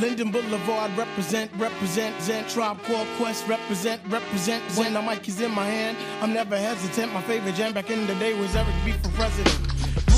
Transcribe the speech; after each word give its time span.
Linden 0.00 0.30
Boulevard, 0.30 0.90
represent, 0.96 1.50
represent, 1.58 2.14
Zen 2.20 2.44
Tribe 2.46 2.78
Called 2.86 3.08
Quest, 3.18 3.48
represent, 3.48 4.00
represent. 4.08 4.62
When 4.76 4.92
the 4.92 5.02
mic 5.02 5.28
is 5.28 5.40
in 5.40 5.50
my 5.50 5.64
hand, 5.64 5.96
I'm 6.22 6.32
never 6.32 6.56
hesitant. 6.56 7.12
My 7.12 7.20
favorite 7.22 7.56
jam 7.56 7.72
back 7.72 7.90
in 7.90 8.06
the 8.06 8.14
day 8.14 8.32
was 8.34 8.54
Eric 8.54 8.68
B 8.84 8.92
for 8.92 9.10
president. 9.12 9.58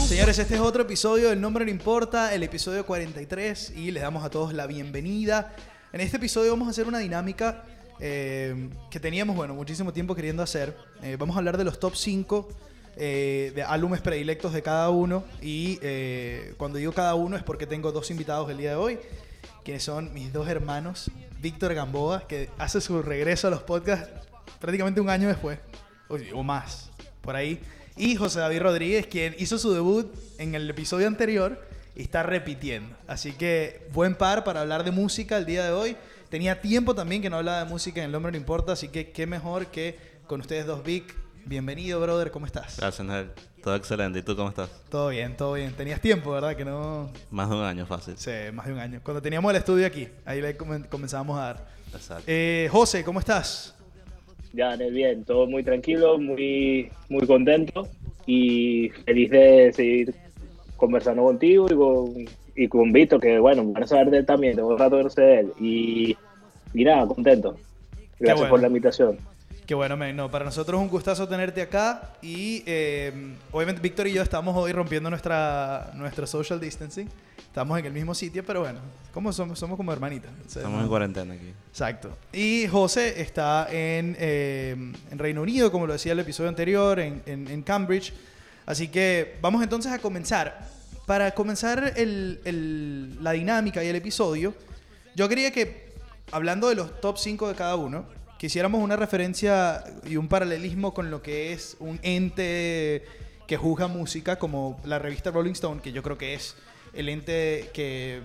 Señores, 0.07 0.39
este 0.39 0.57
es 0.57 0.61
otro 0.61 0.83
episodio 0.83 1.31
del 1.31 1.41
Nombre 1.41 1.65
No 1.65 1.71
Importa, 1.71 2.35
el 2.35 2.43
episodio 2.43 2.85
43, 2.85 3.73
y 3.77 3.91
les 3.91 4.03
damos 4.03 4.23
a 4.25 4.29
todos 4.29 4.53
la 4.53 4.67
bienvenida. 4.67 5.55
En 5.93 6.01
este 6.01 6.19
episodio 6.19 6.51
vamos 6.51 6.69
a 6.69 6.73
hacer 6.73 6.87
una 6.87 6.99
dinámica 6.99 7.65
eh, 8.01 8.69
que 8.91 9.01
teníamos, 9.01 9.35
bueno, 9.35 9.55
muchísimo 9.55 9.93
tiempo 9.93 10.15
queriendo 10.15 10.43
hacer. 10.43 10.77
Eh, 11.03 11.17
vamos 11.19 11.37
a 11.37 11.39
hablar 11.39 11.57
de 11.57 11.65
los 11.65 11.81
top 11.81 11.95
5 11.97 12.49
eh, 12.97 13.53
de 13.55 13.63
álbumes 13.63 14.01
predilectos 14.01 14.53
de 14.53 14.63
cada 14.63 14.91
uno, 14.91 15.25
y 15.41 15.79
eh, 15.81 16.55
cuando 16.59 16.77
digo 16.77 16.93
cada 16.93 17.15
uno 17.15 17.37
es 17.37 17.43
porque 17.43 17.67
tengo 17.67 17.93
dos 17.93 18.11
invitados 18.11 18.51
el 18.51 18.59
día 18.59 18.71
de 18.71 18.77
hoy, 18.77 18.99
quienes 19.71 19.85
son 19.85 20.13
mis 20.13 20.33
dos 20.33 20.49
hermanos, 20.49 21.13
Víctor 21.41 21.75
Gamboa, 21.75 22.27
que 22.27 22.51
hace 22.59 22.81
su 22.81 23.03
regreso 23.03 23.47
a 23.47 23.51
los 23.51 23.63
podcasts 23.63 24.11
prácticamente 24.59 25.01
un 25.01 25.09
año 25.09 25.29
después, 25.29 25.61
o, 26.09 26.43
más, 26.43 26.91
por 27.21 27.37
ahí. 27.37 27.61
Y 27.97 28.17
José 28.17 28.41
David 28.41 28.63
Rodríguez, 28.63 29.07
quien 29.07 29.37
hizo 29.39 29.59
su 29.59 29.73
debut 29.73 30.13
en 30.39 30.57
el 30.57 30.69
episodio 30.69 31.07
anterior 31.07 31.65
y 31.95 32.03
está 32.03 32.25
repitiendo. 32.25 32.97
Así 33.07 33.31
que 33.31 33.87
buen 33.93 34.17
par 34.17 34.43
para 34.43 34.63
hablar 34.63 34.83
de 34.83 34.91
música 34.91 35.37
el 35.37 35.47
día 35.47 35.65
de 35.65 35.71
hoy. 35.71 35.97
Tenía 36.31 36.61
tiempo 36.61 36.97
también 36.97 37.23
que 37.23 37.31
no 37.31 37.37
hablaba 37.37 37.61
de 37.63 37.67
música 37.67 38.03
en 38.03 38.09
El 38.09 38.15
Hombre 38.17 38.33
No 38.33 38.39
Importa, 38.39 38.73
así 38.73 38.89
que 38.89 39.13
qué 39.13 39.25
mejor 39.29 39.67
que 39.69 39.97
con 40.27 40.41
ustedes 40.41 40.67
dos, 40.67 40.83
Vic. 40.83 41.15
Bienvenido, 41.45 42.01
brother, 42.01 42.33
¿cómo 42.33 42.45
estás? 42.45 42.77
Gracias, 42.77 43.07
Nel. 43.07 43.31
Todo 43.63 43.77
excelente. 43.77 44.21
¿Y 44.21 44.23
tú 44.23 44.35
cómo 44.37 44.49
estás? 44.49 44.71
Todo 44.89 45.09
bien, 45.11 45.37
todo 45.37 45.53
bien. 45.55 45.73
Tenías 45.73 46.01
tiempo, 46.01 46.31
¿verdad? 46.31 46.57
Que 46.57 46.65
no... 46.65 47.11
Más 47.31 47.49
de 47.51 47.57
un 47.57 47.63
año, 47.63 47.85
fácil. 47.87 48.15
Sí, 48.17 48.31
más 48.53 48.67
de 48.67 48.73
un 48.73 48.79
año. 48.79 49.01
Cuando 49.03 49.21
teníamos 49.21 49.51
el 49.51 49.57
estudio 49.59 49.87
aquí, 49.87 50.09
ahí 50.25 50.41
le 50.41 50.57
comen- 50.57 50.89
comenzamos 50.89 51.39
a 51.39 51.43
dar. 51.43 51.67
Exacto. 51.93 52.25
Eh, 52.27 52.69
José, 52.71 53.05
¿cómo 53.05 53.19
estás? 53.19 53.75
Ya, 54.53 54.75
bien, 54.77 55.25
todo 55.25 55.47
muy 55.47 55.63
tranquilo, 55.63 56.19
muy, 56.19 56.91
muy 57.09 57.27
contento 57.27 57.87
y 58.27 58.89
feliz 59.05 59.31
de 59.31 59.73
seguir 59.73 60.15
conversando 60.77 61.23
contigo 61.23 61.67
y 61.71 61.75
con, 61.75 62.15
y 62.57 62.69
con 62.69 62.93
Víctor, 62.93 63.21
que 63.21 63.39
bueno, 63.39 63.65
van 63.65 63.83
a 63.85 63.87
saber 63.87 64.11
de 64.11 64.19
él 64.19 64.27
también, 64.27 64.57
tengo 64.57 64.69
un 64.69 64.79
rato 64.79 64.97
de 64.97 65.41
él. 65.41 65.53
Y, 65.61 66.17
y 66.75 66.85
nada, 66.85 67.07
contento. 67.07 67.57
Gracias 68.19 68.39
bueno. 68.39 68.51
por 68.51 68.61
la 68.61 68.67
invitación. 68.69 69.19
Qué 69.71 69.75
bueno. 69.77 69.97
No, 70.15 70.29
para 70.29 70.45
nosotros 70.45 70.81
es 70.81 70.83
un 70.83 70.89
gustazo 70.91 71.29
tenerte 71.29 71.63
acá 71.63 72.15
y 72.21 72.65
eh, 72.67 73.37
obviamente 73.53 73.81
Víctor 73.81 74.09
y 74.09 74.13
yo 74.15 74.21
estamos 74.21 74.57
hoy 74.57 74.73
rompiendo 74.73 75.09
nuestra, 75.11 75.93
nuestro 75.95 76.27
social 76.27 76.59
distancing. 76.59 77.09
Estamos 77.39 77.79
en 77.79 77.87
el 77.87 77.93
mismo 77.93 78.13
sitio, 78.13 78.45
pero 78.45 78.63
bueno, 78.63 78.81
como 79.15 79.33
somos, 79.33 79.61
somos 79.61 79.77
como 79.77 79.93
hermanitas. 79.93 80.33
O 80.45 80.51
sea, 80.51 80.63
Estamos 80.63 80.79
no- 80.79 80.83
en 80.83 80.89
cuarentena 80.89 81.35
aquí. 81.35 81.53
Exacto. 81.69 82.19
Y 82.33 82.67
José 82.67 83.21
está 83.23 83.69
en, 83.71 84.17
eh, 84.19 84.75
en 85.09 85.19
Reino 85.21 85.41
Unido, 85.43 85.71
como 85.71 85.87
lo 85.87 85.93
decía 85.93 86.15
el 86.15 86.19
episodio 86.19 86.49
anterior, 86.49 86.99
en, 86.99 87.23
en- 87.27 87.47
en 87.47 87.63
Cambridge. 87.63 88.13
Así 88.67 88.89
que 88.89 89.37
vamos 89.41 89.63
entonces 89.63 89.93
a 89.93 90.01
comenzar. 90.01 90.67
Para 91.07 91.31
comenzar 91.31 91.93
el- 91.97 92.41
el- 92.45 93.23
la 93.23 93.31
dinámica 93.31 93.85
y 93.85 93.87
el 93.87 93.95
episodio, 93.95 94.53
yo 95.15 95.29
quería 95.29 95.53
que, 95.53 95.93
hablando 96.33 96.69
de 96.69 96.75
los 96.75 97.01
top 97.01 97.19
5 97.19 97.47
de 97.49 97.55
cada 97.55 97.77
uno, 97.77 98.19
quisiéramos 98.41 98.83
una 98.83 98.97
referencia 98.97 99.85
y 100.07 100.17
un 100.17 100.27
paralelismo 100.27 100.95
con 100.95 101.11
lo 101.11 101.21
que 101.21 101.53
es 101.53 101.77
un 101.79 102.01
ente 102.03 103.05
que 103.47 103.59
juzga 103.59 103.87
música, 103.87 104.39
como 104.39 104.81
la 104.85 104.99
revista 104.99 105.31
Rolling 105.31 105.53
Stone, 105.53 105.83
que 105.83 105.93
yo 105.93 106.03
creo 106.03 106.17
que 106.17 106.33
es 106.33 106.57
el 106.95 107.11
ente 107.11 107.69
que 107.75 108.23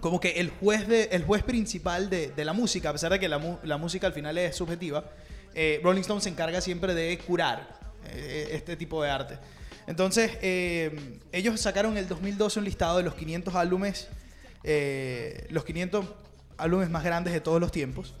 como 0.00 0.20
que 0.20 0.32
el 0.32 0.50
juez, 0.50 0.86
de, 0.86 1.04
el 1.12 1.24
juez 1.24 1.42
principal 1.42 2.10
de, 2.10 2.44
la 2.44 2.52
música, 2.52 2.90
a 2.90 2.92
pesar 2.92 3.10
de 3.10 3.18
que 3.18 3.26
la, 3.26 3.40
la 3.62 3.78
música 3.78 4.06
al 4.06 4.12
final 4.12 4.36
es 4.36 4.54
subjetiva, 4.54 5.10
eh, 5.54 5.80
Rolling 5.82 6.02
Stone 6.02 6.20
se 6.20 6.28
encarga 6.28 6.60
siempre 6.60 6.94
de 6.94 7.16
curar 7.16 7.66
eh, 8.10 8.50
este 8.52 8.76
tipo 8.76 9.02
de 9.02 9.08
arte. 9.08 9.38
Entonces, 9.86 10.32
eh, 10.42 11.18
ellos 11.32 11.58
sacaron 11.58 11.92
en 11.92 11.98
el 11.98 12.08
2012 12.08 12.58
un 12.58 12.66
listado 12.66 12.98
de 12.98 13.04
los 13.04 13.14
500 13.14 13.54
álbumes, 13.54 14.08
los 15.48 15.64
500 15.64 16.04
álbumes 16.58 16.90
más 16.90 17.02
grandes 17.02 17.32
de 17.32 17.40
todos 17.40 17.62
los 17.62 17.72
tiempos. 17.72 18.14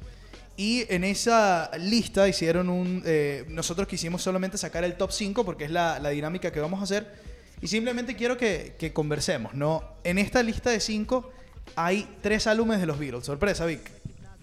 Y 0.56 0.86
en 0.88 1.04
esa 1.04 1.70
lista 1.78 2.28
hicieron 2.28 2.68
un... 2.68 3.02
eh, 3.04 3.44
nosotros 3.48 3.86
quisimos 3.86 4.22
solamente 4.22 4.56
sacar 4.56 4.84
el 4.84 4.94
top 4.96 5.12
5 5.12 5.44
porque 5.44 5.64
es 5.64 5.70
la, 5.70 5.98
la 5.98 6.10
dinámica 6.10 6.50
que 6.50 6.60
vamos 6.60 6.80
a 6.80 6.84
hacer. 6.84 7.12
Y 7.60 7.68
simplemente 7.68 8.16
quiero 8.16 8.36
que, 8.36 8.74
que 8.78 8.92
conversemos, 8.92 9.54
¿no? 9.54 9.84
En 10.04 10.18
esta 10.18 10.42
lista 10.42 10.70
de 10.70 10.80
5 10.80 11.30
hay 11.74 12.08
tres 12.22 12.46
álbumes 12.46 12.80
de 12.80 12.86
los 12.86 12.98
Beatles. 12.98 13.24
Sorpresa, 13.26 13.66
Vic. 13.66 13.80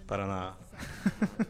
Para 0.07 0.28
nada. 0.28 0.57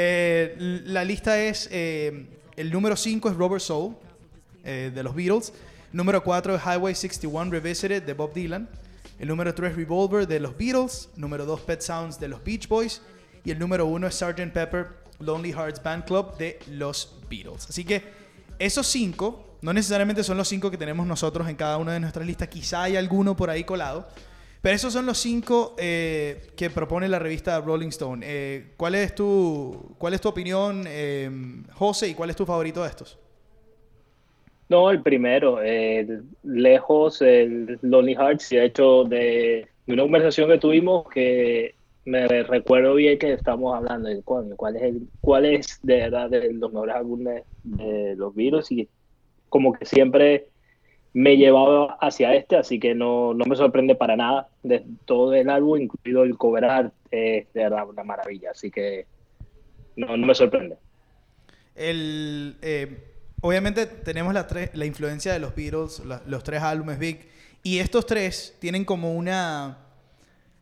Eh, 0.00 0.54
la 0.84 1.02
lista 1.02 1.40
es... 1.42 1.68
eh, 1.72 2.26
el 2.56 2.70
número 2.72 2.96
5 2.96 3.30
es 3.30 3.36
Robert 3.36 3.62
Soul, 3.62 3.96
eh, 4.64 4.92
de 4.94 5.02
los 5.02 5.14
Beatles. 5.14 5.52
Número 5.92 6.22
4 6.22 6.56
es 6.56 6.62
Highway 6.62 6.94
61 6.94 7.50
Revisited, 7.50 8.02
de 8.02 8.12
Bob 8.14 8.32
Dylan. 8.34 8.68
El 9.18 9.28
número 9.28 9.54
3 9.54 9.74
Revolver, 9.76 10.26
de 10.28 10.40
los 10.40 10.56
Beatles. 10.56 11.08
Número 11.16 11.46
2 11.46 11.60
Pet 11.62 11.80
Sounds, 11.80 12.20
de 12.20 12.28
los 12.28 12.44
Beach 12.44 12.68
Boys. 12.68 13.00
Y 13.48 13.50
el 13.50 13.58
número 13.58 13.86
1 13.86 14.06
es 14.08 14.14
Sgt. 14.14 14.52
Pepper, 14.52 14.88
Lonely 15.20 15.52
Hearts 15.52 15.82
Band 15.82 16.04
Club, 16.04 16.36
de 16.36 16.58
los 16.70 17.18
Beatles. 17.30 17.66
Así 17.70 17.82
que 17.82 18.02
esos 18.58 18.86
cinco, 18.86 19.56
no 19.62 19.72
necesariamente 19.72 20.22
son 20.22 20.36
los 20.36 20.46
cinco 20.46 20.70
que 20.70 20.76
tenemos 20.76 21.06
nosotros 21.06 21.48
en 21.48 21.56
cada 21.56 21.78
una 21.78 21.94
de 21.94 22.00
nuestras 22.00 22.26
listas. 22.26 22.48
Quizá 22.48 22.82
hay 22.82 22.96
alguno 22.96 23.34
por 23.34 23.48
ahí 23.48 23.64
colado. 23.64 24.06
Pero 24.60 24.76
esos 24.76 24.92
son 24.92 25.06
los 25.06 25.16
cinco 25.16 25.74
eh, 25.78 26.50
que 26.58 26.68
propone 26.68 27.08
la 27.08 27.18
revista 27.18 27.58
Rolling 27.62 27.88
Stone. 27.88 28.26
Eh, 28.28 28.74
¿cuál, 28.76 28.96
es 28.96 29.14
tu, 29.14 29.94
¿Cuál 29.96 30.12
es 30.12 30.20
tu 30.20 30.28
opinión, 30.28 30.84
eh, 30.86 31.30
José, 31.72 32.08
y 32.08 32.14
cuál 32.14 32.28
es 32.28 32.36
tu 32.36 32.44
favorito 32.44 32.82
de 32.82 32.88
estos? 32.90 33.18
No, 34.68 34.90
el 34.90 35.00
primero, 35.00 35.58
lejos, 36.42 37.22
el 37.22 37.78
Lonely 37.80 38.14
Hearts, 38.14 38.50
de 38.50 38.64
hecho 38.66 39.04
de 39.04 39.68
una 39.86 40.02
conversación 40.02 40.50
que 40.50 40.58
tuvimos 40.58 41.08
que 41.08 41.77
me 42.08 42.26
recuerdo 42.26 42.94
bien 42.94 43.18
que 43.18 43.34
estamos 43.34 43.76
hablando 43.76 44.08
de 44.08 44.22
coño, 44.22 44.56
cuál 44.56 44.76
es, 44.76 44.82
el, 44.82 45.08
cuál 45.20 45.44
es 45.44 45.78
de 45.82 45.96
verdad 45.96 46.30
de 46.30 46.54
los 46.54 46.72
mejores 46.72 46.96
álbumes 46.96 47.44
de 47.62 48.16
los 48.16 48.34
Beatles 48.34 48.72
y 48.72 48.88
como 49.50 49.74
que 49.74 49.84
siempre 49.84 50.48
me 51.12 51.36
llevaba 51.36 51.98
hacia 52.00 52.34
este, 52.34 52.56
así 52.56 52.80
que 52.80 52.94
no, 52.94 53.34
no 53.34 53.44
me 53.44 53.56
sorprende 53.56 53.94
para 53.94 54.16
nada 54.16 54.48
de 54.62 54.86
todo 55.04 55.34
el 55.34 55.50
álbum, 55.50 55.80
incluido 55.80 56.22
el 56.22 56.38
cover 56.38 56.64
art, 56.64 56.94
es 57.10 57.52
de 57.52 57.62
verdad 57.62 57.88
una 57.88 58.04
maravilla, 58.04 58.52
así 58.52 58.70
que 58.70 59.06
no, 59.96 60.16
no 60.16 60.26
me 60.26 60.34
sorprende. 60.34 60.76
El, 61.74 62.56
eh, 62.62 63.04
obviamente 63.42 63.84
tenemos 63.86 64.32
la, 64.32 64.46
la 64.72 64.86
influencia 64.86 65.32
de 65.34 65.40
los 65.40 65.54
Beatles, 65.54 66.02
los 66.26 66.42
tres 66.42 66.62
álbumes 66.62 66.98
Big, 66.98 67.28
y 67.62 67.80
estos 67.80 68.06
tres 68.06 68.56
tienen 68.60 68.86
como 68.86 69.14
una, 69.14 69.87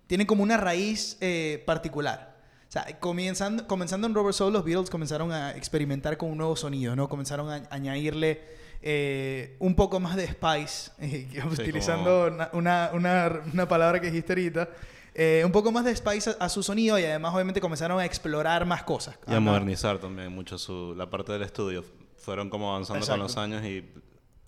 tienen 0.07 0.27
como 0.27 0.43
una 0.43 0.57
raíz 0.57 1.17
eh, 1.21 1.63
particular. 1.67 2.37
O 2.69 2.73
sea, 2.73 2.85
comenzando, 3.01 3.67
comenzando 3.67 4.07
en 4.07 4.15
Robert 4.15 4.35
Soul, 4.35 4.53
los 4.53 4.65
Beatles 4.65 4.91
comenzaron 4.91 5.33
a 5.33 5.53
experimentar 5.57 6.17
con 6.17 6.31
un 6.31 6.39
nuevo 6.39 6.57
sonido, 6.57 6.97
¿no? 6.97 7.09
Comenzaron 7.09 7.49
a 7.51 7.63
añadirle 7.71 8.43
eh, 8.83 9.57
un 9.61 9.75
poco 9.75 10.01
más 10.01 10.17
de 10.17 10.27
spice, 10.29 10.91
eh, 11.01 11.29
utilizando 11.51 12.27
una, 12.27 12.51
una, 12.53 12.91
una- 12.93 13.41
una 13.53 13.69
palabra 13.69 14.01
que 14.01 14.09
dijiste 14.09 14.33
ahorita, 14.33 14.69
eh, 15.15 15.43
un 15.47 15.53
poco 15.53 15.73
más 15.73 15.85
de 15.85 15.97
spice 15.97 16.31
a, 16.39 16.45
a 16.45 16.49
su 16.49 16.63
sonido 16.63 16.99
y 16.99 17.05
además 17.05 17.33
obviamente 17.35 17.61
comenzaron 17.61 17.99
a 18.01 18.05
explorar 18.05 18.67
más 18.67 18.83
cosas. 18.83 19.17
Y 19.27 19.35
a 19.35 19.41
modernizar 19.41 19.99
también 19.99 20.31
mucho 20.33 20.59
su, 20.59 20.95
la 20.97 21.09
parte 21.09 21.33
del 21.33 21.43
estudio. 21.43 21.85
Fueron 22.19 22.51
como 22.51 22.71
avanzando 22.71 22.99
Exacto. 22.99 23.13
con 23.21 23.23
los 23.23 23.37
años 23.39 23.65
y 23.65 23.89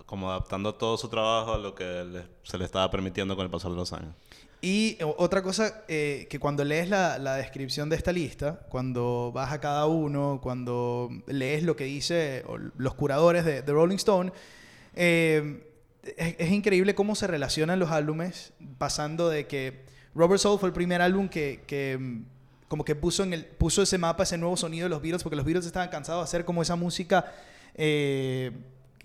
como 0.04 0.31
adaptando 0.31 0.75
todo 0.75 0.96
su 0.99 1.08
trabajo 1.08 1.54
a 1.54 1.58
lo 1.58 1.75
que 1.75 1.84
les- 2.04 2.25
se 2.43 2.58
le 2.58 2.64
estaba 2.64 2.90
permitiendo 2.90 3.37
con 3.37 3.44
el 3.44 3.50
pasar 3.50 3.70
de 3.70 3.76
los 3.76 3.93
años. 3.93 4.14
Y 4.60 4.99
o- 5.02 5.14
otra 5.19 5.43
cosa 5.43 5.84
eh, 5.88 6.26
que 6.28 6.38
cuando 6.40 6.64
lees 6.64 6.88
la, 6.88 7.37
descripción 7.37 7.88
de 7.88 7.96
esta 7.96 8.12
lista, 8.12 8.60
cuando 8.69 9.31
vas 9.32 9.52
a 9.52 9.60
cada 9.60 9.87
uno, 9.87 10.40
cuando 10.43 11.10
lees 11.26 11.62
lo 11.62 11.76
que 11.76 11.84
dice 11.84 12.44
los 12.76 12.94
curadores 12.94 13.44
de, 13.44 13.62
de 13.62 13.72
Rolling 13.72 13.96
Stone, 13.96 14.32
eh, 14.94 15.64
es, 16.16 16.50
increíble 16.50 16.94
cómo 16.94 17.14
se 17.14 17.26
relacionan 17.26 17.78
los 17.78 17.90
álbumes, 17.90 18.52
pasando 18.78 19.28
de 19.28 19.46
que 19.46 19.84
Robert 20.14 20.40
Soul 20.40 20.58
fue 20.58 20.69
el 20.69 20.72
primer 20.72 21.02
álbum 21.02 21.28
que, 21.28 21.96
mm, 22.00 22.22
como 22.69 22.84
que 22.84 22.94
puso, 22.94 23.25
ese 23.82 23.99
mapa, 23.99 24.22
ese 24.25 24.38
nuevo 24.38 24.56
sonido 24.56 24.84
de 24.84 24.90
los 24.90 25.02
Beatles, 25.02 25.22
porque 25.22 25.37
los 25.37 25.44
Beatles 25.44 25.66
estaban 25.66 25.88
cansados 25.88 26.22
de 26.22 26.25
hacer 26.25 26.44
como 26.44 26.62
esa 26.62 26.76
música 26.76 27.32
eh, 27.75 28.52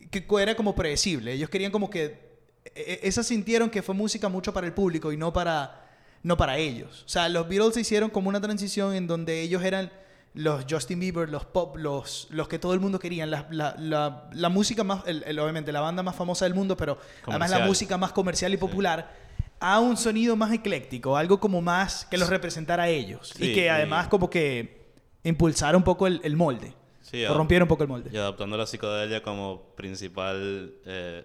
que 0.10 0.26
era 0.42 0.56
como 0.56 0.76
predecible. 0.76 1.34
Ellos 1.34 1.50
querían 1.50 1.72
como 1.72 1.90
que 1.90 2.33
esas 2.75 3.28
sintieron 3.28 3.70
que 3.70 3.81
fue 3.81 3.96
música 3.96 4.30
mucho 4.30 4.54
para 4.54 4.68
el 4.68 4.74
público 4.74 5.12
y 5.12 5.18
no 5.18 5.31
para, 5.34 5.90
no 6.24 6.38
para 6.38 6.58
ellos. 6.58 7.04
O 7.06 7.10
sea, 7.10 7.30
los 7.30 7.48
Beatles 7.48 7.78
hicieron 7.78 8.10
como 8.10 8.30
una 8.30 8.42
transición 8.42 8.94
en 8.96 9.08
donde 9.08 9.42
ellos 9.42 9.64
eran 9.64 9.92
los 10.34 10.66
Justin 10.68 11.00
Bieber, 11.00 11.30
los 11.30 11.46
pop, 11.46 11.78
los, 11.78 12.28
los 12.31 12.48
que 12.48 12.58
todo 12.58 12.74
el 12.74 12.80
mundo 12.80 12.98
querían, 12.98 13.30
la, 13.30 13.46
la, 13.52 13.75
la, 13.78 14.30
la 14.34 14.50
música 14.50 14.84
más, 14.84 15.04
el- 15.06 15.24
el- 15.28 15.38
obviamente 15.40 15.72
la 15.72 15.81
banda 15.81 16.02
más 16.02 16.16
famosa 16.16 16.46
del 16.46 16.56
mundo, 16.56 16.75
pero 16.75 16.98
además 17.28 17.52
la 17.52 17.58
Comercial. 17.58 17.68
música 17.68 17.98
más 18.00 18.12
comercial 18.14 18.52
y 18.54 18.58
popular, 18.58 19.14
a 19.60 19.80
un 19.80 19.96
sonido 19.96 20.36
más 20.36 20.52
ecléctico, 20.52 21.16
algo 21.16 21.40
como 21.40 21.62
más 21.62 22.06
que 22.06 22.18
los 22.18 22.30
representara 22.30 22.84
a 22.84 22.88
ellos. 22.90 23.31
y 23.38 23.46
Sí, 23.48 23.54
que 23.54 23.66
y- 23.66 23.68
además 23.68 24.08
como 24.08 24.28
que 24.30 24.88
impulsara 25.24 25.78
un 25.78 25.84
poco 25.84 26.08
el, 26.08 26.20
el 26.24 26.36
molde. 26.36 26.74
Sí, 27.02 27.24
o 27.25 27.34
rompiera 27.36 27.64
un 27.64 27.70
poco 27.70 27.84
el 27.84 27.90
molde. 27.90 28.10
Y 28.12 28.18
adaptando 28.18 28.58
la 28.58 28.66
psicodelia 28.66 29.22
como 29.22 29.62
principal 29.75 30.74
eh, 30.86 31.24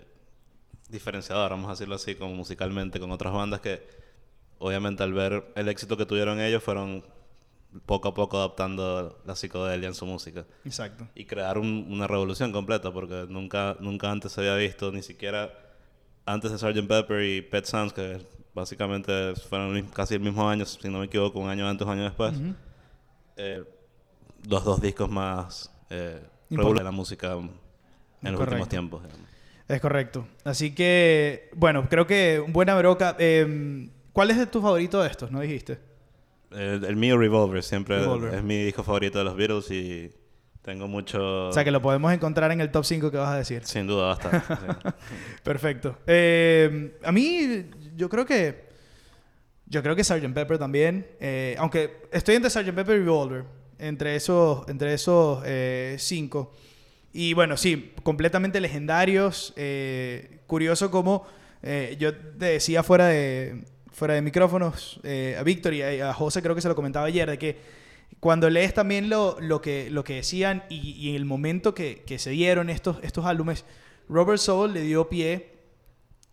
diferenciador, 0.88 1.50
vamos 1.50 1.68
a 1.68 1.72
decirlo 1.72 1.94
así, 1.96 2.14
como 2.14 2.34
musicalmente 2.34 2.98
con 3.00 3.10
otras 3.12 3.32
bandas 3.32 3.60
que 3.60 3.86
obviamente 4.58 5.02
al 5.02 5.12
ver 5.12 5.44
el 5.54 5.68
éxito 5.68 5.96
que 5.96 6.06
tuvieron 6.06 6.40
ellos 6.40 6.62
fueron 6.62 7.04
poco 7.86 8.08
a 8.08 8.14
poco 8.14 8.38
adaptando 8.38 9.20
la 9.26 9.36
psicodelia 9.36 9.88
en 9.88 9.94
su 9.94 10.06
música. 10.06 10.46
Exacto. 10.64 11.06
Y 11.14 11.26
crear 11.26 11.58
un- 11.58 11.86
una 11.90 12.06
revolución 12.06 12.50
completa 12.50 12.90
porque 12.90 13.26
nunca, 13.28 13.76
nunca 13.80 14.10
antes 14.10 14.32
se 14.32 14.40
había 14.40 14.54
visto, 14.56 14.90
ni 14.90 15.02
siquiera 15.02 15.52
antes 16.24 16.50
de 16.50 16.58
Sgt. 16.58 16.86
Pepper 16.88 17.22
y 17.24 17.42
Pet 17.42 17.66
Sounds, 17.66 17.92
que 17.92 18.20
básicamente 18.54 19.34
fueron 19.48 19.82
casi 19.88 20.14
el 20.14 20.20
mismo 20.20 20.48
año, 20.48 20.64
si 20.64 20.88
no 20.88 20.98
me 21.00 21.04
equivoco, 21.06 21.38
un 21.38 21.48
año 21.48 21.68
antes 21.68 21.86
o 21.86 21.90
un 21.90 21.96
año 21.98 22.04
después. 22.04 22.34
eh, 23.36 23.64
los 24.48 24.64
dos 24.64 24.80
discos 24.80 25.08
más 25.10 25.70
eh, 25.90 26.20
de 26.78 26.84
la 26.84 26.90
música 26.90 27.32
en 27.34 27.50
los 28.32 28.40
últimos 28.40 28.68
tiempos. 28.68 29.02
digamos. 29.04 29.27
Es 29.68 29.80
correcto. 29.80 30.26
Así 30.44 30.74
que, 30.74 31.50
bueno, 31.54 31.88
creo 31.88 32.06
que 32.06 32.40
un 32.44 32.52
buena 32.52 32.74
broca. 32.76 33.16
Eh, 33.18 33.88
¿Cuál 34.12 34.30
es 34.30 34.38
de 34.38 34.46
tu 34.46 34.60
favorito 34.62 35.02
de 35.02 35.08
estos? 35.10 35.30
¿No 35.30 35.40
dijiste? 35.40 35.78
El, 36.50 36.84
el 36.84 36.96
mío 36.96 37.18
Revolver 37.18 37.62
siempre 37.62 37.98
Revolver. 37.98 38.34
es 38.34 38.42
mi 38.42 38.64
disco 38.64 38.82
favorito 38.82 39.18
de 39.18 39.24
los 39.24 39.36
Beatles 39.36 39.70
y 39.70 40.10
tengo 40.62 40.88
mucho... 40.88 41.48
O 41.48 41.52
sea, 41.52 41.62
que 41.64 41.70
lo 41.70 41.82
podemos 41.82 42.10
encontrar 42.12 42.50
en 42.50 42.60
el 42.62 42.70
top 42.70 42.84
5 42.84 43.10
que 43.10 43.18
vas 43.18 43.28
a 43.28 43.36
decir. 43.36 43.64
Sin 43.66 43.86
duda 43.86 44.06
va 44.06 44.10
a 44.12 44.14
estar. 44.14 44.58
sí. 44.58 44.88
Perfecto. 45.42 45.98
Eh, 46.06 46.96
a 47.04 47.12
mí, 47.12 47.66
yo 47.94 48.08
creo 48.08 48.24
que. 48.24 48.66
Yo 49.66 49.82
creo 49.82 49.94
que 49.94 50.02
Sgt. 50.02 50.32
Pepper 50.32 50.58
también. 50.58 51.06
eh, 51.20 51.54
aunque 51.58 52.08
estoy 52.10 52.36
entre 52.36 52.48
Sgt. 52.50 52.72
Pepper 52.74 52.96
y 52.96 53.00
Revolver. 53.04 53.44
Entre 53.78 54.16
esos, 54.16 54.66
entre 54.68 54.94
esos 54.94 55.42
eh, 55.44 55.96
cinco. 55.98 56.52
Y 57.20 57.34
bueno, 57.34 57.56
sí, 57.56 57.94
completamente 58.04 58.60
legendarios. 58.60 59.52
eh, 59.56 60.38
curioso 60.46 60.92
como 60.92 61.26
eh, 61.64 61.96
yo 61.98 62.14
te 62.14 62.44
decía 62.44 62.84
fuera 62.84 63.08
de, 63.08 63.64
fuera 63.90 64.14
de 64.14 64.22
micrófonos 64.22 65.00
eh, 65.02 65.34
a 65.36 65.42
Víctor 65.42 65.74
y 65.74 65.82
a, 65.82 66.10
a 66.10 66.14
José, 66.14 66.42
creo 66.42 66.54
que 66.54 66.60
se 66.60 66.68
lo 66.68 66.76
comentaba 66.76 67.06
ayer, 67.06 67.28
de 67.28 67.36
que 67.36 67.56
cuando 68.20 68.48
lees 68.48 68.72
también 68.72 69.10
lo, 69.10 69.36
lo, 69.40 69.60
que, 69.60 69.90
lo 69.90 70.04
que 70.04 70.14
decían 70.14 70.62
y, 70.68 70.92
y 70.92 71.08
en 71.10 71.16
el 71.16 71.24
momento 71.24 71.74
que, 71.74 72.04
que 72.06 72.20
se 72.20 72.30
dieron 72.30 72.70
estos, 72.70 72.98
estos 73.02 73.26
álbumes, 73.26 73.64
Robert 74.08 74.38
Soul 74.38 74.72
le 74.72 74.82
dio 74.82 75.08
pie, 75.08 75.48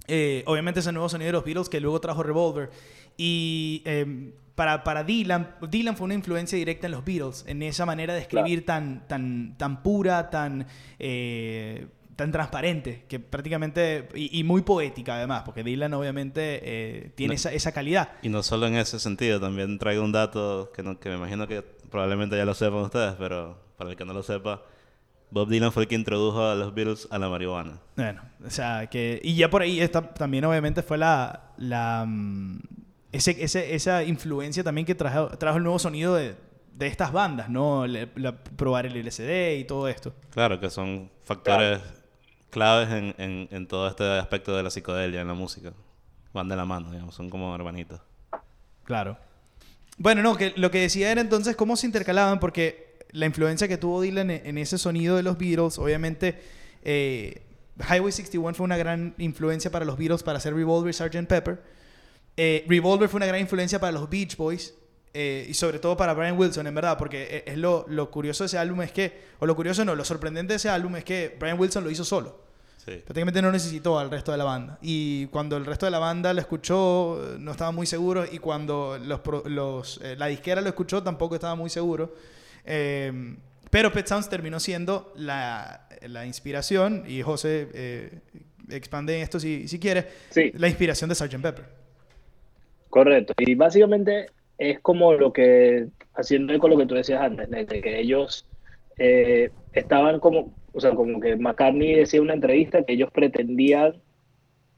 eh, 0.07 0.43
obviamente 0.45 0.81
ese 0.81 0.91
nuevo 0.91 1.09
sonido 1.09 1.29
de 1.29 1.33
los 1.33 1.45
Beatles 1.45 1.67
que 1.67 1.79
luego 1.79 1.99
trajo 1.99 2.21
Revolver. 2.21 2.69
Y 3.17 3.81
eh, 3.85 4.33
para, 4.55 4.83
para 4.83 5.03
Dylan, 5.03 5.55
Dylan 5.69 5.95
fue 5.97 6.05
una 6.05 6.13
influencia 6.13 6.57
directa 6.57 6.87
en 6.87 6.91
los 6.93 7.03
Beatles, 7.05 7.43
en 7.47 7.61
esa 7.61 7.85
manera 7.85 8.13
de 8.13 8.21
escribir 8.21 8.65
tan, 8.65 9.05
tan, 9.07 9.55
tan 9.57 9.83
pura, 9.83 10.29
tan, 10.29 10.65
eh, 10.97 11.87
tan 12.15 12.31
transparente, 12.31 13.03
que 13.09 13.19
prácticamente, 13.19 14.07
y, 14.15 14.39
y 14.39 14.43
muy 14.45 14.61
poética 14.61 15.15
además, 15.15 15.43
porque 15.43 15.63
Dylan 15.63 15.93
obviamente 15.93 16.61
eh, 16.63 17.11
tiene 17.15 17.33
No. 17.33 17.35
esa, 17.35 17.51
esa 17.51 17.73
calidad. 17.73 18.09
Y 18.21 18.29
no 18.29 18.41
solo 18.43 18.67
en 18.67 18.75
ese 18.75 18.99
sentido, 18.99 19.39
también 19.41 19.77
traigo 19.77 20.03
un 20.03 20.13
dato 20.13 20.71
que, 20.73 20.81
no- 20.83 20.97
que 20.99 21.09
me 21.09 21.15
imagino 21.15 21.47
que 21.47 21.61
probablemente 21.61 22.37
ya 22.37 22.45
lo 22.45 22.53
sepan 22.53 22.79
ustedes, 22.79 23.15
pero 23.19 23.59
para 23.77 23.89
el 23.89 23.97
que 23.97 24.05
no 24.05 24.13
lo 24.13 24.23
sepa, 24.23 24.61
Bob 25.31 25.49
Dylan 25.49 25.73
fue 25.73 25.83
el 25.83 25.89
que 25.89 25.95
introdujo 25.95 26.41
a 26.45 26.55
los 26.55 26.73
Beatles 26.73 27.09
a 27.11 27.17
la 27.19 27.27
marihuana. 27.27 27.79
Bueno, 27.97 28.21
o 28.45 28.49
sea, 28.49 28.87
que. 28.87 29.19
Y 29.23 29.35
ya 29.35 29.49
por 29.49 29.63
ahí 29.63 29.81
está, 29.81 30.13
también, 30.13 30.45
obviamente, 30.45 30.81
fue 30.81 30.97
la. 30.97 31.51
la 31.57 32.05
mm, 32.07 32.59
ese, 33.15 33.43
ese- 33.43 33.75
esa 33.75 34.03
influencia 34.03 34.63
también 34.63 34.85
que 34.85 34.95
trajo, 34.95 35.29
trajo 35.37 35.57
el 35.57 35.63
nuevo 35.63 35.79
sonido 35.79 36.15
de, 36.15 36.35
de 36.73 36.87
estas 36.87 37.11
bandas, 37.11 37.49
¿no? 37.49 37.85
La- 37.87 38.35
probar 38.55 38.85
el 38.85 38.95
LCD 38.97 39.57
y 39.59 39.63
todo 39.65 39.87
esto. 39.87 40.13
Claro, 40.31 40.59
que 40.59 40.69
son 40.69 41.09
factores 41.23 41.79
claves 42.49 42.89
en, 42.89 43.15
en, 43.17 43.47
en 43.51 43.67
todo 43.67 43.87
este 43.87 44.03
aspecto 44.19 44.55
de 44.55 44.63
la 44.63 44.69
psicodelia 44.69 45.21
en 45.21 45.27
la 45.27 45.33
música. 45.33 45.73
Van 46.33 46.47
de 46.49 46.55
la 46.55 46.65
mano, 46.65 46.91
digamos, 46.91 47.15
son 47.15 47.29
como 47.29 47.53
hermanitos. 47.55 48.01
Claro. 48.83 49.17
Bueno, 49.97 50.21
no, 50.21 50.35
que 50.35 50.53
lo 50.57 50.69
que 50.71 50.79
decía 50.81 51.11
era 51.11 51.21
entonces 51.21 51.55
cómo 51.55 51.75
se 51.77 51.85
intercalaban, 51.87 52.39
porque 52.39 52.99
la 53.11 53.25
influencia 53.25 53.67
que 53.67 53.77
tuvo 53.77 54.01
Dylan 54.01 54.29
en, 54.29 54.45
en 54.45 54.57
ese 54.57 54.77
sonido 54.77 55.15
de 55.15 55.23
los 55.23 55.37
Beatles, 55.37 55.77
obviamente, 55.79 56.41
eh, 56.83 57.41
Highway 57.79 58.11
61 58.11 58.53
fue 58.55 58.63
una 58.65 58.77
gran 58.77 59.15
influencia 59.17 59.71
para 59.71 59.85
los 59.85 59.97
Beatles 59.97 60.23
para 60.23 60.37
hacer 60.37 60.53
Revolver 60.53 60.89
y 60.89 60.93
Sgt. 60.93 61.27
Pepper. 61.27 61.61
Eh, 62.37 62.65
Revolver 62.67 63.07
fue 63.09 63.17
una 63.17 63.25
gran 63.27 63.39
influencia 63.41 63.79
para 63.79 63.91
los 63.93 64.09
Beach 64.09 64.35
Boys. 64.37 64.73
eh, 65.17 65.45
y 65.49 65.53
sobre 65.53 65.79
todo 65.79 65.95
para 65.95 66.13
Brian 66.13 66.37
Wilson, 66.37 66.67
en 66.67 66.75
verdad, 66.75 66.97
porque 66.97 67.23
e- 67.45 67.51
es 67.53 67.57
lo, 67.57 67.85
lo 67.87 68.11
curioso 68.11 68.43
de 68.43 68.47
ese 68.47 68.57
álbum 68.57 68.81
es 68.81 68.91
que, 68.91 69.21
o 69.39 69.45
lo 69.45 69.55
curioso 69.55 69.85
no, 69.85 69.95
lo 69.95 70.03
sorprendente 70.03 70.51
de 70.51 70.57
ese 70.57 70.67
álbum 70.67 70.93
es 70.97 71.05
que 71.05 71.37
Brian 71.39 71.57
Wilson 71.57 71.85
lo 71.85 71.89
hizo 71.89 72.03
solo. 72.03 72.43
Sí. 72.85 72.91
Prácticamente 72.97 73.41
no 73.41 73.49
necesitó 73.49 73.97
al 73.97 74.11
resto 74.11 74.33
de 74.33 74.37
la 74.37 74.43
banda. 74.43 74.77
Y 74.81 75.27
cuando 75.27 75.55
el 75.55 75.65
resto 75.65 75.85
de 75.85 75.91
la 75.91 75.99
banda 75.99 76.33
lo 76.33 76.41
escuchó, 76.41 77.17
eh, 77.23 77.37
no 77.39 77.51
estaba 77.51 77.71
muy 77.71 77.85
seguro. 77.87 78.25
Y 78.29 78.39
cuando 78.39 78.99
los, 79.01 79.21
pro- 79.21 79.43
los, 79.47 80.01
eh, 80.03 80.15
la 80.17 80.27
disquera 80.27 80.59
lo 80.59 80.67
escuchó, 80.67 81.01
tampoco 81.01 81.35
estaba 81.35 81.55
muy 81.55 81.69
seguro. 81.69 82.13
Eh, 82.65 83.37
pero 83.69 83.93
Pet 83.93 84.07
Sounds 84.07 84.27
terminó 84.29 84.59
siendo 84.59 85.13
la, 85.15 85.87
la 86.01 86.25
inspiración, 86.25 87.05
y 87.07 87.21
José 87.21 87.69
eh, 87.73 88.19
expande 88.69 89.15
en 89.15 89.23
esto 89.23 89.39
si, 89.39 89.67
si 89.69 89.79
quiere, 89.79 90.09
Sí. 90.29 90.51
la 90.55 90.67
inspiración 90.67 91.07
de 91.09 91.15
Sgt. 91.15 91.41
Pepper. 91.41 91.84
Correcto. 92.89 93.33
Y 93.37 93.55
básicamente 93.55 94.27
es 94.57 94.79
como 94.79 95.13
lo 95.13 95.33
que, 95.33 95.87
haciendo 96.13 96.53
eco 96.53 96.67
lo 96.67 96.77
que 96.77 96.85
tú 96.85 96.95
decías 96.95 97.21
antes, 97.21 97.49
de 97.49 97.81
que 97.81 97.99
ellos 97.99 98.47
eh, 98.97 99.51
estaban 99.73 100.19
como, 100.19 100.53
o 100.73 100.79
sea, 100.79 100.91
como 100.91 101.19
que 101.19 101.35
McCartney 101.35 101.95
decía 101.95 102.19
en 102.19 102.25
una 102.25 102.33
entrevista 102.33 102.83
que 102.83 102.93
ellos 102.93 103.11
pretendían 103.11 104.01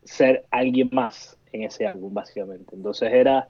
ser 0.04 0.45
alguien 0.51 0.89
más 0.92 1.38
en 1.51 1.63
ese 1.63 1.86
álbum, 1.86 2.13
básicamente. 2.13 2.75
Entonces 2.75 3.12
era, 3.13 3.48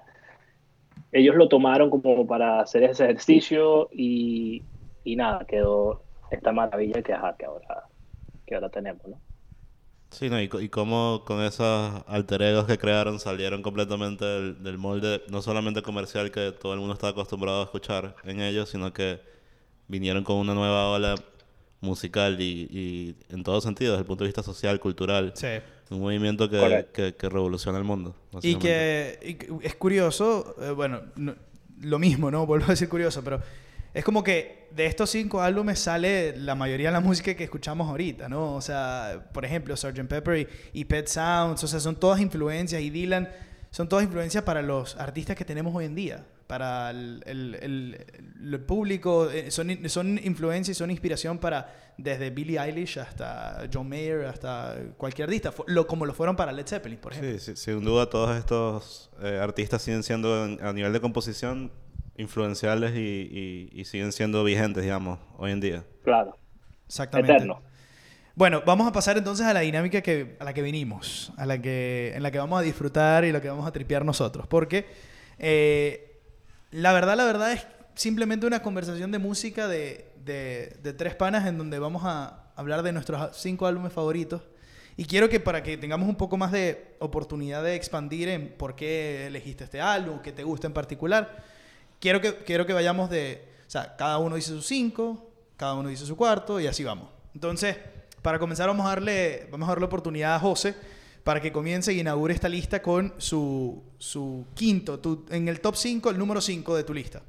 ellos 1.11 1.35
lo 1.35 1.47
tomaron 1.47 1.89
como 1.89 2.27
para 2.27 2.59
hacer 2.61 2.83
ese 2.83 3.05
ejercicio 3.05 3.89
y, 3.91 4.63
y 5.03 5.15
nada, 5.15 5.45
quedó 5.45 6.03
esta 6.31 6.51
maravilla 6.51 7.01
que, 7.01 7.13
ajá, 7.13 7.35
que, 7.37 7.45
ahora, 7.45 7.85
que 8.45 8.55
ahora 8.55 8.69
tenemos, 8.69 9.07
¿no? 9.07 9.26
Sí, 10.09 10.29
no, 10.29 10.41
y, 10.41 10.49
y 10.61 10.69
cómo 10.69 11.23
con 11.25 11.41
esos 11.43 12.01
alter 12.07 12.41
egos 12.41 12.65
que 12.65 12.77
crearon 12.77 13.19
salieron 13.19 13.61
completamente 13.61 14.23
del, 14.25 14.63
del 14.63 14.77
molde, 14.77 15.21
no 15.29 15.41
solamente 15.41 15.81
comercial 15.81 16.31
que 16.31 16.53
todo 16.53 16.73
el 16.73 16.79
mundo 16.79 16.93
está 16.93 17.09
acostumbrado 17.09 17.61
a 17.61 17.63
escuchar 17.65 18.15
en 18.23 18.41
ellos, 18.41 18.69
sino 18.69 18.93
que 18.93 19.19
vinieron 19.87 20.23
con 20.23 20.37
una 20.37 20.53
nueva 20.53 20.89
ola 20.89 21.15
musical 21.81 22.41
y, 22.41 22.67
y 22.71 23.15
en 23.29 23.43
todo 23.43 23.59
sentido, 23.61 23.91
desde 23.91 24.01
el 24.01 24.07
punto 24.07 24.23
de 24.23 24.29
vista 24.29 24.43
social, 24.43 24.79
cultural. 24.79 25.33
Sí. 25.35 25.47
Un 25.89 25.99
movimiento 26.01 26.49
que, 26.49 26.87
que, 26.93 27.15
que 27.15 27.29
revoluciona 27.29 27.77
el 27.77 27.83
mundo. 27.83 28.15
Y 28.41 28.55
que 28.55 29.19
y 29.21 29.33
que 29.35 29.47
es 29.61 29.75
curioso, 29.75 30.55
eh, 30.61 30.71
bueno, 30.71 31.01
no- 31.15 31.35
lo 31.81 31.99
mismo, 31.99 32.31
¿no? 32.31 32.45
Vuelvo 32.47 32.65
a 32.65 32.69
decir 32.69 32.89
curioso, 32.89 33.23
pero 33.23 33.39
es 33.97 34.03
como 34.05 34.23
que 34.23 34.67
de 34.71 34.85
estos 34.85 35.09
cinco 35.09 35.41
álbumes 35.41 35.79
sale 35.79 36.35
la 36.37 36.53
mayoría 36.55 36.89
de 36.89 36.93
la 36.93 36.99
música 36.99 37.33
que 37.35 37.43
escuchamos 37.45 37.89
ahorita, 37.89 38.29
¿no? 38.29 38.53
O 38.55 38.61
sea, 38.61 39.27
por 39.33 39.43
ejemplo, 39.45 39.75
Sgt. 39.75 40.07
Pepper 40.07 40.37
y, 40.73 40.79
y 40.81 40.85
Pet 40.85 41.07
Sounds, 41.07 41.63
o 41.63 41.67
sea, 41.67 41.79
son 41.79 41.95
todas 41.95 42.19
influencias, 42.21 42.81
y 42.81 42.89
Dylan, 42.89 43.29
son 43.71 43.89
todas 43.89 44.05
influencias 44.05 44.43
para 44.43 44.61
los 44.61 44.95
artistas 44.97 45.35
que 45.35 45.45
tenemos 45.45 45.73
hoy 45.75 45.85
en 45.85 45.95
día, 45.95 46.25
para 46.47 46.91
el, 46.91 47.21
el- 47.25 47.55
el- 47.61 48.05
el 48.53 48.59
público, 48.61 49.29
eh, 49.29 49.51
son, 49.51 49.69
son 49.89 50.17
influencias 50.23 50.77
y 50.77 50.79
son 50.79 50.91
inspiración 50.91 51.37
para 51.39 51.73
desde 51.97 52.29
Billie 52.29 52.59
Eilish 52.59 52.99
hasta 52.99 53.67
John 53.73 53.89
Mayer, 53.89 54.25
hasta 54.25 54.75
cualquier 54.97 55.27
artista, 55.27 55.51
lo, 55.65 55.87
como 55.87 56.05
lo 56.05 56.13
fueron 56.13 56.35
para 56.35 56.51
Led 56.51 56.67
Zeppelin, 56.67 56.99
por 56.99 57.13
ejemplo. 57.13 57.37
Sí, 57.39 57.55
sí, 57.55 57.55
sin 57.55 57.83
duda 57.83 58.09
todos 58.09 58.37
estos 58.37 59.09
eh, 59.21 59.39
artistas 59.41 59.81
siguen 59.81 60.03
siendo 60.03 60.45
en- 60.45 60.63
a 60.63 60.71
nivel 60.71 60.93
de 60.93 61.01
composición 61.01 61.71
influenciales 62.17 62.95
y, 62.95 62.99
y- 62.99 63.69
y 63.81 63.85
siguen 63.85 64.11
siendo 64.11 64.43
vigentes, 64.43 64.83
digamos, 64.83 65.19
hoy 65.37 65.51
en 65.51 65.59
día. 65.61 65.83
Claro, 66.03 66.37
Exactamente. 66.87 67.33
eterno. 67.33 67.61
Bueno, 68.35 68.61
vamos 68.65 68.87
a 68.87 68.91
pasar 68.91 69.17
entonces 69.17 69.45
a 69.45 69.53
la 69.53 69.61
dinámica 69.61 70.01
que, 70.01 70.35
a 70.39 70.43
la 70.43 70.53
que 70.53 70.61
vinimos, 70.61 71.31
a 71.37 71.45
la 71.45 71.59
que, 71.61 72.13
en 72.15 72.21
la 72.21 72.29
que 72.31 72.37
vamos 72.37 72.59
a 72.59 72.61
disfrutar 72.61 73.25
y 73.25 73.31
lo 73.31 73.41
que 73.41 73.49
vamos 73.49 73.65
a 73.67 73.71
tripear 73.71 74.05
nosotros. 74.05 74.45
Porque 74.47 74.85
eh, 75.39 76.19
la 76.71 76.93
verdad, 76.93 77.15
la 77.17 77.25
verdad 77.25 77.51
es 77.53 77.65
simplemente 77.95 78.45
una 78.45 78.61
conversación 78.61 79.11
de 79.11 79.17
música 79.19 79.67
de, 79.67 80.11
de- 80.23 80.77
de 80.83 80.93
tres 80.93 81.15
panas 81.15 81.47
en 81.47 81.57
donde 81.57 81.79
vamos 81.79 82.03
a 82.05 82.51
hablar 82.55 82.83
de 82.83 82.91
nuestros 82.91 83.35
cinco 83.37 83.65
álbumes 83.65 83.91
favoritos. 83.93 84.41
Y 84.97 85.05
quiero 85.05 85.29
que 85.29 85.39
para 85.39 85.61
que 85.63 85.77
tengamos 85.77 86.07
un 86.09 86.15
poco 86.15 86.37
más 86.37 86.51
de 86.51 86.95
oportunidad 86.99 87.63
de 87.63 87.75
expandir 87.75 88.29
en 88.29 88.49
por 88.49 88.75
qué 88.75 89.27
elegiste 89.27 89.63
este 89.63 89.79
álbum, 89.81 90.19
qué 90.21 90.31
te 90.31 90.43
gusta 90.43 90.65
en 90.67 90.73
particular, 90.73 91.43
quiero 91.99 92.21
que, 92.21 92.35
quiero 92.45 92.65
que 92.65 92.73
vayamos 92.73 93.09
de, 93.09 93.41
o 93.67 93.69
sea, 93.69 93.95
cada 93.97 94.17
uno 94.17 94.35
dice 94.35 94.49
sus 94.51 94.65
cinco, 94.65 95.29
cada 95.55 95.73
uno 95.75 95.89
dice 95.89 96.05
su 96.05 96.15
cuarto 96.15 96.59
y 96.59 96.67
así 96.67 96.83
vamos. 96.83 97.09
Entonces, 97.33 97.77
para 98.21 98.39
comenzar 98.39 98.67
vamos 98.67 98.85
a 98.85 98.89
darle, 98.89 99.47
vamos 99.51 99.67
a 99.67 99.71
darle 99.71 99.85
oportunidad 99.85 100.35
a 100.35 100.39
José 100.39 100.75
para 101.23 101.41
que 101.41 101.51
comience 101.51 101.91
y 101.93 101.99
inaugure 101.99 102.33
esta 102.33 102.49
lista 102.49 102.81
con 102.81 103.13
su, 103.17 103.83
su 103.97 104.45
quinto, 104.53 104.99
tu- 104.99 105.25
en 105.29 105.47
el 105.47 105.59
top 105.59 105.75
5, 105.75 106.09
el 106.09 106.17
número 106.17 106.39
5 106.41 106.75
de 106.75 106.83
tu 106.83 106.93
lista. 106.93 107.21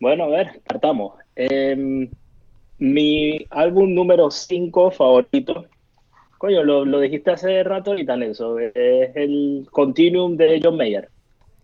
Bueno, 0.00 0.24
a 0.24 0.28
ver, 0.28 0.60
partamos. 0.66 1.14
Em, 1.36 2.08
mi 2.78 3.44
álbum 3.50 3.92
número 3.94 4.30
5 4.30 4.90
favorito, 4.90 5.66
coño, 6.38 6.62
lo, 6.64 6.84
lo 6.84 7.00
dijiste 7.00 7.30
hace 7.32 7.62
rato 7.64 7.90
ahorita, 7.90 8.16
Nelson, 8.16 8.62
es 8.74 9.16
el 9.16 9.66
Continuum 9.70 10.36
de 10.36 10.60
John 10.62 10.76
Mayer. 10.76 11.10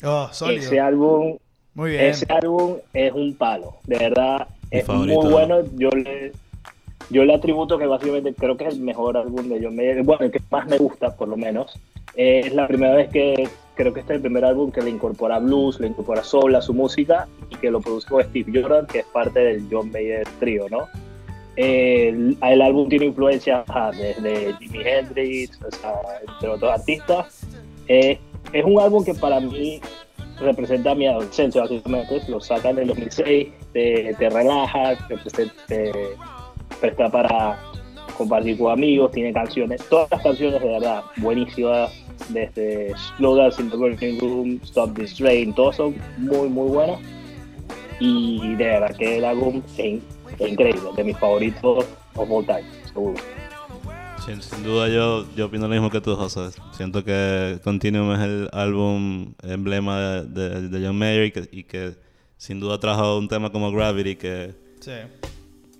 Oh, 0.04 0.28
sólido. 0.32 0.60
Ese 0.62 0.80
álbum, 0.80 1.38
Muy 1.76 1.90
bien. 1.90 2.04
ese 2.06 2.26
álbum 2.30 2.78
es 2.92 3.12
un 3.12 3.34
palo, 3.34 3.76
de 3.84 3.98
verdad, 3.98 4.48
Mi 4.72 4.78
es 4.78 4.86
favorito. 4.86 5.20
muy 5.22 5.30
bueno. 5.32 5.58
Yo 5.76 5.90
le, 5.90 6.32
yo 7.10 7.24
le 7.24 7.34
atributo 7.34 7.78
que 7.78 7.86
básicamente 7.86 8.34
creo 8.34 8.56
que 8.56 8.64
es 8.66 8.74
el 8.74 8.80
mejor 8.80 9.16
álbum 9.16 9.48
de 9.48 9.60
John 9.62 9.76
Mayer, 9.76 10.02
bueno, 10.02 10.24
el 10.24 10.32
que 10.32 10.40
más 10.50 10.66
me 10.66 10.78
gusta, 10.78 11.14
por 11.14 11.28
lo 11.28 11.36
menos. 11.36 11.78
Eh, 12.16 12.40
es 12.46 12.54
la 12.54 12.66
primera 12.66 12.94
vez 12.94 13.10
que 13.10 13.46
creo 13.74 13.92
que 13.92 14.00
este 14.00 14.14
es 14.14 14.16
el 14.16 14.22
primer 14.22 14.42
álbum 14.46 14.72
que 14.72 14.80
le 14.80 14.88
incorpora 14.88 15.38
blues, 15.38 15.78
le 15.78 15.88
incorpora 15.88 16.24
soul 16.24 16.54
a 16.54 16.62
su 16.62 16.72
música 16.72 17.28
y 17.50 17.56
que 17.56 17.70
lo 17.70 17.80
produce 17.82 18.08
con 18.08 18.24
Steve 18.24 18.58
Jordan, 18.62 18.86
que 18.86 19.00
es 19.00 19.06
parte 19.06 19.38
del 19.38 19.68
John 19.70 19.92
Mayer 19.92 20.26
trío, 20.40 20.66
¿no? 20.70 20.88
Eh, 21.56 22.08
el, 22.08 22.38
el 22.42 22.62
álbum 22.62 22.88
tiene 22.88 23.04
influencias 23.06 23.68
ajá, 23.68 23.90
desde 23.90 24.54
Jimi 24.58 24.78
Hendrix, 24.82 25.60
o 25.62 25.70
sea, 25.70 25.92
entre 26.26 26.48
otros 26.48 26.70
artistas. 26.70 27.46
Eh, 27.88 28.18
es 28.52 28.64
un 28.64 28.80
álbum 28.80 29.04
que 29.04 29.12
para 29.14 29.40
mí 29.40 29.80
representa 30.40 30.94
mi 30.94 31.06
adolescencia, 31.06 31.62
básicamente. 31.62 32.22
Lo 32.28 32.40
sacan 32.40 32.72
en 32.72 32.82
el 32.82 32.88
2006, 32.88 33.48
te, 33.72 34.14
te 34.18 34.30
relaja, 34.30 34.96
te, 35.08 35.16
te- 35.66 35.92
presta 36.80 37.08
para 37.10 37.58
compartir 38.16 38.58
con 38.58 38.72
amigos, 38.72 39.10
tiene 39.12 39.32
canciones, 39.32 39.82
todas 39.88 40.10
las 40.10 40.22
canciones 40.22 40.60
de 40.60 40.68
verdad 40.68 41.02
buenísimas, 41.16 41.92
desde 42.30 42.94
Slow 43.16 43.36
Dance 43.36 43.60
in 43.62 43.70
the 43.70 43.76
Burning 43.76 44.18
Room, 44.20 44.60
Stop 44.64 44.94
This 44.94 45.14
Train, 45.14 45.52
todas 45.54 45.76
son 45.76 45.94
muy, 46.18 46.48
muy 46.48 46.68
buenas. 46.68 46.98
Y 48.00 48.54
de 48.56 48.64
verdad 48.64 48.94
que 48.96 49.18
el 49.18 49.24
álbum 49.24 49.62
es 49.78 50.00
increíble, 50.38 50.80
de 50.96 51.04
mis 51.04 51.16
favoritos 51.18 51.86
of 52.16 52.30
all 52.30 52.44
time, 52.44 52.64
seguro. 52.92 53.14
Sin, 54.26 54.62
duda 54.64 54.88
yo, 54.88 55.24
yo 55.36 55.46
opino 55.46 55.68
lo 55.68 55.72
mismo 55.72 55.88
que 55.88 56.00
tú, 56.00 56.16
José. 56.16 56.48
Siento 56.72 57.04
que 57.04 57.60
Continuum 57.62 58.12
es 58.12 58.20
el 58.20 58.48
álbum 58.52 59.34
emblema 59.42 60.00
de, 60.00 60.24
de- 60.50 60.68
de 60.68 60.86
John 60.86 60.98
Mayer 60.98 61.24
y 61.26 61.30
que, 61.30 61.48
y 61.52 61.62
que 61.62 61.94
sin 62.36 62.58
duda 62.58 62.78
trajo 62.80 63.16
un 63.18 63.28
tema 63.28 63.50
como 63.52 63.70
Gravity 63.70 64.16
que 64.16 64.54
Sí. 64.80 64.92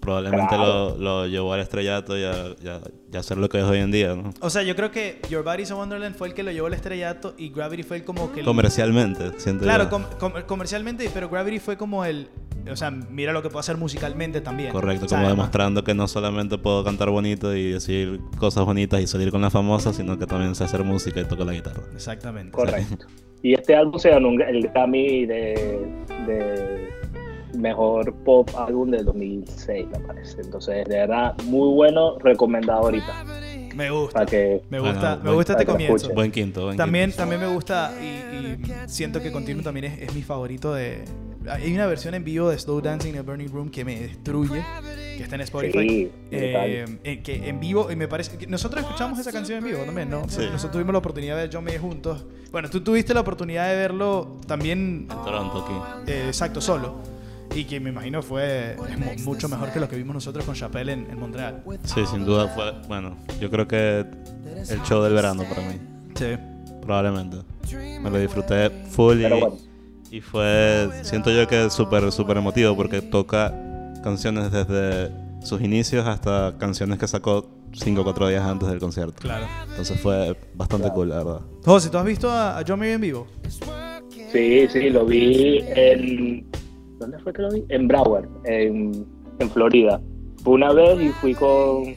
Probablemente 0.06 0.48
Claro. 0.56 0.96
lo, 0.98 1.22
lo 1.22 1.26
llevó 1.26 1.52
al 1.52 1.60
estrellato 1.60 2.16
y 2.16 2.24
a, 2.24 2.32
y 2.62 2.68
a- 2.68 2.80
y 3.12 3.16
a 3.16 3.22
ser 3.22 3.36
lo 3.38 3.48
que 3.48 3.58
es 3.58 3.64
hoy 3.64 3.78
en 3.78 3.90
día, 3.90 4.14
¿no? 4.14 4.30
O 4.40 4.50
sea, 4.50 4.62
yo 4.62 4.74
creo 4.74 4.90
que 4.90 5.20
Your 5.30 5.44
Body's 5.44 5.70
a 5.70 5.74
Wonderland 5.76 6.16
fue 6.16 6.28
el 6.28 6.34
que 6.34 6.42
lo 6.42 6.50
llevó 6.50 6.66
al 6.66 6.74
estrellato 6.74 7.34
y 7.38 7.50
Gravity 7.50 7.82
fue 7.82 7.98
el 7.98 8.04
como 8.04 8.32
que... 8.32 8.40
el- 8.40 8.46
Comercialmente, 8.46 9.38
siento 9.38 9.64
Claro, 9.64 9.84
yo. 9.84 9.90
com- 9.90 10.04
com- 10.18 10.42
comercialmente, 10.46 11.08
pero 11.12 11.28
Gravity 11.28 11.58
fue 11.58 11.76
como 11.76 12.04
el... 12.04 12.28
O 12.70 12.74
sea, 12.74 12.90
mira 12.90 13.32
lo 13.32 13.42
que 13.42 13.48
puedo 13.48 13.60
hacer 13.60 13.76
musicalmente 13.76 14.40
también. 14.40 14.72
Correcto, 14.72 15.06
como 15.06 15.28
demostrando 15.28 15.84
que 15.84 15.94
no 15.94 16.08
solamente 16.08 16.58
puedo 16.58 16.82
cantar 16.82 17.10
bonito 17.10 17.54
y 17.54 17.70
decir 17.72 18.18
cosas 18.38 18.64
bonitas 18.64 19.00
y 19.00 19.06
salir 19.06 19.30
con 19.30 19.40
las 19.40 19.52
famosas, 19.52 19.94
sino 19.94 20.18
que 20.18 20.26
también 20.26 20.54
sé 20.56 20.64
hacer 20.64 20.82
música 20.82 21.20
y 21.20 21.24
toco 21.26 21.44
la 21.44 21.52
guitarra. 21.52 21.82
Exactamente. 21.94 22.50
Correcto. 22.50 23.06
Y 23.42 23.52
este 23.54 23.76
álbum 23.76 24.00
se 24.00 24.10
ganó 24.10 24.28
un- 24.30 24.42
el 24.42 24.62
Grammy 24.68 25.26
de, 25.26 25.88
de 26.26 26.88
mejor 27.58 28.12
pop 28.24 28.48
álbum 28.56 28.90
del 28.90 29.04
2006, 29.04 29.86
me 29.88 29.98
parece. 30.00 30.40
Entonces, 30.42 30.84
de 30.86 30.96
verdad, 30.96 31.34
muy 31.44 31.72
bueno, 31.74 32.18
recomendado 32.18 32.80
ahorita. 32.84 33.24
Me 33.74 33.90
gusta. 33.90 34.14
Para 34.14 34.26
que 34.26 34.62
Me 34.70 34.80
Bueno, 34.80 34.94
gusta, 34.94 35.16
me 35.16 35.22
buen- 35.24 35.34
gusta 35.34 35.52
este 35.52 35.64
que 35.66 35.70
lo 35.72 35.76
comienzo. 35.78 36.14
Buen 36.14 36.32
quinto, 36.32 36.64
buen 36.64 36.76
También, 36.78 37.10
quinto. 37.10 37.18
también 37.22 37.40
me 37.42 37.46
gusta 37.48 37.92
y, 38.00 38.06
y 38.06 38.64
siento 38.86 39.20
que 39.20 39.30
Continuum 39.30 39.62
también 39.62 39.84
es, 39.92 40.00
es 40.02 40.14
mi 40.14 40.22
favorito 40.22 40.72
de... 40.72 41.04
Hay 41.48 41.72
una 41.74 41.86
versión 41.86 42.14
en 42.14 42.24
vivo 42.24 42.48
de 42.48 42.58
Slow 42.58 42.80
Dancing 42.80 43.10
in 43.10 43.18
a 43.18 43.22
Burning 43.22 43.48
Room 43.52 43.70
que 43.70 43.84
me 43.84 44.00
destruye, 44.00 44.64
que 45.16 45.22
está 45.22 45.36
en 45.36 45.42
Spotify. 45.42 45.78
Sí, 45.88 46.10
Eh, 46.32 46.84
eh, 47.04 47.20
que 47.22 47.48
en 47.48 47.60
vivo, 47.60 47.88
y 47.92 47.94
me 47.94 48.08
parece 48.08 48.36
que 48.36 48.48
nosotros 48.48 48.82
escuchamos 48.82 49.18
esa 49.20 49.30
canción 49.30 49.58
en 49.58 49.64
vivo 49.64 49.84
también, 49.84 50.10
¿no? 50.10 50.22
Sí. 50.28 50.40
Nosotros 50.50 50.72
tuvimos 50.72 50.92
la 50.92 50.98
oportunidad 50.98 51.36
de 51.36 51.42
ver 51.42 51.50
John 51.52 51.62
Mayer 51.62 51.80
juntos. 51.80 52.24
Bueno, 52.50 52.68
tú 52.68 52.80
tuviste 52.80 53.14
la 53.14 53.20
oportunidad 53.20 53.68
de 53.68 53.76
verlo 53.76 54.38
también, 54.48 55.06
En 55.08 55.24
Toronto 55.24 55.64
aquí. 56.02 56.10
eh, 56.10 56.24
exacto, 56.26 56.60
solo. 56.60 56.96
Y 57.56 57.64
que 57.64 57.80
me 57.80 57.90
imagino 57.90 58.22
fue 58.22 58.76
mucho 59.24 59.48
mejor 59.48 59.72
que 59.72 59.80
lo 59.80 59.88
que 59.88 59.96
vimos 59.96 60.14
nosotros 60.14 60.44
con 60.44 60.54
Chappelle 60.54 60.92
en, 60.92 61.10
en 61.10 61.18
Montreal. 61.18 61.62
Sí, 61.84 62.04
sin 62.10 62.24
duda 62.24 62.48
fue, 62.48 62.72
bueno, 62.86 63.16
yo 63.40 63.50
creo 63.50 63.66
que 63.66 64.04
el 64.68 64.82
show 64.82 65.02
del 65.02 65.14
verano 65.14 65.42
para 65.48 65.62
mí, 65.68 65.78
Sí. 66.14 66.36
probablemente. 66.82 67.38
Me 68.00 68.10
lo 68.10 68.18
disfruté 68.18 68.70
full 68.90 69.18
y, 69.18 69.22
Pero 69.22 69.40
bueno. 69.40 69.56
y 70.10 70.20
fue, 70.20 70.88
siento 71.02 71.30
yo 71.30 71.46
que 71.48 71.66
es 71.66 71.72
súper, 71.72 72.12
súper 72.12 72.36
emotivo 72.36 72.76
porque 72.76 73.00
toca 73.02 73.52
canciones 74.04 74.52
desde 74.52 75.10
sus 75.44 75.60
inicios 75.60 76.06
hasta 76.06 76.54
canciones 76.58 76.98
que 76.98 77.08
sacó 77.08 77.48
5 77.72 78.00
o 78.00 78.04
4 78.04 78.28
días 78.28 78.42
antes 78.44 78.68
del 78.68 78.78
concierto. 78.78 79.14
Claro. 79.20 79.46
Entonces 79.70 79.98
fue 80.00 80.36
bastante 80.54 80.90
cool, 80.90 81.08
la 81.08 81.16
verdad. 81.16 81.40
José, 81.64 81.88
¿tú 81.90 81.98
has 81.98 82.04
visto 82.04 82.30
a, 82.30 82.58
a 82.58 82.64
John 82.66 82.78
Mayer 82.78 82.94
en 82.96 83.00
vivo? 83.00 83.26
Sí, 84.32 84.66
sí, 84.68 84.90
lo 84.90 85.04
vi 85.06 85.60
en. 85.74 86.46
¿Dónde 86.98 87.18
fue 87.18 87.32
que 87.32 87.42
lo 87.42 87.50
vi? 87.50 87.64
En 87.68 87.88
Broward, 87.88 88.28
en, 88.44 89.06
en 89.38 89.50
Florida. 89.50 90.00
Fue 90.42 90.54
una 90.54 90.72
vez 90.72 91.00
y 91.00 91.08
fui 91.10 91.34
con. 91.34 91.94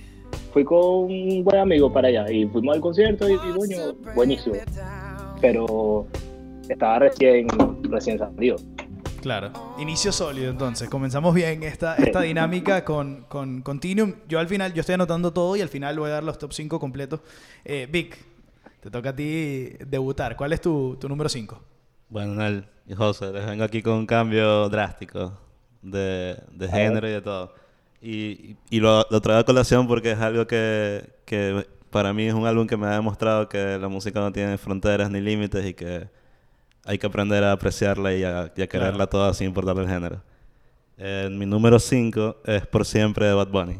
Fui 0.52 0.64
con 0.64 0.80
un 0.80 1.44
buen 1.44 1.60
amigo 1.60 1.94
para 1.94 2.08
allá 2.08 2.32
y 2.32 2.48
fuimos 2.48 2.76
al 2.76 2.82
concierto 2.82 3.30
y, 3.30 3.34
y 3.34 3.38
coño, 3.38 3.94
buenísimo. 4.16 4.56
Pero 5.40 6.08
estaba 6.68 7.00
recién, 7.00 7.48
recién 7.84 8.18
salido. 8.18 8.56
Claro. 9.22 9.52
Inicio 9.78 10.12
sólido, 10.12 10.50
entonces. 10.50 10.90
Comenzamos 10.90 11.36
bien 11.36 11.62
esta, 11.62 11.96
esta 11.96 12.22
dinámica 12.22 12.84
con, 12.84 13.26
con 13.28 13.62
Continuum. 13.62 14.14
Yo 14.28 14.40
al 14.40 14.48
final, 14.48 14.74
yo 14.74 14.80
estoy 14.80 14.96
anotando 14.96 15.32
todo 15.32 15.56
y 15.56 15.62
al 15.62 15.70
final 15.70 16.00
voy 16.00 16.10
a 16.10 16.14
dar 16.14 16.24
los 16.24 16.38
top 16.38 16.54
5 16.54 16.80
completos. 16.80 17.20
Eh, 17.64 17.88
Vic, 17.92 18.18
te 18.80 18.90
toca 18.90 19.10
a 19.10 19.16
ti 19.16 19.70
debutar. 19.86 20.36
¿Cuál 20.36 20.54
es 20.54 20.62
tu, 20.62 20.98
tu 21.00 21.08
número 21.08 21.30
5? 21.30 21.62
Bueno, 22.10 22.34
Nel 22.34 22.66
y 22.90 22.96
José, 22.96 23.32
les 23.32 23.46
vengo 23.46 23.64
aquí 23.64 23.82
con 23.82 23.94
un 23.94 24.06
cambio 24.06 24.68
drástico 24.68 25.32
de, 25.82 26.36
de 26.52 26.68
género 26.68 27.08
y 27.08 27.12
de 27.12 27.22
todo. 27.22 27.54
Y, 28.02 28.56
y- 28.70 28.80
lo, 28.80 29.06
lo 29.10 29.22
traigo 29.22 29.42
a 29.42 29.46
colación 29.46 29.88
porque 29.88 30.12
es 30.12 30.20
algo 30.20 30.48
que, 30.48 31.08
que 31.26 31.68
para 31.90 32.14
mí 32.14 32.24
es 32.26 32.34
un 32.34 32.46
álbum 32.48 32.66
que 32.68 32.78
me 32.78 32.88
ha 32.88 32.92
demostrado 32.92 33.48
que 33.48 33.78
la 33.78 33.88
música 33.88 34.20
no 34.20 34.32
tiene 34.32 34.58
fronteras 34.58 35.10
ni 35.12 35.22
límites 35.22 35.66
y 35.66 35.74
que 35.74 36.10
hay 36.86 36.98
que 36.98 37.08
aprender 37.08 37.44
a 37.44 37.52
apreciarla 37.52 38.14
y 38.14 38.24
a, 38.24 38.52
y 38.56 38.62
a 38.62 38.68
quererla 38.68 39.08
toda 39.08 39.34
sin 39.34 39.48
importar 39.48 39.78
el 39.78 39.88
género. 39.88 40.22
Eh, 40.98 41.30
mi 41.32 41.46
número 41.46 41.78
5 41.80 42.38
es 42.46 42.66
Por 42.68 42.86
Siempre 42.86 43.28
de 43.28 43.34
Bad 43.34 43.48
Bunny. 43.50 43.80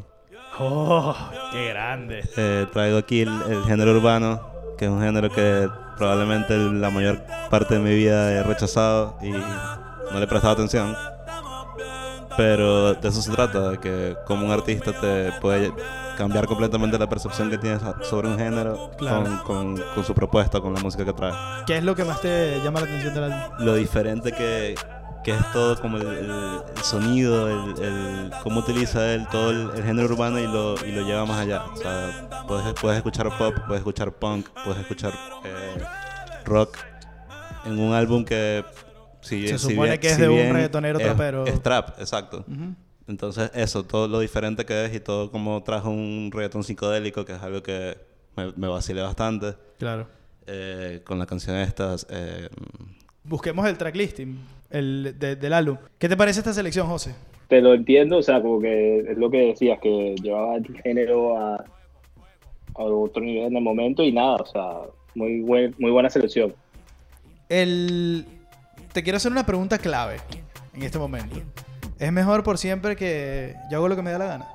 ¡Oh! 0.58 1.16
¡Qué 1.52 1.68
grande! 1.68 2.22
Eh, 2.36 2.66
traigo 2.72 2.98
aquí 2.98 3.22
el, 3.22 3.30
el 3.48 3.64
género 3.64 3.92
urbano, 3.92 4.40
que 4.78 4.84
es 4.84 4.90
un 4.90 5.00
género 5.00 5.30
que 5.30 5.68
probablemente 6.00 6.56
la 6.56 6.88
mayor 6.88 7.20
parte 7.50 7.74
de 7.74 7.80
mi 7.80 7.94
vida 7.94 8.32
he 8.32 8.42
rechazado 8.42 9.18
y 9.20 9.28
no 9.30 10.18
le 10.18 10.24
he 10.24 10.26
prestado 10.26 10.54
atención. 10.54 10.96
Pero 12.36 12.94
de 12.94 13.08
eso 13.08 13.20
se 13.20 13.30
trata, 13.30 13.70
de 13.72 13.78
que 13.78 14.16
como 14.26 14.46
un 14.46 14.50
artista 14.52 14.92
te 14.98 15.30
puede 15.42 15.72
cambiar 16.16 16.46
completamente 16.46 16.98
la 16.98 17.06
percepción 17.08 17.50
que 17.50 17.58
tienes 17.58 17.82
sobre 18.02 18.28
un 18.28 18.38
género 18.38 18.90
Claro. 18.96 19.24
con, 19.44 19.76
con- 19.76 19.82
con 19.94 20.04
su 20.04 20.14
propuesta, 20.14 20.58
con 20.60 20.72
la 20.72 20.80
música 20.80 21.04
que 21.04 21.12
trae. 21.12 21.32
¿Qué 21.66 21.76
es 21.78 21.84
lo 21.84 21.94
que 21.94 22.04
más 22.04 22.20
te 22.22 22.58
llama 22.64 22.80
la 22.80 22.86
atención 22.86 23.12
del 23.14 23.24
álbum? 23.24 23.40
Lo 23.58 23.74
diferente 23.74 24.32
que, 24.32 24.74
que 25.24 25.32
es 25.32 25.52
todo 25.52 25.78
como 25.80 25.98
el, 25.98 26.06
el- 26.06 26.30
el 26.76 26.82
sonido, 26.82 27.48
el, 27.76 27.82
el- 27.82 28.30
cómo 28.42 28.60
utiliza 28.60 29.12
él 29.14 29.26
todo 29.30 29.50
el, 29.50 29.82
género 29.82 30.08
urbano 30.08 30.38
y 30.38 30.46
lo, 30.46 30.74
y 30.86 30.92
lo 30.92 31.02
lleva 31.02 31.26
más 31.26 31.38
allá. 31.40 31.64
O 31.66 31.76
sea, 31.76 32.44
puedes, 32.48 32.72
puedes 32.80 32.96
escuchar 32.98 33.28
pop, 33.36 33.54
puedes 33.66 33.80
escuchar 33.80 34.12
punk, 34.12 34.46
puedes 34.64 34.80
escuchar 34.80 35.12
eh, 35.44 35.82
rock 36.44 36.76
en 37.66 37.78
un 37.78 37.92
álbum 37.92 38.24
que 38.24 38.64
si, 39.20 39.46
Se 39.48 39.58
si 39.58 39.70
supone 39.70 39.90
bien- 39.90 40.00
que 40.00 40.08
es 40.08 40.14
si 40.14 40.22
de 40.22 40.28
un 40.28 40.54
reggaetonero 40.54 40.98
es- 40.98 41.04
trapero. 41.04 41.44
Es 41.46 41.62
trap, 41.62 42.00
exacto. 42.00 42.44
Entonces 43.06 43.50
eso, 43.54 43.82
todo 43.84 44.06
lo 44.08 44.20
diferente 44.20 44.64
que 44.64 44.84
es 44.86 44.94
y 44.94 45.00
todo 45.00 45.30
como 45.30 45.62
trajo 45.62 45.90
un 45.90 46.30
reggaetón 46.32 46.62
psicodélico, 46.64 47.24
que 47.24 47.32
es 47.34 47.42
algo 47.42 47.62
que 47.62 47.98
me, 48.36 48.52
me 48.56 48.68
vacilé 48.68 49.02
bastante. 49.02 49.54
Claro. 49.78 50.06
eh, 50.46 51.02
con 51.04 51.18
la 51.18 51.26
canción 51.26 51.56
estas, 51.56 52.06
eh, 52.08 52.48
Busquemos 53.24 53.66
el 53.68 53.76
tracklisting 53.76 54.38
el, 54.70 55.14
de- 55.18 55.36
del 55.36 55.52
álbum. 55.52 55.76
¿Qué 55.98 56.08
te 56.08 56.16
parece 56.16 56.40
esta 56.40 56.52
selección, 56.52 56.86
José? 56.86 57.14
Te 57.48 57.60
lo 57.60 57.74
entiendo, 57.74 58.18
o 58.18 58.22
sea, 58.22 58.40
como 58.40 58.60
que 58.60 59.00
es 59.00 59.18
lo 59.18 59.30
que 59.30 59.38
decías, 59.48 59.78
que 59.80 60.14
llevaba 60.22 60.56
el 60.56 60.80
género 60.82 61.36
a, 61.36 61.56
a 61.56 62.82
otro 62.82 63.22
nivel 63.22 63.46
en 63.46 63.56
el 63.56 63.62
momento 63.62 64.02
y 64.04 64.12
nada, 64.12 64.36
o 64.36 64.46
sea, 64.46 64.78
muy, 65.14 65.40
buen, 65.40 65.74
muy 65.78 65.90
buena 65.90 66.08
selección. 66.08 66.54
El... 67.48 68.24
Te 68.92 69.02
quiero 69.02 69.16
hacer 69.16 69.30
una 69.32 69.44
pregunta 69.46 69.78
clave 69.78 70.16
en 70.74 70.82
este 70.82 70.98
momento. 70.98 71.40
¿Es 71.98 72.12
mejor 72.12 72.42
por 72.42 72.58
siempre 72.58 72.96
que 72.96 73.54
yo 73.70 73.78
hago 73.78 73.88
lo 73.88 73.96
que 73.96 74.02
me 74.02 74.10
da 74.12 74.18
la 74.18 74.26
gana? 74.26 74.48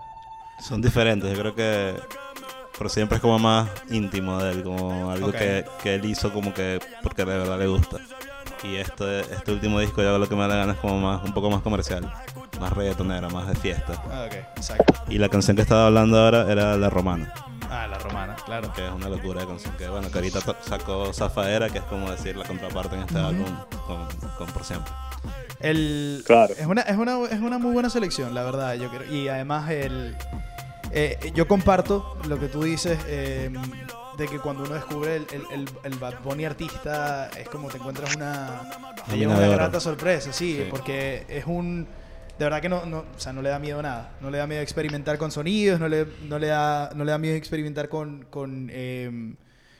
Son 0.67 0.81
diferentes, 0.81 1.29
yo 1.31 1.37
creo 1.39 1.55
que 1.55 1.93
Pero 2.77 2.89
siempre 2.89 3.17
es 3.17 3.21
como 3.21 3.37
más 3.39 3.69
íntimo 3.89 4.41
de 4.41 4.51
él, 4.51 4.63
como 4.63 5.11
algo 5.11 5.31
que, 5.31 5.63
que 5.83 5.95
él 5.95 6.05
hizo 6.05 6.31
como 6.33 6.53
que 6.53 6.79
porque 7.03 7.23
de 7.23 7.37
verdad 7.37 7.59
le 7.59 7.67
gusta. 7.67 7.97
Y 8.63 8.75
este, 8.77 9.21
este 9.21 9.51
último 9.51 9.79
disco 9.79 10.01
ya 10.01 10.17
lo 10.17 10.27
que 10.27 10.35
me 10.35 10.41
da 10.41 10.47
la 10.47 10.55
gana 10.55 10.73
es 10.73 10.79
como 10.79 10.99
más, 10.99 11.23
un 11.23 11.33
poco 11.33 11.49
más 11.51 11.61
comercial, 11.61 12.11
más 12.59 12.73
reggaetonera, 12.73 13.29
más 13.29 13.47
de 13.47 13.55
fiesta. 13.55 14.01
Ah, 14.11 14.25
ok, 14.27 14.33
exacto. 14.57 14.93
Y 15.07 15.17
la 15.17 15.29
canción 15.29 15.55
que 15.55 15.61
estaba 15.61 15.87
hablando 15.87 16.19
ahora 16.19 16.51
era 16.51 16.75
La 16.77 16.89
Romana, 16.89 17.31
Ah, 17.69 17.87
la 17.87 17.97
romana, 17.97 18.35
claro. 18.45 18.71
que 18.73 18.85
es 18.85 18.91
una 18.91 19.09
locura 19.09 19.41
de 19.41 19.47
canción. 19.47 19.75
Que 19.75 19.89
bueno, 19.89 20.09
que 20.09 20.17
ahorita 20.19 20.39
sacó 20.61 21.11
Zafaera, 21.11 21.67
que 21.69 21.79
es 21.79 21.83
como 21.85 22.09
decir 22.11 22.37
la 22.37 22.45
contraparte 22.45 22.95
en 22.95 23.01
este 23.01 23.17
álbum 23.17 23.45
con, 23.87 24.07
con 24.37 24.47
Por 24.47 24.63
Siempre. 24.63 24.93
El, 25.59 26.23
Claro. 26.25 26.53
es, 26.57 26.65
una, 26.67 26.81
es, 26.81 26.95
una, 26.95 27.23
es 27.25 27.39
una 27.41 27.57
muy 27.57 27.73
buena 27.73 27.89
selección, 27.89 28.33
la 28.35 28.43
verdad. 28.43 28.75
Yo 28.75 28.89
creo, 28.91 29.11
y 29.11 29.27
además, 29.29 29.69
el, 29.71 30.15
eh, 30.91 31.31
yo 31.33 31.47
comparto 31.47 32.17
lo 32.27 32.39
que 32.39 32.47
tú 32.47 32.63
dices 32.63 32.99
eh, 33.07 33.51
de 34.17 34.27
que 34.27 34.39
cuando 34.39 34.63
uno 34.63 34.73
descubre 34.75 35.15
el, 35.17 35.27
el, 35.31 35.41
el, 35.51 35.69
el 35.83 35.99
Bad 35.99 36.21
Bunny 36.23 36.45
artista, 36.45 37.29
es 37.37 37.49
como 37.49 37.69
te 37.69 37.77
encuentras 37.77 38.15
una, 38.15 38.61
te 39.07 39.15
Una 39.25 39.35
lleva 39.37 39.47
grata 39.55 39.79
sorpresa, 39.79 40.31
sí, 40.33 40.57
Sí. 40.61 40.67
porque 40.69 41.25
es 41.27 41.45
un. 41.45 41.87
De 42.37 42.43
verdad 42.43 42.61
que 42.61 42.67
no, 42.69 42.85
no, 42.85 42.99
o 43.15 43.19
sea, 43.19 43.31
no 43.31 43.41
le 43.41 43.49
da 43.49 43.59
miedo 43.59 43.81
nada. 43.81 44.11
No 44.19 44.29
le 44.29 44.37
da 44.37 44.47
miedo 44.47 44.61
experimentar 44.61 45.17
con 45.17 45.31
sonidos, 45.31 45.79
no 45.79 45.87
le, 45.87 46.05
no 46.27 46.37
le, 46.37 46.47
da, 46.47 46.91
no 46.93 47.03
le 47.05 47.11
da 47.11 47.17
miedo 47.17 47.35
experimentar 47.35 47.87
con, 47.87 48.25
con, 48.29 48.69
eh, 48.73 49.33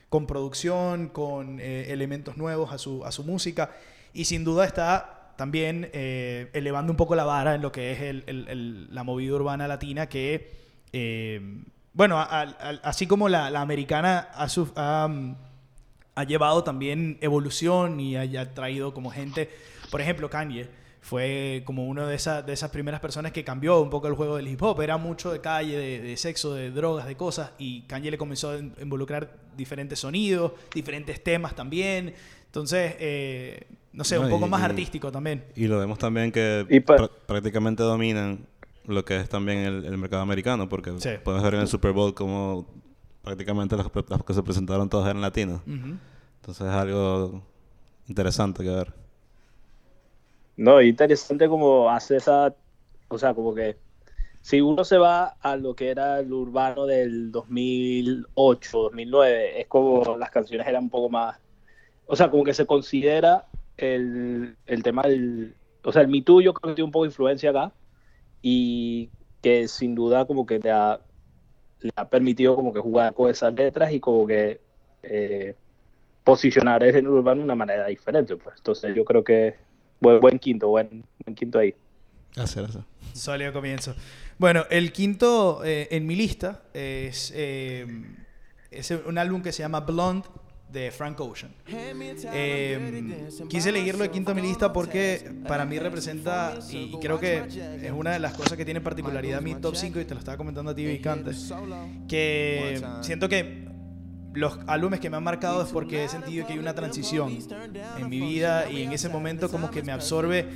con 0.10 0.25
producción, 0.25 1.10
con 1.10 1.60
eh, 1.60 1.88
elementos 1.92 2.38
nuevos 2.38 2.72
a 2.72 2.77
su, 2.77 3.04
a 3.06 3.12
su 3.12 3.24
música. 3.25 3.72
Y 4.13 4.24
sin 4.25 4.46
duda 4.46 4.63
está 4.65 5.34
también 5.36 5.89
eh, 5.92 6.50
elevando 6.54 6.94
un 6.94 6.98
poco 6.98 7.13
la 7.15 7.25
vara 7.25 7.56
en 7.56 7.62
lo 7.62 7.74
que 7.74 7.92
es 7.92 8.00
el- 8.00 8.24
el- 8.25 8.48
el- 8.48 8.96
la 8.96 9.04
movida 9.04 9.34
urbana 9.36 9.68
latina 9.68 10.08
que, 10.08 10.54
eh, 10.94 11.42
bueno, 11.96 12.20
a- 12.20 12.24
a- 12.24 12.42
a- 12.44 12.80
así 12.84 13.08
como 13.08 13.28
la, 13.30 13.50
la 13.50 13.62
americana 13.62 14.30
ha, 14.36 14.48
suf- 14.48 14.74
ha, 14.75 15.08
mm, 15.08 15.36
ha 16.16 16.24
llevado 16.25 16.64
también 16.64 17.18
evolución 17.22 18.00
y 18.00 18.16
haya 18.18 18.54
traído 18.54 18.94
como 18.94 19.10
gente, 19.10 19.50
por 19.90 20.02
ejemplo, 20.02 20.30
Kanye 20.30 20.68
fue 21.02 21.62
como 21.66 21.86
una 21.88 22.08
de, 22.08 22.16
esas 22.16 22.46
de 22.46 22.54
esas 22.54 22.72
primeras 22.72 23.00
personas 23.00 23.32
que 23.32 23.44
cambió 23.44 23.80
un 23.80 23.90
poco 23.90 24.08
el 24.08 24.16
juego 24.16 24.38
del 24.38 24.48
hip 24.48 24.62
hop. 24.64 24.82
Era 24.82 24.98
mucho 24.98 25.32
de 25.32 25.40
calle, 25.40 25.78
de, 25.78 26.02
de 26.02 26.18
sexo, 26.18 26.54
de 26.54 26.72
drogas, 26.72 27.06
de 27.06 27.16
cosas. 27.16 27.52
Y 27.60 27.82
Kanye 27.82 28.10
le 28.12 28.18
comenzó 28.18 28.52
a 28.52 28.58
in- 28.58 28.74
involucrar 28.82 29.32
diferentes 29.56 30.00
sonidos, 30.00 30.54
diferentes 30.74 31.24
temas 31.24 31.54
también. 31.56 32.14
Entonces, 32.48 32.96
eh, 33.00 33.68
no 33.94 34.04
sé, 34.04 34.16
No, 34.16 34.22
un 34.24 34.30
poco 34.32 34.48
y- 34.48 34.50
más 34.50 34.62
y- 34.62 34.66
artístico 34.66 35.12
también. 35.12 35.44
Y 35.56 35.68
lo 35.68 35.78
vemos 35.78 36.00
también 36.00 36.32
que 36.32 36.66
Y 36.70 36.80
pa- 36.80 36.98
pr- 36.98 37.12
prácticamente 37.28 37.84
dominan 37.84 38.40
lo 38.88 39.04
que 39.06 39.18
es 39.18 39.30
también 39.30 39.60
el, 39.60 39.86
el 39.86 39.98
mercado 39.98 40.22
americano, 40.22 40.68
porque 40.70 40.92
Sí. 41.00 41.10
podemos 41.24 41.44
ver 41.44 41.56
en 41.56 41.62
el 41.62 41.68
Super 41.68 41.92
Bowl 41.92 42.13
como 42.13 42.65
prácticamente 43.24 43.75
los 43.75 43.89
que 44.25 44.34
se 44.34 44.44
presentaron 44.44 44.89
todos 44.89 45.06
eran 45.08 45.22
latinos. 45.22 45.62
Ujú. 45.65 45.98
Entonces 46.42 46.68
es 46.68 46.74
algo 46.74 47.42
interesante 48.08 48.63
que 48.63 48.70
ver. 48.70 48.94
No, 50.58 50.82
interesante 50.82 51.48
como 51.50 51.89
hace 51.89 52.18
esa, 52.18 52.56
o 53.10 53.18
sea, 53.18 53.34
como 53.34 53.54
que 53.54 53.77
si 54.42 54.62
uno 54.62 54.84
se 54.86 54.98
va 54.98 55.36
a 55.42 55.56
lo 55.58 55.75
que 55.75 55.89
era 55.89 56.20
el 56.20 56.32
urbano 56.32 56.86
del 56.86 57.32
2008, 57.32 58.77
2009, 58.77 59.62
es 59.62 59.68
como 59.68 60.18
las 60.18 60.30
canciones 60.30 60.68
eran 60.68 60.84
un 60.84 60.89
poco 60.89 61.10
más, 61.10 61.38
o 62.06 62.15
sea, 62.15 62.30
como 62.30 62.44
que 62.44 62.54
se 62.54 62.65
considera 62.65 63.46
el, 63.77 64.56
el 64.68 64.84
tema 64.84 65.01
del, 65.04 65.56
o 65.84 65.92
sea, 65.92 66.04
el 66.04 66.08
Me 66.08 66.22
Too 66.22 66.42
yo 66.42 66.54
creo 66.54 66.72
que 66.72 66.75
tiene 66.75 66.86
un 66.86 66.92
poco 66.92 67.04
de 67.06 67.10
influencia 67.10 67.50
acá 67.50 67.72
y 68.48 69.10
que 69.42 69.68
sin 69.68 69.96
duda 69.96 70.25
como 70.25 70.46
que 70.46 70.60
te 70.60 70.70
ha, 70.70 71.00
le 71.80 71.92
ha 71.96 72.08
permitido 72.08 72.56
como 72.56 72.72
que 72.72 72.80
jugar 72.80 73.16
con 73.16 73.31
esas 73.31 73.51
letras 73.55 73.92
y 73.92 74.00
como 74.00 74.27
que 74.27 74.62
eh, 75.01 75.55
posicionar 76.24 76.84
género 76.84 77.14
urbano 77.14 77.40
de 77.40 77.46
una 77.46 77.55
manera 77.55 77.88
diferente, 77.88 78.36
pues. 78.36 78.55
Entonces 78.58 78.96
yo 78.96 79.03
creo 79.03 79.24
que 79.24 79.55
buen, 80.00 80.20
buen 80.20 80.38
quinto, 80.38 80.68
buen, 80.68 81.03
buen 81.25 81.34
quinto 81.34 81.58
ahí. 81.58 81.74
Hacer 82.38 82.66
eso. 82.66 82.86
Sólido 83.14 83.51
comienzo. 83.51 83.96
Bueno, 84.38 84.66
el 84.70 84.92
quinto 84.92 85.66
eh, 85.66 85.88
en 85.90 86.05
mi 86.05 86.16
lista 86.16 86.62
es, 86.72 87.34
eh, 87.36 87.88
es 88.70 88.92
un 88.92 89.18
álbum 89.18 89.42
que 89.42 89.53
se 89.53 89.64
llama 89.64 89.79
Blonde 89.79 90.27
de 90.72 90.92
Frank 90.92 91.20
Ocean. 91.22 91.51
Eh, 91.68 93.30
quise 93.50 93.70
elegirlo 93.70 94.04
de 94.04 94.12
quinto 94.12 94.32
en 94.32 94.36
mi 94.38 94.42
lista 94.42 94.74
porque 94.74 95.32
para 95.48 95.66
mí 95.66 95.80
representa, 95.80 96.58
y 96.70 96.98
creo 97.00 97.20
que 97.20 97.44
es 97.82 97.92
una 97.92 98.12
de 98.12 98.20
las 98.20 98.34
cosas 98.34 98.58
que 98.58 98.66
tiene 98.66 98.82
particularidad 98.82 99.42
mi 99.42 99.56
top 99.56 99.75
5, 99.75 100.00
y 100.00 100.06
te 100.06 100.14
lo 100.14 100.20
estaba 100.20 100.38
comentando 100.38 100.72
a 100.72 100.75
ti, 100.75 100.86
Vic, 100.86 101.06
antes, 101.08 101.54
que 102.08 102.82
siento 103.01 103.30
que 103.30 103.66
los 104.34 104.60
álbumes 104.68 105.00
que 105.00 105.10
me 105.10 105.16
han 105.16 105.24
marcado 105.24 105.64
es 105.64 105.70
porque 105.70 106.04
he 106.04 106.10
sentido 106.10 106.46
que 106.46 106.54
hay 106.54 106.60
una 106.60 106.75
transición 106.75 107.38
en 107.98 108.10
mi 108.10 108.20
vida 108.20 108.70
y 108.70 108.82
en 108.84 108.92
ese 108.92 109.08
momento 109.08 109.50
como 109.50 109.72
que 109.72 109.82
me 109.82 109.94
absorbe 109.94 110.50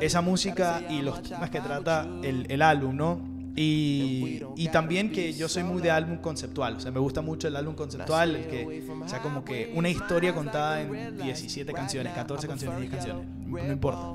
esa 0.00 0.20
música 0.20 0.82
y 0.90 1.02
los 1.02 1.22
temas 1.22 1.50
que 1.50 1.60
trata 1.60 2.08
el, 2.24 2.46
el 2.50 2.60
álbum, 2.60 2.96
¿no? 2.96 3.39
Y, 3.56 4.40
y 4.56 4.68
también 4.68 5.10
que 5.10 5.32
yo 5.32 5.48
soy 5.48 5.62
muy 5.64 5.82
de 5.82 5.90
álbum 5.90 6.18
conceptual, 6.18 6.76
o 6.76 6.80
sea, 6.80 6.90
me 6.92 7.00
gusta 7.00 7.20
mucho 7.20 7.48
el 7.48 7.56
álbum 7.56 7.74
conceptual, 7.74 8.36
el 8.36 8.46
que, 8.46 8.82
o 9.04 9.08
sea, 9.08 9.20
como 9.20 9.44
que 9.44 9.72
una 9.74 9.88
historia 9.88 10.34
contada 10.34 10.80
en 10.82 11.16
17 11.18 11.72
canciones, 11.72 12.12
14 12.14 12.46
canciones, 12.46 12.80
10 12.80 12.90
canciones, 12.92 13.26
no 13.46 13.72
importa. 13.72 14.12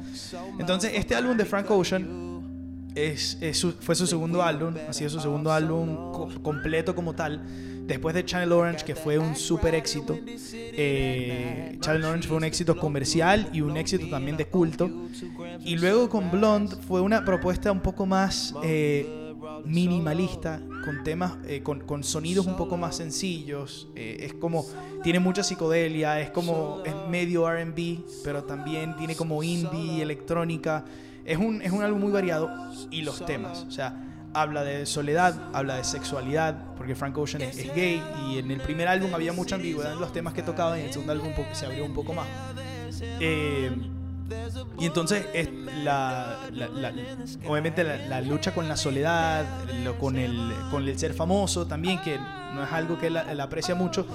Entonces, 0.58 0.91
este 0.95 1.15
álbum 1.15 1.36
de 1.38 1.45
Frank 1.45 1.69
Ocean 1.69 2.41
es, 2.95 3.38
fue 3.82 3.93
su 3.95 4.08
segundo 4.08 4.41
álbum, 4.41 4.74
ha 4.88 4.93
sido 4.93 5.10
su 5.10 5.19
segundo 5.19 5.52
álbum 5.52 6.13
co- 6.13 6.30
completo 6.41 6.95
como 6.95 7.13
tal. 7.13 7.41
Después 7.86 8.15
de 8.15 8.26
Channel 8.26 8.52
Orange, 8.52 8.84
que 8.84 8.95
fue 8.95 9.19
un 9.19 9.36
súper 9.36 9.76
éxito. 9.76 10.17
eh, 10.28 11.78
Channel 11.82 12.04
Orange 12.06 12.28
fue 12.28 12.38
un 12.38 12.43
éxito 12.43 12.76
comercial 12.78 13.48
y 13.54 13.62
un 13.62 13.78
éxito 13.78 14.08
también 14.10 14.38
de 14.38 14.45
culto. 14.45 14.89
Y 15.63 15.78
luego 15.78 16.10
con 16.10 16.32
Blonde 16.32 16.76
fue 16.88 17.02
una 17.02 17.24
propuesta 17.24 17.71
un 17.71 17.82
poco 17.82 18.06
más 18.08 18.56
eh, 18.63 19.25
minimalista, 19.63 20.62
con 20.84 21.04
temas, 21.04 21.34
eh, 21.48 21.62
con, 21.63 21.80
con 21.82 22.04
sonidos 22.04 22.46
un 22.46 22.56
poco 22.56 22.78
más 22.78 22.96
sencillos. 22.96 23.88
eh, 23.96 24.18
es 24.22 24.34
como, 24.34 24.65
tiene 25.04 25.20
mucha 25.20 25.44
psicodelia, 25.44 26.20
es 26.20 26.30
como, 26.32 26.82
es 26.86 26.94
medio 27.10 27.50
RB, 27.50 28.00
pero 28.24 28.44
también 28.44 28.96
tiene 28.98 29.15
como 29.15 29.41
indie, 29.44 30.02
electrónica. 30.02 30.86
Es 31.24 31.38
un, 31.38 31.62
es 31.62 31.72
un 31.72 31.84
álbum 31.84 32.02
muy 32.02 32.12
variado 32.12 32.50
y 32.91 33.02
los 33.02 33.26
temas, 33.26 33.65
o 33.68 33.72
sea, 33.72 34.30
habla 34.34 34.63
de 34.63 34.86
soledad, 34.86 35.50
habla 35.54 35.78
de 35.78 35.84
sexualidad, 35.84 36.76
porque 36.76 36.94
Frank 36.94 37.18
Ocean 37.18 37.41
es, 37.41 37.58
es 37.58 37.74
gay 37.74 38.04
y 38.28 38.38
en 38.38 38.52
el 38.52 38.60
primer 38.60 38.88
álbum 38.88 39.13
había 39.15 39.34
mucha 39.34 39.56
ambigüedad 39.56 39.94
en 39.94 40.00
los 40.00 40.12
temas 40.12 40.34
que 40.34 40.44
tocaba 40.44 40.78
y 40.78 40.82
en 40.82 40.88
el 40.88 40.94
segundo 40.94 41.13
álbum 41.13 41.32
se 41.54 41.65
abrió 41.65 41.86
un 41.86 41.94
poco 41.94 42.13
más. 42.13 42.28
Eh, 43.20 43.72
y 44.80 44.86
entonces 44.86 45.28
es 45.34 45.50
la, 45.84 46.38
obviamente 47.48 47.84
la, 47.84 48.22
lucha 48.22 48.54
con 48.54 48.68
la 48.68 48.76
soledad, 48.76 49.46
con, 50.00 50.18
el, 50.18 50.52
con 50.72 50.88
el 50.88 50.98
ser 50.98 51.14
famoso 51.14 51.68
también, 51.68 52.02
que 52.02 52.18
no 52.54 52.64
es 52.64 52.72
algo 52.72 52.98
que 52.98 53.08
él, 53.08 53.18
aprecia 53.40 53.76
mucho. 53.76 54.06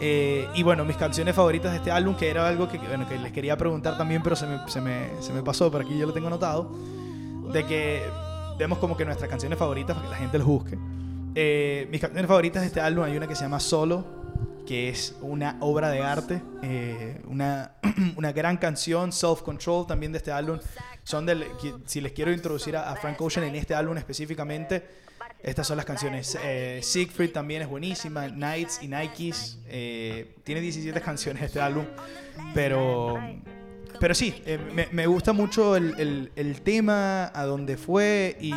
Eh, 0.00 0.46
y 0.54 0.62
bueno, 0.62 0.84
mis 0.84 0.96
canciones 0.96 1.34
favoritas 1.34 1.72
de 1.72 1.78
este 1.78 1.90
álbum, 1.90 2.14
que 2.14 2.30
era 2.30 2.46
algo 2.46 2.68
que, 2.68 2.78
bueno, 2.78 3.08
que 3.08 3.18
les 3.18 3.32
quería 3.32 3.56
preguntar 3.56 3.98
también, 3.98 4.22
pero 4.22 4.36
se 4.36 4.46
me, 4.46 4.60
se 4.68 4.80
me, 4.80 5.10
se 5.20 5.32
me 5.32 5.42
pasó, 5.42 5.70
pero 5.72 5.84
aquí 5.84 5.98
yo 5.98 6.06
lo 6.06 6.12
tengo 6.12 6.28
anotado, 6.28 6.70
de 7.52 7.66
que 7.66 8.02
vemos 8.58 8.78
como 8.78 8.96
que 8.96 9.04
nuestras 9.04 9.28
canciones 9.28 9.58
favoritas 9.58 9.96
para 9.96 10.06
que 10.06 10.12
la 10.12 10.18
gente 10.18 10.38
los 10.38 10.46
busque. 10.46 10.78
Eh, 11.34 11.88
mis 11.90 12.00
canciones 12.00 12.28
favoritas 12.28 12.62
de 12.62 12.68
este 12.68 12.80
álbum 12.80 13.04
hay 13.04 13.16
una 13.16 13.26
que 13.26 13.34
se 13.34 13.42
llama 13.42 13.58
Solo, 13.58 14.17
que 14.68 14.90
es 14.90 15.16
una 15.22 15.56
obra 15.60 15.88
de 15.88 16.02
arte, 16.02 16.42
eh, 16.62 17.22
una, 17.26 17.72
una 18.16 18.32
gran 18.32 18.58
canción, 18.58 19.12
Self 19.12 19.40
Control 19.40 19.86
también 19.86 20.12
de 20.12 20.18
este 20.18 20.30
álbum. 20.30 20.58
Son 21.04 21.24
del, 21.24 21.46
si 21.86 22.02
les 22.02 22.12
quiero 22.12 22.30
introducir 22.30 22.76
a, 22.76 22.90
a 22.90 22.96
Frank 22.96 23.18
Ocean 23.18 23.46
en 23.46 23.54
este 23.54 23.74
álbum 23.74 23.96
específicamente, 23.96 24.86
estas 25.42 25.66
son 25.66 25.78
las 25.78 25.86
canciones. 25.86 26.36
Eh, 26.44 26.80
Siegfried 26.82 27.32
también 27.32 27.62
es 27.62 27.68
buenísima, 27.68 28.28
Nights 28.28 28.80
y 28.82 28.88
Nikes. 28.88 29.58
eh, 29.68 30.34
tiene 30.44 30.60
17 30.60 31.00
canciones 31.00 31.44
este 31.44 31.62
álbum, 31.62 31.86
pero, 32.52 33.18
pero 34.00 34.14
sí, 34.14 34.42
eh, 34.46 34.58
me, 34.92 35.06
gusta 35.06 35.32
mucho 35.32 35.76
el, 35.76 36.30
el- 36.34 36.60
tema, 36.62 37.26
a 37.34 37.44
dónde 37.44 37.76
fue 37.76 38.36
y, 38.40 38.52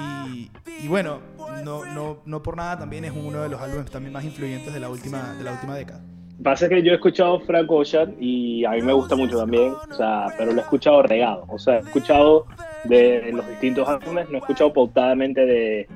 y 0.84 0.88
bueno, 0.88 1.20
no, 1.64 1.86
no, 1.86 2.18
no 2.26 2.44
por 2.44 2.58
nada 2.58 2.80
también 2.80 3.06
es 3.06 3.14
uno 3.16 3.42
de 3.42 3.50
los 3.50 3.62
álbumes 3.62 3.90
también 3.92 4.14
más 4.14 4.24
influyentes 4.24 4.74
de 4.74 4.80
la 4.80 4.90
última, 4.90 5.34
de 5.38 5.44
la 5.44 5.52
última 5.54 5.76
década. 5.76 6.02
Pasa 6.44 6.68
que 6.68 6.82
yo 6.82 6.92
he 6.92 6.96
escuchado 6.96 7.40
Frank 7.42 7.70
Ocean 7.72 8.16
y 8.20 8.66
a 8.66 8.72
mí 8.72 8.82
me 8.82 8.94
gusta 8.94 9.16
mucho 9.16 9.38
también, 9.38 9.74
o 9.90 9.94
sea, 9.94 10.26
pero 10.38 10.52
lo 10.52 10.58
he 10.58 10.64
escuchado 10.64 11.04
regado, 11.04 11.46
o 11.48 11.60
sea, 11.60 11.76
he 11.76 11.80
escuchado 11.82 12.48
de 12.86 13.32
los 13.32 13.48
distintos 13.48 13.88
álbumes, 13.88 14.28
no 14.30 14.36
he 14.36 14.40
escuchado 14.40 14.74
pautadamente 14.74 15.46
de, 15.46 15.88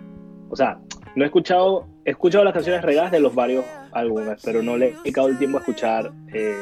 o 0.49 0.55
sea, 0.55 0.77
no 1.15 1.23
he 1.23 1.27
escuchado, 1.27 1.87
he 2.05 2.11
escuchado 2.11 2.43
las 2.43 2.53
canciones 2.53 2.83
regadas 2.83 3.11
de 3.11 3.19
los 3.21 3.33
varios 3.33 3.65
álbumes, 3.91 4.39
pero 4.43 4.61
no 4.61 4.77
le 4.77 4.89
he 4.89 4.91
dedicado 4.97 5.29
el 5.29 5.37
tiempo 5.39 5.57
a 5.57 5.61
escuchar 5.61 6.11
eh, 6.31 6.55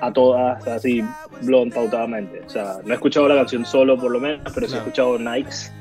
a 0.00 0.12
todas 0.12 0.66
así 0.66 1.02
blond 1.42 1.72
pautadamente, 1.74 2.40
o 2.44 2.48
sea, 2.48 2.78
no 2.84 2.90
he 2.92 2.94
escuchado 2.94 3.28
la 3.28 3.34
canción 3.36 3.64
solo 3.64 3.98
por 3.98 4.10
lo 4.10 4.20
menos, 4.20 4.40
pero 4.54 4.66
sí 4.66 4.72
he 4.74 4.76
Claro. 4.76 4.78
escuchado 4.88 5.18
Nikes 5.18 5.72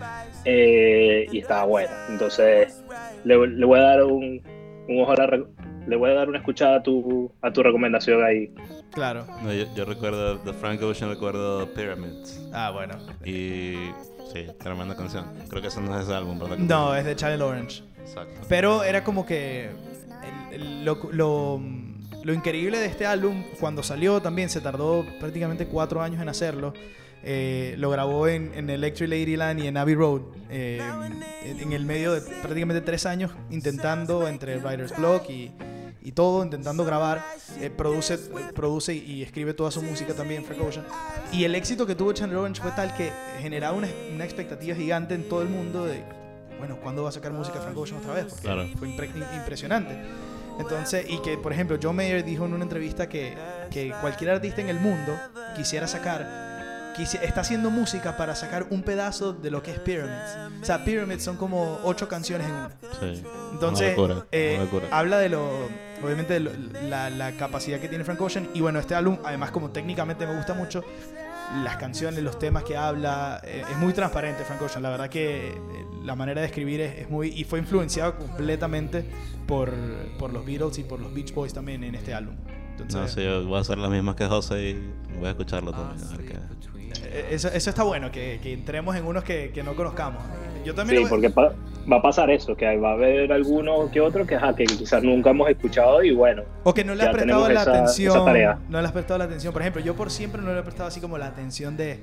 eh, 0.45 1.25
y 1.31 1.39
estaba 1.39 1.65
buena, 1.65 1.91
entonces 2.09 2.83
le, 3.23 3.47
le 3.47 3.65
voy 3.65 3.79
a 3.79 3.83
dar 3.83 4.03
un 4.03 4.41
un 4.87 5.01
ojo 5.03 5.11
a 5.11 5.15
la 5.17 5.27
re- 5.27 5.43
le 5.87 5.95
voy 5.95 6.09
a 6.09 6.13
dar 6.15 6.29
una 6.29 6.39
escuchada 6.39 6.77
a 6.77 6.83
tu, 6.83 7.31
a 7.43 7.51
tu 7.53 7.61
recomendación 7.61 8.23
ahí. 8.23 8.51
Claro. 8.91 9.25
No, 9.43 9.53
yo, 9.53 9.65
yo 9.75 9.85
recuerdo 9.85 10.37
de 10.39 10.51
Frank 10.53 10.81
Ocean, 10.81 11.11
recuerdo 11.11 11.67
Pyramids. 11.73 12.43
Ah, 12.53 12.71
bueno. 12.71 12.95
Y 13.23 13.75
sí, 14.33 14.47
tremenda 14.59 14.95
canción. 14.95 15.25
Creo 15.47 15.61
que 15.61 15.67
ese 15.67 15.79
no 15.81 15.95
es 15.95 16.05
ese 16.05 16.13
álbum, 16.15 16.39
¿verdad? 16.39 16.57
No, 16.57 16.95
es 16.95 17.05
de 17.05 17.15
Channel 17.15 17.41
Orange. 17.43 17.83
Exacto. 18.01 18.33
Pero 18.49 18.83
era 18.83 19.03
como 19.03 19.27
que 19.27 19.69
el- 20.51 20.53
el- 20.61 20.85
lo, 20.85 20.97
lo- 21.11 21.61
lo 22.23 22.33
increíble 22.33 22.77
de 22.79 22.85
este 22.87 23.05
álbum, 23.05 23.43
cuando 23.59 23.81
salió 23.83 24.21
también, 24.21 24.49
se 24.49 24.61
tardó 24.61 25.05
prácticamente 25.19 25.67
cuatro 25.67 26.01
años 26.01 26.21
en 26.21 26.29
hacerlo. 26.29 26.73
Eh, 27.21 27.75
lo 27.77 27.89
grabó 27.89 28.27
en, 28.27 28.51
en 28.55 28.69
Electric 28.69 29.09
Ladyland 29.09 29.59
y 29.59 29.67
en 29.67 29.75
Abbey 29.77 29.95
Road. 29.95 30.21
eh, 30.49 30.81
en, 31.43 31.59
en 31.59 31.73
el 31.73 31.85
medio 31.85 32.13
de 32.13 32.21
prácticamente 32.41 32.81
tres 32.81 33.05
años 33.05 33.31
intentando 33.49 34.27
entre 34.27 34.57
Writer's 34.57 34.95
Block 34.97 35.29
y, 35.29 35.51
y 36.01 36.11
todo, 36.13 36.43
intentando 36.43 36.85
grabar. 36.85 37.23
Eh, 37.59 37.69
produce, 37.69 38.17
produce 38.55 38.93
y, 38.95 38.99
y 38.99 39.23
escribe 39.23 39.53
toda 39.53 39.69
su 39.71 39.81
música 39.81 40.13
también, 40.13 40.43
Frank 40.45 40.61
Ocean. 40.61 40.85
Y 41.33 41.43
el 41.43 41.55
éxito 41.55 41.85
que 41.85 41.95
tuvo 41.95 42.13
Channel 42.13 42.37
Orange 42.37 42.61
fue 42.61 42.71
tal 42.71 42.95
que 42.95 43.11
generaba 43.41 43.75
una, 43.77 43.87
una 44.13 44.23
expectativa 44.23 44.75
gigante 44.75 45.13
en 45.13 45.27
todo 45.27 45.41
el 45.41 45.49
mundo 45.49 45.85
de, 45.85 46.01
bueno, 46.57 46.77
¿cuándo 46.81 47.03
va 47.03 47.09
a 47.09 47.11
sacar 47.11 47.31
música 47.33 47.59
Frank 47.59 47.77
Ocean 47.77 47.99
otra 47.99 48.13
vez? 48.13 48.25
Porque 48.25 48.41
Claro. 48.43 48.65
fue 48.77 48.87
impre- 48.89 49.35
impresionante. 49.37 49.97
Entonces, 50.59 51.05
y 51.09 51.19
que, 51.21 51.37
por 51.37 51.53
ejemplo, 51.53 51.77
John 51.81 51.95
Mayer 51.95 52.23
dijo 52.23 52.45
en 52.45 52.53
una 52.53 52.63
entrevista 52.63 53.07
que, 53.07 53.35
que 53.71 53.93
cualquier 54.01 54.31
artista 54.31 54.61
en 54.61 54.69
el 54.69 54.79
mundo 54.79 55.17
quisiera 55.55 55.87
sacar, 55.87 56.93
quisi- 56.97 57.19
está 57.21 57.41
haciendo 57.41 57.69
música 57.69 58.17
para 58.17 58.35
sacar 58.35 58.67
un 58.69 58.83
pedazo 58.83 59.31
de 59.33 59.51
lo 59.51 59.63
que 59.63 59.71
es 59.71 59.79
Pyramids. 59.79 60.61
O 60.61 60.65
sea, 60.65 60.83
Pyramids 60.83 61.23
son 61.23 61.37
como 61.37 61.79
ocho 61.83 62.07
canciones 62.09 62.47
en 62.47 62.53
una. 62.53 62.69
Sí. 62.99 63.23
Entonces, 63.53 63.97
Una 63.97 64.07
locura, 64.09 64.25
eh, 64.33 64.67
habla 64.91 65.17
de 65.19 65.29
lo, 65.29 65.47
obviamente, 66.03 66.33
de 66.33 66.39
lo- 66.41 66.51
la, 66.89 67.09
la 67.09 67.31
capacidad 67.33 67.79
que 67.79 67.87
tiene 67.87 68.03
Frank 68.03 68.19
Ocean. 68.21 68.49
Y 68.53 68.59
bueno, 68.61 68.79
este 68.79 68.95
álbum, 68.95 69.17
además, 69.23 69.51
como 69.51 69.69
técnicamente 69.69 70.27
me 70.27 70.35
gusta 70.35 70.53
mucho, 70.53 70.83
las 71.63 71.77
canciones, 71.77 72.23
los 72.23 72.37
temas 72.37 72.63
que 72.63 72.77
habla, 72.77 73.41
eh, 73.43 73.63
es 73.69 73.77
muy 73.77 73.93
transparente 73.93 74.43
Frank 74.43 74.61
Ocean. 74.61 74.83
La 74.83 74.89
verdad 74.89 75.09
que 75.09 75.49
eh, 75.49 75.53
la 76.03 76.15
manera 76.15 76.41
de 76.41 76.47
escribir 76.47 76.81
es, 76.81 76.99
es 76.99 77.09
muy... 77.09 77.29
Y 77.29 77.43
fue 77.43 77.59
influenciado 77.59 78.17
completamente 78.17 79.05
por, 79.47 79.73
por 80.17 80.31
los 80.31 80.45
Beatles 80.45 80.77
y 80.79 80.83
por 80.83 80.99
los 80.99 81.13
Beach 81.13 81.33
Boys 81.33 81.53
también 81.53 81.83
en 81.83 81.95
este 81.95 82.13
álbum. 82.13 82.35
Entonces, 82.71 83.01
No, 83.01 83.07
sí, 83.07 83.23
yo 83.23 83.45
voy 83.45 83.57
a 83.57 83.61
hacer 83.61 83.77
las 83.77 83.89
mismas 83.89 84.15
que 84.15 84.25
José 84.25 84.69
y 84.69 84.93
voy 85.17 85.27
a 85.27 85.31
escucharlo 85.31 85.71
también. 85.71 86.07
A 86.07 86.17
ver 86.17 86.25
qué. 86.25 86.78
Eh, 87.03 87.27
eso, 87.31 87.47
eso 87.49 87.69
está 87.69 87.83
bueno, 87.83 88.11
que, 88.11 88.39
que 88.41 88.53
entremos 88.53 88.95
en 88.95 89.05
unos 89.05 89.23
que, 89.23 89.51
que 89.51 89.63
no 89.63 89.75
conozcamos. 89.75 90.23
Yo 90.65 90.73
también... 90.75 90.97
Sí, 90.99 91.03
lo- 91.03 91.09
porque 91.09 91.29
pa- 91.29 91.53
va 91.91 91.97
a 91.97 92.01
pasar 92.01 92.29
eso, 92.29 92.55
que 92.55 92.77
va 92.77 92.89
a 92.91 92.93
haber 92.93 93.31
alguno 93.31 93.89
que 93.91 94.01
otro 94.01 94.25
que, 94.27 94.35
ajá, 94.35 94.55
que 94.55 94.65
quizás 94.65 95.01
nunca 95.03 95.29
hemos 95.31 95.49
escuchado 95.49 96.03
y 96.03 96.11
bueno, 96.13 96.43
O 96.63 96.73
que 96.73 96.83
no 96.83 96.93
le 96.95 97.03
has 97.03 97.09
prestado 97.09 97.49
la 97.49 97.61
esa- 97.61 97.71
atención. 97.71 98.15
esa 98.15 98.25
tarea. 98.25 98.59
No 98.69 98.79
le 98.81 98.87
has 98.87 98.93
prestado 98.93 99.17
la 99.17 99.25
atención. 99.25 99.53
Por 99.53 99.61
ejemplo, 99.61 99.81
yo 99.81 99.95
por 99.95 100.11
siempre 100.11 100.41
no 100.41 100.53
le 100.53 100.59
he 100.59 100.63
prestado 100.63 100.87
así 100.89 100.99
como 101.01 101.17
la 101.17 101.27
atención 101.27 101.77
de, 101.77 101.99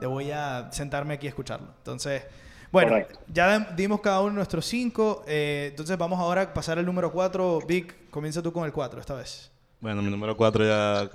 de 0.00 0.06
voy 0.06 0.30
a 0.30 0.68
sentarme 0.72 1.14
aquí 1.14 1.26
a 1.26 1.30
escucharlo. 1.30 1.68
Entonces, 1.78 2.22
bueno, 2.70 2.90
Correcto. 2.90 3.18
ya 3.28 3.58
dimos 3.76 4.00
cada 4.00 4.20
uno 4.20 4.32
nuestros 4.32 4.66
cinco. 4.66 5.24
eh, 5.26 5.68
entonces 5.70 5.96
vamos 5.96 6.18
ahora 6.20 6.42
a 6.42 6.54
pasar 6.54 6.78
al 6.78 6.84
número 6.86 7.10
cuatro. 7.12 7.60
Vic, 7.66 8.10
comienza 8.10 8.42
tú 8.42 8.52
con 8.52 8.64
el 8.64 8.72
cuatro 8.72 9.00
esta 9.00 9.14
vez. 9.14 9.50
Bueno, 9.80 10.00
mi 10.00 10.10
número 10.10 10.34
4 10.34 10.64
ya 10.64 11.10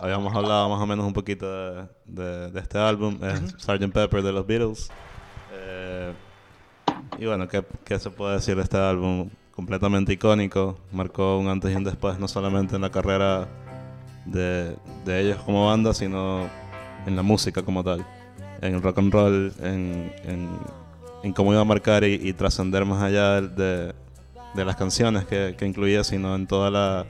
habíamos 0.00 0.34
hablado 0.34 0.68
más 0.68 0.80
o 0.80 0.86
menos 0.86 1.04
un 1.06 1.12
poquito 1.12 1.46
de, 1.46 1.88
de- 2.06 2.50
de 2.50 2.60
este 2.60 2.78
álbum, 2.78 3.18
Sgt. 3.58 3.92
Pepper 3.92 4.22
de 4.22 4.32
los 4.32 4.46
Beatles. 4.46 4.90
Eh, 5.52 6.12
y 7.18 7.26
bueno, 7.26 7.48
¿qué, 7.48 7.64
qué 7.84 7.98
se 7.98 8.10
puede 8.10 8.34
decir 8.34 8.56
de 8.56 8.62
este 8.62 8.76
álbum? 8.76 9.30
Completamente 9.52 10.12
icónico, 10.12 10.78
marcó 10.92 11.38
un 11.38 11.48
antes 11.48 11.72
y 11.72 11.76
un 11.76 11.84
después, 11.84 12.18
no 12.18 12.26
solamente 12.26 12.74
en 12.76 12.82
la 12.82 12.90
carrera 12.90 13.46
de, 14.24 14.76
de 15.04 15.20
ellos 15.20 15.38
como 15.44 15.66
banda, 15.66 15.94
sino 15.94 16.48
en 17.06 17.14
la 17.14 17.22
música 17.22 17.62
como 17.62 17.84
tal, 17.84 18.04
en 18.62 18.74
el 18.74 18.82
rock 18.82 18.98
and 18.98 19.12
roll, 19.12 19.52
en, 19.60 20.12
en, 20.24 20.48
en 21.22 21.32
cómo 21.32 21.52
iba 21.52 21.60
a 21.60 21.64
marcar 21.64 22.02
y, 22.02 22.14
y 22.14 22.32
trascender 22.32 22.84
más 22.84 23.00
allá 23.02 23.40
de, 23.42 23.94
de 24.54 24.64
las 24.64 24.74
canciones 24.74 25.24
que, 25.24 25.54
que 25.56 25.66
incluía, 25.66 26.02
sino 26.02 26.34
en 26.34 26.46
toda 26.48 26.70
la, 26.70 27.06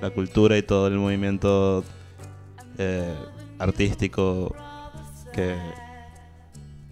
la 0.00 0.10
cultura 0.10 0.56
y 0.56 0.62
todo 0.62 0.86
el 0.86 0.94
movimiento 0.96 1.84
eh, 2.78 3.14
artístico 3.58 4.54
que, 5.32 5.56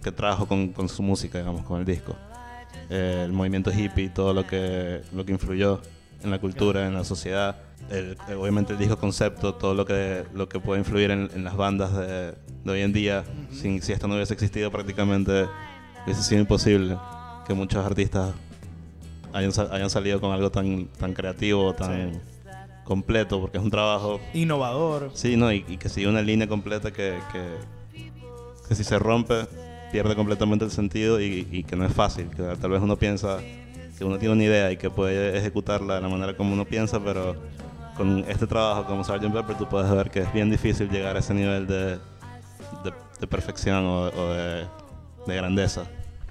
que 0.03 0.11
trajo 0.11 0.47
con, 0.47 0.69
con 0.69 0.87
su 0.89 1.01
música, 1.03 1.39
digamos, 1.39 1.63
con 1.65 1.79
el 1.79 1.85
disco. 1.85 2.15
Eh, 2.89 3.23
el 3.25 3.31
movimiento 3.33 3.71
hippie, 3.71 4.09
todo 4.09 4.33
lo 4.33 4.45
que, 4.47 5.01
lo 5.13 5.25
que 5.25 5.31
influyó 5.31 5.81
en 6.23 6.31
la 6.31 6.39
cultura, 6.39 6.87
en 6.87 6.93
la 6.93 7.03
sociedad. 7.03 7.55
El- 7.89 8.17
obviamente 8.37 8.73
el 8.73 8.79
disco 8.79 8.97
concepto, 8.97 9.55
todo 9.55 9.73
lo 9.73 9.85
que, 9.85 10.25
lo 10.33 10.47
que 10.49 10.59
puede 10.59 10.79
influir 10.79 11.11
en, 11.11 11.29
en 11.33 11.43
las 11.43 11.55
bandas 11.55 11.95
de, 11.95 12.33
de 12.63 12.71
hoy 12.71 12.81
en 12.81 12.93
día. 12.93 13.23
Sin- 13.51 13.81
si 13.81 13.93
esto 13.93 14.07
no 14.07 14.15
hubiese 14.15 14.33
existido 14.33 14.69
prácticamente 14.71 15.45
hubiese 16.05 16.23
sido 16.23 16.41
imposible 16.41 16.97
que 17.47 17.53
muchos 17.53 17.85
artistas 17.85 18.33
hayan, 19.33 19.51
hayan 19.71 19.89
salido 19.89 20.19
con 20.21 20.31
algo 20.31 20.51
tan, 20.51 20.85
tan 20.99 21.13
creativo, 21.13 21.73
tan 21.73 22.21
completo, 22.89 23.39
porque 23.39 23.57
es 23.59 23.63
un 23.63 23.69
trabajo 23.71 24.19
Innovador. 24.33 25.11
Sí, 25.13 25.37
no, 25.37 25.53
y, 25.53 25.63
y 25.69 25.77
que 25.77 25.87
sigue 25.87 26.07
una 26.09 26.21
línea 26.21 26.47
completa 26.47 26.91
que, 26.91 27.17
que, 27.31 28.03
que 28.67 28.75
si 28.75 28.83
se 28.83 28.99
rompe 28.99 29.45
pierde 29.91 30.15
completamente 30.15 30.65
el 30.65 30.71
sentido 30.71 31.21
y, 31.21 31.47
y 31.51 31.63
que 31.63 31.75
no 31.75 31.85
es 31.85 31.93
fácil. 31.93 32.29
Que 32.29 32.43
tal 32.59 32.71
vez 32.71 32.81
uno 32.81 32.97
piensa 32.97 33.37
que 33.97 34.03
uno 34.05 34.17
tiene 34.17 34.33
una 34.33 34.43
idea 34.43 34.71
y 34.71 34.77
que 34.77 34.89
puede 34.89 35.37
ejecutarla 35.37 35.95
de 35.95 36.01
la 36.01 36.09
manera 36.09 36.35
como 36.35 36.53
uno 36.53 36.65
piensa, 36.65 36.99
pero 36.99 37.35
con 37.95 38.25
este 38.27 38.47
trabajo 38.47 38.85
como 38.85 39.03
Sgt. 39.03 39.31
Pepper 39.31 39.57
tú 39.57 39.67
puedes 39.67 39.91
ver 39.91 40.09
que 40.09 40.21
es 40.21 40.33
bien 40.33 40.49
difícil 40.49 40.89
llegar 40.89 41.15
a 41.15 41.19
ese 41.19 41.33
nivel 41.33 41.67
de, 41.67 41.97
de, 42.83 42.93
de 43.19 43.27
perfección 43.27 43.85
o, 43.85 44.03
o 44.03 44.33
de, 44.33 44.65
de 45.27 45.35
grandeza, 45.35 45.83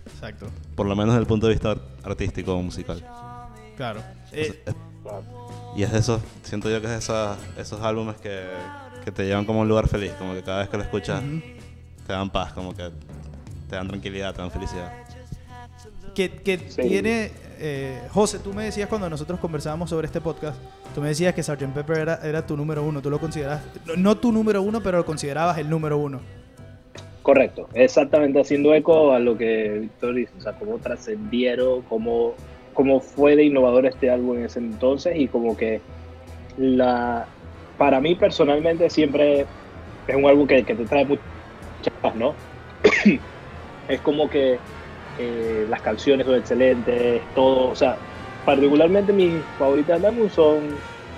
Exacto. 0.06 0.46
por 0.74 0.86
lo 0.86 0.96
menos 0.96 1.12
desde 1.14 1.20
el 1.20 1.26
punto 1.26 1.46
de 1.46 1.52
vista 1.52 1.76
artístico 2.04 2.54
o 2.54 2.62
musical. 2.62 3.04
Claro. 3.76 4.00
Eh, 4.32 4.64
Y 5.78 5.84
es 5.84 5.92
eso, 5.92 6.20
siento 6.42 6.68
yo 6.68 6.80
que 6.80 6.88
es 6.88 6.92
esas- 7.04 7.38
esos 7.56 7.80
álbumes 7.82 8.16
que, 8.16 8.42
que 9.04 9.12
te 9.12 9.24
llevan 9.26 9.44
como 9.44 9.60
a 9.60 9.62
un 9.62 9.68
lugar 9.68 9.86
feliz, 9.86 10.10
como 10.18 10.34
que 10.34 10.42
cada 10.42 10.58
vez 10.58 10.68
que 10.68 10.76
lo 10.76 10.82
escuchas 10.82 11.22
te 12.04 12.12
dan 12.12 12.30
paz, 12.30 12.52
como 12.52 12.74
que 12.74 12.90
te 13.70 13.76
dan 13.76 13.86
tranquilidad, 13.86 14.34
te 14.34 14.42
dan 14.42 14.50
felicidad. 14.50 14.92
que, 16.14 16.30
que 16.30 16.58
Sí. 16.68 16.82
tiene 16.82 17.30
eh, 17.60 18.00
José, 18.10 18.40
tú 18.40 18.52
me 18.52 18.64
decías 18.64 18.88
cuando 18.88 19.08
nosotros 19.08 19.38
conversábamos 19.38 19.88
sobre 19.90 20.06
este 20.06 20.20
podcast, 20.20 20.58
tú 20.94 21.00
me 21.00 21.08
decías 21.08 21.32
que 21.34 21.42
Sgt. 21.44 21.72
Pepper 21.72 21.98
era, 21.98 22.20
era 22.24 22.44
tu 22.44 22.56
número 22.56 22.82
uno, 22.82 23.00
tú 23.00 23.08
lo 23.10 23.20
consideras, 23.20 23.62
no, 23.86 23.94
no 23.96 24.16
tu 24.16 24.32
número 24.32 24.60
uno, 24.62 24.82
pero 24.82 24.98
lo 24.98 25.04
considerabas 25.04 25.58
el 25.58 25.70
número 25.70 25.96
uno. 25.98 26.20
correcto, 27.22 27.68
exactamente 27.74 28.40
haciendo 28.40 28.74
eco 28.74 29.12
a 29.12 29.18
lo 29.20 29.36
que 29.38 29.78
Víctor 29.82 30.14
dice, 30.14 30.32
o 30.38 30.40
sea, 30.40 30.54
cómo 30.54 30.78
trascendieron, 30.78 31.82
cómo, 31.82 32.34
cómo 32.78 33.00
fue 33.00 33.34
de 33.34 33.42
innovador 33.42 33.86
este 33.86 34.08
álbum 34.08 34.36
en 34.36 34.44
ese 34.44 34.60
entonces 34.60 35.16
y 35.16 35.26
como 35.26 35.56
que 35.56 35.80
la, 36.58 37.26
para 37.76 38.00
mí 38.00 38.14
personalmente 38.14 38.88
siempre 38.88 39.46
es 40.06 40.14
un 40.14 40.24
álbum 40.26 40.46
que, 40.46 40.62
que 40.62 40.76
te 40.76 40.84
trae 40.84 41.04
muchas 41.04 41.24
paz, 42.00 42.14
¿no? 42.14 42.36
es 43.88 44.00
como 44.02 44.30
que 44.30 44.60
eh, 45.18 45.66
las 45.68 45.80
canciones 45.80 46.24
son 46.24 46.36
excelentes, 46.36 47.20
todo, 47.34 47.70
o 47.70 47.74
sea, 47.74 47.96
particularmente 48.44 49.12
mis 49.12 49.42
favoritas 49.58 50.00
del 50.00 50.12
álbum 50.12 50.30
son, 50.30 50.60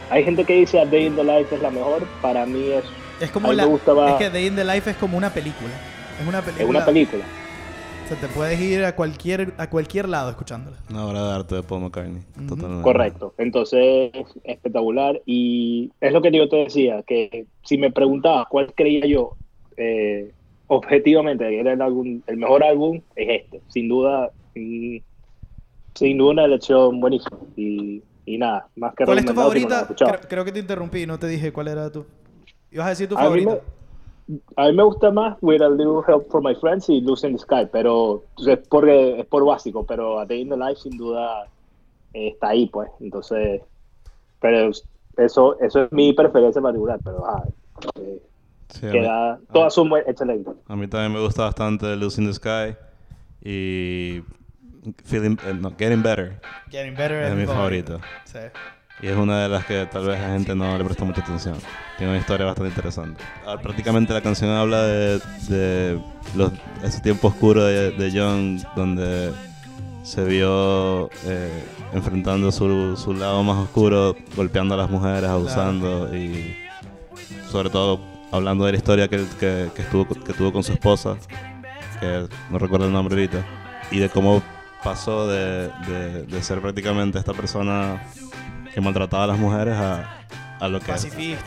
hay 0.09 0.25
gente 0.25 0.47
que 0.47 0.55
dice 0.55 0.81
A 0.81 0.87
Day 0.87 1.09
in 1.09 1.15
the 1.15 1.25
Life 1.25 1.55
es 1.55 1.61
la 1.61 1.71
mejor, 1.71 2.07
para 2.23 2.47
mí 2.47 2.71
es, 2.71 2.85
Es 3.21 3.31
como 3.31 3.53
la, 3.53 3.67
me 3.67 3.75
es 3.75 4.15
que 4.17 4.31
Day 4.31 4.47
in 4.47 4.57
the 4.57 4.65
Life 4.65 4.89
es 4.93 4.97
como 4.97 5.19
una 5.19 5.29
película. 5.29 5.73
Es 6.19 6.27
una 6.27 6.41
película. 6.41 6.65
es 6.65 6.71
una 6.71 6.85
película. 6.87 7.25
Sea, 8.11 8.21
te 8.21 8.27
puedes 8.35 8.61
ir 8.61 8.85
a 8.85 8.97
cualquier, 8.97 9.55
a 9.57 9.71
cualquier 9.71 10.09
lado 10.09 10.31
escuchándola. 10.31 10.79
Una 10.91 11.07
obra 11.07 11.29
de 11.29 11.33
arte 11.33 11.55
de 11.55 11.63
Paul 11.63 11.83
McCartney. 11.83 12.23
Totalmente. 12.49 12.83
Correcto. 12.83 13.35
Entonces, 13.39 14.11
es 14.13 14.27
espectacular. 14.43 15.23
Y 15.27 15.93
es 16.01 16.13
lo 16.13 16.21
que 16.21 16.33
yo 16.33 16.49
te 16.49 16.57
decía, 16.57 17.05
que 17.05 17.47
si 17.63 17.79
me 17.79 17.93
preguntabas 17.93 18.49
cuál 18.49 18.75
creía 18.75 19.07
yo, 19.07 19.37
eh, 19.77 20.33
objetivamente, 20.67 21.49
que 21.49 21.61
era 21.61 21.73
el, 21.73 21.81
álbum, 21.81 22.21
el 22.27 22.37
mejor 22.37 22.65
álbum, 22.65 23.01
es 23.15 23.43
este. 23.43 23.61
Sin 23.69 23.89
duda, 23.89 24.33
mm, 24.57 24.97
sin 25.95 26.19
duda 26.19 26.31
una 26.33 26.45
elección 26.47 27.01
buenísima. 27.01 27.39
Y, 27.57 28.03
y 28.27 28.39
nada, 28.39 28.67
más 28.75 28.93
que 28.97 29.05
¿Cuál 29.05 29.19
es 29.19 29.25
tu 29.25 29.35
favorita? 29.35 29.87
Creo, 29.97 30.21
creo 30.29 30.45
que 30.45 30.51
te 30.51 30.59
interrumpí, 30.59 31.07
no 31.07 31.17
te 31.17 31.29
dije 31.29 31.53
cuál 31.53 31.69
era 31.69 31.89
tu. 31.93 32.05
Ibas 32.73 32.87
a 32.87 32.91
decir 32.91 33.09
tu 33.09 33.17
A 33.17 33.21
mí, 33.31 33.45
favorita. 33.45 33.63
A 34.57 34.67
mí 34.67 34.73
me 34.73 34.83
gusta 34.83 35.11
más 35.11 35.37
With 35.41 35.63
a 35.63 35.69
Little 35.69 36.03
Help 36.07 36.31
from 36.31 36.45
My 36.45 36.55
Friends 36.55 36.89
y 36.89 37.01
Lose 37.01 37.27
in 37.27 37.35
the 37.35 37.39
Sky, 37.39 37.69
pero 37.71 38.23
es 38.47 38.59
por, 38.69 38.89
es 38.89 39.27
por 39.27 39.45
básico, 39.45 39.85
pero 39.85 40.19
A 40.19 40.27
Day 40.27 40.43
in 40.43 40.49
the 40.49 40.57
Life 40.57 40.83
sin 40.83 40.97
duda 40.97 41.47
eh, 42.15 42.29
está 42.29 42.49
ahí, 42.49 42.67
pues. 42.67 42.91
Entonces, 43.01 43.63
pero 44.41 44.71
eso, 45.17 45.59
eso 45.61 45.85
es 45.85 45.93
mi 45.93 46.13
preferencia 46.13 46.63
particular, 46.63 46.99
pero 47.05 47.27
ah, 47.27 47.45
eh, 47.97 48.23
Sí, 48.71 48.87
a, 48.87 48.91
mí, 48.91 48.93
queda, 48.93 49.41
todas 49.53 49.75
son 49.75 49.89
muy 49.89 50.01
excelentes. 50.07 50.55
a 50.69 50.77
mí 50.77 50.87
también 50.87 51.13
me 51.13 51.21
gusta 51.21 51.43
bastante 51.43 51.97
Lucy 51.97 52.23
in 52.23 52.29
the 52.29 52.35
Sky. 52.35 52.77
Y 53.43 54.23
Feeling, 55.05 55.37
eh, 55.47 55.55
no, 55.55 55.71
Getting 55.77 56.03
Better. 56.03 56.41
Getting 56.71 56.95
Better 56.95 57.25
Es 57.25 57.35
mi 57.35 57.47
favorito. 57.47 57.99
Sí. 58.25 58.39
Y 59.03 59.07
es 59.09 59.17
una 59.17 59.43
de 59.43 59.49
las 59.49 59.65
que 59.65 59.87
tal 59.87 60.07
vez 60.07 60.21
la 60.21 60.29
gente 60.29 60.55
no 60.55 60.77
le 60.77 60.85
presta 60.85 61.05
mucha 61.05 61.23
atención. 61.23 61.57
Tiene 61.97 62.13
una 62.13 62.21
historia 62.21 62.45
bastante 62.47 62.69
interesante. 62.71 63.23
Ah, 63.47 63.57
prácticamente 63.61 64.13
la 64.13 64.21
canción 64.21 64.51
habla 64.51 64.83
de, 64.83 65.19
de 65.49 65.99
los, 66.37 66.53
ese 66.83 67.01
tiempo 67.01 67.29
oscuro 67.29 67.65
de, 67.65 67.93
de 67.93 68.11
John, 68.15 68.61
donde 68.77 69.33
se 70.03 70.25
vio 70.25 71.09
eh, 71.25 71.63
enfrentando 71.95 72.53
su, 72.53 72.97
su 72.97 73.15
lado 73.15 73.43
más 73.43 73.57
oscuro, 73.59 74.15
golpeando 74.37 74.75
a 74.75 74.77
las 74.77 74.91
mujeres, 74.91 75.29
abusando 75.31 76.15
y 76.15 76.57
sobre 77.51 77.71
todo 77.71 78.01
hablando 78.33 78.65
de 78.65 78.73
la 78.73 78.79
historia 78.79 79.09
que, 79.09 79.25
que, 79.39 79.71
que 79.75 79.83
estuvo, 79.83 80.07
que 80.07 80.33
tuvo 80.35 80.53
con 80.53 80.63
su 80.63 80.73
esposa, 80.73 81.17
que 82.01 82.27
no 82.51 82.59
recuerdo 82.59 82.87
el 82.87 82.93
nombre 82.93 83.15
ahorita, 83.15 83.45
y 83.91 83.99
de 83.99 84.09
cómo 84.09 84.43
pasó 84.85 85.27
de, 85.27 85.69
de- 85.87 86.23
de 86.27 86.43
ser 86.43 86.61
prácticamente 86.61 87.19
esta 87.19 87.35
persona 87.35 88.03
que 88.75 88.81
maltrataba 88.81 89.25
a 89.25 89.27
las 89.29 89.39
mujeres 89.39 89.75
a, 89.75 90.27
a 90.61 90.69
lo 90.69 90.81
que, 90.81 90.93
a 90.93 90.97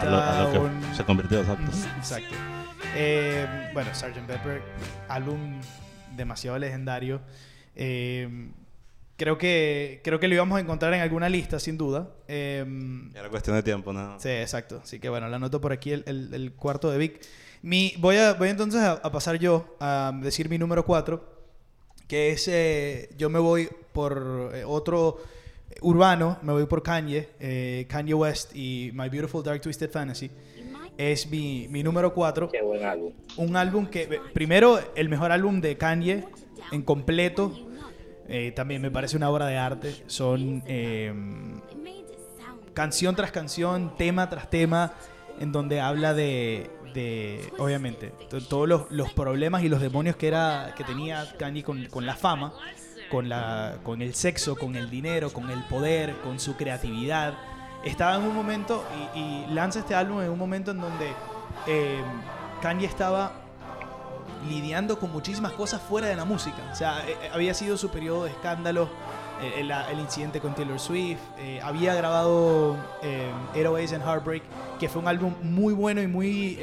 lo, 0.06 0.18
a 0.18 0.42
lo 0.44 0.52
que 0.52 0.58
un- 0.60 0.96
se 0.96 1.04
convirtió, 1.04 1.40
exacto. 1.40 1.72
Exacto. 1.98 2.36
Eh, 2.96 3.70
bueno, 3.74 3.90
Sgt. 3.94 4.20
Pepper, 4.28 4.62
álbum 5.08 5.60
demasiado 6.16 6.58
legendario. 6.60 7.22
Eh, 7.76 8.50
creo 9.18 9.38
que 9.38 10.02
creo 10.04 10.20
que 10.20 10.28
lo 10.28 10.36
íbamos 10.36 10.58
a 10.58 10.62
encontrar 10.62 10.94
en 10.94 11.02
alguna 11.02 11.30
lista, 11.30 11.60
sin 11.60 11.78
duda. 11.78 12.10
Eh, 12.28 12.64
Era 13.16 13.30
cuestión 13.30 13.56
de 13.56 13.64
tiempo, 13.64 13.94
¿no? 13.94 14.20
Sí, 14.20 14.30
exacto. 14.30 14.82
Así 14.84 15.00
que 15.00 15.10
bueno, 15.10 15.28
la 15.30 15.38
anoto 15.38 15.60
por 15.62 15.72
aquí 15.74 15.92
el, 15.92 16.04
el- 16.08 16.34
el 16.34 16.54
cuarto 16.54 16.92
de 16.92 16.98
Vic. 16.98 17.20
Mi, 17.62 17.94
voy, 17.98 18.18
a, 18.18 18.34
voy 18.34 18.50
entonces 18.50 18.82
a, 18.82 18.92
a 18.94 19.12
pasar 19.12 19.38
yo 19.38 19.78
a 19.80 20.12
decir 20.22 20.50
mi 20.50 20.58
número 20.58 20.84
cuatro, 20.86 21.32
que 22.10 22.32
es, 22.32 22.48
eh, 22.50 23.10
yo 23.18 23.30
me 23.30 23.40
voy 23.40 23.70
por 23.94 24.52
otro 24.68 25.18
urbano, 25.82 26.38
me 26.42 26.52
voy 26.54 26.66
por 26.66 26.82
Kanye, 26.84 27.30
eh, 27.40 27.86
Kanye 27.90 28.14
West 28.14 28.56
y 28.56 28.92
My 28.94 29.10
Beautiful 29.10 29.44
Dark 29.44 29.62
Twisted 29.62 29.90
Fantasy. 29.92 30.30
Es 30.98 31.28
mi, 31.30 31.68
mi 31.70 31.82
número 31.82 32.14
cuatro 32.14 32.50
Qué 32.52 32.62
buen 32.62 32.84
álbum. 32.86 33.14
un 33.38 33.56
álbum 33.56 33.88
que, 33.88 34.20
primero, 34.34 34.80
el 34.96 35.10
mejor 35.10 35.32
álbum 35.32 35.60
de 35.60 35.76
Kanye 35.78 36.26
en 36.72 36.82
completo. 36.84 37.52
eh, 38.28 38.52
también 38.56 38.82
me 38.82 38.92
parece 38.92 39.18
una 39.18 39.30
obra 39.30 39.48
de 39.48 39.58
arte. 39.58 40.04
Son 40.08 40.64
eh, 40.68 41.12
canción 42.74 43.16
tras 43.16 43.32
canción, 43.32 43.96
tema 43.98 44.30
tras 44.30 44.50
tema, 44.50 44.94
en 45.40 45.52
donde 45.52 45.80
habla 45.82 46.14
de, 46.14 46.70
de, 46.94 47.42
obviamente, 47.58 48.12
to- 48.30 48.42
todos 48.48 48.68
los, 48.68 48.92
los 48.92 49.12
problemas 49.14 49.64
y 49.64 49.70
los 49.70 49.82
demonios 49.82 50.16
que, 50.16 50.28
era, 50.28 50.74
que 50.78 50.84
tenía 50.84 51.34
Kanye 51.38 51.64
con, 51.64 51.86
con 51.88 52.06
la 52.06 52.16
fama, 52.16 52.54
con, 53.14 53.30
la, 53.30 53.76
con 53.84 54.02
el 54.02 54.16
sexo, 54.16 54.56
con 54.56 54.76
el 54.76 54.90
dinero, 54.90 55.32
con 55.32 55.52
el 55.52 55.62
poder, 55.66 56.16
con 56.24 56.40
su 56.40 56.56
creatividad. 56.56 57.36
Estaba 57.86 58.16
en 58.16 58.24
un 58.24 58.36
momento, 58.36 58.84
y, 59.14 59.46
lanza 59.54 59.80
este 59.80 59.94
álbum 59.94 60.22
en 60.22 60.32
un 60.32 60.40
momento 60.40 60.72
en 60.72 60.82
donde 60.82 61.14
eh, 61.68 62.02
Kanye 62.64 62.88
estaba 62.88 63.34
lidiando 64.50 64.98
con 64.98 65.12
muchísimas 65.12 65.52
cosas 65.54 65.80
fuera 65.80 66.08
de 66.08 66.16
la 66.16 66.26
música. 66.26 66.58
O 66.72 66.76
sea, 66.76 67.08
eh, 67.08 67.16
eh, 67.22 67.30
había 67.32 67.54
sido 67.54 67.78
su 67.78 67.90
periodo 67.90 68.24
de 68.24 68.32
escándalos, 68.32 68.90
eh, 69.44 69.60
el, 69.60 70.00
incidente 70.00 70.40
con 70.40 70.56
Taylor 70.56 70.80
Swift, 70.80 71.20
había 71.62 71.94
grabado 71.94 72.78
808s 73.54 73.94
and 73.94 74.04
Heartbreak, 74.04 74.44
que 74.80 74.90
fue 74.90 75.02
un 75.02 75.08
álbum 75.08 75.36
muy 75.42 75.74
bueno 75.74 76.02
y 76.02 76.08
muy 76.08 76.58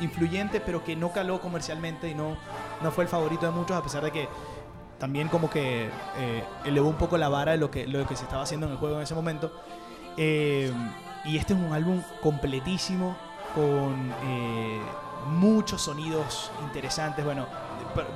influyente, 0.00 0.60
pero 0.60 0.82
que 0.84 0.96
no 0.96 1.12
caló 1.12 1.40
comercialmente 1.40 2.08
y 2.08 2.14
no, 2.14 2.36
no 2.82 2.90
fue 2.90 3.04
el 3.04 3.10
favorito 3.10 3.46
de 3.46 3.52
muchos, 3.52 3.76
a 3.76 3.82
pesar 3.82 4.04
de 4.04 4.12
que 4.12 4.28
también 4.98 5.28
como 5.28 5.48
que 5.50 5.88
eh, 6.16 6.44
elevó 6.64 6.88
un 6.88 6.96
poco 6.96 7.16
la 7.18 7.28
vara 7.28 7.52
de 7.52 7.58
lo 7.58 7.70
que, 7.70 7.86
lo 7.86 8.06
que 8.06 8.16
se 8.16 8.24
estaba 8.24 8.42
haciendo 8.42 8.66
en 8.66 8.72
el 8.72 8.78
juego 8.78 8.96
en 8.96 9.02
ese 9.02 9.14
momento. 9.14 9.52
Eh, 10.16 10.72
y 11.24 11.36
este 11.36 11.52
es 11.54 11.58
un 11.58 11.72
álbum 11.72 12.02
completísimo 12.22 13.16
con 13.54 14.12
eh, 14.24 14.80
muchos 15.28 15.82
sonidos 15.82 16.50
interesantes. 16.64 17.24
Bueno, 17.24 17.46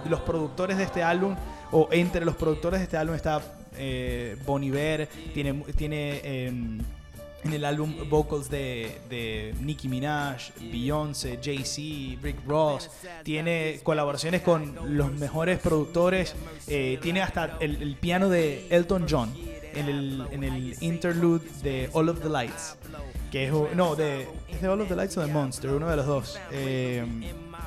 los 0.09 0.21
productores 0.21 0.79
de 0.79 0.85
este 0.85 1.03
álbum, 1.03 1.37
o 1.71 1.89
entre 1.91 2.25
los 2.25 2.37
productores 2.37 2.81
de 2.81 2.85
este 2.85 2.97
álbum 2.97 3.15
está 3.15 3.41
eh, 3.77 4.37
Bon 4.47 4.63
Iver, 4.63 5.09
tiene, 5.35 5.55
tiene 5.77 6.21
eh, 6.23 6.53
en 7.45 7.53
el 7.53 7.65
álbum 7.65 7.95
vocals 8.09 8.49
de, 8.49 8.99
de 9.11 9.55
Nicki 9.61 9.89
Minaj, 9.89 10.51
Beyoncé, 10.71 11.39
Jay-Z, 11.43 12.21
Rick 12.23 12.37
Ross. 12.47 12.89
Tiene 13.25 13.81
colaboraciones 13.83 14.43
con 14.43 14.97
los 14.97 15.13
mejores 15.13 15.59
productores. 15.59 16.35
eh, 16.69 16.99
tiene 17.03 17.23
hasta 17.23 17.57
el, 17.61 17.83
el 17.83 17.97
piano 17.97 18.29
de 18.29 18.67
Elton 18.71 19.07
John 19.09 19.33
en 19.75 19.89
el, 19.89 20.27
en 20.31 20.45
el 20.45 20.77
interlude 20.81 21.45
de 21.63 21.91
All 21.93 22.09
of 22.09 22.21
the 22.21 22.29
Lights. 22.29 22.77
Que 23.31 23.47
es, 23.47 23.53
no, 23.75 23.97
de, 23.97 24.29
¿es 24.49 24.61
de 24.61 24.69
All 24.69 24.81
of 24.81 24.89
the 24.89 24.95
Lights 24.97 25.17
o 25.17 25.23
de 25.23 25.27
Monster? 25.33 25.71
Uno 25.71 25.89
de 25.89 25.97
los 25.97 26.07
dos. 26.07 26.39
Eh, 26.53 27.03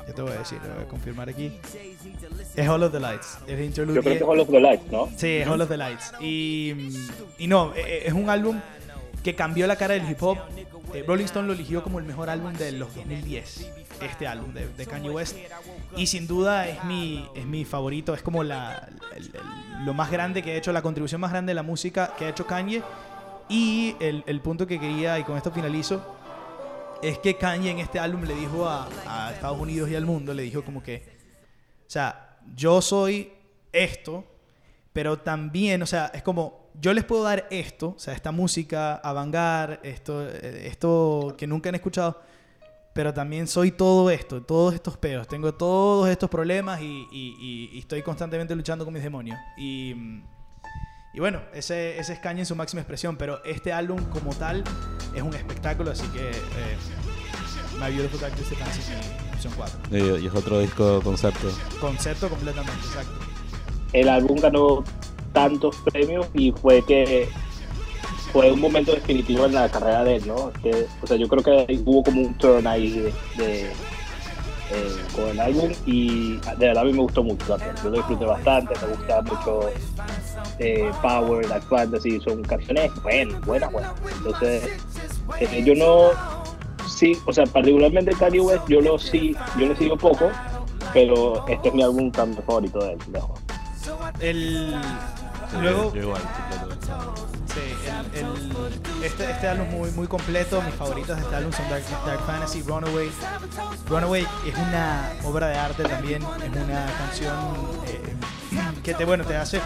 ya 0.06 0.14
te 0.14 0.22
voy 0.22 0.30
a 0.30 0.38
decir, 0.38 0.60
te 0.60 0.68
voy 0.68 0.84
a 0.84 0.88
confirmar 0.88 1.28
aquí. 1.28 1.58
Es 2.54 2.68
All 2.68 2.82
of 2.84 2.92
the 2.92 3.00
Lights. 3.00 3.38
Es 3.48 3.58
el 3.58 3.64
interlude. 3.64 3.96
Yo 3.96 4.02
creo 4.02 4.14
que 4.14 4.22
es 4.22 4.30
All 4.30 4.38
of 4.40 4.48
the 4.48 4.60
Lights, 4.60 4.92
¿no? 4.92 5.08
Sí, 5.16 5.26
es 5.26 5.48
All 5.48 5.60
of 5.60 5.68
the 5.68 5.76
Lights. 5.76 6.12
Y, 6.20 6.72
y 7.38 7.48
no, 7.48 7.74
eh, 7.74 8.04
es 8.06 8.12
un 8.12 8.30
álbum 8.30 8.60
que 9.26 9.34
cambió 9.34 9.66
la 9.66 9.74
cara 9.74 9.94
del 9.94 10.08
hip 10.08 10.22
hop. 10.22 10.38
Eh, 10.94 11.02
Rolling 11.04 11.24
Stone 11.24 11.48
lo 11.48 11.52
eligió 11.52 11.82
como 11.82 11.98
el 11.98 12.04
mejor 12.04 12.30
álbum 12.30 12.52
de 12.52 12.70
los 12.70 12.94
2010. 12.94 13.72
Este 14.00 14.24
álbum 14.28 14.54
de, 14.54 14.86
Kanye 14.86 15.10
West. 15.10 15.36
Y 15.96 16.06
sin 16.06 16.28
duda 16.28 16.68
es 16.68 16.84
mi, 16.84 17.28
es 17.34 17.44
mi 17.44 17.64
favorito. 17.64 18.14
Es 18.14 18.22
como 18.22 18.44
la, 18.44 18.88
lo 19.84 19.94
más 19.94 20.12
grande 20.12 20.44
que 20.44 20.52
ha 20.52 20.54
hecho, 20.54 20.70
la 20.70 20.80
contribución 20.80 21.20
más 21.20 21.32
grande 21.32 21.50
de 21.50 21.54
la 21.56 21.64
música 21.64 22.14
que 22.16 22.26
ha 22.26 22.28
hecho 22.28 22.46
Kanye. 22.46 22.84
Y 23.48 23.96
el, 23.98 24.22
el 24.28 24.40
punto 24.40 24.64
que 24.64 24.78
quería, 24.78 25.18
y 25.18 25.24
con 25.24 25.36
esto 25.36 25.50
finalizo, 25.50 26.16
es 27.02 27.18
que 27.18 27.36
Kanye 27.36 27.72
en 27.72 27.80
este 27.80 27.98
álbum 27.98 28.22
le 28.22 28.36
dijo 28.36 28.68
a, 28.68 28.88
a 29.08 29.32
Estados 29.32 29.58
Unidos 29.58 29.90
y 29.90 29.96
al 29.96 30.06
mundo, 30.06 30.34
le 30.34 30.44
dijo 30.44 30.62
como 30.62 30.84
que, 30.84 31.02
o 31.80 31.90
sea, 31.90 32.38
yo 32.54 32.80
soy 32.80 33.32
esto, 33.72 34.24
pero 34.92 35.18
también, 35.18 35.82
o 35.82 35.86
sea, 35.86 36.12
es 36.14 36.22
como, 36.22 36.65
yo 36.80 36.92
les 36.92 37.04
puedo 37.04 37.22
dar 37.22 37.46
esto, 37.50 37.94
o 37.96 37.98
sea, 37.98 38.14
esta 38.14 38.32
música 38.32 38.94
avant 38.96 39.34
esto, 39.82 40.26
eh, 40.28 40.66
esto 40.66 41.34
que 41.38 41.46
nunca 41.46 41.68
han 41.68 41.74
escuchado, 41.74 42.20
pero 42.92 43.12
también 43.12 43.46
soy 43.46 43.72
todo 43.72 44.10
esto, 44.10 44.42
todos 44.42 44.74
estos 44.74 44.96
peos, 44.96 45.28
tengo 45.28 45.52
todos 45.54 46.08
estos 46.08 46.30
problemas 46.30 46.80
y, 46.80 47.06
y- 47.12 47.36
y- 47.40 47.70
y 47.76 47.78
estoy 47.80 48.02
constantemente 48.02 48.54
luchando 48.56 48.84
con 48.84 48.94
mis 48.94 49.02
demonios. 49.02 49.38
Y, 49.58 49.94
y 51.14 51.20
bueno, 51.20 51.40
ese, 51.54 51.98
ese 51.98 52.14
es 52.14 52.18
Kanye 52.20 52.40
en 52.42 52.46
su 52.46 52.56
máxima 52.56 52.80
expresión, 52.82 53.16
pero 53.16 53.42
este 53.44 53.72
álbum 53.72 54.02
como 54.10 54.34
tal 54.34 54.64
es 55.14 55.22
un 55.22 55.34
espectáculo, 55.34 55.90
así 55.90 56.06
que 56.08 56.30
eh, 56.30 56.76
My 57.78 57.90
Beautiful 57.94 58.20
Dark 58.20 58.34
Twisted 58.34 58.56
Fantasy 58.56 58.80
es 58.80 59.22
mi 59.24 59.30
opción 59.34 59.52
4. 59.56 59.80
Y, 59.90 60.24
y 60.24 60.26
es 60.26 60.34
otro 60.34 60.60
disco 60.60 61.00
concepto. 61.02 61.48
Concepto 61.80 62.28
completamente, 62.28 62.80
exacto. 62.86 63.12
El 63.92 64.08
álbum 64.08 64.38
ganó 64.40 64.82
tantos 65.36 65.76
premios 65.84 66.26
y 66.32 66.50
fue 66.50 66.80
que 66.80 67.28
fue 68.32 68.50
un 68.50 68.58
momento 68.58 68.92
definitivo 68.92 69.44
en 69.44 69.52
la 69.52 69.68
carrera 69.68 70.02
de 70.02 70.16
él, 70.16 70.26
¿no? 70.26 70.50
O 71.02 71.06
sea, 71.06 71.18
yo 71.18 71.28
creo 71.28 71.42
que 71.42 71.78
hubo 71.84 72.02
como 72.02 72.22
un 72.22 72.34
turn 72.38 72.66
ahí 72.66 73.12
eh, 73.38 73.70
con 75.14 75.28
el 75.28 75.38
álbum 75.38 75.72
y 75.84 76.38
de 76.38 76.68
verdad 76.68 76.84
a 76.84 76.86
mí 76.86 76.94
me 76.94 77.00
gustó 77.00 77.22
mucho 77.22 77.44
también. 77.48 77.74
Yo 77.84 77.90
lo 77.90 77.96
disfruté 77.98 78.24
bastante, 78.24 78.72
me 78.80 78.94
gusta 78.94 79.22
mucho 79.22 79.70
eh, 80.58 80.90
Power, 81.02 81.46
Dark 81.46 81.64
Fantasy, 81.64 82.18
son 82.20 82.42
canciones 82.42 82.90
buenas, 83.02 83.38
buenas, 83.42 83.72
buenas. 83.72 83.92
Entonces, 84.16 84.64
eh, 85.38 85.62
yo 85.62 85.74
no, 85.74 86.12
sí, 86.88 87.12
o 87.26 87.32
sea, 87.32 87.44
particularmente 87.44 88.12
Kanye 88.12 88.40
West, 88.40 88.66
yo 88.68 88.80
lo 88.80 88.98
sí, 88.98 89.36
yo 89.58 89.66
le 89.66 89.76
sigo 89.76 89.98
poco, 89.98 90.30
pero 90.94 91.46
este 91.46 91.68
es 91.68 91.74
mi 91.74 91.82
álbum 91.82 92.10
también 92.10 92.42
favorito 92.42 92.78
de 92.78 92.92
él, 92.94 92.98
lejos. 93.12 93.38
El, 94.20 94.74
Sí, 95.50 95.56
luego, 95.60 95.94
yo 95.94 96.02
igual. 96.02 96.22
sí, 97.46 97.60
el- 98.14 98.24
el- 98.24 99.04
este, 99.04 99.30
este 99.30 99.48
álbum 99.48 99.66
es 99.68 99.72
muy, 99.74 99.90
muy 99.92 100.06
completo. 100.06 100.60
Mis 100.62 100.74
favoritos 100.74 101.16
de 101.16 101.22
este 101.22 101.34
álbum 101.36 101.52
son 101.52 101.68
Dark, 101.70 101.82
Dark 102.06 102.20
Fantasy, 102.26 102.62
Runaway. 102.62 103.10
Runaway 103.88 104.26
es 104.46 104.54
una 104.58 105.12
obra 105.24 105.48
de 105.48 105.54
arte 105.56 105.82
también. 105.84 106.22
Es 106.22 106.50
una 106.64 106.86
canción 106.98 107.34
eh, 107.86 108.14
que 108.82 108.94
te, 108.94 109.04
bueno, 109.04 109.24
te 109.24 109.36
hace, 109.36 109.60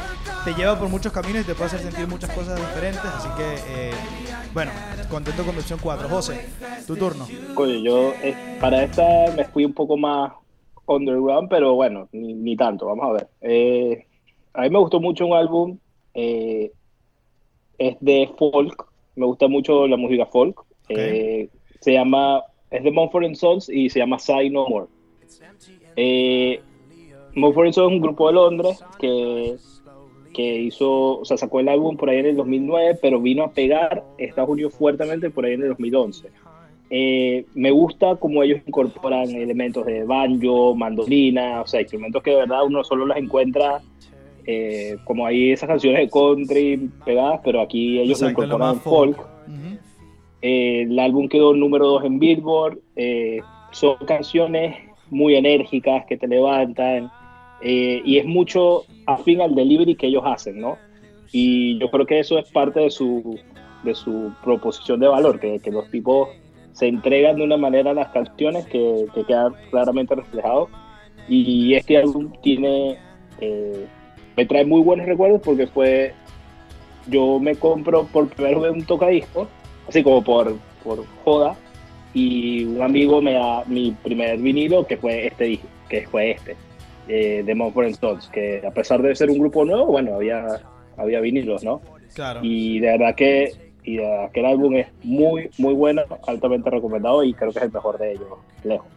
te 0.44 0.54
lleva 0.54 0.78
por 0.78 0.88
muchos 0.88 1.12
caminos 1.12 1.42
y 1.42 1.44
te 1.44 1.54
puede 1.54 1.66
hacer 1.68 1.80
sentir 1.80 2.06
muchas 2.06 2.30
cosas 2.30 2.56
diferentes. 2.58 3.04
Así 3.04 3.28
que, 3.36 3.54
eh, 3.68 3.92
bueno, 4.52 4.72
contento 5.10 5.44
con 5.44 5.54
mi 5.54 5.60
opción 5.60 5.78
4. 5.82 6.08
José, 6.08 6.48
tu 6.86 6.96
turno. 6.96 7.26
Oye, 7.56 7.82
yo 7.82 8.12
eh, 8.22 8.58
para 8.60 8.82
esta 8.84 9.02
me 9.36 9.44
fui 9.46 9.64
un 9.64 9.72
poco 9.74 9.96
más 9.96 10.32
underground, 10.86 11.48
pero 11.48 11.74
bueno, 11.74 12.08
ni, 12.12 12.34
ni 12.34 12.56
tanto, 12.56 12.86
vamos 12.86 13.06
a 13.08 13.12
ver. 13.12 13.28
Eh, 13.40 14.06
a 14.52 14.62
mí 14.62 14.70
me 14.70 14.78
gustó 14.78 15.00
mucho 15.00 15.26
un 15.26 15.34
álbum, 15.34 15.78
eh, 16.14 16.72
es 17.78 17.96
de 18.00 18.30
folk, 18.38 18.86
me 19.16 19.26
gusta 19.26 19.48
mucho 19.48 19.86
la 19.86 19.96
música 19.96 20.26
folk. 20.26 20.60
Eh, 20.88 21.48
se 21.80 21.92
llama, 21.92 22.42
es 22.70 22.82
de 22.82 22.90
Mumford 22.90 23.34
Sons 23.34 23.68
y 23.68 23.88
se 23.90 24.00
llama 24.00 24.18
Say 24.18 24.50
No 24.50 24.68
More. 24.68 24.86
Eh, 25.96 26.60
Mumford 27.34 27.72
Sons 27.72 27.92
es 27.92 27.96
un 27.96 28.00
grupo 28.00 28.26
de 28.28 28.34
Londres 28.34 28.84
que 28.98 29.56
que 30.32 30.58
hizo, 30.58 31.20
o 31.20 31.24
sea, 31.24 31.36
sacó 31.36 31.60
el 31.60 31.68
álbum 31.68 31.96
por 31.96 32.08
ahí 32.08 32.18
en 32.18 32.26
el 32.26 32.36
2009, 32.36 32.98
pero 33.02 33.20
vino 33.20 33.44
a 33.44 33.52
pegar 33.52 34.04
Estados 34.18 34.50
Unidos 34.50 34.74
fuertemente 34.74 35.30
por 35.30 35.44
ahí 35.44 35.54
en 35.54 35.62
el 35.62 35.68
2011. 35.70 36.28
Eh, 36.92 37.46
me 37.54 37.70
gusta 37.70 38.16
cómo 38.16 38.42
ellos 38.42 38.60
incorporan 38.66 39.30
elementos 39.30 39.86
de 39.86 40.04
banjo, 40.04 40.74
mandolina, 40.74 41.62
o 41.62 41.66
sea, 41.66 41.80
instrumentos 41.80 42.22
que 42.22 42.30
de 42.30 42.36
verdad 42.36 42.64
uno 42.64 42.82
solo 42.82 43.06
las 43.06 43.18
encuentra 43.18 43.80
eh, 44.50 44.96
como 45.04 45.26
hay 45.26 45.52
esas 45.52 45.68
canciones 45.68 46.00
de 46.00 46.10
country 46.10 46.90
pegadas, 47.04 47.40
pero 47.44 47.60
aquí 47.60 47.98
ellos 48.00 48.20
lo 48.20 48.30
incorporan 48.30 48.76
folk. 48.80 49.16
folk. 49.16 49.28
Ujú. 49.48 49.78
Eh, 50.42 50.82
el 50.82 50.98
álbum 50.98 51.28
quedó 51.28 51.54
número 51.54 51.86
2 51.86 52.04
en 52.04 52.18
Billboard. 52.18 52.78
eh, 52.96 53.40
son 53.72 53.96
canciones 54.06 54.76
muy 55.10 55.34
enérgicas 55.36 56.04
que 56.06 56.16
te 56.16 56.26
levantan. 56.26 57.10
eh, 57.62 58.00
y 58.04 58.16
es 58.18 58.24
mucho 58.24 58.84
afín 59.06 59.40
al 59.42 59.54
delivery 59.54 59.94
que 59.94 60.06
ellos 60.06 60.22
hacen, 60.24 60.58
¿no? 60.60 60.76
Y 61.30 61.78
yo 61.78 61.90
creo 61.90 62.06
que 62.06 62.18
eso 62.18 62.38
es 62.38 62.50
parte 62.50 62.80
de 62.80 62.90
su, 62.90 63.38
de 63.84 63.94
su 63.94 64.32
proposición 64.42 64.98
de 64.98 65.08
valor, 65.08 65.38
que, 65.38 65.58
que 65.60 65.70
los 65.70 65.88
tipos 65.90 66.28
se 66.72 66.86
entregan 66.88 67.36
de 67.36 67.42
una 67.44 67.58
manera 67.58 67.90
a 67.90 67.94
las 67.94 68.08
canciones 68.12 68.64
que, 68.66 69.04
que 69.14 69.24
queda 69.24 69.52
claramente 69.70 70.14
reflejado. 70.14 70.68
Y 71.28 71.74
este 71.74 71.98
álbum 71.98 72.32
tiene, 72.42 72.96
eh, 73.40 73.86
me 74.36 74.46
trae 74.46 74.64
muy 74.64 74.82
buenos 74.82 75.06
recuerdos 75.06 75.40
porque 75.44 75.66
fue, 75.66 76.14
yo 77.06 77.38
me 77.38 77.54
compro 77.56 78.04
por 78.06 78.28
primera 78.28 78.58
vez 78.58 78.72
un 78.72 78.84
tocadisco, 78.84 79.48
así 79.88 80.02
como 80.02 80.22
por, 80.22 80.56
por 80.82 81.04
joda, 81.24 81.56
y 82.12 82.64
un 82.64 82.82
amigo 82.82 83.20
me 83.20 83.34
da 83.34 83.64
mi 83.66 83.92
primer 83.92 84.38
vinilo 84.38 84.86
que 84.86 84.96
fue 84.96 85.26
este, 85.26 85.44
disco, 85.44 85.68
que 85.88 86.06
fue 86.08 86.32
este, 86.32 86.56
eh, 87.08 87.42
de 87.44 87.54
Mumford 87.54 87.94
Sons, 87.94 88.28
que 88.32 88.62
a 88.66 88.70
pesar 88.70 89.02
de 89.02 89.14
ser 89.14 89.30
un 89.30 89.38
grupo 89.38 89.64
nuevo, 89.64 89.86
bueno, 89.86 90.14
había, 90.14 90.60
había 90.96 91.20
vinilos, 91.20 91.62
¿no? 91.62 91.80
Claro. 92.14 92.40
Y 92.42 92.80
de 92.80 92.88
verdad 92.88 93.14
que, 93.14 93.52
y 93.84 93.96
de 93.96 94.02
verdad 94.02 94.30
que 94.32 94.40
el 94.40 94.46
álbum 94.46 94.76
es 94.76 94.88
muy, 95.04 95.50
muy 95.58 95.74
bueno, 95.74 96.02
altamente 96.26 96.70
recomendado 96.70 97.22
y 97.22 97.32
creo 97.34 97.52
que 97.52 97.58
es 97.58 97.64
el 97.64 97.72
mejor 97.72 97.98
de 97.98 98.12
ellos, 98.12 98.28
lejos. 98.64 98.88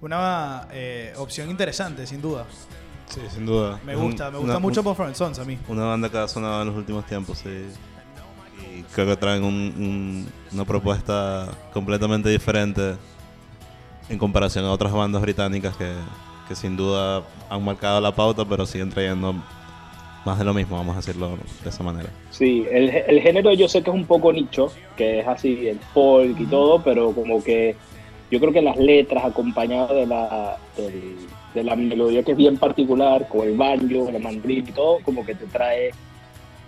Una 0.00 0.66
eh, 0.72 1.12
opción 1.16 1.48
interesante, 1.48 2.06
sin 2.06 2.20
duda. 2.20 2.44
Sí, 3.12 3.20
sin 3.30 3.44
duda. 3.46 3.78
Me 3.84 3.94
un- 3.96 4.06
gusta, 4.06 4.30
me 4.30 4.38
gusta 4.38 4.52
una- 4.52 4.58
mucho 4.58 4.80
un- 4.80 4.86
Mumford 4.86 5.14
Sons 5.14 5.38
a 5.38 5.44
mí. 5.44 5.58
Una 5.68 5.84
banda 5.84 6.08
que 6.08 6.18
ha 6.18 6.28
sonado 6.28 6.62
en 6.62 6.68
los 6.68 6.76
últimos 6.76 7.04
tiempos, 7.06 7.38
sí. 7.38 7.48
Y 8.78 8.82
creo 8.94 9.06
que 9.06 9.16
traen 9.16 9.44
un- 9.44 9.74
un- 9.76 10.32
una 10.52 10.64
propuesta 10.64 11.48
completamente 11.72 12.28
diferente 12.30 12.94
en 14.08 14.18
comparación 14.18 14.64
a 14.64 14.70
otras 14.72 14.92
bandas 14.92 15.20
británicas 15.20 15.76
que, 15.76 15.92
que 16.48 16.54
sin 16.54 16.76
duda 16.76 17.22
han 17.50 17.64
marcado 17.64 18.00
la 18.00 18.12
pauta, 18.14 18.44
pero 18.46 18.64
siguen 18.66 18.90
trayendo 18.90 19.34
más 20.24 20.38
de 20.38 20.44
lo 20.44 20.54
mismo, 20.54 20.76
vamos 20.76 20.94
a 20.94 21.00
decirlo 21.00 21.36
de 21.62 21.68
esa 21.68 21.82
manera. 21.82 22.08
Sí, 22.30 22.64
el, 22.70 22.88
el 22.90 23.20
género 23.20 23.52
yo 23.52 23.68
sé 23.68 23.82
que 23.82 23.90
es 23.90 23.96
un 23.96 24.06
poco 24.06 24.32
nicho, 24.32 24.72
que 24.96 25.20
es 25.20 25.26
así, 25.28 25.66
el 25.68 25.78
folk 25.92 26.38
y 26.40 26.46
todo, 26.46 26.82
pero 26.82 27.12
como 27.12 27.42
que 27.42 27.76
yo 28.30 28.38
creo 28.40 28.52
que 28.52 28.62
las 28.62 28.76
letras 28.78 29.24
acompañadas 29.24 29.90
de 29.90 30.06
la, 30.06 30.56
del- 30.76 31.16
de 31.54 31.64
la 31.64 31.76
melodía 31.76 32.22
que 32.22 32.32
es 32.32 32.36
bien 32.36 32.56
particular, 32.56 33.28
con 33.28 33.46
el 33.46 33.56
banjo, 33.56 34.10
la 34.10 34.18
mandolina 34.18 34.68
y 34.68 34.72
todo, 34.72 34.98
como 35.04 35.24
que 35.24 35.34
te 35.34 35.46
trae, 35.46 35.90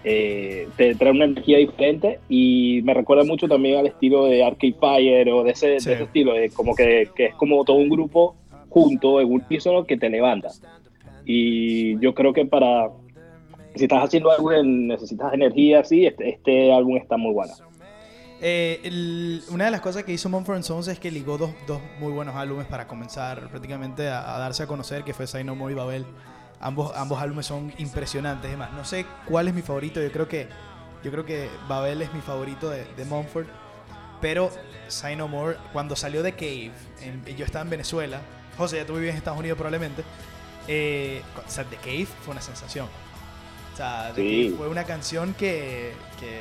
eh, 0.05 0.69
te 0.77 0.95
trae 0.95 1.13
una 1.13 1.25
energía 1.25 1.59
diferente 1.59 2.21
y 2.29 2.81
me 2.85 2.93
recuerda 2.95 3.25
mucho 3.25 3.49
también 3.49 3.79
al 3.79 3.87
estilo 3.87 4.27
de 4.27 4.45
Arcade 4.45 4.75
Fire 4.79 5.29
o 5.31 5.43
de 5.45 5.51
ese, 5.53 5.69
de 5.69 5.81
Sí. 5.81 5.93
ese 5.93 6.03
estilo, 6.05 6.35
de 6.35 6.51
como 6.51 6.75
que, 6.75 7.09
que 7.17 7.27
es 7.27 7.35
como 7.35 7.65
todo 7.65 7.77
un 7.77 7.89
grupo 7.89 8.37
junto 8.69 9.21
en 9.21 9.33
unísono 9.33 9.85
que 9.85 9.97
te 9.97 10.11
levanta. 10.11 10.49
Y 11.25 11.99
yo 12.01 12.13
creo 12.13 12.33
que 12.33 12.45
para, 12.45 12.91
si 13.75 13.85
estás 13.85 14.05
haciendo 14.05 14.31
algo 14.31 14.51
necesitas 14.63 15.33
energía, 15.33 15.83
sí, 15.85 16.05
este, 16.07 16.29
este 16.29 16.73
álbum 16.73 16.97
está 16.97 17.17
muy 17.17 17.33
bueno. 17.33 17.55
Eh, 18.41 18.81
el- 18.85 19.43
una 19.49 19.67
de 19.67 19.71
las 19.71 19.81
cosas 19.81 20.05
que 20.05 20.13
hizo 20.13 20.29
Mumford 20.29 20.63
Sons 20.63 20.89
es 20.89 20.99
que 20.99 21.11
ligó 21.11 21.39
dos, 21.39 21.51
dos 21.67 21.81
muy 21.99 22.13
buenos 22.13 22.35
álbumes 22.37 22.67
para 22.67 22.87
comenzar 22.87 23.49
prácticamente 23.49 24.09
a, 24.09 24.35
a 24.35 24.39
darse 24.39 24.63
a 24.65 24.67
conocer, 24.67 25.05
que 25.05 25.15
fue 25.15 25.27
Say 25.27 25.45
No 25.45 25.55
More 25.55 25.73
y 25.73 25.77
Babel. 25.77 26.05
Ambos, 26.61 26.93
ambos 26.97 27.21
álbumes 27.21 27.47
son 27.47 27.73
impresionantes. 27.79 28.51
Es 28.51 28.59
más, 28.59 28.73
no 28.73 28.85
sé 28.85 29.07
cuál 29.27 29.49
es 29.49 29.55
mi 29.55 29.63
favorito. 29.63 30.01
Yo 30.03 30.11
creo 30.13 30.29
que, 30.29 30.49
yo 31.03 31.11
creo 31.11 31.25
que 31.25 31.49
Babel 31.69 32.03
es 32.03 32.13
mi 32.13 32.21
favorito 32.21 32.69
de, 32.71 32.85
de 32.97 33.05
Mumford. 33.05 33.47
Pero 34.21 34.51
Say 34.89 35.17
No 35.17 35.29
More, 35.29 35.57
cuando 35.73 35.97
salió 35.97 36.23
de 36.23 36.33
Cave, 36.33 36.73
en- 37.03 37.25
yo 37.37 37.45
estaba 37.45 37.63
en 37.65 37.71
Venezuela. 37.71 38.21
José, 38.57 38.77
ya 38.79 38.87
tú 38.87 38.95
vivías 38.95 39.13
en 39.13 39.19
Estados 39.19 39.39
Unidos 39.39 39.57
probablemente. 39.57 40.03
Eh, 40.69 41.23
o 41.47 41.51
sea, 41.51 41.65
The 41.65 41.77
Cave 41.77 42.07
fue 42.25 42.33
una 42.33 42.41
sensación. 42.41 42.87
O 43.73 43.77
sea, 43.77 44.13
The 44.15 44.23
Sí. 44.23 44.45
Cave 44.47 44.57
fue 44.59 44.69
una 44.69 44.85
canción 44.85 45.35
que, 45.35 45.93
que, 46.21 46.41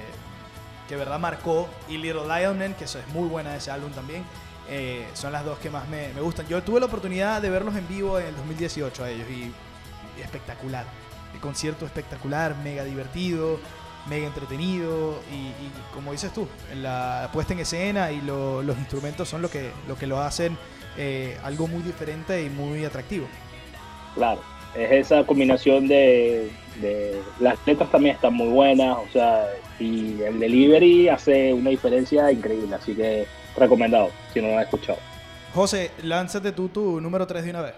que 0.88 0.96
verdad 0.96 1.19
marcó. 1.19 1.67
Y 1.89 1.98
Little 1.98 2.24
Lionman, 2.28 2.74
que 2.76 2.86
eso 2.86 3.00
es 3.00 3.08
muy 3.10 3.28
buena 3.28 3.56
ese 3.56 3.72
álbum 3.72 3.91
también. 3.91 4.24
eh, 4.69 5.06
son 5.13 5.34
las 5.34 5.43
dos 5.43 5.60
que 5.60 5.69
más 5.69 5.88
me, 5.89 6.10
me 6.13 6.22
gustan. 6.22 6.48
Yo 6.48 6.63
tuve 6.63 6.80
la 6.80 6.86
oportunidad 6.86 7.41
de 7.41 7.50
verlos 7.50 7.76
en 7.76 7.86
vivo 7.88 8.17
en 8.19 8.28
el 8.28 8.36
2018 8.38 9.04
a 9.04 9.10
ellos 9.10 9.28
y, 9.30 9.52
espectacular. 10.22 10.86
El 11.34 11.39
concierto 11.41 11.86
espectacular, 11.86 12.56
mega 12.63 12.84
divertido, 12.86 13.60
mega 14.08 14.28
entretenido 14.28 15.19
y, 15.32 15.52
como 15.93 16.12
dices 16.13 16.32
tú, 16.34 16.48
la 16.76 17.30
puesta 17.34 17.54
en 17.54 17.60
escena 17.60 18.12
y 18.12 18.22
lo- 18.22 18.62
los 18.63 18.78
instrumentos 18.78 19.28
son 19.28 19.41
lo 19.41 19.50
que 19.50 19.72
lo, 19.88 19.98
que 19.98 20.06
hacen 20.13 20.58
eh, 20.98 21.38
algo 21.43 21.67
muy 21.67 21.82
diferente 21.84 22.43
y 22.43 22.50
muy 22.50 22.86
atractivo. 22.86 23.28
Claro, 24.15 24.41
es 24.76 24.91
esa 24.91 25.26
combinación 25.26 25.88
de, 25.88 26.52
de- 26.82 27.22
Las 27.39 27.58
letras 27.65 27.89
también 27.91 28.15
están 28.15 28.34
muy 28.34 28.48
buenas, 28.50 28.96
o 28.98 29.08
sea, 29.12 29.46
y 29.80 30.22
el 30.22 30.40
delivery 30.40 31.08
hace 31.10 31.54
una 31.54 31.70
diferencia 31.70 32.32
increíble, 32.32 32.76
así 32.76 32.94
que 32.96 33.26
recomendado, 33.58 34.10
si 34.34 34.42
no 34.42 34.48
lo 34.50 34.58
has 34.58 34.66
escuchado. 34.66 35.00
José, 35.54 35.92
lánzate 36.04 36.52
tú 36.52 36.70
tu 36.70 37.00
número 37.02 37.28
3 37.28 37.44
de 37.44 37.50
una 37.52 37.62
vez. 37.62 37.74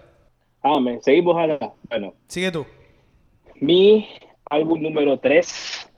Ah, 0.62 0.80
me 0.80 1.02
seguimos 1.02 1.36
acá. 1.38 1.72
Bueno, 1.90 2.14
Sigue 2.28 2.52
tú. 2.52 2.66
mi 3.60 4.08
álbum 4.50 4.82
número 4.82 5.20
3 5.20 5.92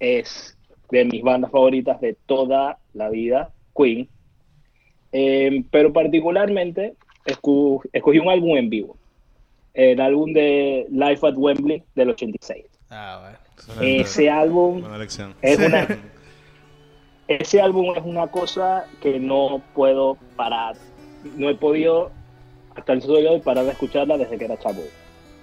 es 0.00 0.56
de 0.90 1.04
mis 1.04 1.22
bandas 1.22 1.50
favoritas 1.50 2.00
de 2.00 2.16
toda 2.26 2.78
la 2.94 3.10
vida, 3.10 3.50
Queen. 3.76 4.08
Eh, 5.12 5.64
pero 5.70 5.92
particularmente 5.92 6.94
escogí 7.26 8.18
un 8.18 8.28
álbum 8.28 8.56
en 8.56 8.70
vivo. 8.70 8.96
El 9.74 10.00
álbum 10.00 10.32
de 10.32 10.86
Life 10.90 11.26
at 11.26 11.34
Wembley 11.36 11.82
del 11.94 12.10
86. 12.10 12.64
Ah, 12.90 13.18
bueno. 13.22 13.38
Ese 13.80 14.30
álbum 14.30 14.82
es 15.42 15.58
una 15.58 15.86
ese 17.28 17.60
álbum 17.60 17.94
es 17.94 18.02
una 18.04 18.28
cosa 18.28 18.86
que 19.02 19.20
no 19.20 19.60
puedo 19.74 20.16
parar. 20.36 20.76
No 21.36 21.50
he 21.50 21.54
podido 21.54 22.10
hasta 22.74 22.94
el 22.94 23.02
sol 23.02 23.22
de 23.22 23.28
hoy 23.28 23.40
parar 23.40 23.66
de 23.66 23.72
escucharla 23.72 24.16
desde 24.16 24.38
que 24.38 24.46
era 24.46 24.58
chavo. 24.58 24.82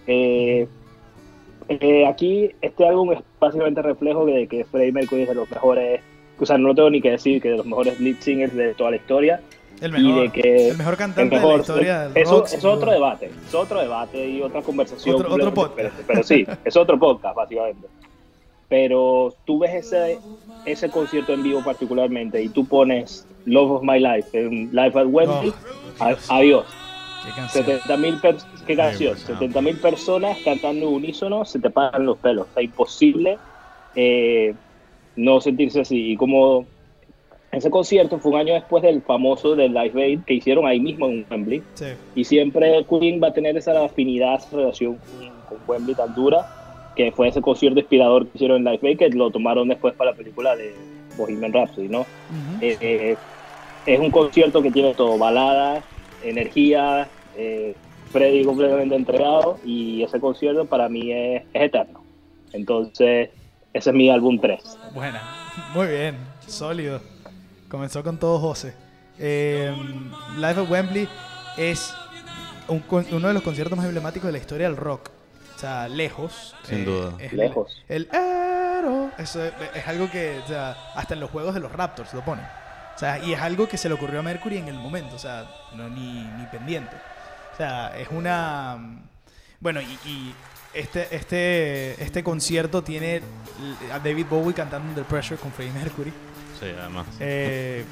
Eh, 0.08 0.68
eh, 1.70 2.08
aquí 2.08 2.52
este 2.62 2.88
álbum 2.88 3.12
es 3.12 3.20
básicamente 3.40 3.82
reflejo 3.82 4.26
de 4.26 4.48
que 4.48 4.66
Freddie 4.66 4.92
Mercury 4.92 5.24
es 5.24 5.30
de 5.30 5.36
los 5.36 5.50
mejores 5.50 6.02
o 6.40 6.46
sea 6.46 6.58
no 6.58 6.70
lo 6.70 6.76
tengo 6.76 6.90
ni 6.92 7.02
que 7.02 7.12
decir 7.12 7.42
que 7.42 7.50
de 7.50 7.58
los 7.58 7.66
mejores 7.66 8.00
lead 8.00 8.18
singers 8.20 8.54
de 8.54 8.76
toda 8.76 8.92
la 8.92 8.98
historia 8.98 9.42
El 9.82 9.90
y 10.00 10.04
mejor, 10.04 10.22
de 10.22 10.32
que 10.42 10.70
el 10.70 10.78
mejor 10.78 10.94
el 10.94 10.98
cantante 11.00 11.36
de 11.36 11.42
mejor- 11.42 11.56
la 11.56 11.62
historia 11.62 12.00
del 12.10 12.24
eso, 12.24 12.32
rock. 12.40 12.48
es 12.54 12.66
otro 12.66 12.92
debate 12.92 13.32
es 13.48 13.54
otro 13.56 13.80
debate 13.82 14.30
y 14.30 14.42
otra 14.42 14.62
conversación 14.62 15.16
Otro- 15.16 15.34
otro 15.34 15.54
podcast. 15.54 15.78
diferente. 15.98 16.04
pero 16.08 16.24
sí 16.24 16.46
es 16.66 16.78
otro 16.78 16.98
podcast 17.00 17.36
básicamente 17.36 17.88
pero 18.70 19.34
tú 19.46 19.60
ves 19.60 19.74
ese 19.86 20.20
ese 20.66 20.90
concierto 20.90 21.34
en 21.34 21.44
vivo 21.44 21.64
particularmente 21.64 22.42
y 22.42 22.50
tú 22.50 22.66
pones 22.66 23.28
Love 23.46 23.72
of 23.72 23.84
My 23.84 24.00
Life 24.00 24.30
en 24.34 24.70
Live 24.72 25.00
at 25.00 25.06
Wembley 25.08 25.54
Oh, 26.00 26.16
adiós 26.30 26.66
Qué 27.26 27.32
canción. 27.36 27.66
70 27.66 27.98
mil 27.98 28.20
qué 28.68 28.76
canción 28.76 29.14
bueno. 29.14 29.28
70 29.40 29.62
mil 29.62 29.78
personas 29.78 30.38
cantando 30.44 30.90
unísono 30.90 31.44
se 31.46 31.60
te 31.60 31.70
paran 31.70 32.06
los 32.06 32.18
pelos 32.18 32.48
sea 32.54 32.64
imposible 32.64 33.38
eh, 33.96 34.54
no 35.16 35.40
sentirse 35.42 35.82
así 35.82 36.12
y 36.12 36.18
como 36.18 36.66
ese 37.56 37.70
concierto 37.70 38.20
fue 38.20 38.34
un 38.34 38.38
año 38.40 38.54
después 38.54 38.84
del 38.84 39.02
famoso 39.02 39.56
del 39.56 39.74
Live 39.74 40.04
Aid 40.04 40.20
que 40.26 40.34
hicieron 40.34 40.66
ahí 40.66 40.80
mismo 40.80 41.08
en 41.08 41.26
Wembley 41.30 41.64
Sí. 41.76 41.86
y 42.14 42.24
siempre 42.26 42.86
Queen 42.90 43.22
va 43.24 43.30
a 43.30 43.34
tener 43.34 43.56
esa 43.56 43.84
afinidad, 43.84 44.36
esa 44.36 44.58
relación 44.58 44.98
con, 45.48 45.58
Wembley 45.68 45.96
tan 45.96 46.14
dura, 46.14 46.92
que 46.96 47.12
fue 47.12 47.30
ese 47.30 47.42
concierto 47.42 47.80
inspirador 47.80 48.28
que 48.28 48.32
hicieron 48.36 48.58
en 48.58 48.74
Live 48.74 48.90
Aid, 48.90 48.98
que 48.98 49.10
lo 49.10 49.32
tomaron 49.32 49.70
después 49.70 49.94
para 49.94 50.12
la 50.12 50.18
película 50.18 50.56
de 50.56 50.74
Bohemian 51.18 51.54
Rhapsody, 51.54 51.88
¿no? 51.88 52.02
Ujú. 52.02 52.62
Eh, 52.62 52.78
eh, 52.82 53.18
es 53.86 54.00
un 54.00 54.12
concierto 54.12 54.62
que 54.62 54.72
tiene 54.72 54.94
todo, 54.94 55.18
baladas, 55.18 55.84
energía, 56.24 57.08
eh, 57.38 57.74
Freddy 58.12 58.44
completamente 58.44 58.96
entregado, 58.96 59.60
y 59.64 60.04
ese 60.04 60.20
concierto 60.20 60.66
para 60.66 60.90
mí 60.90 61.12
es, 61.12 61.44
es 61.54 61.62
eterno. 61.64 62.04
Entonces, 62.54 63.30
ese 63.74 63.90
es 63.90 63.96
mi 63.96 64.10
álbum 64.10 64.40
3. 64.40 64.62
Buena. 64.94 65.22
Muy 65.74 65.88
bien. 65.88 66.18
Sólido. 66.48 67.15
Comenzó 67.70 68.04
con 68.04 68.18
todo 68.18 68.40
José. 68.40 68.74
Eh, 69.18 69.74
Live 70.36 70.62
at 70.62 70.70
Wembley 70.70 71.08
es 71.58 71.94
un 72.68 72.80
con- 72.82 73.06
uno 73.12 73.28
de 73.28 73.34
los 73.34 73.44
conciertos 73.44 73.76
más 73.78 73.86
emblemáticos 73.86 74.28
de 74.28 74.32
la 74.34 74.38
historia 74.38 74.68
del 74.68 74.78
rock. 74.78 75.10
O 75.56 75.60
sea, 75.60 75.88
lejos. 75.88 76.56
Sin 76.64 76.84
duda. 76.86 77.14
es 77.20 77.32
Lejos. 77.34 77.82
El, 77.88 78.10
Arrow, 78.12 79.10
eso 79.18 79.44
es, 79.44 79.54
es 79.74 79.88
algo 79.88 80.12
que, 80.12 80.40
o 80.44 80.48
sea, 80.48 80.76
hasta 80.96 81.14
en 81.14 81.22
los 81.22 81.30
juegos 81.32 81.54
de 81.54 81.62
los 81.62 81.72
Raptors 81.72 82.14
lo 82.14 82.22
ponen. 82.26 82.46
O 82.96 83.00
sea, 83.00 83.20
y 83.24 83.34
es 83.34 83.40
algo 83.42 83.68
que 83.68 83.78
se 83.78 83.88
le 83.90 83.96
ocurrió 83.96 84.20
a 84.20 84.24
Mercury 84.24 84.58
en 84.58 84.68
el 84.68 84.76
momento, 84.76 85.16
o 85.16 85.20
sea, 85.20 85.46
no 85.76 85.90
ni, 85.90 86.24
ni 86.24 86.46
pendiente. 86.52 86.96
O 87.54 87.58
sea, 87.58 87.98
es 87.98 88.08
una... 88.12 88.78
Bueno, 89.60 89.80
y, 89.82 89.86
y 90.08 90.36
este, 90.74 91.08
este, 91.16 92.02
este 92.04 92.24
concierto 92.24 92.84
tiene 92.84 93.22
a 93.94 94.00
David 94.00 94.26
Bowie 94.30 94.54
cantando 94.54 94.90
Under 94.90 95.06
Pressure 95.06 95.40
con 95.40 95.52
Freddie 95.54 95.74
Mercury. 95.74 96.14
Sí, 96.60 96.68
además. 96.80 97.06
Eh, 97.20 97.84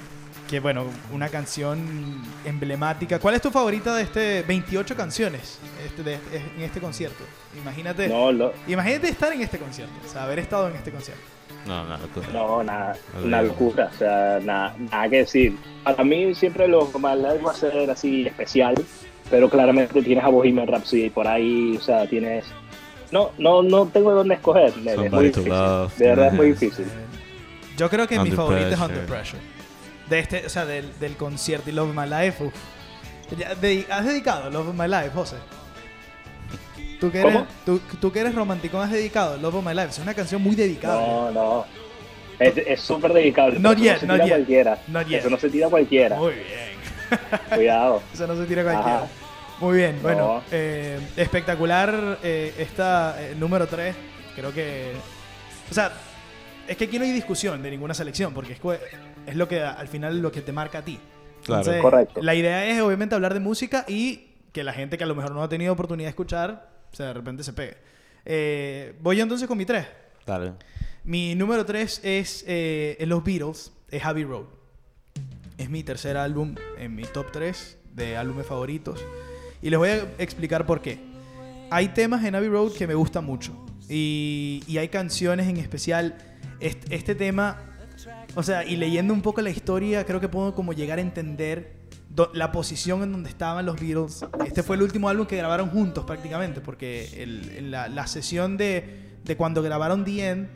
que 0.50 0.60
bueno, 0.60 0.86
una 1.12 1.30
canción 1.30 2.22
emblemática. 2.46 3.20
¿Cuál 3.20 3.36
es 3.36 3.42
tu 3.42 3.50
favorita 3.50 3.96
de 3.96 4.04
este 4.04 4.44
28 4.44 4.96
canciones 4.96 5.60
este, 5.86 6.04
de- 6.04 6.20
en 6.58 6.62
este 6.62 6.80
concierto? 6.80 7.24
Imagínate, 7.60 8.08
No, 8.08 8.32
lo- 8.32 8.54
imagínate 8.68 9.10
estar 9.10 9.32
en 9.34 9.42
este 9.42 9.58
concierto, 9.58 9.94
o 10.06 10.12
sea, 10.12 10.24
haber 10.24 10.40
estado 10.40 10.68
en 10.70 10.76
este 10.76 10.92
concierto. 10.92 11.24
No, 11.66 11.86
no, 11.86 11.98
locura. 11.98 12.28
no, 12.34 12.64
nada, 12.64 12.96
una 13.24 13.42
locura, 13.42 13.90
o 13.94 13.98
sea, 13.98 14.40
nada, 14.44 14.76
nada 14.78 15.10
que 15.10 15.18
decir. 15.20 15.58
Para 15.84 16.04
mí 16.04 16.36
siempre 16.36 16.68
lo 16.68 16.86
más 17.00 17.18
va 17.18 17.52
a 17.52 17.56
ser 17.56 17.90
así 17.90 18.28
especial, 18.28 18.76
pero 19.32 19.50
claramente 19.50 20.02
tienes 20.04 20.26
a 20.26 20.28
Bohemian 20.28 20.68
Rhapsody 20.68 21.10
por 21.10 21.26
ahí, 21.28 21.78
o 21.78 21.82
sea, 21.82 22.06
tienes... 22.06 22.46
No, 23.14 23.32
no, 23.38 23.64
no 23.64 23.86
tengo 23.88 24.12
dónde 24.12 24.36
escoger, 24.36 24.74
es 24.86 25.12
muy 25.12 25.26
difícil. 25.28 25.54
De 25.98 26.08
verdad 26.08 26.28
es 26.28 26.34
muy 26.34 26.48
difícil. 26.52 26.86
Yo 27.78 27.90
creo 27.90 28.08
que 28.08 28.16
mi 28.16 28.22
Under 28.30 28.36
favorita 28.36 28.62
es 28.70 28.76
Pressure. 28.76 28.94
Under 28.94 29.06
Pressure. 29.06 29.42
De 30.10 30.20
este, 30.20 30.46
o 30.46 30.50
sea, 30.50 30.66
del, 30.66 30.98
del 31.00 31.16
concierto 31.18 31.70
y 31.70 31.74
Love 31.74 31.90
of 31.90 31.96
My 31.96 32.10
Life. 32.10 32.44
uf. 32.44 32.54
Ya, 33.38 33.56
de- 33.56 33.88
¿Has 33.90 34.06
dedicado 34.06 34.50
Love 34.50 34.70
of 34.70 34.76
My 34.76 34.88
Life, 34.88 35.10
José? 35.14 35.38
¿Tú 37.00 37.12
que, 37.12 37.20
eres, 37.20 37.34
¿Cómo? 37.34 37.48
tú, 37.66 37.80
tú 38.00 38.12
que 38.12 38.20
eres 38.20 38.34
romanticón 38.36 38.82
has 38.82 38.92
dedicado 38.92 39.38
Love 39.38 39.56
of 39.56 39.66
My 39.66 39.74
Life. 39.74 39.90
Es 39.90 40.00
una 40.00 40.14
canción 40.14 40.42
muy 40.42 40.56
dedicada. 40.56 40.96
No, 41.02 41.32
no. 41.32 41.66
Es 42.40 42.56
es 42.58 42.80
súper 42.82 43.12
dedicable. 43.14 43.60
Not 43.60 43.78
yet, 43.78 44.02
not 44.04 44.04
no 44.04 44.14
se 44.18 44.24
tira 44.24 44.26
yet. 44.26 44.30
cualquiera. 44.36 44.78
Not 44.88 45.08
yet. 45.08 45.20
Eso 45.20 45.30
no 45.30 45.38
se 45.38 45.50
tira 45.50 45.70
cualquiera. 45.70 46.16
Muy 46.18 46.34
bien. 46.34 46.74
Cuidado. 47.56 48.02
Eso 48.14 48.28
no 48.28 48.36
se 48.38 48.46
tira 48.46 48.64
cualquiera. 48.64 48.98
Ajá. 49.00 49.08
Muy 49.60 49.78
bien, 49.78 50.00
bueno, 50.02 50.20
No. 50.38 50.44
eh, 50.52 51.00
espectacular 51.16 52.20
eh, 52.24 52.54
esta 52.58 53.16
eh, 53.22 53.36
número 53.38 53.68
3. 53.68 53.96
Creo 54.36 54.54
que. 54.54 54.94
O 55.70 55.74
sea, 55.74 55.92
es 56.68 56.78
que 56.78 56.86
aquí 56.86 56.98
no 56.98 57.06
hay 57.06 57.12
discusión 57.12 57.62
de 57.62 57.72
ninguna 57.72 57.94
selección, 57.94 58.34
porque 58.34 58.54
es, 59.26 59.36
lo 59.36 59.48
que 59.48 59.62
al 59.62 59.88
final 59.88 60.22
lo 60.22 60.32
que 60.32 60.42
te 60.42 60.52
marca 60.52 60.80
a 60.80 60.86
ti. 60.86 61.00
Claro. 61.44 61.82
Correcto. 61.82 62.22
La 62.22 62.36
idea 62.36 62.66
es 62.66 62.82
obviamente 62.82 63.16
hablar 63.16 63.34
de 63.34 63.40
música 63.40 63.86
y 63.88 64.30
que 64.52 64.64
la 64.64 64.74
gente 64.74 64.98
que 64.98 65.04
a 65.04 65.08
lo 65.08 65.16
mejor 65.16 65.34
no 65.34 65.44
ha 65.44 65.50
tenido 65.50 65.74
oportunidad 65.74 66.08
de 66.08 66.12
escuchar, 66.12 66.70
o 66.92 66.96
sea, 66.96 67.08
de 67.08 67.14
repente 67.14 67.44
se 67.44 67.54
pegue. 67.54 67.78
Eh, 68.26 68.96
voy 69.02 69.18
yo 69.18 69.24
entonces 69.24 69.48
con 69.48 69.58
mi 69.58 69.66
3. 69.66 69.86
Dale. 70.26 70.54
Mi 71.04 71.36
número 71.36 71.66
3 71.66 72.02
es 72.04 72.46
eh, 72.48 72.96
en 73.00 73.10
los 73.10 73.24
Beatles, 73.24 73.74
es 73.90 74.06
Abbey 74.06 74.24
Road. 74.24 74.46
Es 75.58 75.70
mi 75.70 75.84
tercer 75.84 76.18
álbum 76.18 76.56
en 76.78 76.96
mi 76.96 77.04
top 77.04 77.32
3 77.32 77.78
de 77.94 78.16
álbumes 78.16 78.46
favoritos. 78.46 79.04
Y 79.62 79.70
les 79.70 79.80
voy 79.80 79.90
a 79.90 79.98
explicar 80.18 80.66
por 80.66 80.82
qué. 80.82 81.00
Hay 81.70 81.90
temas 81.90 82.24
en 82.24 82.36
Abbey 82.36 82.50
Road 82.50 82.74
que 82.74 82.88
me 82.88 82.94
gustan 82.94 83.26
mucho. 83.26 83.54
Y, 83.90 84.64
y 84.68 84.78
hay 84.78 84.88
canciones 84.88 85.48
en 85.48 85.58
especial. 85.58 86.16
Este, 86.60 86.96
este 86.96 87.16
tema, 87.16 87.58
o 88.36 88.44
sea, 88.44 88.64
y 88.66 88.76
leyendo 88.76 89.14
un 89.14 89.22
poco 89.22 89.42
la 89.42 89.50
historia, 89.50 90.06
creo 90.06 90.20
que 90.20 90.30
puedo 90.30 90.56
como 90.56 90.74
llegar 90.74 90.98
a 91.00 91.02
entender 91.02 91.74
la 92.34 92.52
posición 92.52 93.02
en 93.04 93.12
donde 93.12 93.30
estaban 93.30 93.66
los 93.66 93.80
Beatles. 93.80 94.24
Este 94.46 94.62
fue 94.64 94.76
el 94.76 94.84
último 94.84 95.10
álbum 95.10 95.26
que 95.26 95.36
grabaron 95.36 95.70
juntos 95.70 96.06
prácticamente, 96.06 96.62
porque 96.62 97.10
el- 97.24 97.50
en 97.58 97.72
la, 97.72 97.88
la 97.88 98.06
sesión 98.08 98.56
de, 98.56 99.00
de 99.24 99.36
cuando 99.36 99.62
grabaron 99.64 100.06
The 100.06 100.30
End, 100.30 100.48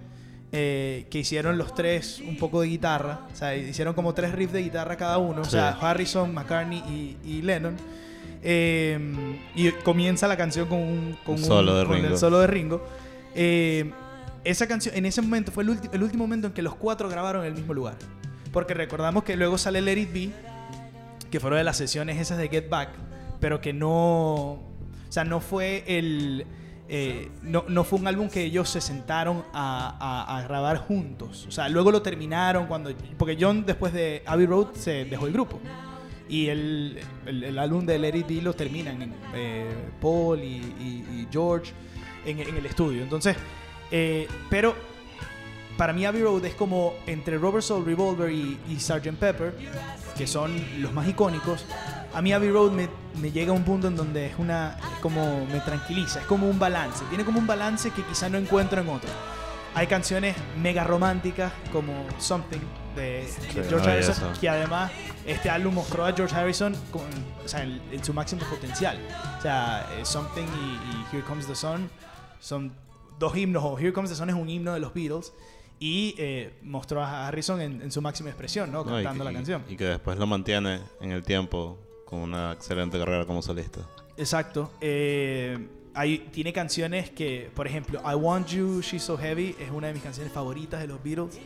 eh, 0.51 1.07
que 1.09 1.19
hicieron 1.19 1.57
los 1.57 1.73
tres 1.73 2.21
un 2.25 2.37
poco 2.37 2.61
de 2.61 2.67
guitarra, 2.67 3.21
o 3.33 3.35
sea, 3.35 3.55
hicieron 3.55 3.93
como 3.95 4.13
tres 4.13 4.31
riffs 4.33 4.53
de 4.53 4.61
guitarra 4.61 4.95
cada 4.95 5.17
uno, 5.17 5.41
o 5.41 5.45
Sí. 5.45 5.51
sea, 5.51 5.69
Harrison, 5.71 6.33
McCartney 6.33 6.77
y, 6.87 7.17
y 7.29 7.41
Lennon. 7.41 7.75
Eh, 8.43 8.97
y 9.55 9.71
comienza 9.83 10.27
la 10.27 10.37
canción 10.37 10.67
con, 10.69 10.77
un, 10.79 11.17
con, 11.25 11.35
Un 11.35 11.41
un- 11.41 11.47
solo 11.47 11.75
de 11.79 11.85
con 11.85 11.97
el 11.97 12.03
Ringo. 12.03 12.17
solo 12.17 12.39
de 12.39 12.47
Ringo. 12.47 12.87
Eh, 13.35 13.91
esa 14.49 14.65
canción, 14.65 14.95
en 14.95 15.05
ese 15.05 15.21
momento 15.21 15.51
fue 15.51 15.63
el, 15.63 15.69
último 16.03 16.23
momento 16.23 16.47
en 16.47 16.53
que 16.53 16.61
los 16.61 16.75
cuatro 16.75 17.09
grabaron 17.09 17.43
en 17.43 17.49
el 17.49 17.53
mismo 17.53 17.73
lugar. 17.73 17.95
Porque 18.53 18.73
recordamos 18.73 19.23
que 19.23 19.35
luego 19.35 19.57
sale 19.57 19.81
Let 19.81 19.97
It 19.97 20.13
Be, 20.13 20.31
que 21.29 21.39
fueron 21.41 21.57
de 21.57 21.65
las 21.65 21.75
sesiones 21.75 22.17
esas 22.17 22.37
de 22.37 22.47
Get 22.47 22.69
Back, 22.69 22.89
pero 23.41 23.59
que 23.59 23.73
no. 23.73 23.89
O 23.89 24.61
sea, 25.09 25.25
no 25.25 25.41
fue 25.41 25.83
el. 25.85 26.45
eh, 26.87 27.29
no, 27.41 27.65
no 27.67 27.83
fue 27.83 27.99
un 27.99 28.07
álbum 28.07 28.29
que 28.29 28.43
ellos 28.43 28.69
se 28.69 28.79
sentaron 28.79 29.43
a, 29.53 30.45
grabar 30.47 30.77
juntos. 30.77 31.45
O 31.47 31.51
sea, 31.51 31.67
luego 31.67 31.91
lo 31.91 32.01
terminaron 32.01 32.67
cuando. 32.67 32.93
Porque 33.17 33.37
John, 33.39 33.65
después 33.65 33.91
de 33.91 34.23
Abbey 34.25 34.45
Road, 34.45 34.75
se 34.75 35.03
dejó 35.05 35.27
el 35.27 35.33
grupo. 35.33 35.59
Y 36.29 36.47
el, 36.47 36.99
el, 37.25 37.59
álbum 37.59 37.85
de 37.85 37.95
It 37.95 38.27
Be 38.27 38.41
lo 38.41 38.53
terminan 38.53 39.13
eh, 39.33 39.69
Paul 40.01 40.41
y 40.41 41.27
George 41.31 41.73
en, 42.25 42.39
en 42.39 42.55
el 42.55 42.65
estudio. 42.65 43.03
Entonces, 43.03 43.35
eh, 43.91 44.27
pero 44.49 44.75
para 45.77 45.93
mí 45.93 46.05
Abbey 46.05 46.23
Road 46.23 46.43
es 46.45 46.55
como 46.55 46.95
entre 47.05 47.37
Robert 47.37 47.63
Soul 47.63 47.85
Revolver 47.85 48.31
y, 48.31 48.59
y 48.67 48.79
Sgt. 48.79 49.15
Pepper, 49.19 49.55
que 50.17 50.25
son 50.25 50.81
los 50.81 50.91
más 50.91 51.07
icónicos. 51.07 51.65
A 52.13 52.21
mí 52.21 52.33
Abbey 52.33 52.49
Road 52.49 52.71
me, 52.71 52.89
me 53.21 53.31
llega 53.31 53.51
a 53.51 53.55
un 53.55 53.63
punto 53.63 53.87
en 53.87 53.95
donde 53.95 54.25
es 54.25 54.39
una 54.39 54.77
como 55.01 55.45
me 55.45 55.59
tranquiliza, 55.59 56.21
es 56.21 56.25
como 56.25 56.49
un 56.49 56.57
balance, 56.57 57.05
tiene 57.09 57.23
como 57.23 57.39
un 57.39 57.47
balance 57.47 57.91
que 57.91 58.03
quizá 58.03 58.27
no 58.27 58.37
encuentro 58.37 58.81
en 58.81 58.89
otro. 58.89 59.09
Hay 59.75 59.85
canciones 59.85 60.35
mega 60.59 60.83
románticas 60.83 61.53
como 61.71 61.93
Something 62.17 62.61
de, 62.95 63.29
George 63.53 63.87
Harrison, 63.87 64.15
eso. 64.15 64.41
que 64.41 64.49
además 64.49 64.91
este 65.27 65.51
álbum 65.51 65.75
mostró 65.75 66.03
a 66.03 66.13
George 66.13 66.35
Harrison 66.35 66.75
con, 66.91 67.03
o 67.45 67.47
sea, 67.47 67.61
en, 67.61 67.79
en 67.91 68.03
su 68.03 68.11
máximo 68.11 68.41
potencial. 68.49 68.97
O 69.37 69.41
sea, 69.41 69.87
eh, 69.99 70.03
Something 70.03 70.45
y, 70.47 71.15
y 71.15 71.15
Here 71.15 71.23
Comes 71.23 71.45
the 71.45 71.55
Sun 71.55 71.91
son 72.39 72.71
dos 73.19 73.35
himnos, 73.35 73.63
o 73.63 73.77
Here 73.79 73.93
Comes 73.93 74.09
the 74.11 74.15
Sun 74.15 74.29
es 74.29 74.35
un 74.35 74.49
himno 74.49 74.73
de 74.73 74.79
los 74.79 74.93
Beatles, 74.93 75.33
y 75.79 76.15
eh, 76.17 76.53
mostró 76.63 77.03
a 77.03 77.27
Harrison 77.27 77.61
en, 77.61 77.81
en 77.81 77.91
su 77.91 78.01
máxima 78.01 78.29
expresión, 78.29 78.71
¿no? 78.71 78.83
Cantando 78.83 79.23
que- 79.23 79.31
la 79.31 79.33
canción. 79.33 79.63
Y 79.69 79.75
que 79.77 79.85
después 79.85 80.17
lo 80.17 80.25
mantiene 80.25 80.79
en 81.01 81.11
el 81.11 81.23
tiempo 81.23 81.77
con 82.05 82.19
una 82.19 82.53
excelente 82.53 82.97
carrera 82.97 83.25
como 83.25 83.41
solista. 83.41 83.81
Exacto. 84.17 84.71
Eh, 84.81 85.67
hay, 85.93 86.19
tiene 86.31 86.53
canciones 86.53 87.09
que, 87.11 87.51
por 87.53 87.67
ejemplo, 87.67 88.01
I 88.03 88.15
Want 88.15 88.47
You, 88.47 88.81
She's 88.81 89.03
So 89.03 89.17
Heavy 89.17 89.55
es 89.59 89.69
una 89.71 89.87
de 89.87 89.93
mis 89.93 90.03
canciones 90.03 90.31
favoritas 90.33 90.79
de 90.79 90.87
los 90.87 91.03
Beatles. 91.03 91.37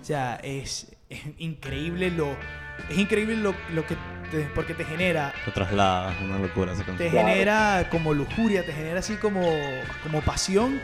O 0.00 0.04
sea, 0.04 0.36
es, 0.42 0.95
es 1.08 1.20
increíble 1.38 2.10
lo... 2.10 2.36
Es 2.90 2.98
increíble 2.98 3.36
lo, 3.36 3.54
lo 3.72 3.86
que... 3.86 3.96
te- 4.30 4.48
porque 4.54 4.74
te 4.74 4.84
genera 4.84 5.32
Te 5.44 5.50
trasladas, 5.50 6.14
una 6.20 6.38
locura 6.38 6.74
te. 6.74 6.82
Claro. 7.08 7.28
genera 7.28 7.88
como 7.90 8.12
lujuria, 8.12 8.64
te 8.66 8.72
genera 8.72 8.98
así 8.98 9.14
como, 9.16 9.42
como 10.02 10.20
pasión, 10.22 10.80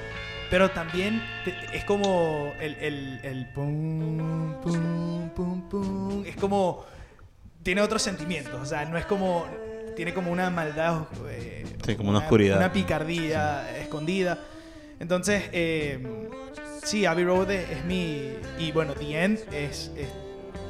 pero 0.50 0.70
también 0.70 1.22
te- 1.44 1.76
es 1.76 1.84
como 1.84 2.52
el, 2.60 2.74
el, 2.76 3.20
el 3.22 3.46
pum, 3.52 4.54
pum, 4.62 5.30
pum, 5.30 5.68
pum. 5.68 6.24
Es 6.26 6.36
como. 6.36 6.84
Tiene 7.62 7.80
otros 7.80 8.02
sentimientos, 8.02 8.54
o 8.60 8.64
sea, 8.66 8.84
no 8.86 8.96
es 8.96 9.04
como. 9.06 9.46
Tiene 9.96 10.14
como 10.14 10.30
una 10.32 10.48
maldad. 10.50 11.02
eh, 11.28 11.64
Sí, 11.84 11.94
como 11.96 12.10
una 12.10 12.20
oscuridad. 12.20 12.56
Una 12.56 12.72
picardía 12.72 13.76
escondida. 13.78 14.38
Entonces, 14.98 15.44
eh, 15.52 15.98
sí, 16.84 17.06
Abbey 17.06 17.24
Road 17.24 17.50
es, 17.50 17.84
mi. 17.84 18.32
Y 18.58 18.72
bueno, 18.72 18.94
The 18.94 19.24
End 19.24 19.38
es. 19.52 19.90
es, 19.96 20.08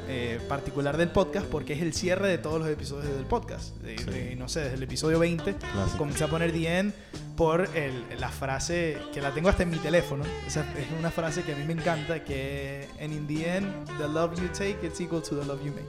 eh, 0.08 0.40
particular 0.48 0.96
del 0.96 1.08
podcast 1.10 1.46
porque 1.46 1.74
es 1.74 1.80
el 1.80 1.94
cierre 1.94 2.26
de 2.28 2.36
todos 2.36 2.58
los 2.60 2.68
episodios 2.68 3.14
del 3.14 3.24
podcast. 3.24 3.76
De- 3.76 3.96
Sí. 3.96 4.04
de, 4.04 4.34
no 4.36 4.48
sé, 4.48 4.60
desde 4.62 4.74
el 4.74 4.82
episodio 4.82 5.20
20 5.20 5.54
Clásico. 5.54 5.96
comencé 5.96 6.24
a 6.24 6.26
poner 6.26 6.52
The 6.52 6.78
End 6.78 6.92
por 7.36 7.68
el- 7.76 8.04
la 8.18 8.28
frase 8.28 8.98
que 9.14 9.20
la 9.22 9.30
tengo 9.32 9.48
hasta 9.48 9.62
en 9.62 9.70
mi 9.70 9.78
teléfono. 9.78 10.24
Esa 10.46 10.62
es 10.76 10.86
una 10.98 11.10
frase 11.12 11.44
que 11.44 11.52
a 11.52 11.56
mí 11.56 11.62
me 11.64 11.74
encanta 11.74 12.24
que 12.24 12.88
and 13.00 13.12
in 13.12 13.26
the 13.28 13.56
end 13.56 13.66
the 13.98 14.08
love 14.08 14.34
you 14.40 14.48
take 14.48 14.76
it's 14.82 15.00
equal 15.00 15.22
to 15.22 15.38
the 15.38 15.46
love 15.46 15.60
you 15.64 15.70
make. 15.72 15.86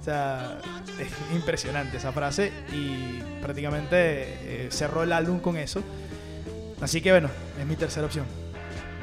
O 0.00 0.02
sea, 0.02 0.58
es 0.98 1.08
impresionante 1.36 1.98
esa 1.98 2.10
frase 2.12 2.50
y 2.72 3.20
prácticamente 3.42 3.98
eh, 4.66 4.68
cerró 4.70 5.02
el 5.02 5.12
álbum 5.12 5.40
con 5.40 5.58
eso. 5.58 5.82
Así 6.80 7.02
que 7.02 7.10
bueno, 7.12 7.28
es 7.60 7.66
mi 7.66 7.76
tercera 7.76 8.06
opción. 8.06 8.24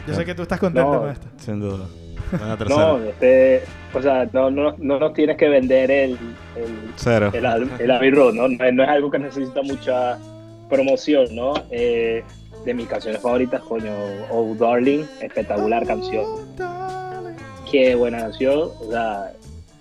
Yo 0.08 0.14
sé 0.14 0.26
que 0.26 0.34
tú 0.36 0.41
estás 0.43 0.60
contento 0.60 0.91
No. 0.93 0.99
con 1.01 1.10
esto. 1.10 1.28
Sin 1.38 1.60
duda. 1.60 1.86
No, 2.68 2.97
este, 3.03 3.64
o 3.93 4.01
sea, 4.01 4.28
no, 4.34 4.51
no, 4.51 4.76
no 4.80 4.99
nos 4.99 5.14
tienes 5.14 5.38
que 5.38 5.47
vender 5.47 5.89
el, 5.89 6.12
el, 6.58 6.91
Cero. 6.97 7.32
el, 7.34 7.45
el 7.80 7.91
Abbey 7.91 8.12
Road, 8.12 8.34
¿no? 8.34 8.49
No 8.49 8.66
es, 8.66 8.74
no 8.74 8.84
es 8.84 8.89
algo 8.89 9.10
que 9.10 9.18
necesita 9.20 9.62
mucha 9.62 10.18
promoción, 10.70 11.34
¿no? 11.34 11.53
Eh, 11.72 12.22
de 12.66 12.74
mis 12.74 12.86
canciones 12.88 13.22
favoritas, 13.22 13.62
coño, 13.62 13.93
Oh 14.30 14.53
Darling, 14.60 15.05
espectacular 15.22 15.86
canción. 15.88 16.26
Qué 17.72 17.95
buena 17.95 18.20
canción. 18.20 18.72
O 18.82 18.91
sea, 18.91 19.32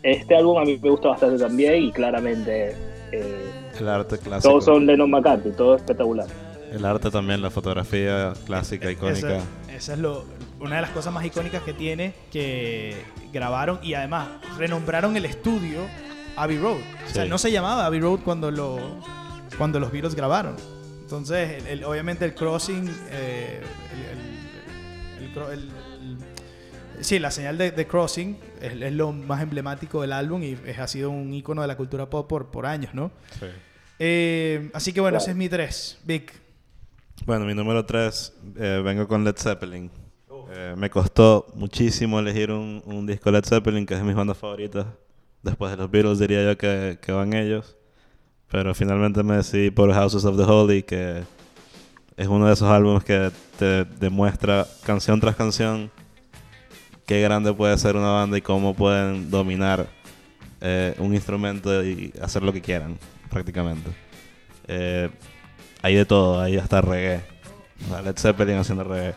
este 0.04 0.36
álbum 0.36 0.58
a 0.58 0.64
mí 0.64 0.78
me 0.80 0.90
gusta 0.90 1.08
bastante 1.08 1.38
también 1.42 1.82
y 1.82 1.90
claramente 1.92 2.76
eh, 3.10 3.50
El 3.80 3.88
arte 3.88 4.18
clásico. 4.18 4.50
todos 4.52 4.64
son 4.66 4.86
Lennon 4.86 5.10
McCartney, 5.10 5.52
todo 5.54 5.74
espectacular. 5.76 6.26
El 6.72 6.84
arte 6.84 7.10
también, 7.10 7.42
la 7.42 7.50
fotografía 7.50 8.32
clásica, 8.44 8.90
icónica. 8.90 9.36
Esa, 9.38 9.44
esa 9.76 9.92
es 9.94 9.98
lo, 9.98 10.24
una 10.60 10.76
de 10.76 10.82
las 10.82 10.90
cosas 10.90 11.12
más 11.12 11.24
icónicas 11.24 11.62
que 11.62 11.72
tiene, 11.72 12.14
que 12.32 12.96
grabaron 13.32 13.78
y 13.82 13.94
además 13.94 14.28
renombraron 14.58 15.16
el 15.16 15.24
estudio 15.24 15.80
Abbey 16.36 16.58
Road. 16.58 16.78
O 17.06 17.08
sea, 17.12 17.24
Sí. 17.24 17.28
no 17.30 17.38
se 17.38 17.50
llamaba 17.52 17.86
Abbey 17.86 18.00
Road 18.00 18.20
cuando, 18.24 18.50
lo, 18.50 19.00
cuando 19.58 19.78
los 19.80 19.90
Beatles 19.92 20.14
grabaron. 20.14 20.56
Entonces, 21.02 21.62
el- 21.62 21.66
el- 21.68 21.84
obviamente 21.84 22.24
el 22.24 22.34
crossing, 22.34 22.88
eh, 23.10 23.60
el, 25.20 25.22
el- 25.22 25.24
el 25.28 25.34
cro- 25.34 25.50
el- 25.52 25.70
el- 26.98 27.04
sí, 27.04 27.18
la 27.18 27.30
señal 27.30 27.56
de, 27.58 27.70
de 27.70 27.86
crossing 27.86 28.38
es, 28.60 28.72
es 28.72 28.92
lo 28.92 29.12
más 29.12 29.40
emblemático 29.42 30.00
del 30.02 30.12
álbum 30.12 30.42
y 30.42 30.58
es- 30.66 30.78
ha 30.78 30.88
sido 30.88 31.10
un 31.10 31.32
icono 31.32 31.62
de 31.62 31.68
la 31.68 31.76
cultura 31.76 32.10
pop 32.10 32.28
por, 32.28 32.50
por 32.50 32.66
años, 32.66 32.92
¿no? 32.94 33.12
Sí. 33.38 33.46
Eh, 33.98 34.70
así 34.74 34.92
que 34.92 35.00
bueno, 35.00 35.18
ese 35.18 35.30
es 35.30 35.36
mi 35.36 35.48
3. 35.48 35.98
Vic. 36.04 36.32
Bueno, 37.24 37.44
mi 37.44 37.54
número 37.54 37.84
3, 37.84 38.34
vengo 38.84 39.08
con 39.08 39.24
Led 39.24 39.36
Zeppelin. 39.36 39.90
Eh, 40.52 40.74
me 40.76 40.88
costó 40.90 41.46
muchísimo 41.54 42.18
elegir 42.18 42.50
un, 42.52 43.06
disco 43.06 43.30
Led 43.30 43.44
Zeppelin, 43.44 43.84
que 43.84 43.94
es 43.94 44.00
de 44.00 44.06
mis 44.06 44.14
bandas 44.14 44.38
favoritas. 44.38 44.86
Después 45.42 45.70
de 45.72 45.76
los 45.76 45.90
Beatles 45.90 46.18
diría 46.18 46.44
yo 46.44 46.56
que, 46.56 46.98
van 47.08 47.32
ellos. 47.32 47.76
Pero 48.48 48.74
finalmente 48.74 49.22
me 49.22 49.36
decidí 49.36 49.70
por 49.70 49.92
Houses 49.92 50.24
of 50.24 50.36
the 50.36 50.44
Holy, 50.44 50.82
que 50.82 51.24
es 52.16 52.28
uno 52.28 52.46
de 52.46 52.52
esos 52.52 52.68
álbumes 52.68 53.02
que 53.02 53.30
te 53.58 53.84
demuestra 53.84 54.66
canción 54.84 55.20
tras 55.20 55.34
canción 55.34 55.90
qué 57.06 57.20
grande 57.20 57.52
puede 57.52 57.76
ser 57.78 57.96
una 57.96 58.10
banda 58.10 58.36
y 58.36 58.42
cómo 58.42 58.74
pueden 58.74 59.30
dominar 59.30 59.86
eh, 60.60 60.94
un 60.98 61.14
instrumento 61.14 61.84
y 61.84 62.12
hacer 62.20 62.42
lo 62.42 62.52
que 62.52 62.60
quieran, 62.60 62.98
prácticamente. 63.30 63.90
Eh, 64.66 65.10
hay 65.82 65.94
de 65.94 66.04
todo, 66.04 66.40
hay 66.40 66.56
hasta 66.56 66.80
reggae. 66.80 67.22
O 67.86 67.88
sea, 67.90 68.02
Led 68.02 68.16
Zeppelin 68.16 68.56
haciendo 68.58 68.84
reggae. 68.84 69.14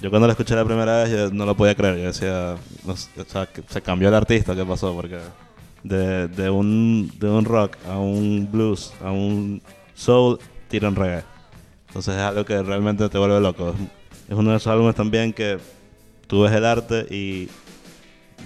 Yo 0.00 0.10
cuando 0.10 0.26
lo 0.26 0.32
escuché 0.32 0.56
la 0.56 0.64
primera 0.64 1.02
vez 1.04 1.10
yo 1.10 1.30
no 1.30 1.44
lo 1.46 1.56
podía 1.56 1.74
creer. 1.74 1.98
Yo 1.98 2.04
decía, 2.04 2.56
no 2.84 2.92
o 2.94 2.96
sea, 2.96 3.48
se 3.68 3.82
cambió 3.82 4.08
el 4.08 4.14
artista, 4.14 4.54
¿qué 4.54 4.64
pasó? 4.64 4.94
Porque 4.94 5.18
de, 5.82 6.28
de, 6.28 6.50
un, 6.50 7.10
de 7.18 7.28
un 7.28 7.44
rock 7.44 7.76
a 7.88 7.98
un 7.98 8.48
blues, 8.50 8.92
a 9.04 9.10
un 9.10 9.62
soul, 9.94 10.38
tiran 10.68 10.96
reggae. 10.96 11.22
Entonces 11.88 12.14
es 12.14 12.20
algo 12.22 12.44
que 12.44 12.62
realmente 12.62 13.08
te 13.08 13.18
vuelve 13.18 13.38
loco. 13.40 13.74
Es, 14.28 14.34
uno 14.34 14.50
de 14.52 14.56
esos 14.56 14.72
álbumes 14.72 14.94
también 14.94 15.32
que 15.32 15.58
tú 16.26 16.40
ves 16.42 16.52
el 16.52 16.64
arte 16.64 17.06
y 17.10 17.48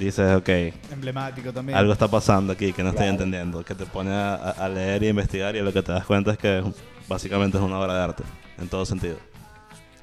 dices, 0.00 0.36
ok, 0.36 0.48
Emblemático 0.92 1.52
también. 1.52 1.78
algo 1.78 1.92
está 1.92 2.08
pasando 2.08 2.52
aquí 2.52 2.72
que 2.72 2.82
no 2.82 2.88
estoy 2.90 3.04
Claro. 3.06 3.12
entendiendo. 3.12 3.64
Que 3.64 3.74
te 3.76 3.86
pone 3.86 4.10
a- 4.12 4.34
a 4.34 4.68
leer 4.68 5.04
y 5.04 5.06
a 5.06 5.10
investigar 5.10 5.54
y 5.54 5.60
lo 5.62 5.72
que 5.72 5.82
te 5.82 5.92
das 5.92 6.04
cuenta 6.04 6.32
es 6.32 6.38
que 6.38 6.62
básicamente 7.08 7.58
es 7.58 7.62
una 7.64 7.78
obra 7.78 7.94
de 7.94 8.00
arte, 8.02 8.22
en 8.58 8.68
todo 8.68 8.84
sentido. 8.86 9.16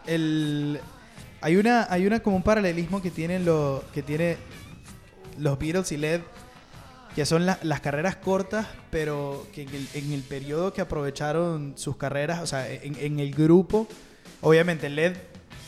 el 0.07 0.79
hay 1.41 1.57
una 1.57 1.87
hay 1.89 2.05
una 2.07 2.21
como 2.21 2.35
un 2.37 2.43
paralelismo 2.43 3.01
que 3.01 3.11
tienen 3.11 3.45
lo 3.45 3.83
que 3.93 4.01
tiene 4.03 4.37
los 5.37 5.57
Beatles 5.59 5.91
y 5.91 5.97
Led 5.97 6.21
que 7.15 7.25
son 7.25 7.45
la- 7.45 7.59
las 7.63 7.79
carreras 7.81 8.15
cortas 8.15 8.65
pero 8.89 9.45
que 9.53 9.63
en 9.63 9.69
el, 9.69 9.87
en 9.93 10.11
el 10.13 10.21
periodo 10.21 10.71
que 10.73 10.81
aprovecharon 10.81 11.73
sus 11.77 11.97
carreras 11.97 12.41
o 12.41 12.47
sea 12.47 12.69
en 12.71 13.19
el 13.19 13.33
grupo 13.33 13.87
obviamente 14.41 14.89
Led 14.89 15.17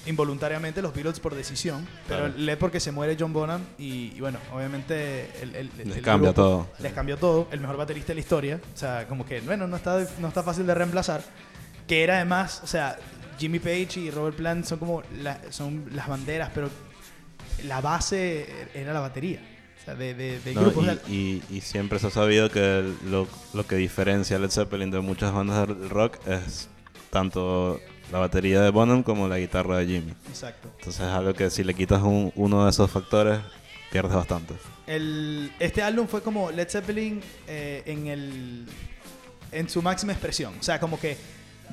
involuntariamente 0.05 0.81
los 0.81 0.93
Beatles 0.93 1.19
por 1.19 1.33
decisión 1.35 1.87
pero 2.07 2.25
Claro. 2.25 2.37
Led 2.37 2.57
porque 2.57 2.79
se 2.79 2.91
muere 2.91 3.17
John 3.19 3.33
Bonham 3.33 3.61
y, 3.77 4.11
y 4.15 4.19
bueno 4.21 4.39
obviamente 4.53 5.29
el, 5.41 5.55
el- 5.55 5.71
el- 5.79 5.87
Les 5.89 5.97
el 5.97 6.01
cambia 6.03 6.29
grupo 6.31 6.41
todo. 6.41 6.67
les 6.79 6.93
cambió 6.93 7.17
todo 7.17 7.47
el 7.51 7.59
mejor 7.59 7.77
baterista 7.77 8.09
de 8.09 8.15
la 8.15 8.19
historia 8.21 8.59
o 8.73 8.77
sea 8.77 9.07
como 9.07 9.25
que 9.25 9.41
bueno 9.41 9.67
no 9.67 9.75
está 9.75 10.05
no 10.19 10.27
está 10.27 10.43
fácil 10.43 10.67
de 10.67 10.73
reemplazar 10.75 11.21
que 11.87 12.03
era 12.03 12.15
además, 12.15 12.61
o 12.63 12.67
sea, 12.67 12.97
Jimmy 13.37 13.59
Page 13.59 13.99
y 13.99 14.09
Robert 14.09 14.35
Plant 14.37 14.65
son 14.65 14.79
como 14.79 15.03
la- 15.21 15.39
son 15.51 15.85
las 15.93 16.07
banderas, 16.07 16.49
pero 16.51 16.67
la 17.63 17.79
base 17.79 18.47
era 18.73 18.91
la 18.91 19.01
batería. 19.01 19.39
O 19.81 19.85
sea, 19.85 19.93
de, 19.93 20.15
de, 20.15 20.39
del 20.39 20.55
¿no? 20.55 20.61
grupo. 20.61 20.79
o 20.79 20.83
y, 21.07 21.43
y- 21.51 21.57
y 21.57 21.61
siempre 21.61 21.99
se 21.99 22.07
ha 22.07 22.09
sabido 22.09 22.49
que 22.49 22.91
lo, 23.05 23.27
lo 23.53 23.67
que 23.67 23.75
diferencia 23.75 24.37
a 24.37 24.39
Led 24.39 24.49
Zeppelin 24.49 24.89
de 24.89 24.99
muchas 25.01 25.31
bandas 25.31 25.67
de 25.67 25.87
rock 25.89 26.17
es 26.27 26.69
tanto 27.11 27.79
la 28.11 28.19
batería 28.19 28.61
de 28.61 28.69
Bonham 28.69 29.03
como 29.03 29.27
la 29.27 29.37
guitarra 29.39 29.77
de 29.77 29.85
Jimmy. 29.87 30.13
exacto. 30.27 30.69
Entonces 30.79 31.01
es 31.01 31.07
algo 31.07 31.33
que 31.33 31.49
si 31.49 31.63
le 31.63 31.73
quitas 31.73 32.01
un- 32.03 32.31
uno 32.35 32.63
de 32.65 32.69
esos 32.69 32.89
factores, 32.91 33.39
pierdes 33.91 34.13
bastante. 34.13 34.53
El, 34.87 35.51
este 35.59 35.81
álbum 35.81 36.07
fue 36.07 36.21
como 36.21 36.51
Led 36.51 36.69
Zeppelin 36.69 37.21
eh, 37.47 37.81
en 37.85 38.07
el 38.07 38.65
en 39.51 39.69
su 39.69 39.81
máxima 39.81 40.11
expresión. 40.11 40.53
O 40.59 40.63
sea, 40.63 40.79
como 40.79 40.99
que 40.99 41.17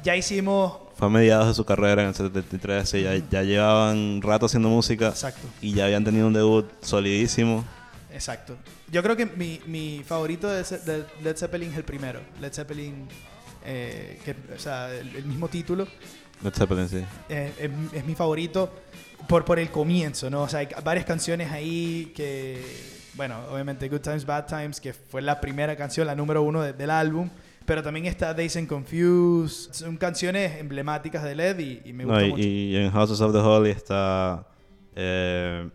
ya 0.04 0.14
hicimos. 0.16 0.74
Fue 0.96 1.06
a 1.08 1.10
mediados 1.10 1.48
de 1.48 1.54
su 1.54 1.64
carrera 1.64 2.02
en 2.02 2.08
el 2.08 2.14
73 2.14 2.94
y 2.94 3.02
ya, 3.02 3.16
ya 3.30 3.42
llevaban 3.42 4.22
rato 4.22 4.46
haciendo 4.46 4.68
música 4.68 5.08
Exacto. 5.08 5.46
y 5.60 5.74
ya 5.74 5.84
habían 5.86 6.04
tenido 6.04 6.26
un 6.28 6.32
debut 6.32 6.70
solidísimo. 6.80 7.64
Exacto. 8.12 8.56
Yo 8.90 9.02
creo 9.02 9.16
que 9.16 9.26
mi, 9.26 9.60
mi 9.66 10.02
favorito 10.06 10.48
de, 10.48 10.62
de 10.62 11.04
Led 11.22 11.36
Zeppelin 11.36 11.70
es 11.72 11.76
el 11.78 11.84
primero. 11.84 12.20
Led 12.40 12.52
Zeppelin, 12.52 13.08
eh, 13.64 14.18
que, 14.24 14.34
o 14.54 14.58
sea, 14.58 14.92
el- 14.94 15.14
el 15.16 15.24
mismo 15.24 15.48
título. 15.48 15.86
Sí. 16.88 17.04
eh, 17.28 17.52
es, 17.58 17.70
es 17.98 18.04
mi 18.04 18.14
favorito 18.16 18.72
por, 19.28 19.44
por 19.44 19.58
el 19.60 19.70
comienzo, 19.70 20.28
¿no? 20.28 20.42
O 20.42 20.48
sea, 20.48 20.60
hay 20.60 20.68
varias 20.84 21.04
canciones 21.06 21.52
ahí 21.52 22.12
que, 22.16 22.60
bueno, 23.14 23.38
obviamente 23.52 23.88
Good 23.88 24.00
Times, 24.00 24.26
Bad 24.26 24.46
Times, 24.46 24.80
que 24.80 24.92
fue 24.92 25.22
la 25.22 25.40
primera 25.40 25.76
canción, 25.76 26.06
la 26.06 26.14
número 26.16 26.42
uno 26.42 26.62
de- 26.62 26.72
del 26.72 26.90
álbum, 26.90 27.30
pero 27.64 27.80
también 27.82 28.06
está 28.06 28.34
Days 28.34 28.56
and 28.56 28.66
Confused, 28.68 29.72
son 29.72 29.96
canciones 29.96 30.58
emblemáticas 30.58 31.22
de 31.22 31.36
LED 31.36 31.58
y, 31.60 31.80
y 31.84 31.92
me 31.92 32.04
No, 32.04 32.10
gusta 32.14 32.26
y, 32.26 32.30
mucho. 32.30 32.42
y 32.42 32.76
en 32.76 32.90
Houses 32.90 33.20
of 33.20 33.32
the 33.32 33.38
Holy 33.38 33.70
está 33.70 34.44
eh, 34.96 35.68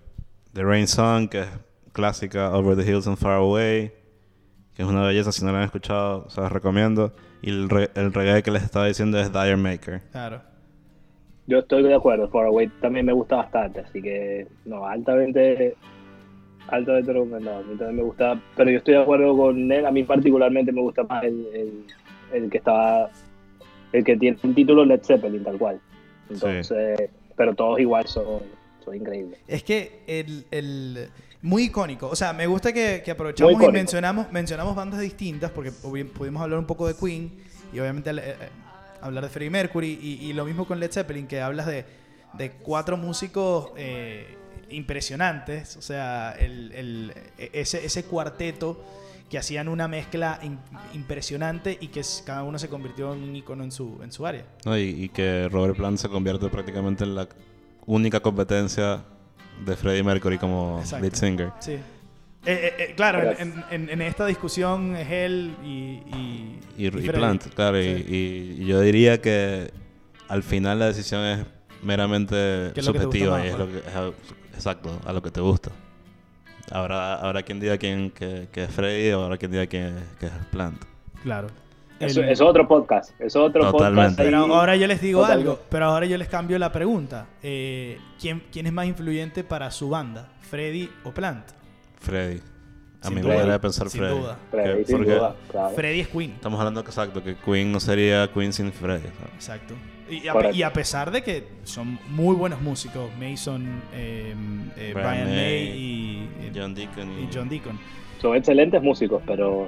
The 0.52 0.64
Rain 0.64 0.88
Song, 0.88 1.30
que 1.30 1.42
es 1.42 1.48
clásica, 1.94 2.52
Over 2.52 2.76
the 2.76 2.84
Hills 2.92 3.08
and 3.08 3.18
Far 3.18 3.36
Away, 3.38 3.94
que 4.78 4.84
es 4.84 4.88
una 4.90 5.02
belleza, 5.02 5.32
si 5.32 5.44
no 5.44 5.52
la 5.52 5.58
han 5.58 5.64
escuchado, 5.66 6.30
se 6.30 6.40
las 6.40 6.52
recomiendo. 6.52 7.12
Y 7.42 7.50
el, 7.50 7.68
re- 7.68 7.90
el 7.96 8.14
reggae 8.14 8.44
que 8.44 8.52
les 8.52 8.62
estaba 8.64 8.86
diciendo 8.86 9.20
es 9.20 9.34
Dire 9.34 9.58
Maker. 9.58 10.02
Claro. 10.12 10.42
Yo 11.48 11.60
estoy 11.60 11.82
de 11.82 11.96
acuerdo, 11.96 12.30
Far 12.30 12.46
Away 12.46 12.68
también 12.80 13.06
me 13.08 13.14
gusta 13.14 13.38
bastante, 13.38 13.80
así 13.80 14.02
que 14.02 14.48
no, 14.66 14.86
altamente, 14.86 15.76
altamente 16.68 17.12
recomendado, 17.14 17.60
a 17.60 17.64
mí 17.64 17.76
también 17.78 17.96
me 17.96 18.04
gusta, 18.04 18.40
pero 18.56 18.70
yo 18.70 18.78
estoy 18.80 18.96
de 18.96 19.02
acuerdo 19.02 19.36
con 19.36 19.72
él, 19.72 19.86
a 19.86 19.92
mí 19.92 20.04
particularmente 20.04 20.72
me 20.74 20.82
gusta 20.82 21.04
más 21.04 21.24
el, 21.24 21.46
el, 21.54 21.86
el 22.34 22.50
que 22.50 22.58
estaba, 22.58 23.10
el 23.94 24.04
que 24.04 24.18
tiene 24.18 24.38
el 24.44 24.54
título 24.56 24.84
Led 24.86 25.02
Zeppelin, 25.04 25.44
tal 25.44 25.58
cual. 25.58 25.80
Entonces, 26.30 27.10
pero 27.38 27.56
todos 27.56 27.80
igual 27.80 28.06
son, 28.08 28.42
son 28.84 28.96
increíbles. 28.96 29.40
Es 29.48 29.64
que 29.64 30.04
el, 30.06 30.46
el- 30.52 31.08
muy 31.42 31.64
icónico. 31.66 32.08
O 32.10 32.16
sea, 32.16 32.34
me 32.34 32.48
gusta 32.48 32.74
que, 32.74 33.02
que 33.04 33.12
aprovechamos 33.12 33.54
y 33.54 33.72
mencionamos, 33.74 34.32
mencionamos 34.32 34.76
bandas 34.76 35.00
distintas, 35.00 35.52
porque 35.52 35.72
pudimos 35.72 36.42
hablar 36.42 36.60
un 36.60 36.66
poco 36.66 36.88
de 36.88 36.96
Queen 36.96 37.32
y 37.74 37.80
obviamente 37.80 38.10
eh, 38.12 38.16
eh, 38.18 38.36
hablar 39.02 39.24
de 39.24 39.30
Freddie 39.30 39.50
Mercury 39.52 40.00
y, 40.02 40.26
y 40.30 40.34
lo 40.34 40.46
mismo 40.46 40.66
con 40.66 40.80
Led 40.80 40.92
Zeppelin, 40.92 41.28
que 41.28 41.42
hablas 41.42 41.66
de, 41.68 41.86
de 42.34 42.52
cuatro 42.52 42.98
músicos 42.98 43.72
eh, 43.78 44.36
impresionantes. 44.70 45.78
O 45.78 45.82
sea, 45.82 46.32
el, 46.40 46.72
el- 46.74 47.14
ese, 47.38 47.86
ese 47.86 48.04
cuarteto 48.06 48.84
que 49.30 49.38
hacían 49.38 49.68
una 49.68 49.88
mezcla 49.90 50.40
im- 50.42 50.58
impresionante 50.94 51.78
y 51.82 51.90
que 51.90 52.02
cada 52.26 52.44
uno 52.44 52.58
se 52.58 52.70
convirtió 52.70 53.14
en 53.14 53.24
un 53.24 53.36
icono 53.36 53.64
en 53.64 53.72
su, 53.72 54.00
en 54.02 54.12
su 54.12 54.26
área. 54.26 54.46
¿no? 54.66 54.78
Y, 54.78 54.84
y 55.04 55.10
que 55.10 55.50
Robert 55.52 55.76
Plant 55.76 55.98
se 55.98 56.08
convierte 56.10 56.48
prácticamente 56.48 57.04
en 57.04 57.14
la 57.16 57.28
única 57.86 58.22
competencia 58.22 59.04
de 59.66 59.76
Freddie 59.76 60.04
Mercury 60.04 60.38
como 60.38 60.80
Exacto. 60.82 61.04
lead 61.06 61.14
singer. 61.16 61.52
Sí. 61.60 61.72
Eh, 61.74 61.82
eh, 62.46 62.74
eh, 62.80 62.94
claro, 62.96 63.34
en, 63.38 63.64
en- 63.72 63.90
en 63.90 64.02
esta 64.02 64.26
discusión 64.26 64.96
es 64.96 65.10
él 65.12 65.54
y. 65.64 65.68
Y, 65.68 66.60
Y, 66.78 66.88
y 66.88 66.92
Freddie. 66.92 67.12
Plant, 67.12 67.48
claro. 67.54 67.82
y- 67.82 67.96
Sí. 67.98 68.06
Y, 68.08 68.64
y 68.64 68.66
yo 68.68 68.80
diría 68.82 69.22
que 69.22 69.72
al 70.30 70.44
final 70.44 70.80
la 70.80 70.86
decisión 70.88 71.24
es 71.26 71.46
meramente 71.84 72.72
¿Qué 72.74 72.80
es 72.80 72.86
lo 72.86 72.94
que 72.94 73.00
te 73.00 73.06
gusta 73.06 73.20
subjetiva 73.20 73.38
más, 73.38 73.46
y 73.46 73.48
es 73.50 73.56
pues? 73.56 73.68
lo 73.68 73.74
que, 73.82 73.88
es 73.90 73.96
a- 73.96 74.56
exacto, 74.56 75.00
a 75.06 75.14
lo 75.14 75.22
que 75.22 75.32
te 75.32 75.42
gusta. 75.42 75.72
Habrá, 76.72 77.16
habrá 77.16 77.44
quien 77.44 77.60
diga 77.60 77.78
quién, 77.78 78.12
que, 78.12 78.48
que 78.52 78.64
es 78.66 78.72
Freddy 78.72 79.12
o 79.12 79.24
habrá 79.24 79.38
quien 79.38 79.52
diga 79.52 79.68
que, 79.68 79.92
que 80.20 80.26
es 80.26 80.32
Plant. 80.52 80.82
Claro. 81.24 81.48
Eso, 82.00 82.22
El- 82.22 82.30
eso 82.30 82.44
es 82.44 82.50
otro 82.50 82.68
podcast, 82.68 83.20
es 83.20 83.36
otro 83.36 83.72
Totalmente. 83.72 84.02
podcast. 84.02 84.20
ahí. 84.20 84.26
Pero 84.26 84.54
ahora 84.56 84.76
yo 84.76 84.88
les 84.88 85.02
digo 85.02 85.22
Totalmente. 85.22 85.50
algo, 85.52 85.62
pero 85.70 85.86
ahora 85.86 86.06
yo 86.06 86.18
les 86.18 86.28
cambio 86.28 86.60
la 86.60 86.72
pregunta. 86.72 87.26
Eh, 87.42 87.98
¿quién, 88.20 88.44
¿Quién 88.52 88.68
es 88.68 88.74
más 88.74 88.86
influyente 88.86 89.44
para 89.44 89.72
su 89.72 89.90
banda? 89.90 90.30
¿Freddy 90.42 90.90
o 91.04 91.12
Plant? 91.12 91.46
Freddy. 92.00 92.40
A 93.02 93.08
Sin 93.08 93.16
mi 93.16 93.22
duda. 93.22 93.36
manera 93.36 93.54
de 93.54 93.60
pensar 93.60 93.90
Sin 93.90 94.02
Freddy. 94.02 94.20
duda. 94.20 94.38
Freddy, 94.52 94.86
sin 94.86 94.98
porque 94.98 95.14
duda, 95.16 95.36
claro. 95.52 95.70
Freddy 95.76 96.00
es 96.00 96.08
Queen. 96.08 96.32
Estamos 96.32 96.60
hablando 96.60 96.84
que 96.84 96.90
exacto, 96.90 97.24
que 97.24 97.36
Queen 97.36 97.72
no 97.72 97.80
sería 97.80 98.28
Queen 98.34 98.52
sin 98.54 98.72
Freddy. 98.74 99.02
¿sabes? 99.04 99.34
Exacto. 99.36 99.74
Y 100.10 100.28
a, 100.28 100.34
Correcto. 100.34 100.56
y 100.58 100.64
a 100.64 100.72
pesar 100.74 101.12
de 101.12 101.22
que 101.22 101.48
son 101.64 102.00
muy 102.10 102.36
buenos 102.36 102.62
músicos, 102.62 103.10
Mason, 103.20 103.82
eh, 103.94 104.34
eh, 104.78 104.92
Brian 104.94 105.12
Brian 105.12 105.26
May 105.28 105.36
May, 105.36 105.68
y, 105.68 106.30
y- 106.48 106.52
John 106.56 106.74
Deacon 106.74 107.12
y, 107.20 107.24
y 107.24 107.30
John 107.34 107.50
Deacon. 107.50 107.78
Son 108.22 108.36
excelentes 108.36 108.82
músicos, 108.82 109.22
pero 109.28 109.68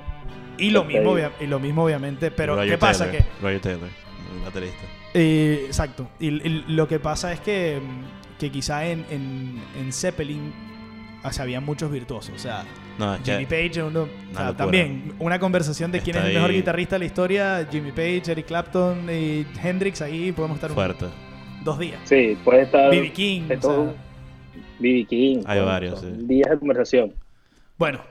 Y 0.59 0.69
lo, 0.71 0.83
mismo, 0.85 1.11
obvia- 1.13 1.31
y 1.39 1.47
lo 1.47 1.59
mismo, 1.59 1.83
obviamente. 1.85 2.31
Pero, 2.31 2.55
Roger 2.55 2.69
¿qué 2.71 2.77
pasa? 2.77 3.05
Taylor, 3.05 3.23
Que 3.25 3.41
Roger 3.41 3.59
Taylor. 3.61 3.89
el 4.37 4.43
baterista. 4.45 4.83
Eh, 5.13 5.63
exacto. 5.67 6.07
Y, 6.19 6.27
y 6.27 6.63
lo 6.67 6.87
que 6.87 6.99
pasa 6.99 7.31
es 7.33 7.39
que, 7.39 7.79
que 8.39 8.51
quizá 8.51 8.85
en, 8.87 9.05
en, 9.09 9.59
en 9.79 9.91
Zeppelin 9.93 10.53
o 11.21 11.31
sea, 11.33 11.43
había 11.43 11.59
muchos 11.59 11.91
virtuosos. 11.91 12.33
O 12.33 12.39
sea, 12.39 12.63
No, 12.97 13.15
es 13.15 13.21
Jimmy 13.25 13.45
que 13.45 13.67
Page, 13.69 13.83
uno- 13.83 14.03
o 14.03 14.07
sea, 14.33 14.45
locura. 14.45 14.53
también 14.55 15.13
una 15.19 15.37
conversación 15.37 15.91
de 15.91 15.99
quién 15.99 16.15
Está 16.15 16.27
es 16.27 16.29
el 16.29 16.35
mejor 16.35 16.51
ahí. 16.51 16.55
guitarrista 16.57 16.95
de 16.95 16.99
la 16.99 17.05
historia. 17.05 17.67
Jimmy 17.69 17.91
Page, 17.91 18.23
Eric 18.31 18.45
Clapton 18.45 19.09
y 19.09 19.45
Hendrix. 19.61 20.01
Ahí 20.01 20.31
podemos 20.31 20.55
estar 20.55 20.69
un- 20.71 20.75
fuerte. 20.75 21.07
dos 21.65 21.77
días. 21.77 21.99
Sí, 22.05 22.37
puede 22.45 22.61
estar. 22.61 22.89
B.B. 22.89 23.11
King. 23.11 23.41
o 23.57 23.61
sea, 23.61 23.93
B.B. 24.79 25.05
King. 25.09 25.43
Hay 25.45 25.59
varios, 25.59 25.99
sí. 25.99 26.07
Días 26.19 26.49
de 26.51 26.57
conversación. 26.57 27.13
Bueno, 27.79 28.01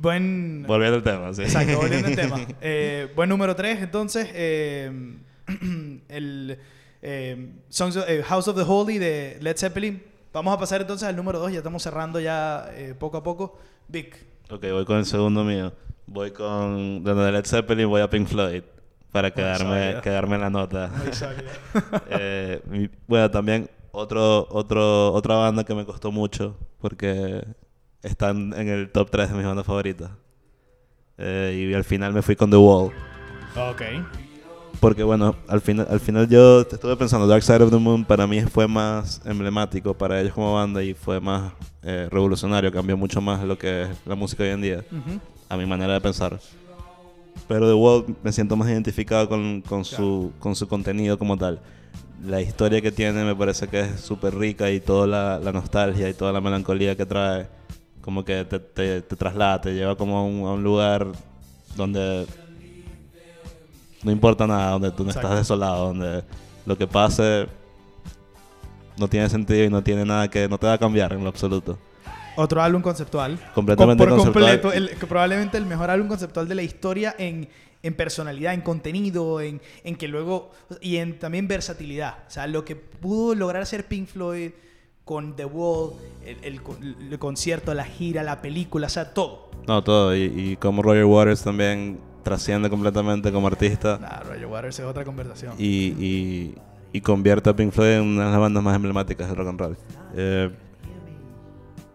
buen. 0.00 0.64
Volviendo 0.66 0.96
al 0.96 1.02
tema, 1.02 1.34
sí. 1.34 1.42
Exacto, 1.42 1.76
volviendo 1.76 2.08
al 2.08 2.16
tema. 2.16 2.40
Eh, 2.62 3.12
buen 3.14 3.28
número 3.28 3.54
3, 3.54 3.82
entonces. 3.82 4.28
eh, 4.32 4.90
el 6.08 6.58
eh, 7.02 7.52
Songs 7.68 7.96
of- 7.98 8.08
eh, 8.08 8.22
House 8.22 8.48
of 8.48 8.56
the 8.56 8.62
Holy 8.66 8.96
de 8.98 9.36
Led 9.42 9.56
Zeppelin. 9.58 10.02
Vamos 10.32 10.54
a 10.54 10.58
pasar 10.58 10.80
entonces 10.80 11.06
al 11.08 11.16
número 11.16 11.38
2, 11.38 11.52
ya 11.52 11.58
estamos 11.58 11.82
cerrando 11.82 12.20
ya 12.20 12.68
eh, 12.72 12.94
poco 12.98 13.16
a 13.18 13.22
poco. 13.22 13.58
Vic. 13.88 14.16
Ok, 14.50 14.62
voy 14.70 14.84
con 14.84 14.98
el 14.98 15.04
segundo 15.06 15.44
mío. 15.44 15.72
Voy 16.06 16.30
con. 16.30 17.02
De 17.04 17.32
Led 17.32 17.44
Zeppelin 17.44 17.88
voy 17.88 18.00
a 18.02 18.08
Pink 18.10 18.28
Floyd. 18.28 18.62
Para 19.12 19.30
quedarme, 19.32 19.96
quedarme 20.02 20.34
en 20.36 20.40
la 20.42 20.50
nota. 20.50 20.88
Muy. 20.94 21.10
Eh, 22.10 22.88
bueno, 23.06 23.30
también 23.30 23.68
otro, 23.92 24.46
otro, 24.50 25.12
otra 25.12 25.36
banda 25.36 25.64
que 25.64 25.74
me 25.74 25.84
costó 25.86 26.12
mucho. 26.12 26.56
Porque 26.80 27.42
están 28.06 28.52
en 28.54 28.68
el 28.68 28.90
top 28.90 29.10
3 29.10 29.30
de 29.30 29.34
mis 29.36 29.44
bandas 29.46 29.66
favoritas. 29.66 30.10
Eh, 31.18 31.68
y 31.70 31.74
al 31.74 31.84
final 31.84 32.12
me 32.12 32.22
fui 32.22 32.36
con 32.36 32.50
The 32.50 32.56
Wall. 32.56 32.92
ok. 33.56 33.82
Porque 34.80 35.02
bueno, 35.02 35.34
al 35.48 35.60
final, 35.62 35.86
al 35.90 36.00
final 36.00 36.28
yo 36.28 36.60
estuve 36.60 36.96
pensando, 36.96 37.26
Dark 37.26 37.42
Side 37.42 37.62
of 37.62 37.70
the 37.70 37.78
Moon 37.78 38.04
para 38.04 38.26
mí 38.26 38.42
fue 38.42 38.68
más 38.68 39.22
emblemático 39.24 39.94
para 39.94 40.20
ellos 40.20 40.34
como 40.34 40.52
banda 40.52 40.82
y 40.82 40.92
fue 40.92 41.18
más 41.18 41.52
eh, 41.82 42.08
revolucionario, 42.10 42.70
cambió 42.70 42.94
mucho 42.96 43.20
más 43.22 43.42
lo 43.42 43.56
que 43.56 43.84
es 43.84 43.88
la 44.04 44.14
música 44.14 44.42
hoy 44.42 44.50
en 44.50 44.60
día, 44.60 44.84
a 45.48 45.56
mi 45.56 45.64
manera 45.64 45.94
de 45.94 46.00
pensar. 46.02 46.38
Pero 47.48 47.66
The 47.68 47.74
Wall 47.74 48.16
me 48.22 48.32
siento 48.32 48.54
más 48.56 48.68
identificado 48.68 49.28
con, 49.28 49.62
con, 49.62 49.84
su, 49.84 50.32
con 50.38 50.54
su 50.54 50.68
contenido 50.68 51.18
como 51.18 51.38
tal. 51.38 51.60
La 52.24 52.42
historia 52.42 52.82
que 52.82 52.92
tiene 52.92 53.24
me 53.24 53.34
parece 53.34 53.68
que 53.68 53.80
es 53.80 54.00
súper 54.00 54.34
rica 54.34 54.70
y 54.70 54.80
toda 54.80 55.06
la, 55.06 55.38
la 55.38 55.52
nostalgia 55.52 56.08
y 56.08 56.14
toda 56.14 56.32
la 56.32 56.40
melancolía 56.40 56.96
que 56.96 57.06
trae, 57.06 57.46
como 58.06 58.24
que 58.24 58.44
te, 58.46 58.58
te, 58.58 59.02
te 59.02 59.16
traslada, 59.16 59.60
te 59.60 59.74
lleva 59.74 59.96
como 59.96 60.16
a 60.16 60.22
un, 60.24 60.46
a 60.46 60.52
un 60.52 60.62
lugar 60.64 61.08
donde 61.76 62.24
no 64.02 64.10
importa 64.12 64.46
nada, 64.46 64.70
donde 64.72 64.90
tú 64.92 65.02
no 65.04 65.10
Exacto. 65.10 65.28
estás 65.28 65.40
desolado, 65.40 65.86
donde 65.88 66.22
lo 66.64 66.78
que 66.78 66.86
pase 66.86 67.46
no 68.96 69.08
tiene 69.08 69.28
sentido 69.28 69.64
y 69.64 69.68
no 69.68 69.82
tiene 69.82 70.04
nada 70.04 70.28
que, 70.28 70.48
no 70.48 70.56
te 70.58 70.66
va 70.66 70.74
a 70.74 70.78
cambiar 70.78 71.12
en 71.12 71.22
lo 71.24 71.28
absoluto. 71.28 71.78
Otro 72.36 72.62
álbum 72.62 72.80
conceptual. 72.82 73.38
Completamente 73.54 74.04
por 74.04 74.14
conceptual. 74.16 74.60
completo. 74.60 74.72
el- 74.72 74.90
probablemente 75.08 75.56
el 75.58 75.66
mejor 75.66 75.90
álbum 75.90 76.06
conceptual 76.08 76.46
de 76.46 76.54
la 76.54 76.62
historia 76.62 77.14
en, 77.18 77.48
en 77.82 77.94
personalidad, 77.94 78.54
en 78.54 78.60
contenido, 78.60 79.40
en, 79.40 79.60
en 79.84 79.96
que 79.96 80.06
luego. 80.06 80.52
y 80.80 80.96
en 80.98 81.18
también 81.18 81.48
versatilidad. 81.48 82.18
O 82.28 82.30
sea, 82.30 82.46
lo 82.46 82.64
que 82.64 82.76
pudo 82.76 83.34
lograr 83.34 83.62
hacer 83.62 83.86
Pink 83.86 84.06
Floyd 84.06 84.50
con 85.06 85.36
The 85.36 85.44
Wall, 85.44 85.92
el, 86.26 86.36
el 86.42 86.60
el 87.12 87.18
concierto, 87.20 87.72
la 87.74 87.84
gira, 87.84 88.24
la 88.24 88.42
película, 88.42 88.88
o 88.88 88.90
sea, 88.90 89.14
todo. 89.14 89.50
No, 89.68 89.82
todo. 89.84 90.14
Y, 90.16 90.24
y 90.24 90.56
como 90.56 90.82
Roger 90.82 91.04
Waters 91.04 91.42
también 91.44 92.00
trasciende 92.24 92.68
completamente 92.68 93.30
como 93.30 93.46
artista 93.46 93.98
Nah, 94.00 94.24
Roger 94.24 94.46
Waters 94.46 94.78
es 94.80 94.84
otra 94.84 95.04
conversación. 95.04 95.54
y, 95.58 95.94
y, 96.04 96.54
y 96.92 97.00
convierte 97.02 97.48
a 97.50 97.54
Pink 97.54 97.70
Floyd 97.72 97.92
en 97.98 98.02
una 98.02 98.24
de 98.26 98.30
las 98.32 98.40
bandas 98.40 98.62
más 98.64 98.74
emblemáticas 98.74 99.28
del 99.28 99.36
rock 99.36 99.48
and 99.48 99.60
roll. 99.60 99.76
Eh, 100.16 100.50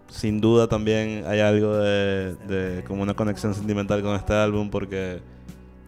sin 0.09 0.39
duda 0.39 0.68
también 0.70 1.26
hay 1.28 1.41
algo 1.41 1.76
de, 1.76 2.36
de 2.47 2.84
como 2.86 3.01
una 3.03 3.14
conexión 3.14 3.53
sentimental 3.53 4.01
con 4.01 4.16
este 4.16 4.34
álbum 4.34 4.70
porque 4.70 5.20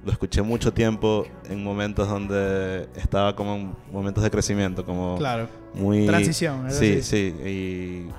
lo 0.05 0.11
escuché 0.11 0.41
mucho 0.41 0.73
tiempo 0.73 1.25
en 1.49 1.63
momentos 1.63 2.07
donde 2.09 2.87
estaba 2.95 3.35
como 3.35 3.55
en 3.55 3.73
momentos 3.91 4.23
de 4.23 4.29
crecimiento, 4.31 4.85
como 4.85 5.17
Claro. 5.17 5.47
muy... 5.73 6.05
Transición, 6.05 6.69
Sí, 6.71 7.01
sí, 7.01 7.33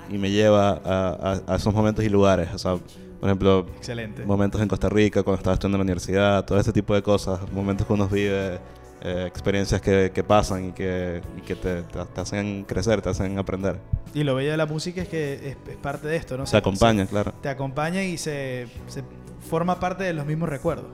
y, 0.09 0.13
y 0.15 0.17
me 0.17 0.31
lleva 0.31 0.71
a, 0.83 1.09
a- 1.47 1.53
a 1.53 1.55
esos 1.57 1.73
momentos 1.73 2.03
y 2.03 2.09
lugares. 2.09 2.49
O 2.53 2.57
sea, 2.57 2.77
por 3.19 3.29
ejemplo, 3.29 3.67
Excelente. 3.77 4.25
momentos 4.25 4.61
en 4.61 4.67
Costa 4.67 4.89
Rica, 4.89 5.23
cuando 5.23 5.37
estaba 5.37 5.53
estudiando 5.53 5.75
en 5.77 5.79
la 5.79 5.83
universidad, 5.83 6.45
todo 6.45 6.59
este 6.59 6.73
tipo 6.73 6.93
de 6.95 7.01
cosas, 7.03 7.39
momentos 7.51 7.85
que 7.87 7.93
uno 7.93 8.07
vive, 8.07 8.59
eh, 9.01 9.25
experiencias 9.27 9.79
que, 9.81 10.11
que 10.13 10.23
pasan 10.23 10.69
y 10.69 10.71
que, 10.71 11.21
y 11.37 11.41
que 11.41 11.55
te, 11.55 11.83
te- 11.83 12.05
te 12.05 12.21
hacen 12.21 12.63
crecer, 12.67 13.01
te 13.01 13.09
hacen 13.09 13.37
aprender. 13.37 13.77
Y 14.13 14.23
lo 14.23 14.33
bello 14.35 14.51
de 14.51 14.57
la 14.57 14.65
música 14.65 15.01
es 15.03 15.07
que 15.07 15.33
es, 15.35 15.57
es 15.69 15.77
parte 15.77 16.07
de 16.07 16.15
esto, 16.15 16.37
¿no? 16.37 16.45
Se 16.47 16.57
acompaña, 16.57 17.05
claro, 17.05 17.31
Te 17.41 17.49
acompaña 17.49 18.03
y 18.03 18.17
se, 18.17 18.67
se 18.87 19.03
forma 19.49 19.79
parte 19.79 20.03
de 20.03 20.13
los 20.13 20.25
mismos 20.25 20.49
recuerdos. 20.49 20.87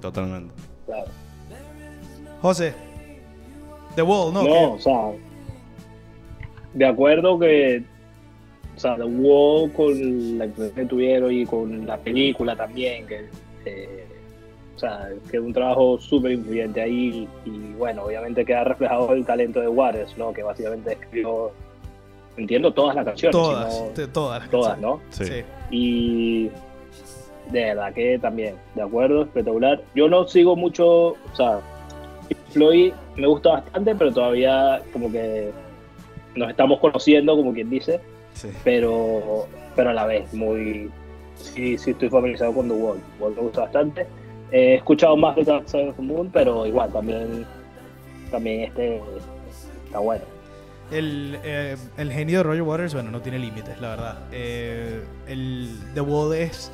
Totalmente. 0.00 0.52
Claro. 0.86 1.10
José, 2.42 2.72
The 3.96 4.02
Wall, 4.02 4.32
¿no? 4.32 4.42
No, 4.44 4.72
o 4.74 4.78
sea, 4.78 5.10
de 6.74 6.86
acuerdo 6.86 7.38
que, 7.38 7.82
o 8.76 8.78
sea, 8.80 8.96
The 8.96 9.04
Wall 9.04 9.72
con 9.72 10.38
la 10.38 10.46
influencia 10.46 10.82
que 10.82 10.88
tuvieron 10.88 11.32
y 11.32 11.44
con 11.46 11.86
la 11.86 11.96
película 11.98 12.54
también, 12.54 13.06
que, 13.06 13.28
eh, 13.64 14.06
o 14.76 14.78
sea, 14.78 15.08
que 15.30 15.38
es 15.38 15.42
un 15.42 15.52
trabajo 15.52 15.98
súper 15.98 16.32
influyente 16.32 16.80
ahí 16.80 17.28
y 17.44 17.50
bueno, 17.76 18.04
obviamente 18.04 18.44
queda 18.44 18.62
reflejado 18.64 19.12
el 19.14 19.24
talento 19.26 19.60
de 19.60 19.66
Waters, 19.68 20.16
¿no? 20.16 20.32
Que 20.32 20.44
básicamente 20.44 20.92
escribió, 20.92 21.50
entiendo, 22.36 22.72
todas 22.72 22.94
las 22.94 23.04
canciones. 23.04 23.32
todas, 23.32 23.74
si 23.76 23.82
no- 23.82 23.88
te- 23.88 24.06
todas. 24.06 24.40
las 24.42 24.50
todas, 24.50 24.72
canciones. 24.78 25.00
¿no? 25.18 25.24
Sí. 25.26 25.42
Y 25.72 26.50
de 27.50 27.64
verdad 27.64 27.92
que 27.92 28.18
también, 28.18 28.54
de 28.74 28.82
acuerdo, 28.82 29.22
espectacular. 29.22 29.80
Yo 29.94 30.08
no 30.08 30.26
sigo 30.28 30.56
mucho, 30.56 30.86
o 31.10 31.16
sea, 31.34 31.60
Floyd 32.50 32.92
me 33.16 33.26
gusta 33.26 33.50
bastante, 33.50 33.94
pero 33.94 34.12
todavía 34.12 34.80
como 34.92 35.10
que 35.10 35.50
nos 36.36 36.50
estamos 36.50 36.78
conociendo, 36.80 37.36
como 37.36 37.52
quien 37.52 37.70
dice, 37.70 38.00
Sí. 38.34 38.48
pero, 38.62 39.46
pero 39.74 39.90
a 39.90 39.94
la 39.94 40.06
vez 40.06 40.32
muy, 40.32 40.90
sí, 41.34 41.76
sí 41.78 41.90
estoy 41.90 42.08
familiarizado 42.08 42.52
con 42.52 42.68
The 42.68 42.74
Wall. 42.74 42.98
The 43.18 43.22
Wall 43.24 43.34
me 43.34 43.42
gusta 43.42 43.60
bastante. 43.62 44.06
He 44.52 44.76
escuchado 44.76 45.16
más 45.16 45.34
de 45.36 45.44
Dark 45.44 45.68
Side 45.68 45.88
of 45.90 45.96
the 45.96 46.02
Moon, 46.02 46.30
pero 46.32 46.66
igual 46.66 46.90
también, 46.92 47.44
también 48.30 48.62
este 48.62 49.00
está 49.86 49.98
bueno. 49.98 50.24
El, 50.90 51.38
eh, 51.44 51.76
el 51.98 52.10
genio 52.12 52.38
de 52.38 52.42
Roger 52.44 52.62
Waters, 52.62 52.94
bueno, 52.94 53.10
no 53.10 53.20
tiene 53.20 53.38
límites, 53.38 53.78
la 53.80 53.88
verdad. 53.90 54.18
Eh, 54.32 55.02
el 55.26 55.68
The 55.94 56.00
Wall 56.00 56.34
es, 56.34 56.72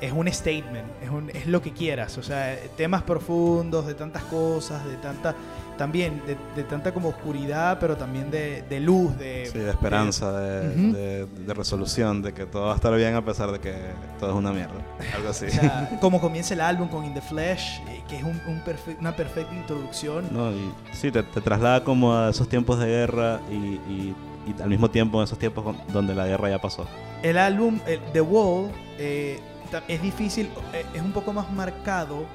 es 0.00 0.12
un 0.12 0.30
statement, 0.32 0.86
es, 1.02 1.10
un- 1.10 1.30
es 1.30 1.46
lo 1.46 1.60
que 1.62 1.72
quieras. 1.72 2.16
O 2.18 2.22
sea, 2.22 2.56
temas 2.76 3.02
profundos, 3.02 3.86
de 3.86 3.94
tantas 3.94 4.22
cosas, 4.24 4.84
de 4.86 4.96
tanta. 4.96 5.34
También 5.78 6.22
de, 6.26 6.38
de 6.56 6.66
tanta 6.66 6.94
como 6.94 7.10
oscuridad, 7.10 7.76
pero 7.78 7.98
también 7.98 8.30
de, 8.30 8.62
de 8.62 8.80
luz, 8.80 9.14
de, 9.18 9.44
Sí, 9.52 9.58
de 9.58 9.68
esperanza, 9.68 10.32
de, 10.32 10.68
Ujú. 10.74 10.92
de- 10.96 11.26
de 11.26 11.54
resolución, 11.54 12.22
de 12.22 12.32
que 12.32 12.46
todo 12.46 12.64
va 12.66 12.72
a 12.72 12.76
estar 12.76 12.94
bien 12.96 13.14
a 13.14 13.22
pesar 13.22 13.52
de 13.52 13.58
que 13.60 13.74
todo 14.18 14.30
es 14.30 14.36
una 14.36 14.52
mierda. 14.52 14.72
Algo 15.14 15.28
así. 15.28 15.44
O 15.46 15.50
sea, 15.50 15.98
como 16.00 16.18
comienza 16.18 16.54
el 16.54 16.62
álbum 16.62 16.88
con 16.88 17.04
In 17.04 17.12
the 17.12 17.20
Flesh, 17.20 17.82
eh, 17.88 18.02
que 18.08 18.16
es 18.16 18.22
un, 18.22 18.40
un 18.46 18.62
una 19.00 19.14
perfecta 19.14 19.54
introducción. 19.54 20.24
No, 20.32 20.50
y 20.50 20.72
sí, 20.92 21.10
te, 21.10 21.22
te 21.22 21.42
traslada 21.42 21.84
como 21.84 22.14
a 22.16 22.30
esos 22.30 22.48
tiempos 22.48 22.78
de 22.78 22.86
guerra 22.86 23.40
y, 23.50 23.54
y- 23.54 24.14
y 24.46 24.62
al 24.62 24.70
mismo 24.70 24.88
tiempo 24.90 25.18
en 25.18 25.24
esos 25.24 25.38
tiempos 25.38 25.62
con- 25.62 25.76
donde 25.92 26.14
la 26.14 26.26
guerra 26.26 26.48
ya 26.48 26.58
pasó. 26.58 26.86
El 27.22 27.36
álbum, 27.36 27.80
el- 27.86 28.00
The 28.14 28.20
Wall, 28.22 28.70
eh, 28.98 29.40
es 29.88 30.02
difícil, 30.02 30.50
eh, 30.72 30.84
es 30.94 31.02
un 31.02 31.12
poco 31.12 31.32
más 31.32 31.50
marcado. 31.52 32.26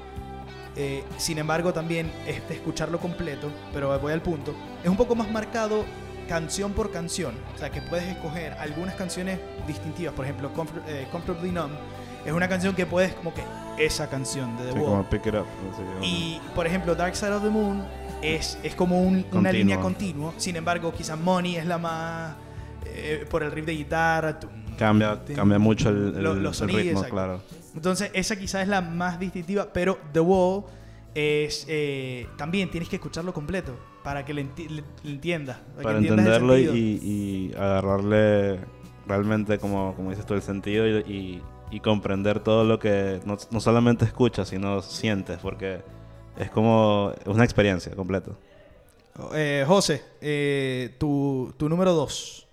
eh, 0.74 1.04
sin 1.18 1.36
embargo, 1.36 1.72
también 1.74 2.10
es 2.26 2.48
de 2.48 2.54
escucharlo 2.54 2.98
completo, 2.98 3.50
pero 3.74 3.98
voy 4.00 4.12
al 4.14 4.22
punto. 4.22 4.54
Es 4.82 4.88
un 4.88 4.96
poco 4.96 5.14
más 5.14 5.30
marcado 5.30 5.84
canción 6.28 6.72
por 6.72 6.90
canción. 6.90 7.34
O 7.54 7.58
sea, 7.58 7.68
que 7.68 7.82
puedes 7.82 8.06
escoger 8.08 8.54
algunas 8.54 8.94
canciones 8.94 9.38
distintivas. 9.66 10.14
Por 10.14 10.24
ejemplo, 10.24 10.50
Comfort- 10.54 10.82
eh, 10.88 11.06
Comfortably 11.12 11.50
Numb 11.52 11.72
es 12.24 12.32
una 12.32 12.48
canción 12.48 12.74
que 12.74 12.86
puedes, 12.86 13.12
como 13.14 13.34
que 13.34 13.42
esa 13.78 14.08
canción 14.08 14.56
de 14.56 14.64
The 14.64 14.72
Sí, 14.72 14.78
Wall. 14.78 14.86
como 14.88 15.10
pick 15.10 15.26
it 15.26 15.34
up. 15.34 15.46
así, 15.74 15.82
como- 15.82 16.04
Y, 16.04 16.40
por 16.54 16.66
ejemplo, 16.66 16.94
Dark 16.94 17.16
Side 17.16 17.32
of 17.32 17.42
the 17.42 17.50
Moon 17.50 17.84
es, 18.22 18.58
es 18.62 18.74
como 18.74 18.98
un- 19.02 19.26
una 19.32 19.52
línea 19.52 19.78
continua. 19.78 20.32
Sin 20.38 20.56
embargo, 20.56 20.90
quizás 20.92 21.18
Money 21.18 21.56
es 21.56 21.66
la 21.66 21.76
más... 21.76 22.34
eh, 22.86 23.26
por 23.30 23.42
el 23.42 23.52
riff 23.52 23.66
de 23.66 23.72
guitarra. 23.74 24.40
tum, 24.40 24.50
Cambia, 24.86 25.20
cambia 25.34 25.58
mucho 25.58 25.88
el, 25.88 26.14
el- 26.16 26.22
lo- 26.22 26.34
los 26.34 26.60
el 26.60 26.68
sonidos, 26.70 26.82
ritmo, 27.02 27.02
claro. 27.04 27.40
Entonces, 27.74 28.10
esa 28.14 28.36
quizás 28.36 28.62
es 28.62 28.68
la 28.68 28.80
más 28.82 29.18
distintiva, 29.18 29.68
pero 29.72 29.98
The 30.12 30.20
Wall 30.20 30.64
es... 31.14 31.64
eh, 31.68 32.26
también 32.36 32.70
tienes 32.70 32.88
que 32.88 32.96
escucharlo 32.96 33.32
completo 33.32 33.74
para 34.04 34.24
que 34.24 34.34
le, 34.34 34.44
enti- 34.44 34.68
le- 34.68 34.84
entiendas. 35.10 35.58
Para 35.82 35.98
el 35.98 36.04
entenderlo 36.06 36.58
y, 36.58 37.52
agarrarle 37.56 38.60
realmente, 39.06 39.58
como, 39.58 39.94
como 39.94 40.10
dices 40.10 40.26
tú, 40.26 40.34
el 40.34 40.42
sentido 40.42 40.86
y, 40.86 40.92
y- 41.10 41.42
y 41.70 41.80
comprender 41.80 42.40
todo 42.40 42.64
lo 42.64 42.78
que 42.78 43.20
no, 43.24 43.38
no 43.50 43.60
solamente 43.60 44.04
escuchas, 44.04 44.48
sino 44.48 44.82
sientes, 44.82 45.38
porque 45.38 45.80
Es 46.36 46.50
como 46.50 47.12
una 47.26 47.44
experiencia 47.44 47.94
completa. 47.94 48.32
Eh, 49.34 49.64
José, 49.66 50.02
eh, 50.20 50.94
tu, 50.98 51.52
tu 51.58 51.68
número 51.68 51.92
dos. 51.92 52.46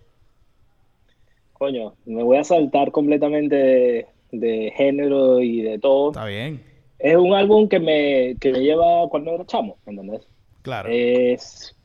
Coño, 1.59 1.93
me 2.05 2.23
voy 2.23 2.37
a 2.37 2.43
saltar 2.43 2.89
completamente 2.91 3.55
de, 3.55 4.05
de 4.31 4.73
género 4.75 5.41
y 5.41 5.61
de 5.61 5.77
todo. 5.77 6.09
Está 6.11 6.25
bien, 6.25 6.61
Es 6.97 7.15
un 7.15 7.33
álbum 7.33 7.67
que 7.67 7.79
me, 7.79 8.35
que 8.39 8.51
me 8.51 8.59
lleva 8.61 9.07
cuando 9.09 9.35
era 9.35 9.45
chamo, 9.45 9.77
¿entendés? 9.85 10.21
claro. 10.61 10.89
Es, 10.91 11.75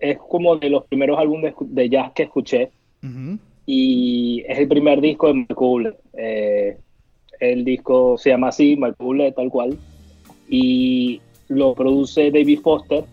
es 0.00 0.18
como 0.18 0.56
de 0.56 0.68
los 0.70 0.84
primeros 0.86 1.18
álbumes 1.18 1.54
de 1.60 1.88
jazz 1.88 2.12
que 2.12 2.24
escuché 2.24 2.70
Ujú. 3.02 3.38
y 3.66 4.42
es 4.48 4.58
el 4.58 4.68
primer 4.68 5.00
disco 5.00 5.32
de 5.32 5.46
Bublé. 5.54 5.94
Eh, 6.14 6.76
el 7.38 7.64
disco 7.64 8.18
se 8.18 8.30
llama 8.30 8.48
así, 8.48 8.76
Bublé, 8.98 9.32
tal 9.32 9.48
cual, 9.48 9.78
y 10.48 11.20
lo 11.48 11.74
produce 11.74 12.30
David 12.30 12.60
Foster, 12.60 13.04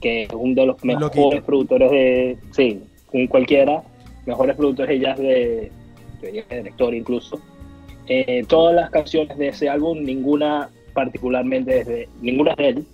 que 0.00 0.24
es 0.24 0.28
uno 0.32 0.54
de 0.54 0.66
los 0.66 0.84
mejores 0.84 1.16
loquito. 1.16 1.42
productores 1.46 1.90
de, 1.90 2.38
sí, 2.52 2.80
un 3.12 3.26
cualquiera, 3.26 3.82
mejores 4.28 4.56
productores 4.56 4.90
de 4.90 5.04
jazz 5.04 5.18
de, 5.18 5.72
de, 6.20 6.68
historia 6.68 7.00
incluso. 7.00 7.40
Eh, 8.06 8.44
todas 8.46 8.74
las 8.74 8.90
canciones 8.90 9.36
de 9.36 9.48
ese 9.48 9.68
álbum, 9.68 10.02
ninguna 10.02 10.70
particularmente 10.92 11.80
es 11.80 11.86
de, 11.86 12.08
ninguna 12.20 12.52
es 12.52 12.56
de 12.56 12.68
él, 12.68 12.86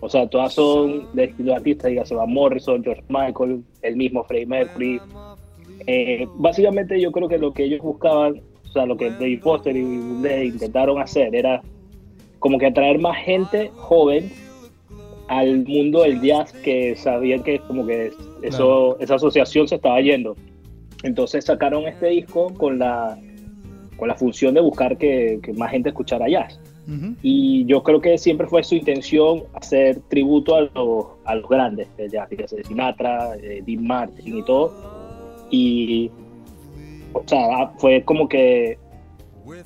o 0.00 0.08
sea, 0.08 0.28
todas 0.28 0.52
son 0.54 1.06
de 1.14 1.26
distintos 1.26 1.56
artistas, 1.56 1.90
dígase 1.90 2.14
Van 2.14 2.32
Morrison, 2.32 2.82
George 2.84 3.02
Michael, 3.08 3.62
el 3.82 3.96
mismo 3.96 4.24
Freddie 4.24 4.46
Mercury. 4.46 5.00
Eh, 5.86 6.26
básicamente 6.36 7.00
yo 7.00 7.10
creo 7.12 7.28
que 7.28 7.38
lo 7.38 7.52
que 7.52 7.64
ellos 7.64 7.80
buscaban, 7.80 8.40
o 8.68 8.72
sea, 8.72 8.86
lo 8.86 8.96
que 8.96 9.10
David 9.10 9.40
Foster 9.40 9.76
y 9.76 9.80
intentaron 9.80 11.00
hacer 11.00 11.34
era 11.34 11.62
como 12.38 12.58
que 12.58 12.66
atraer 12.66 12.98
más 12.98 13.16
gente 13.18 13.70
joven 13.74 14.30
al 15.28 15.64
mundo 15.64 16.02
del 16.02 16.20
jazz 16.20 16.52
que 16.52 16.94
sabían 16.94 17.42
que 17.42 17.58
como 17.60 17.86
que 17.86 18.12
eso, 18.42 18.96
esa 19.00 19.16
asociación 19.16 19.66
se 19.66 19.76
estaba 19.76 20.00
yendo. 20.00 20.36
Entonces 21.02 21.44
sacaron 21.44 21.86
este 21.86 22.08
disco 22.08 22.52
con 22.54 22.78
la, 22.78 23.18
con 23.96 24.08
la 24.08 24.14
función 24.14 24.54
de 24.54 24.60
buscar 24.60 24.96
que, 24.96 25.40
que 25.42 25.52
más 25.52 25.70
gente 25.70 25.90
escuchara 25.90 26.28
jazz. 26.28 26.60
Y 27.20 27.64
yo 27.66 27.82
creo 27.82 28.00
que 28.00 28.16
siempre 28.16 28.46
fue 28.46 28.62
su 28.62 28.76
intención 28.76 29.42
hacer 29.54 29.98
tributo 30.08 30.54
a 30.54 30.60
los, 30.72 31.06
a 31.24 31.34
los 31.34 31.48
grandes, 31.48 31.88
de 31.96 32.08
jazz, 32.08 32.30
dígase 32.30 32.62
Sinatra, 32.62 33.34
eh, 33.42 33.60
Dean 33.66 33.84
Martin 33.84 34.38
y 34.38 34.42
todo. 34.44 34.72
Y, 35.50 36.10
o 37.12 37.24
sea, 37.26 37.72
fue 37.78 38.02
como 38.04 38.28
que, 38.28 38.78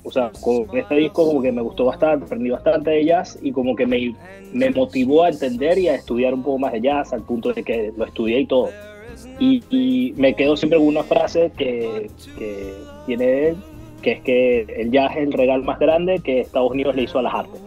o 0.03 0.11
sea, 0.11 0.31
con 0.41 0.75
este 0.75 0.95
disco 0.95 1.27
como 1.27 1.43
que 1.43 1.51
me 1.51 1.61
gustó 1.61 1.85
bastante, 1.85 2.25
aprendí 2.25 2.49
bastante 2.49 2.89
de 2.89 3.05
jazz 3.05 3.37
y 3.39 3.51
como 3.51 3.75
que 3.75 3.85
me, 3.85 4.15
me 4.51 4.71
motivó 4.71 5.23
a 5.23 5.29
entender 5.29 5.77
y 5.77 5.89
a 5.89 5.95
estudiar 5.95 6.33
un 6.33 6.41
poco 6.41 6.57
más 6.57 6.73
de 6.73 6.81
jazz 6.81 7.13
al 7.13 7.21
punto 7.21 7.53
de 7.53 7.61
que 7.61 7.93
lo 7.95 8.05
estudié 8.05 8.39
y 8.39 8.47
todo. 8.47 8.69
Y, 9.39 9.63
y 9.69 10.13
me 10.17 10.35
quedo 10.35 10.55
siempre 10.55 10.77
con 10.79 10.87
una 10.87 11.03
frase 11.03 11.51
que, 11.57 12.09
que 12.37 12.83
tiene 13.05 13.49
él, 13.49 13.57
que 14.01 14.11
es 14.13 14.21
que 14.21 14.61
el 14.77 14.91
jazz 14.91 15.11
es 15.15 15.23
el 15.23 15.33
regalo 15.33 15.63
más 15.63 15.79
grande 15.79 16.19
que 16.23 16.41
Estados 16.41 16.71
Unidos 16.71 16.95
le 16.95 17.03
hizo 17.03 17.19
a 17.19 17.21
las 17.23 17.33
artes, 17.33 17.61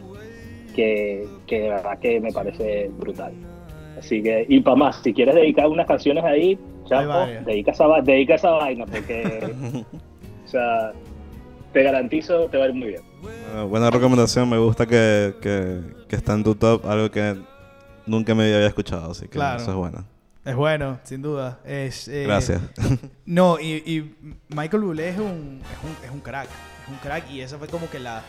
que, 0.74 1.28
que 1.46 1.60
de 1.60 1.68
verdad 1.68 1.98
que 2.00 2.20
me 2.20 2.32
parece 2.32 2.90
brutal. 2.98 3.32
Así 3.98 4.22
que, 4.22 4.44
y 4.48 4.60
para 4.60 4.76
más, 4.76 4.96
si 5.02 5.12
quieres 5.12 5.34
dedicar 5.34 5.68
unas 5.68 5.86
canciones 5.86 6.24
ahí, 6.24 6.58
chapo, 6.88 7.26
dedica 7.46 7.70
esa, 7.70 7.86
va- 7.86 8.00
dedica 8.00 8.34
esa 8.34 8.50
vaina, 8.50 8.84
porque, 8.86 9.54
o 10.44 10.48
sea, 10.48 10.92
te 11.72 11.82
garantizo, 11.82 12.46
te 12.48 12.58
va 12.58 12.64
a 12.64 12.68
ir 12.68 12.74
muy 12.74 12.88
bien. 12.88 13.02
Bueno, 13.46 13.68
buena 13.68 13.90
recomendación, 13.90 14.48
me 14.50 14.58
gusta 14.58 14.86
que, 14.86 15.34
que, 15.40 15.80
que 16.08 16.16
está 16.16 16.34
en 16.34 16.42
tu 16.44 16.54
top, 16.56 16.84
algo 16.86 17.10
que 17.10 17.34
nunca 18.06 18.34
me 18.34 18.52
había 18.52 18.66
escuchado, 18.66 19.12
así 19.12 19.26
que 19.26 19.32
Claro. 19.32 19.60
eso 19.62 19.70
es 19.70 19.76
bueno. 19.76 20.04
Es 20.44 20.54
bueno, 20.56 20.98
sin 21.04 21.22
duda. 21.22 21.60
Es, 21.64 22.08
eh, 22.08 22.24
Gracias. 22.24 22.60
No, 23.26 23.58
y, 23.58 23.72
y 23.86 24.14
Michael 24.54 24.82
Bublé 24.82 25.08
es 25.08 25.16
un, 25.18 25.62
es, 25.62 25.84
un, 25.84 26.04
es 26.04 26.10
un 26.10 26.20
crack. 26.20 26.48
Es 26.84 26.88
un 26.90 26.96
crack 26.98 27.30
y 27.30 27.40
esa 27.40 27.56
fue 27.58 27.68
como 27.68 27.88
que 27.88 27.98
la 27.98 28.22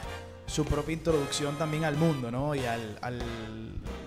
su 0.47 0.63
propia 0.63 0.93
introducción 0.93 1.57
también 1.57 1.83
al 1.85 1.97
mundo, 1.97 2.29
¿no? 2.31 2.53
Y 2.55 2.59
al, 2.65 2.97
al- 3.01 3.19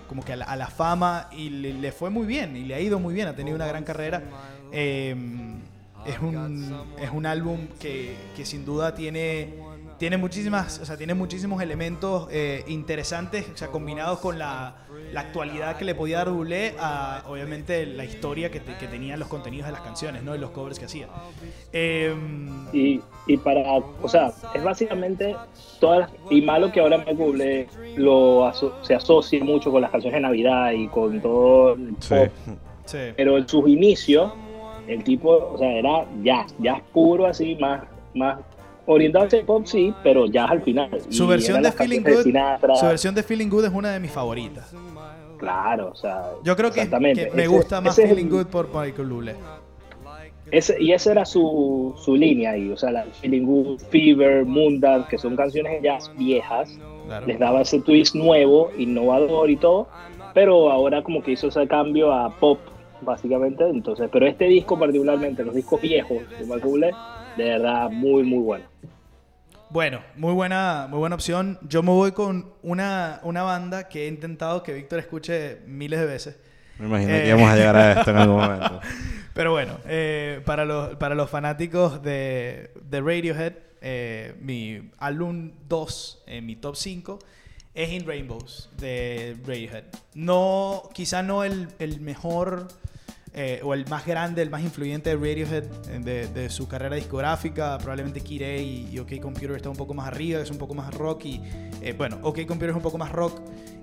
como 0.07 0.23
que 0.23 0.33
a 0.33 0.37
la, 0.37 0.45
a 0.45 0.55
la 0.55 0.67
fama 0.67 1.27
y 1.31 1.49
le, 1.49 1.73
le 1.73 1.91
fue 1.91 2.09
muy 2.09 2.25
bien 2.25 2.55
y 2.57 2.63
le 2.63 2.73
ha 2.75 2.79
ido 2.79 2.97
muy 2.97 3.13
bien, 3.13 3.27
ha 3.27 3.35
tenido 3.35 3.55
una 3.55 3.67
gran 3.67 3.83
carrera. 3.83 4.23
Eh, 4.71 5.13
es, 6.07 6.19
un, 6.19 6.33
es 6.99 7.09
un 7.11 7.25
álbum 7.25 7.67
que, 7.79 8.15
que 8.35 8.45
sin 8.45 8.63
duda 8.65 8.95
tiene, 8.95 9.53
tiene 9.99 10.17
muchísimas, 10.17 10.79
o 10.79 10.85
sea, 10.85 10.97
tiene 10.97 11.13
muchísimos 11.13 11.61
elementos 11.61 12.27
eh, 12.31 12.63
interesantes, 12.67 13.45
o 13.53 13.57
sea, 13.57 13.67
combinados 13.67 14.19
con 14.19 14.39
la, 14.39 14.75
la 15.13 15.19
actualidad 15.19 15.75
que 15.77 15.83
le 15.85 15.93
podía 15.93 16.17
dar 16.19 16.29
Bublé 16.31 16.73
a, 16.79 17.23
obviamente, 17.27 17.85
la 17.85 18.05
historia 18.05 18.49
que, 18.49 18.59
te- 18.61 18.77
que 18.77 18.87
tenían 18.87 19.19
los 19.19 19.27
contenidos 19.27 19.67
de 19.67 19.73
las 19.73 19.81
canciones, 19.81 20.23
¿no? 20.23 20.33
Y 20.35 20.39
los 20.39 20.51
covers 20.51 20.79
que 20.79 20.85
hacía. 20.85 21.07
Eh, 21.73 22.15
Y, 22.73 23.01
y 23.27 23.37
para, 23.37 23.61
o 24.01 24.07
sea, 24.07 24.31
es 24.53 24.63
básicamente 24.63 25.35
todas 25.79 25.99
las, 25.99 26.11
y 26.29 26.41
malo 26.41 26.71
que 26.71 26.79
ahora 26.79 26.97
me 26.99 27.13
Bublé 27.13 27.67
lo 27.97 28.45
aso- 28.47 28.73
se 28.83 28.95
asocie 28.95 29.43
mucho 29.43 29.69
con 29.71 29.81
las 29.81 29.91
canciones 29.91 30.17
de 30.17 30.21
Navidad 30.21 30.71
y 30.71 30.87
con 30.87 31.19
todo 31.21 31.73
el 31.73 31.95
Sí. 31.99 32.15
pop, 32.15 32.29
sí. 32.85 32.97
pero 33.17 33.37
en 33.37 33.47
sus 33.49 33.67
inicios 33.67 34.31
el 34.87 35.03
tipo, 35.03 35.29
o 35.53 35.57
sea, 35.57 35.71
era 35.71 36.05
jazz, 36.23 36.55
jazz 36.59 36.81
puro 36.93 37.27
así, 37.27 37.55
más, 37.59 37.83
más 38.15 38.39
orientado 38.89 39.27
el 39.31 39.45
pop 39.45 39.65
sí, 39.65 39.93
pero 40.03 40.25
jazz 40.25 40.51
al 40.51 40.61
final. 40.61 40.89
Su 41.09 41.27
versión 41.27 41.61
de 41.61 41.71
Feeling 41.71 42.01
Good, 42.01 42.33
su 42.79 42.85
versión 42.85 43.15
de 43.15 43.23
Feeling 43.23 43.47
Good 43.49 43.65
es 43.65 43.71
una 43.73 43.91
de 43.91 43.99
mis 43.99 44.11
favoritas. 44.11 44.73
claro, 45.37 45.89
o 45.91 45.95
sea, 45.95 46.31
Yo 46.43 46.55
creo 46.55 46.71
que, 46.71 46.89
que 46.89 46.99
me 46.99 47.11
Ese- 47.11 47.47
gusta 47.47 47.79
más 47.81 47.97
el- 47.99 48.07
Feeling 48.09 48.29
Good 48.29 48.47
por 48.47 48.67
Michael 48.67 49.07
Bublé. 49.09 49.35
Ese, 50.51 50.81
y 50.81 50.93
esa 50.93 51.11
era 51.11 51.25
su, 51.25 51.93
su 52.03 52.15
línea 52.15 52.51
ahí, 52.51 52.71
o 52.71 52.77
sea, 52.77 52.89
la 52.91 53.03
Feeling 53.21 53.45
Good, 53.45 53.79
Fever, 53.91 54.45
Moondance, 54.45 55.07
que 55.07 55.17
son 55.19 55.35
canciones 55.35 55.81
jazz 55.83 56.11
viejas, 56.17 56.75
Claro. 57.05 57.27
les 57.27 57.37
daba 57.39 57.61
ese 57.61 57.79
twist 57.81 58.15
nuevo, 58.15 58.71
innovador 58.77 59.49
y 59.51 59.57
todo, 59.57 59.87
pero 60.33 60.71
ahora 60.71 61.03
como 61.03 61.21
que 61.23 61.31
hizo 61.31 61.47
ese 61.49 61.67
cambio 61.67 62.11
a 62.11 62.31
pop, 62.39 62.59
básicamente, 63.01 63.63
entonces, 63.69 64.09
pero 64.11 64.25
este 64.27 64.45
disco 64.45 64.77
particularmente, 64.77 65.43
los 65.45 65.53
discos 65.55 65.79
viejos 65.81 66.17
de 66.31 66.43
Michael 66.45 66.61
Bublé, 66.63 66.91
de 67.37 67.43
verdad 67.43 67.89
muy, 67.89 68.23
muy 68.23 68.39
bueno. 68.39 68.65
Bueno, 69.69 70.01
muy 70.15 70.33
buena, 70.33 70.87
muy 70.89 70.97
buena 70.99 71.15
opción. 71.15 71.59
Yo 71.61 71.83
me 71.83 71.91
voy 71.91 72.11
con 72.11 72.51
una, 72.63 73.19
una 73.23 73.43
banda 73.43 73.87
que 73.87 74.05
he 74.05 74.07
intentado 74.07 74.63
que 74.63 74.73
Víctor 74.73 74.99
escuche 74.99 75.59
miles 75.67 75.99
de 75.99 76.05
veces. 76.07 76.39
Me 76.79 76.87
imaginé 76.87 77.19
Eh. 77.19 77.21
que 77.23 77.27
íbamos 77.29 77.49
a 77.51 77.55
llegar 77.55 77.75
a 77.75 77.91
esto 77.93 78.09
en 78.11 78.17
algún 78.17 78.37
momento. 78.41 78.79
Pero 79.33 79.51
bueno, 79.51 79.77
eh, 79.85 80.41
para, 80.45 80.65
los, 80.65 80.95
para 80.95 81.13
los 81.13 81.29
fanáticos 81.29 82.01
de, 82.01 82.71
de 82.83 82.99
Radiohead, 83.01 83.53
eh, 83.81 84.33
mi 84.41 84.89
álbum 84.97 85.51
2 85.69 86.23
en 86.27 86.45
mi 86.47 86.55
top 86.55 86.75
5 86.75 87.19
es 87.75 87.89
In 87.91 88.07
Rainbows 88.07 88.69
de 88.77 89.37
Radiohead. 89.45 89.83
No, 90.15 90.89
quizá 90.93 91.21
no 91.21 91.43
el, 91.43 91.67
el 91.77 92.01
mejor 92.01 92.67
eh, 93.33 93.61
o 93.63 93.73
el 93.73 93.87
más 93.87 94.05
grande, 94.05 94.41
el 94.41 94.49
más 94.49 94.61
influyente 94.63 95.09
de 95.09 95.15
Radiohead 95.15 95.63
de, 96.01 96.27
de 96.27 96.49
su 96.49 96.67
carrera 96.67 96.95
discográfica. 96.95 97.77
Probablemente 97.77 98.19
A 98.19 98.57
y, 98.57 98.89
y 98.91 98.99
OK 98.99 99.19
Computer 99.21 99.51
está 99.51 99.69
un 99.69 99.75
poco 99.75 99.93
más 99.93 100.07
arriba, 100.07 100.41
es 100.41 100.51
un 100.51 100.57
poco 100.57 100.73
más 100.73 100.93
rock. 100.93 101.25
Y, 101.25 101.41
eh, 101.81 101.93
bueno, 101.97 102.19
OK 102.23 102.39
Computer 102.47 102.69
es 102.71 102.75
un 102.75 102.81
poco 102.81 102.97
más 102.97 103.11
rock 103.11 103.39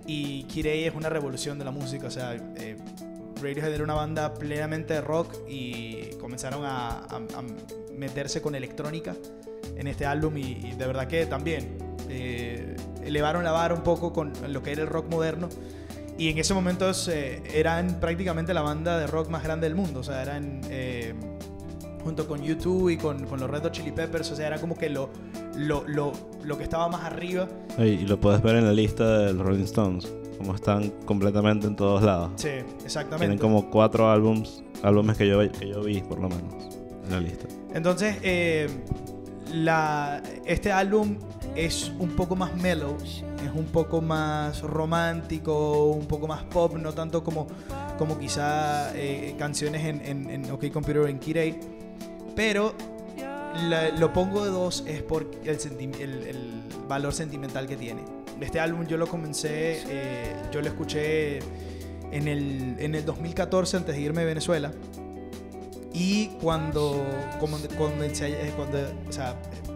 y 0.07 0.45
A 0.65 0.69
es 0.89 0.95
una 0.95 1.09
revolución 1.09 1.59
de 1.59 1.65
la 1.65 1.71
música. 1.71 2.07
O 2.07 2.11
sea, 2.11 2.35
eh, 2.57 2.77
Radiohead 3.43 3.73
era 3.75 3.85
una 3.85 3.95
banda 3.95 4.35
plenamente 4.35 4.95
de 4.95 5.01
rock 5.01 5.35
y 5.49 6.11
comenzaron 6.21 6.65
a, 6.65 6.89
a- 7.01 7.17
a 7.17 7.43
meterse 7.97 8.41
con 8.43 8.55
electrónica 8.55 9.15
en 9.77 9.87
este 9.87 10.07
álbum 10.07 10.37
y, 10.39 10.43
y 10.43 10.73
de 10.77 10.87
verdad 10.87 11.07
que 11.07 11.27
también 11.27 11.77
eh, 12.09 12.77
elevaron 13.05 13.45
la 13.45 13.53
vara 13.53 13.75
un 13.75 13.83
poco 13.83 14.13
con 14.13 14.33
lo 14.49 14.63
que 14.63 14.73
era 14.73 14.83
el 14.83 14.89
rock 14.89 15.11
moderno 15.11 15.49
y 16.19 16.31
en 16.31 16.39
ese 16.39 16.55
momento 16.55 16.91
eh, 17.09 17.43
eran 17.53 18.01
prácticamente 18.01 18.55
la 18.55 18.62
banda 18.62 18.99
de 18.99 19.07
rock 19.07 19.29
más 19.29 19.43
grande 19.43 19.67
del 19.69 19.77
mundo, 19.77 20.01
o 20.01 20.03
sea, 20.03 20.23
eran 20.23 20.61
eh, 20.71 21.14
junto 22.03 22.27
con 22.27 22.43
YouTube 22.43 22.91
y 22.91 22.97
con, 22.97 23.27
con 23.27 23.41
los 23.41 23.51
Red 23.51 23.62
Hot 23.62 23.73
Chili 23.73 23.93
Peppers, 23.93 24.31
o 24.31 24.37
sea, 24.37 24.47
era 24.47 24.59
como 24.59 24.77
que 24.77 24.89
lo, 24.89 25.11
lo, 25.57 25.85
lo, 25.87 26.12
lo 26.45 26.57
que 26.57 26.64
estaba 26.64 26.89
más 26.89 27.05
arriba. 27.05 27.49
Y 27.79 28.07
lo 28.07 28.21
puedes 28.21 28.41
ver 28.43 28.57
en 28.57 28.64
la 28.64 28.73
lista 28.73 29.19
de 29.19 29.33
los 29.35 29.45
Rolling 29.45 29.64
Stones, 29.64 30.12
como 30.39 30.55
están 30.55 30.91
completamente 31.05 31.67
en 31.67 31.77
todos 31.77 32.03
lados. 32.03 32.33
Sí, 32.37 32.51
exactamente. 32.85 33.27
Tienen 33.27 33.39
como 33.39 33.71
cuatro 33.71 34.11
álbums, 34.11 34.62
álbumes 34.83 35.17
que 35.17 35.27
yo, 35.27 35.41
que 35.51 35.69
yo 35.69 35.83
vi, 35.83 36.01
por 36.01 36.21
lo 36.21 36.29
menos, 36.29 36.55
en 37.05 37.11
la 37.11 37.21
lista. 37.21 37.47
Entonces, 37.75 38.17
eh, 38.23 38.69
la, 39.53 40.23
este 40.45 40.73
álbum 40.73 41.17
es 41.57 41.93
un 41.99 42.11
poco 42.11 42.37
más 42.37 42.55
mellow, 42.55 42.97
es 43.03 43.51
un 43.55 43.65
poco 43.67 44.01
más 44.03 44.61
romántico, 44.63 45.85
un 45.87 46.07
poco 46.07 46.27
más 46.27 46.43
pop, 46.45 46.77
no 46.77 46.93
tanto 46.93 47.25
como, 47.25 47.47
como 47.99 48.19
quizá 48.19 48.95
eh, 48.97 49.35
canciones 49.39 49.85
en, 49.85 50.29
en, 50.31 50.51
OK 50.51 50.71
Computer 50.73 51.09
en 51.09 51.19
Kid 51.19 51.37
A. 51.39 51.43
Pero 52.35 52.75
lo 53.99 54.13
pongo 54.13 54.45
de 54.45 54.51
dos 54.51 54.85
es 54.87 55.03
por 55.03 55.31
el, 55.45 55.59
el- 56.01 56.23
el 56.27 56.63
valor 56.89 57.13
sentimental 57.15 57.67
que 57.67 57.77
tiene. 57.77 58.03
este 58.41 58.61
álbum 58.61 58.87
yo 58.87 58.99
lo 58.99 59.07
comencé, 59.07 59.83
eh, 59.89 60.37
yo 60.53 60.61
lo 60.61 60.69
escuché 60.69 61.39
en 62.13 62.29
el, 62.29 62.77
en 62.79 62.95
el 62.95 63.05
2014 63.05 63.79
antes 63.79 63.95
de 63.97 64.01
irme 64.03 64.21
de 64.21 64.27
Venezuela. 64.27 64.73
Y 65.95 66.27
cuando, 66.43 67.03
cuando, 67.41 67.59
cuando, 67.79 68.05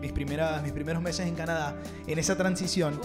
mis, 0.00 0.12
primeras, 0.12 0.62
mis 0.62 0.72
primeros 0.72 1.02
meses 1.02 1.26
en 1.26 1.34
Canadá, 1.34 1.76
en 2.06 2.18
esa 2.18 2.36
transición, 2.36 3.00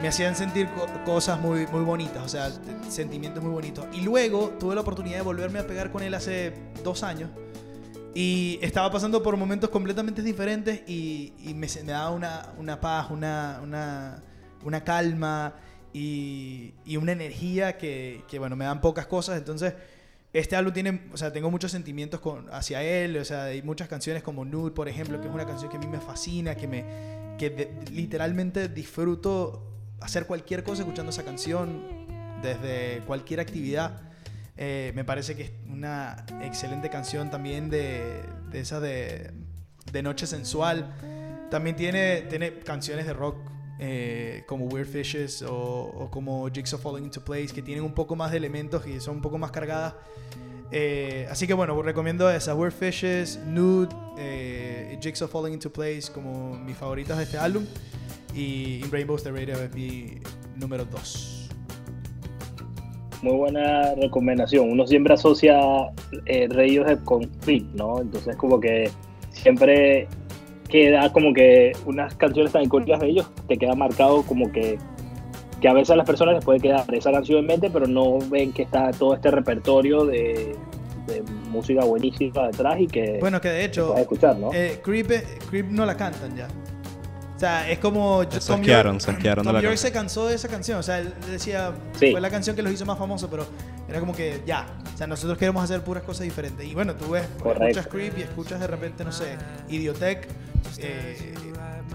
me 0.00 0.08
hacían 0.08 0.36
sentir 0.36 0.68
co- 0.70 0.86
cosas 1.04 1.40
muy, 1.40 1.66
muy 1.68 1.82
bonitas, 1.82 2.22
o 2.24 2.28
sea, 2.28 2.50
sentimientos 2.88 3.42
muy 3.42 3.52
bonitos. 3.52 3.86
Y 3.92 4.02
luego 4.02 4.50
tuve 4.60 4.74
la 4.74 4.82
oportunidad 4.82 5.16
de 5.16 5.22
volverme 5.22 5.58
a 5.58 5.66
pegar 5.66 5.90
con 5.90 6.02
él 6.02 6.14
hace 6.14 6.52
dos 6.84 7.02
años. 7.02 7.30
Y 8.14 8.58
estaba 8.62 8.90
pasando 8.90 9.22
por 9.22 9.36
momentos 9.36 9.70
completamente 9.70 10.22
diferentes 10.22 10.82
y, 10.88 11.34
y 11.38 11.54
me, 11.54 11.66
me 11.84 11.92
daba 11.92 12.10
una, 12.10 12.52
una 12.58 12.80
paz, 12.80 13.10
una, 13.10 13.60
una, 13.62 14.22
una 14.64 14.82
calma 14.82 15.54
y, 15.92 16.74
y 16.84 16.96
una 16.96 17.12
energía 17.12 17.76
que, 17.78 18.24
que, 18.26 18.38
bueno, 18.38 18.56
me 18.56 18.64
dan 18.64 18.80
pocas 18.80 19.06
cosas. 19.06 19.38
Entonces, 19.38 19.74
este 20.32 20.56
álbum 20.56 20.72
tiene, 20.72 21.08
o 21.12 21.16
sea, 21.16 21.32
tengo 21.32 21.50
muchos 21.50 21.72
sentimientos 21.72 22.20
con, 22.20 22.52
hacia 22.52 22.82
él, 22.82 23.16
o 23.16 23.24
sea, 23.24 23.44
hay 23.44 23.62
muchas 23.62 23.88
canciones 23.88 24.22
como 24.22 24.44
Nude, 24.44 24.72
por 24.72 24.88
ejemplo, 24.88 25.20
que 25.20 25.28
es 25.28 25.34
una 25.34 25.46
canción 25.46 25.70
que 25.70 25.76
a 25.76 25.80
mí 25.80 25.86
me 25.86 26.00
fascina, 26.00 26.54
que 26.54 26.68
me, 26.68 26.84
que 27.38 27.70
literalmente 27.90 28.68
disfruto 28.68 29.64
hacer 30.00 30.26
cualquier 30.26 30.62
cosa 30.64 30.82
escuchando 30.82 31.10
esa 31.10 31.24
canción, 31.24 32.06
desde 32.42 33.00
cualquier 33.06 33.40
actividad. 33.40 34.02
Eh, 34.56 34.92
me 34.94 35.04
parece 35.04 35.36
que 35.36 35.44
es 35.44 35.52
una 35.68 36.24
excelente 36.42 36.90
canción 36.90 37.30
también 37.30 37.70
de, 37.70 38.22
de 38.50 38.60
esa 38.60 38.80
de, 38.80 39.30
de 39.92 40.02
Noche 40.02 40.26
Sensual. 40.26 40.94
También 41.50 41.76
tiene, 41.76 42.22
tiene 42.22 42.58
canciones 42.58 43.06
de 43.06 43.12
rock 43.12 43.36
eh, 43.78 44.44
como 44.46 44.66
Weird 44.66 44.88
Fishes 44.88 45.42
o, 45.42 45.54
o 45.54 46.10
como 46.10 46.48
Jigsaw 46.50 46.78
Falling 46.78 47.04
into 47.04 47.24
Place 47.24 47.48
que 47.48 47.62
tienen 47.62 47.84
un 47.84 47.92
poco 47.92 48.16
más 48.16 48.30
de 48.30 48.36
elementos 48.36 48.86
y 48.86 49.00
son 49.00 49.16
un 49.16 49.22
poco 49.22 49.38
más 49.38 49.50
cargadas. 49.50 49.94
Eh, 50.70 51.26
así 51.30 51.46
que 51.46 51.54
bueno, 51.54 51.80
recomiendo 51.80 52.30
esas 52.30 52.56
Weird 52.56 52.72
Fishes, 52.72 53.38
Nude, 53.46 53.94
eh, 54.18 54.98
Jigsaw 55.00 55.28
Falling 55.28 55.54
into 55.54 55.72
Place 55.72 56.10
como 56.12 56.58
mis 56.58 56.76
favoritas 56.76 57.16
de 57.16 57.24
este 57.24 57.38
álbum. 57.38 57.64
Y 58.34 58.80
In 58.84 58.90
Rainbows 58.90 59.22
the 59.22 59.32
Radio 59.32 59.54
es 59.54 59.72
mi 59.74 60.20
número 60.56 60.84
2. 60.84 61.48
Muy 63.22 63.36
buena 63.36 63.94
recomendación. 63.94 64.70
Uno 64.70 64.86
siempre 64.86 65.14
asocia 65.14 65.58
eh, 66.26 66.46
Radiohead 66.48 67.02
con 67.04 67.24
Creep, 67.24 67.74
¿no? 67.74 68.00
Entonces 68.00 68.36
como 68.36 68.60
que 68.60 68.90
siempre 69.30 70.06
queda 70.68 71.12
como 71.12 71.32
que 71.32 71.72
unas 71.86 72.14
canciones 72.14 72.52
tan 72.52 72.62
icónicas 72.62 73.00
de 73.00 73.08
ellos 73.08 73.26
te 73.46 73.56
queda 73.56 73.74
marcado 73.74 74.22
como 74.22 74.50
que 74.52 74.78
que 75.60 75.66
a 75.68 75.72
veces 75.72 75.90
a 75.90 75.96
las 75.96 76.06
personas 76.06 76.34
les 76.36 76.44
puede 76.44 76.60
quedar 76.60 76.84
esa 76.94 77.10
canción 77.10 77.40
en 77.40 77.46
mente, 77.46 77.68
pero 77.68 77.88
no 77.88 78.18
ven 78.30 78.52
que 78.52 78.62
está 78.62 78.92
todo 78.92 79.14
este 79.14 79.28
repertorio 79.32 80.04
de, 80.04 80.54
de 81.08 81.22
música 81.50 81.84
buenísima 81.84 82.46
detrás 82.46 82.78
y 82.78 82.86
que 82.86 83.18
Bueno, 83.20 83.40
que 83.40 83.48
de 83.48 83.64
hecho, 83.64 83.86
puedes 83.88 84.02
escuchar, 84.02 84.36
¿no? 84.36 84.50
Eh, 84.54 84.80
Creep, 84.84 85.10
Creep 85.50 85.66
no 85.68 85.84
la 85.84 85.96
cantan 85.96 86.36
ya. 86.36 86.46
O 87.34 87.40
sea, 87.40 87.68
es 87.70 87.78
como 87.80 88.22
Se 88.28 88.40
Tom 88.40 88.62
York, 88.62 89.00
se 89.00 89.10
asquearon 89.12 89.44
de 89.44 89.48
Tom 89.48 89.54
la 89.54 89.60
York 89.60 89.70
canción. 89.72 89.76
se 89.78 89.92
cansó 89.92 90.26
de 90.28 90.34
esa 90.36 90.48
canción. 90.48 90.78
O 90.78 90.82
sea, 90.82 90.98
él 91.00 91.12
decía, 91.30 91.72
Sí. 91.98 92.10
fue 92.12 92.20
la 92.20 92.30
canción 92.30 92.54
que 92.54 92.62
los 92.62 92.72
hizo 92.72 92.84
más 92.86 92.98
famosos, 92.98 93.28
pero 93.30 93.44
era 93.88 93.98
como 94.00 94.12
que 94.12 94.40
ya. 94.46 94.66
O 94.94 94.96
sea, 94.96 95.06
nosotros 95.08 95.38
queremos 95.38 95.62
hacer 95.62 95.80
puras 95.82 96.02
cosas 96.04 96.22
diferentes. 96.24 96.66
Y 96.66 96.74
bueno, 96.74 96.94
tú 96.94 97.10
ves, 97.10 97.26
Correcto. 97.42 97.64
escuchas 97.80 97.86
Creep 97.88 98.18
y 98.18 98.22
escuchas 98.22 98.60
de 98.60 98.66
repente, 98.68 99.04
no 99.04 99.10
sé, 99.12 99.36
Idiotech. 99.68 100.28
Eh, 100.78 101.34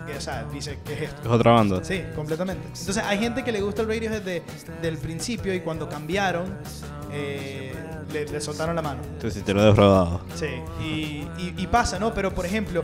que, 0.06 0.18
o 0.18 0.22
sea, 0.22 0.44
dice, 0.52 0.80
¿qué 0.86 0.94
es 0.94 1.02
esto? 1.04 1.22
Es 1.22 1.28
otra 1.28 1.52
banda. 1.54 1.84
Sí, 1.84 2.02
completamente. 2.16 2.68
Entonces 2.68 2.98
hay 3.06 3.18
gente 3.20 3.44
que 3.44 3.52
le 3.52 3.62
gusta 3.62 3.82
el 3.84 3.88
Radiohead 3.88 4.22
desde 4.22 4.44
del 4.82 4.98
principio 4.98 5.54
y 5.54 5.62
cuando 5.62 5.88
cambiaron 5.88 6.58
eh, 7.12 7.74
le, 8.12 8.26
le 8.26 8.42
soltaron 8.42 8.76
la 8.76 8.82
mano. 8.82 9.02
Sí, 9.22 9.32
sí, 9.32 9.42
te 9.42 9.54
lo 9.54 9.62
he 9.64 9.66
defraudado. 9.68 10.22
Sí, 10.36 10.48
y, 10.82 11.28
y- 11.42 11.54
y 11.58 11.68
pasa, 11.68 12.00
¿no? 12.00 12.14
Pero 12.14 12.34
por 12.34 12.46
ejemplo, 12.46 12.84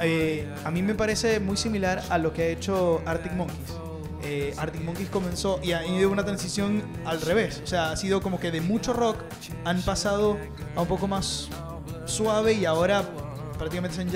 eh, 0.00 0.48
a 0.64 0.70
mí 0.70 0.82
me 0.82 0.94
parece 0.94 1.38
muy 1.40 1.56
similar 1.56 2.02
a 2.10 2.18
lo 2.18 2.32
que 2.32 2.42
ha 2.42 2.46
hecho 2.48 3.02
Arctic 3.06 3.32
Monkeys. 3.34 3.72
Eh, 4.24 4.54
Arctic 4.58 4.82
Monkeys 4.82 5.08
comenzó 5.08 5.60
y 5.62 5.70
ha 5.72 5.86
ido 5.86 6.10
una 6.10 6.24
transición 6.24 6.82
al 7.04 7.20
revés. 7.20 7.60
O 7.62 7.66
sea, 7.66 7.92
ha 7.92 7.96
sido 7.96 8.20
como 8.20 8.40
que 8.40 8.50
de 8.50 8.60
mucho 8.60 8.92
rock 8.92 9.18
han 9.64 9.80
pasado 9.82 10.36
a 10.74 10.80
un 10.80 10.88
poco 10.88 11.06
más 11.06 11.48
suave 12.06 12.54
y 12.54 12.64
ahora 12.64 13.04
prácticamente 13.56 13.94
es 13.94 14.00
en 14.02 14.10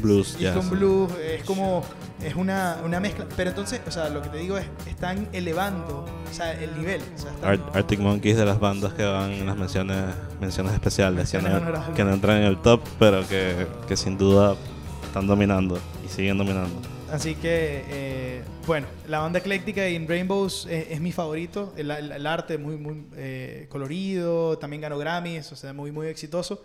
Blues, 0.00 0.36
Y 0.38 0.42
jazz. 0.44 0.56
con 0.56 0.70
blues 0.70 1.12
es 1.18 1.44
como 1.44 1.84
es 2.22 2.34
una, 2.34 2.78
una 2.84 3.00
mezcla. 3.00 3.26
Pero 3.36 3.50
entonces, 3.50 3.80
o 3.86 3.90
sea, 3.90 4.08
lo 4.08 4.22
que 4.22 4.28
te 4.28 4.38
digo 4.38 4.56
es, 4.56 4.66
están 4.86 5.28
elevando 5.32 6.04
o 6.30 6.34
sea, 6.34 6.52
el 6.52 6.76
nivel. 6.78 7.00
O 7.14 7.18
sea, 7.18 7.30
están- 7.32 7.50
Ar- 7.50 7.70
Arctic 7.74 8.00
Monkeys 8.00 8.36
de 8.36 8.44
las 8.44 8.58
bandas 8.60 8.92
que 8.94 9.04
van 9.04 9.30
en 9.32 9.46
las 9.46 9.56
menciones, 9.56 9.98
menciones 10.40 10.72
especiales, 10.72 11.30
que 11.30 11.42
no, 11.42 11.94
que 11.94 12.04
no 12.04 12.12
entran 12.14 12.38
en 12.38 12.44
el 12.44 12.58
top, 12.62 12.80
pero 12.98 13.26
que, 13.28 13.66
que 13.88 13.96
sin 13.96 14.16
duda 14.16 14.56
están 15.04 15.26
dominando 15.26 15.78
y 16.04 16.08
siguen 16.08 16.38
dominando. 16.38 16.80
Así 17.10 17.34
que, 17.34 17.84
eh, 17.90 18.42
bueno, 18.66 18.86
la 19.06 19.18
banda 19.18 19.40
ecléctica 19.40 19.86
In 19.86 20.08
Rainbows 20.08 20.66
es, 20.70 20.86
es 20.92 21.00
mi 21.02 21.12
favorito. 21.12 21.74
El, 21.76 21.90
el- 21.90 22.12
el 22.12 22.26
arte 22.26 22.56
muy, 22.56 22.76
muy 22.76 23.04
eh, 23.16 23.66
colorido, 23.68 24.56
también 24.56 24.80
ganó 24.80 24.96
Grammys, 24.96 25.52
o 25.52 25.56
sea, 25.56 25.74
muy, 25.74 25.92
muy 25.92 26.06
exitoso. 26.06 26.64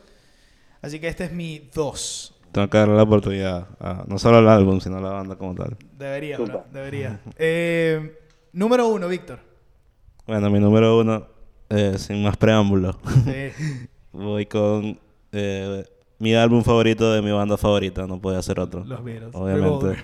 Así 0.81 0.99
que 0.99 1.09
este 1.09 1.25
es 1.25 1.31
mi 1.33 1.67
2. 1.73 2.33
Tengo 2.57 2.71
que 2.71 2.77
darle 2.79 2.95
la 2.95 3.03
oportunidad 3.03 3.67
a 3.79 4.03
no 4.07 4.17
solo 4.17 4.37
al 4.39 4.49
álbum, 4.49 4.79
sino 4.79 4.97
a 4.97 5.01
la 5.01 5.11
banda 5.11 5.35
como 5.35 5.53
tal. 5.53 5.77
Debería, 5.95 6.39
bro, 6.39 6.63
debería. 6.73 7.19
Eh, 7.37 8.17
número 8.51 8.87
1, 8.87 9.07
Víctor. 9.07 9.37
Bueno, 10.25 10.49
mi 10.49 10.59
número 10.59 10.97
uno, 10.97 11.27
eh, 11.69 11.93
sin 11.99 12.23
más 12.23 12.35
preámbulo, 12.35 12.97
Sí, 13.25 13.51
voy 14.11 14.47
con 14.47 14.99
eh, 15.33 15.85
mi 16.17 16.33
álbum 16.33 16.63
favorito 16.63 17.13
de 17.13 17.21
mi 17.21 17.29
banda 17.31 17.57
favorita, 17.57 18.07
no 18.07 18.19
puede 18.19 18.41
ser 18.41 18.59
otro. 18.59 18.83
los 18.83 19.03
Beatles. 19.03 19.35
Obviamente. 19.35 20.03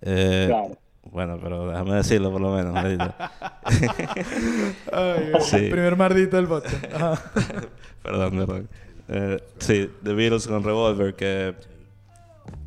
Eh, 0.00 0.46
Claro. 0.48 0.78
Bueno, 1.12 1.38
pero 1.42 1.68
déjame 1.68 1.94
decirlo 1.96 2.32
por 2.32 2.40
lo 2.40 2.52
menos. 2.54 2.72
maldito. 2.72 3.14
Ay, 4.92 5.32
Sí. 5.40 5.68
primer 5.70 5.94
mardito 5.94 6.36
del 6.36 6.46
podcast. 6.46 6.82
Perdón, 8.02 8.30
perdón. 8.38 8.68
Eh, 9.08 9.42
sí, 9.58 9.90
The 10.02 10.12
Beatles 10.12 10.46
con 10.46 10.64
Revolver, 10.64 11.14
que 11.14 11.54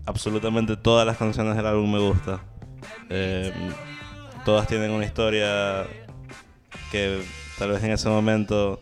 absolutamente 0.05 0.77
todas 0.77 1.05
las 1.05 1.17
canciones 1.17 1.55
del 1.55 1.65
álbum 1.65 1.91
me 1.91 1.99
gustan. 1.99 2.39
Eh, 3.09 3.53
todas 4.45 4.67
tienen 4.67 4.91
una 4.91 5.05
historia 5.05 5.85
que 6.91 7.21
tal 7.57 7.71
vez 7.71 7.83
en 7.83 7.91
ese 7.91 8.09
momento 8.09 8.79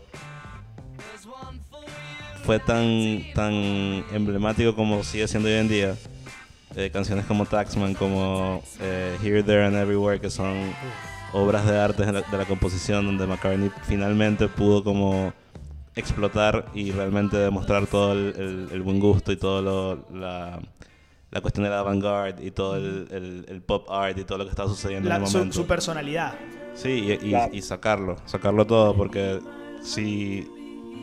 fue 2.43 2.59
tan, 2.59 3.23
tan 3.33 3.53
emblemático 4.13 4.73
como 4.73 5.03
sigue 5.03 5.27
siendo 5.27 5.49
hoy 5.49 5.55
en 5.55 5.67
día. 5.67 5.95
Eh, 6.75 6.89
canciones 6.91 7.25
como 7.25 7.45
Taxman, 7.45 7.93
como 7.93 8.63
eh, 8.79 9.17
Here, 9.21 9.43
There 9.43 9.65
and 9.65 9.75
Everywhere, 9.75 10.21
que 10.21 10.29
son 10.29 10.73
obras 11.33 11.65
de 11.65 11.77
arte 11.77 12.05
de 12.05 12.11
la, 12.13 12.21
de 12.21 12.37
la 12.37 12.45
composición 12.45 13.05
donde 13.05 13.25
McCartney 13.27 13.71
finalmente 13.83 14.47
pudo 14.47 14.83
como 14.83 15.33
explotar 15.97 16.65
y 16.73 16.91
realmente 16.91 17.37
demostrar 17.37 17.87
todo 17.87 18.13
el, 18.13 18.33
el- 18.37 18.67
el 18.71 18.81
buen 18.83 18.99
gusto 18.99 19.31
y 19.31 19.37
todo 19.37 19.61
lo, 19.61 20.17
la, 20.19 20.59
la 21.31 21.41
cuestión 21.41 21.63
de 21.65 21.69
la 21.69 21.79
avant-garde 21.79 22.45
y 22.45 22.51
todo 22.51 22.77
el, 22.77 23.07
el- 23.11 23.45
el 23.49 23.61
pop 23.61 23.89
art 23.91 24.17
y 24.17 24.23
todo 24.23 24.37
lo 24.37 24.43
que 24.45 24.51
estaba 24.51 24.69
sucediendo 24.69 25.09
en 25.09 25.15
el 25.15 25.21
momento. 25.21 25.53
su 25.53 25.65
personalidad. 25.65 26.35
Sí, 26.75 26.89
y, 26.89 27.11
y- 27.13 27.29
Claro. 27.31 27.53
y 27.53 27.61
sacarlo, 27.61 28.15
sacarlo 28.25 28.65
todo, 28.67 28.95
porque 28.95 29.39
si, 29.81 30.47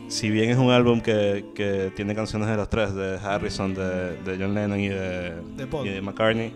si 0.08 0.30
bien 0.30 0.50
es 0.50 0.56
un 0.58 0.70
álbum 0.70 1.00
que, 1.00 1.46
que 1.54 1.92
tiene 1.96 2.14
canciones 2.14 2.48
de 2.48 2.56
los 2.56 2.68
tres, 2.70 2.94
de 2.94 3.18
Harrison, 3.18 3.74
de, 3.74 4.16
de 4.22 4.36
John 4.38 4.54
Lennon 4.54 4.78
y 4.78 4.88
de, 4.88 5.34
De 5.56 5.66
Paul. 5.66 5.86
y 5.86 5.90
de 5.90 6.00
McCartney, 6.00 6.52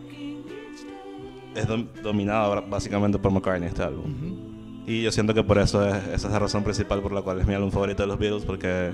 es 1.55 1.67
dom- 1.67 1.89
dominado 2.03 2.63
básicamente 2.69 3.19
por 3.19 3.33
McCartney 3.33 3.69
este 3.69 3.83
álbum. 3.83 4.05
Y 4.89 5.03
yo 5.03 5.13
siento 5.13 5.35
que 5.35 5.43
por 5.45 5.59
eso 5.59 5.87
es, 5.87 5.95
esa 6.09 6.27
es 6.29 6.33
la 6.33 6.39
razón 6.39 6.65
principal 6.65 7.03
por 7.03 7.13
la 7.13 7.21
cual 7.23 7.41
es 7.41 7.47
mi 7.47 7.53
álbum 7.55 7.71
favorito 7.71 8.03
de 8.03 8.07
los 8.07 8.19
Beatles, 8.19 8.45
porque 8.47 8.91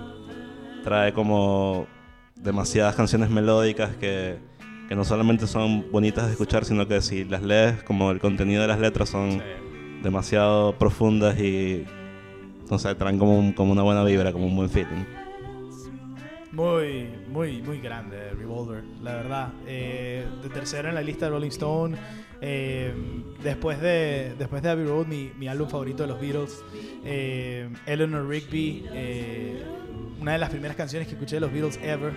trae 0.83 1.13
como 1.13 1.87
demasiadas 2.35 2.97
canciones 2.97 3.31
melódicas 3.31 3.95
que, 3.97 4.39
que 4.89 4.95
no 4.97 5.05
solamente 5.05 5.47
son 5.47 5.91
bonitas 5.93 6.27
de 6.27 6.33
escuchar, 6.33 6.65
sino 6.65 6.89
que 6.89 7.01
si 7.01 7.25
las 7.25 7.43
lees, 7.43 7.83
como 7.85 8.11
el 8.11 8.19
contenido 8.19 8.63
de 8.63 8.69
las 8.69 8.81
letras 8.81 9.09
son 9.09 9.41
demasiado 10.03 10.77
profundas 10.77 11.39
y 11.39 11.85
no 12.69 12.79
sé, 12.79 12.95
traen 12.97 13.19
como, 13.19 13.39
un- 13.39 13.53
como 13.53 13.71
una 13.73 13.83
buena 13.83 14.03
vibra, 14.03 14.33
como 14.33 14.47
un 14.47 14.57
buen 14.57 14.71
feeling. 14.71 15.05
Muy, 16.53 17.09
muy, 17.33 17.63
muy 17.63 17.81
grande 17.81 18.31
Revolver, 18.31 18.83
la 19.03 19.15
verdad. 19.15 19.49
Eh, 19.67 20.25
de 20.43 20.49
tercero 20.51 20.89
en 20.89 20.95
la 20.95 21.03
lista 21.03 21.27
de 21.27 21.33
Rolling 21.33 21.49
Stone. 21.49 21.97
Eh, 22.47 22.93
después 23.43 23.81
de 23.81 24.35
después 24.39 24.63
de 24.63 24.69
Abbey 24.69 24.85
Road, 24.85 25.07
mi, 25.07 25.31
mi 25.39 25.49
álbum 25.49 25.67
favorito 25.69 26.03
de 26.03 26.09
los 26.11 26.21
Beatles. 26.21 26.63
Eh, 27.05 27.71
Eleanor 27.87 28.29
Rigby, 28.29 28.85
eh, 28.93 29.63
una 30.21 30.33
de 30.33 30.39
las 30.39 30.51
primeras 30.51 30.77
canciones 30.77 31.09
que 31.09 31.15
escuché 31.15 31.37
de 31.37 31.41
los 31.41 31.51
Beatles 31.53 31.79
ever. 31.83 32.13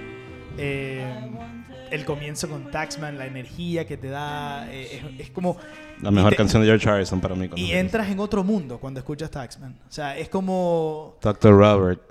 El 1.90 2.04
comienzo 2.04 2.50
con 2.50 2.70
Taxman, 2.70 3.18
la 3.18 3.26
energía 3.28 3.88
que 3.88 3.96
te 3.96 4.10
da, 4.10 4.70
es, 4.74 5.02
es 5.18 5.30
como... 5.30 5.56
La 6.02 6.12
mejor 6.12 6.32
te- 6.32 6.36
canción 6.36 6.62
de 6.62 6.68
George 6.68 6.90
Harrison 6.90 7.22
para 7.22 7.34
mí. 7.36 7.50
Y 7.56 7.72
entras 7.72 8.10
en 8.10 8.20
otro 8.20 8.44
mundo 8.44 8.78
cuando 8.80 9.00
escuchas 9.00 9.32
Taxman. 9.32 9.78
O 9.88 9.92
sea, 9.92 10.18
es 10.18 10.28
como 10.28 11.16
Dr. 11.22 11.54
Robert. 11.54 12.02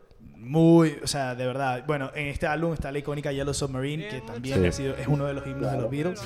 Muy, 0.47 0.97
o 1.03 1.07
sea, 1.07 1.35
de 1.35 1.47
verdad. 1.47 1.85
Bueno, 1.87 2.11
en 2.15 2.27
este 2.29 2.47
álbum 2.47 2.73
está 2.73 2.91
la 2.93 2.99
icónica 2.99 3.33
Yellow 3.33 3.53
Submarine, 3.55 4.09
que 4.09 4.21
también 4.21 4.61
Sí. 4.61 4.67
ha 4.67 4.73
sido, 4.73 4.95
es 4.97 5.07
uno 5.09 5.27
de 5.27 5.35
los 5.35 5.47
himnos 5.47 5.71
de 5.73 5.79
los 5.79 5.91
Beatles. 5.91 6.21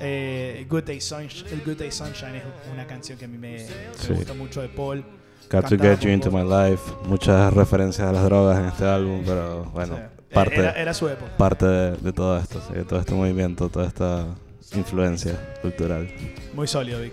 Eh, 0.00 0.66
Good 0.68 0.84
Day 0.84 1.00
Sunshine, 1.00 1.48
el 1.52 1.60
Good 1.64 1.78
Day 1.78 1.90
Sunshine 1.92 2.36
es 2.36 2.42
una 2.72 2.86
canción 2.86 3.18
que 3.18 3.24
a 3.24 3.28
mí 3.28 3.38
me, 3.38 3.52
me 3.52 3.66
Sí. 3.96 4.12
gusta 4.12 4.34
mucho 4.34 4.62
de 4.62 4.68
Paul. 4.68 5.04
Got 5.50 5.68
to 5.68 5.76
Get 5.76 6.00
You 6.00 6.10
Into. 6.10 6.30
My 6.30 6.42
Life. 6.42 6.82
Muchas 7.06 7.52
referencias 7.52 8.08
a 8.08 8.12
las 8.12 8.24
drogas 8.24 8.58
en 8.58 8.66
este 8.66 8.84
álbum, 8.84 9.22
pero 9.24 9.64
bueno, 9.66 9.96
sea, 9.96 10.10
parte, 10.32 10.56
era, 10.60 10.72
era 10.72 10.94
su 10.94 11.08
época. 11.08 11.36
parte 11.36 11.66
de, 11.66 11.96
de 11.98 12.12
todo 12.12 12.38
esto, 12.38 12.60
sí, 12.66 12.74
de 12.74 12.84
todo 12.84 12.98
este 13.00 13.12
movimiento, 13.14 13.68
toda 13.68 13.86
esta 13.86 14.26
influencia 14.74 15.56
cultural. 15.60 16.08
Muy 16.54 16.66
sólido, 16.66 17.00
Vic. 17.00 17.12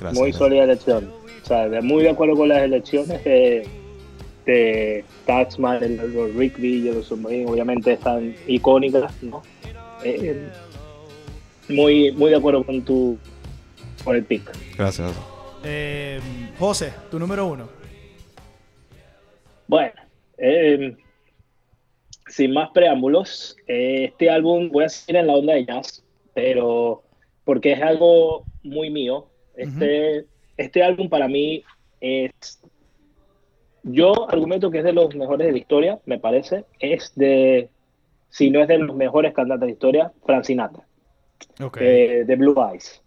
Gracias. 0.00 0.18
Muy 0.18 0.32
sólida 0.32 0.64
elección. 0.64 1.10
O 1.42 1.46
sea, 1.46 1.68
muy 1.82 2.02
de 2.02 2.10
acuerdo 2.10 2.34
con 2.36 2.48
las 2.48 2.62
elecciones 2.62 3.22
de, 3.22 3.68
de 4.46 5.04
Taxman, 5.26 5.82
el, 5.82 5.96
los 5.96 6.34
Rigby 6.34 6.74
y 6.76 6.82
los 6.82 7.06
Submarine, 7.06 7.50
obviamente 7.50 7.92
están 7.92 8.34
icónicas, 8.46 9.22
¿no? 9.22 9.42
Eh, 10.04 10.48
muy, 11.68 12.12
muy 12.12 12.30
de 12.30 12.36
acuerdo 12.36 12.64
con 12.64 12.82
tu 12.82 13.18
con 14.04 14.14
el 14.14 14.24
pick. 14.24 14.50
Gracias. 14.78 15.12
Eh, 15.64 16.20
José, 16.58 16.92
tu 17.10 17.18
número 17.18 17.46
uno. 17.46 17.68
Bueno, 19.66 19.92
eh, 20.38 20.96
sin 22.28 22.52
más 22.52 22.70
preámbulos, 22.70 23.56
eh, 23.66 24.04
este 24.04 24.30
álbum 24.30 24.70
voy 24.70 24.84
a 24.84 24.88
seguir 24.88 25.16
en 25.16 25.26
la 25.26 25.32
onda 25.32 25.54
de 25.54 25.66
jazz, 25.66 26.04
pero 26.34 27.02
porque 27.44 27.72
es 27.72 27.82
algo 27.82 28.44
muy 28.62 28.90
mío. 28.90 29.26
Este, 29.56 30.24
este 30.56 30.82
álbum 30.84 31.08
para 31.08 31.26
mí 31.26 31.64
es, 32.00 32.60
yo 33.86 34.28
argumento 34.30 34.70
que 34.70 34.78
es 34.78 34.84
de 34.84 34.92
los 34.92 35.14
mejores 35.14 35.46
de 35.46 35.52
la 35.52 35.58
historia, 35.58 35.98
me 36.06 36.18
parece. 36.18 36.64
Es 36.78 37.12
de, 37.14 37.70
si 38.28 38.50
no 38.50 38.60
es 38.60 38.68
de 38.68 38.78
los 38.78 38.94
mejores 38.96 39.32
cantantes 39.32 39.60
de 39.60 39.66
la 39.66 39.72
historia, 39.72 40.12
Frank 40.24 40.44
Sinatra, 40.44 40.84
Ok. 41.62 41.78
de, 41.78 42.24
de 42.24 42.36
Blue 42.36 42.54
Eyes. 42.72 43.02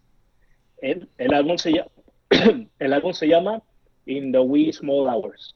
El, 0.81 1.09
el 1.17 1.33
álbum 1.33 1.57
se 1.57 1.71
llama, 1.73 1.89
el 2.79 2.93
álbum 2.93 3.13
se 3.13 3.27
llama 3.27 3.61
In 4.05 4.31
the 4.31 4.39
Wee 4.39 4.71
Small 4.73 5.07
Hours. 5.07 5.55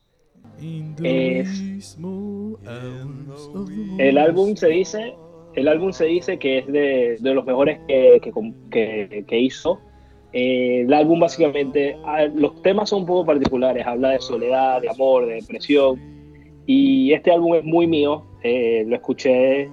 In 0.60 0.96
the 0.96 1.40
es- 1.40 1.60
wee 1.62 1.82
small 1.82 2.58
hours 2.68 3.50
of 3.56 3.70
the 3.98 4.10
El 4.10 4.18
álbum 4.18 4.56
se 4.56 4.68
dice, 4.68 5.16
el 5.56 5.68
álbum 5.68 5.94
se 5.94 6.06
dice 6.06 6.38
que 6.38 6.58
es 6.60 6.68
de, 6.68 7.18
de 7.20 7.34
los 7.34 7.46
mejores 7.46 7.80
que, 7.88 8.20
que, 8.22 8.32
com- 8.32 8.54
que- 8.70 9.24
que 9.28 9.40
hizo. 9.40 9.80
Eh, 10.34 10.82
el 10.82 10.94
álbum 10.94 11.20
básicamente, 11.20 11.96
ah, 12.06 12.26
los 12.26 12.60
temas 12.64 12.90
son 12.90 13.02
un 13.02 13.06
poco 13.06 13.26
particulares, 13.26 13.86
habla 13.86 14.10
de 14.10 14.20
soledad, 14.20 14.82
de 14.82 14.90
amor, 14.90 15.28
de 15.28 15.36
depresión. 15.36 16.00
Y 16.66 17.14
este 17.14 17.32
álbum 17.32 17.56
es 17.56 17.64
muy 17.64 17.86
mío, 17.86 18.26
eh, 18.42 18.84
lo 18.88 18.96
escuché, 18.96 19.66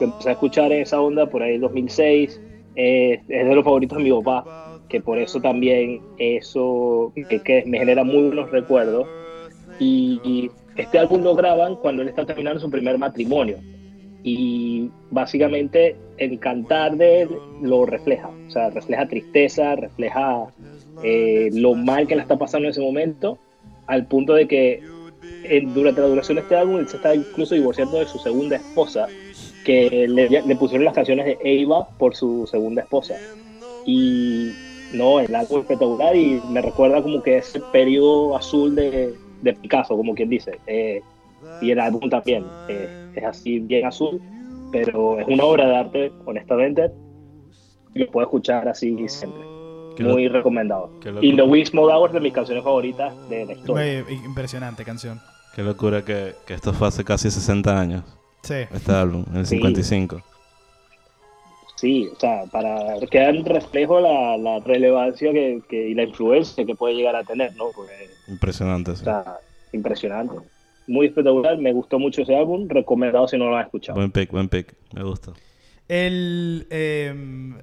lo 0.00 0.06
empecé 0.06 0.30
a 0.30 0.32
escuchar 0.32 0.72
en 0.72 0.82
esa 0.82 1.00
onda 1.00 1.26
por 1.26 1.42
ahí 1.42 1.56
en 1.56 1.60
2006. 1.60 2.40
eh, 2.76 3.20
es 3.28 3.48
de 3.48 3.54
los 3.54 3.64
favoritos 3.64 3.98
de 3.98 4.04
mi 4.04 4.10
papá, 4.10 4.80
que 4.88 5.00
por 5.00 5.18
eso 5.18 5.40
también 5.40 6.00
eso 6.18 7.12
que, 7.28 7.40
que 7.40 7.64
me 7.66 7.78
genera 7.78 8.04
muy 8.04 8.24
buenos 8.24 8.50
recuerdos. 8.50 9.06
Y, 9.78 10.20
y 10.24 10.50
este 10.76 10.98
álbum 10.98 11.22
lo 11.22 11.34
graban 11.34 11.76
cuando 11.76 12.02
él 12.02 12.08
está 12.08 12.24
terminando 12.24 12.60
su 12.60 12.70
primer 12.70 12.96
matrimonio. 12.98 13.58
Y 14.22 14.90
básicamente 15.10 15.96
el 16.18 16.38
cantar 16.38 16.96
de 16.96 17.22
él 17.22 17.30
lo 17.62 17.86
refleja. 17.86 18.30
O 18.46 18.50
sea, 18.50 18.70
refleja 18.70 19.08
tristeza, 19.08 19.76
refleja 19.76 20.46
eh, 21.02 21.50
lo 21.52 21.74
mal 21.74 22.06
que 22.06 22.16
le 22.16 22.22
está 22.22 22.36
pasando 22.36 22.66
en 22.66 22.72
ese 22.72 22.80
momento, 22.80 23.38
al 23.86 24.06
punto 24.06 24.34
de 24.34 24.48
que 24.48 24.82
eh, 25.44 25.62
durante 25.74 26.00
la 26.00 26.08
duración 26.08 26.36
de 26.36 26.42
este 26.42 26.56
álbum 26.56 26.86
se 26.86 26.96
está 26.96 27.14
incluso 27.14 27.54
divorciando 27.54 27.98
de 27.98 28.06
su 28.06 28.18
segunda 28.18 28.56
esposa, 28.56 29.06
que 29.64 30.06
le, 30.08 30.56
pusieron 30.56 30.84
las 30.84 30.94
canciones 30.94 31.26
de 31.26 31.38
Eva 31.42 31.88
por 31.98 32.14
su 32.14 32.46
segunda 32.46 32.82
esposa. 32.82 33.14
Y 33.84 34.52
no, 34.92 35.20
el 35.20 35.34
álbum 35.34 35.58
es 35.58 35.62
espectacular 35.62 36.16
y 36.16 36.40
me 36.50 36.62
recuerda 36.62 37.02
como 37.02 37.22
que 37.22 37.38
ese 37.38 37.60
periodo 37.72 38.36
azul 38.36 38.74
de, 38.74 39.14
de 39.42 39.52
Picasso, 39.54 39.96
como 39.96 40.14
quien 40.14 40.28
dice. 40.28 40.58
Eh, 40.66 41.02
y 41.60 41.70
el 41.70 41.80
álbum 41.80 42.08
también 42.08 42.44
eh, 42.68 42.88
es 43.14 43.24
así 43.24 43.60
bien 43.60 43.86
azul, 43.86 44.20
pero 44.72 45.18
es 45.20 45.26
una 45.28 45.44
obra 45.44 45.66
de 45.66 45.76
arte, 45.76 46.12
honestamente. 46.24 46.90
Lo 47.94 48.06
puedo 48.10 48.26
escuchar 48.26 48.68
así 48.68 48.94
siempre. 49.08 49.40
Qué 49.96 50.02
Muy 50.04 50.28
recomendado. 50.28 50.90
Y 51.22 51.34
The 51.34 51.64
Small 51.66 51.90
Hours 51.90 52.12
de 52.12 52.20
mis 52.20 52.32
canciones 52.34 52.62
favoritas 52.62 53.14
de 53.30 53.46
la 53.46 53.52
historia. 53.54 54.04
Muy 54.06 54.14
impresionante 54.26 54.84
canción. 54.84 55.18
Qué 55.54 55.62
locura 55.62 56.04
que, 56.04 56.34
que 56.46 56.52
esto 56.52 56.74
fue 56.74 56.88
hace 56.88 57.02
casi 57.02 57.30
60 57.30 57.80
años, 57.80 58.04
Sí. 58.42 58.54
este 58.70 58.92
álbum, 58.92 59.24
en 59.30 59.36
el 59.38 59.46
Sí. 59.46 59.56
55. 59.56 60.20
Sí, 61.76 62.08
o 62.14 62.18
sea, 62.18 62.44
para 62.50 62.98
que 63.10 63.18
dan 63.20 63.44
reflejo 63.44 64.00
la, 64.00 64.36
la 64.38 64.60
relevancia 64.60 65.30
que, 65.32 65.60
que- 65.68 65.88
y 65.88 65.94
la 65.94 66.04
influencia 66.04 66.64
que 66.64 66.74
puede 66.74 66.94
llegar 66.94 67.16
a 67.16 67.24
tener, 67.24 67.54
¿no? 67.56 67.66
Porque, 67.74 67.92
Impresionante. 68.28 68.94
sí. 68.96 69.02
o 69.02 69.04
sea, 69.04 69.38
impresionante. 69.72 70.34
Muy 70.86 71.06
espectacular, 71.06 71.58
me 71.58 71.72
gustó 71.72 71.98
mucho 71.98 72.22
ese 72.22 72.36
álbum, 72.36 72.68
recomendado 72.68 73.26
si 73.28 73.36
no 73.36 73.46
lo 73.50 73.56
has 73.56 73.66
escuchado. 73.66 73.96
Buen 73.96 74.10
pick, 74.12 74.30
buen 74.30 74.48
pick. 74.48 74.74
Me 74.94 75.02
gusta. 75.02 75.32
El. 75.88 76.66
em, 76.70 77.56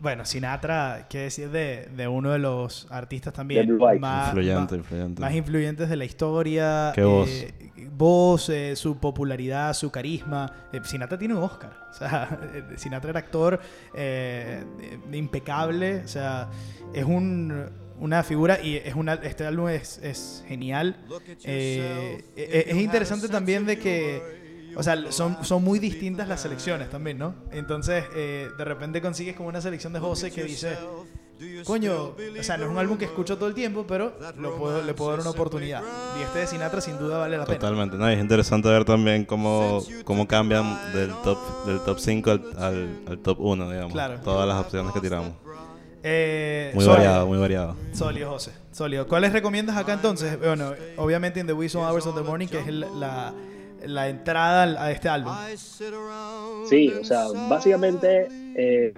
bueno, 0.00 0.24
Sinatra, 0.24 1.06
qué 1.10 1.18
decir 1.18 1.50
de, 1.50 1.86
de 1.94 2.08
uno 2.08 2.30
de 2.30 2.38
los 2.38 2.86
artistas 2.90 3.34
también 3.34 3.68
más, 4.00 4.28
influyente, 4.28 4.60
más- 4.60 4.72
influyente. 4.74 5.20
más 5.20 5.34
influyentes 5.34 5.88
de 5.90 5.96
la 5.96 6.04
historia. 6.06 6.92
Qué 6.94 7.04
voz. 7.04 7.28
eh, 7.28 7.52
voz, 7.92 8.48
eh, 8.48 8.76
su 8.76 8.96
popularidad, 8.96 9.74
su 9.74 9.90
carisma. 9.90 10.50
Eh, 10.72 10.80
Sinatra 10.84 11.18
tiene 11.18 11.34
un 11.34 11.42
Oscar. 11.42 11.72
O 11.90 11.92
sea, 11.92 12.38
eh, 12.54 12.62
Sinatra 12.76 13.10
era 13.10 13.18
actor 13.20 13.60
eh, 13.94 14.64
eh, 14.80 15.16
impecable. 15.16 15.96
O 16.04 16.08
sea, 16.08 16.48
es 16.94 17.04
un, 17.04 17.66
una 18.00 18.22
figura 18.22 18.60
y 18.60 18.76
es 18.76 18.94
una, 18.94 19.14
este 19.14 19.44
álbum 19.46 19.68
es, 19.68 19.98
es 19.98 20.44
genial. 20.48 20.96
Eh, 21.44 22.24
eh, 22.36 22.64
es 22.66 22.76
interesante 22.76 23.28
también 23.28 23.66
de 23.66 23.78
que. 23.78 24.40
O 24.76 24.84
sea, 24.84 25.10
son, 25.10 25.44
son 25.44 25.64
muy 25.64 25.80
distintas 25.80 26.28
las 26.28 26.42
selecciones 26.42 26.90
también, 26.90 27.18
¿no? 27.18 27.34
Entonces, 27.50 28.04
eh, 28.14 28.48
de 28.56 28.64
repente 28.64 29.02
consigues 29.02 29.34
como 29.34 29.48
una 29.48 29.60
selección 29.60 29.92
de 29.92 29.98
José 29.98 30.30
que 30.30 30.44
dice, 30.44 30.78
coño, 31.64 32.14
o 32.38 32.42
sea, 32.42 32.56
no 32.56 32.66
es 32.66 32.70
un 32.70 32.78
álbum 32.78 32.96
que 32.96 33.06
escucho 33.06 33.36
todo 33.36 33.48
el 33.48 33.54
tiempo, 33.54 33.84
pero 33.86 34.16
lo 34.38 34.56
puedo, 34.56 34.80
le 34.82 34.94
puedo 34.94 35.10
dar 35.10 35.20
una 35.20 35.30
oportunidad. 35.30 35.82
Y 36.18 36.22
este 36.22 36.38
de 36.38 36.46
Sinatra 36.46 36.80
sin 36.80 36.98
duda 36.98 37.18
vale 37.18 37.36
la 37.36 37.46
pena. 37.46 37.58
Totalmente. 37.58 37.96
No, 37.96 38.08
y 38.08 38.14
es 38.14 38.20
interesante 38.20 38.68
ver 38.68 38.84
también 38.84 39.24
cómo, 39.24 39.82
cómo 40.04 40.28
cambian 40.28 40.92
del 40.92 41.10
top 41.24 41.38
del 41.66 41.80
top 41.80 41.98
5 41.98 42.30
al, 42.30 42.42
al, 42.56 43.00
al 43.08 43.18
top 43.18 43.40
1, 43.40 43.70
digamos. 43.70 43.92
Claro. 43.92 44.20
Todas 44.20 44.46
las 44.46 44.64
opciones 44.64 44.92
que 44.92 45.00
tiramos. 45.00 45.32
Eh, 46.02 46.70
Muy 46.74 46.86
variado, 46.86 47.26
muy 47.26 47.38
variado. 47.38 47.76
Sólido, 47.92 48.30
José. 48.30 48.52
Sólido. 48.72 49.06
¿Cuáles 49.06 49.32
recomiendas 49.32 49.76
acá 49.76 49.92
entonces? 49.94 50.38
Bueno, 50.38 50.72
obviamente 50.96 51.40
In 51.40 51.46
the 51.46 51.52
Wee 51.52 51.68
Some 51.68 51.84
Hours 51.86 52.06
of 52.06 52.14
the 52.16 52.22
Morning, 52.22 52.46
que 52.46 52.58
es 52.60 52.66
el- 52.68 52.80
la, 52.98 53.32
la 53.86 54.08
entrada 54.08 54.82
a 54.82 54.90
este 54.92 55.08
álbum. 55.08 55.32
Sí, 56.66 56.92
o 57.00 57.04
sea, 57.04 57.24
básicamente 57.48 58.28
eh, 58.56 58.92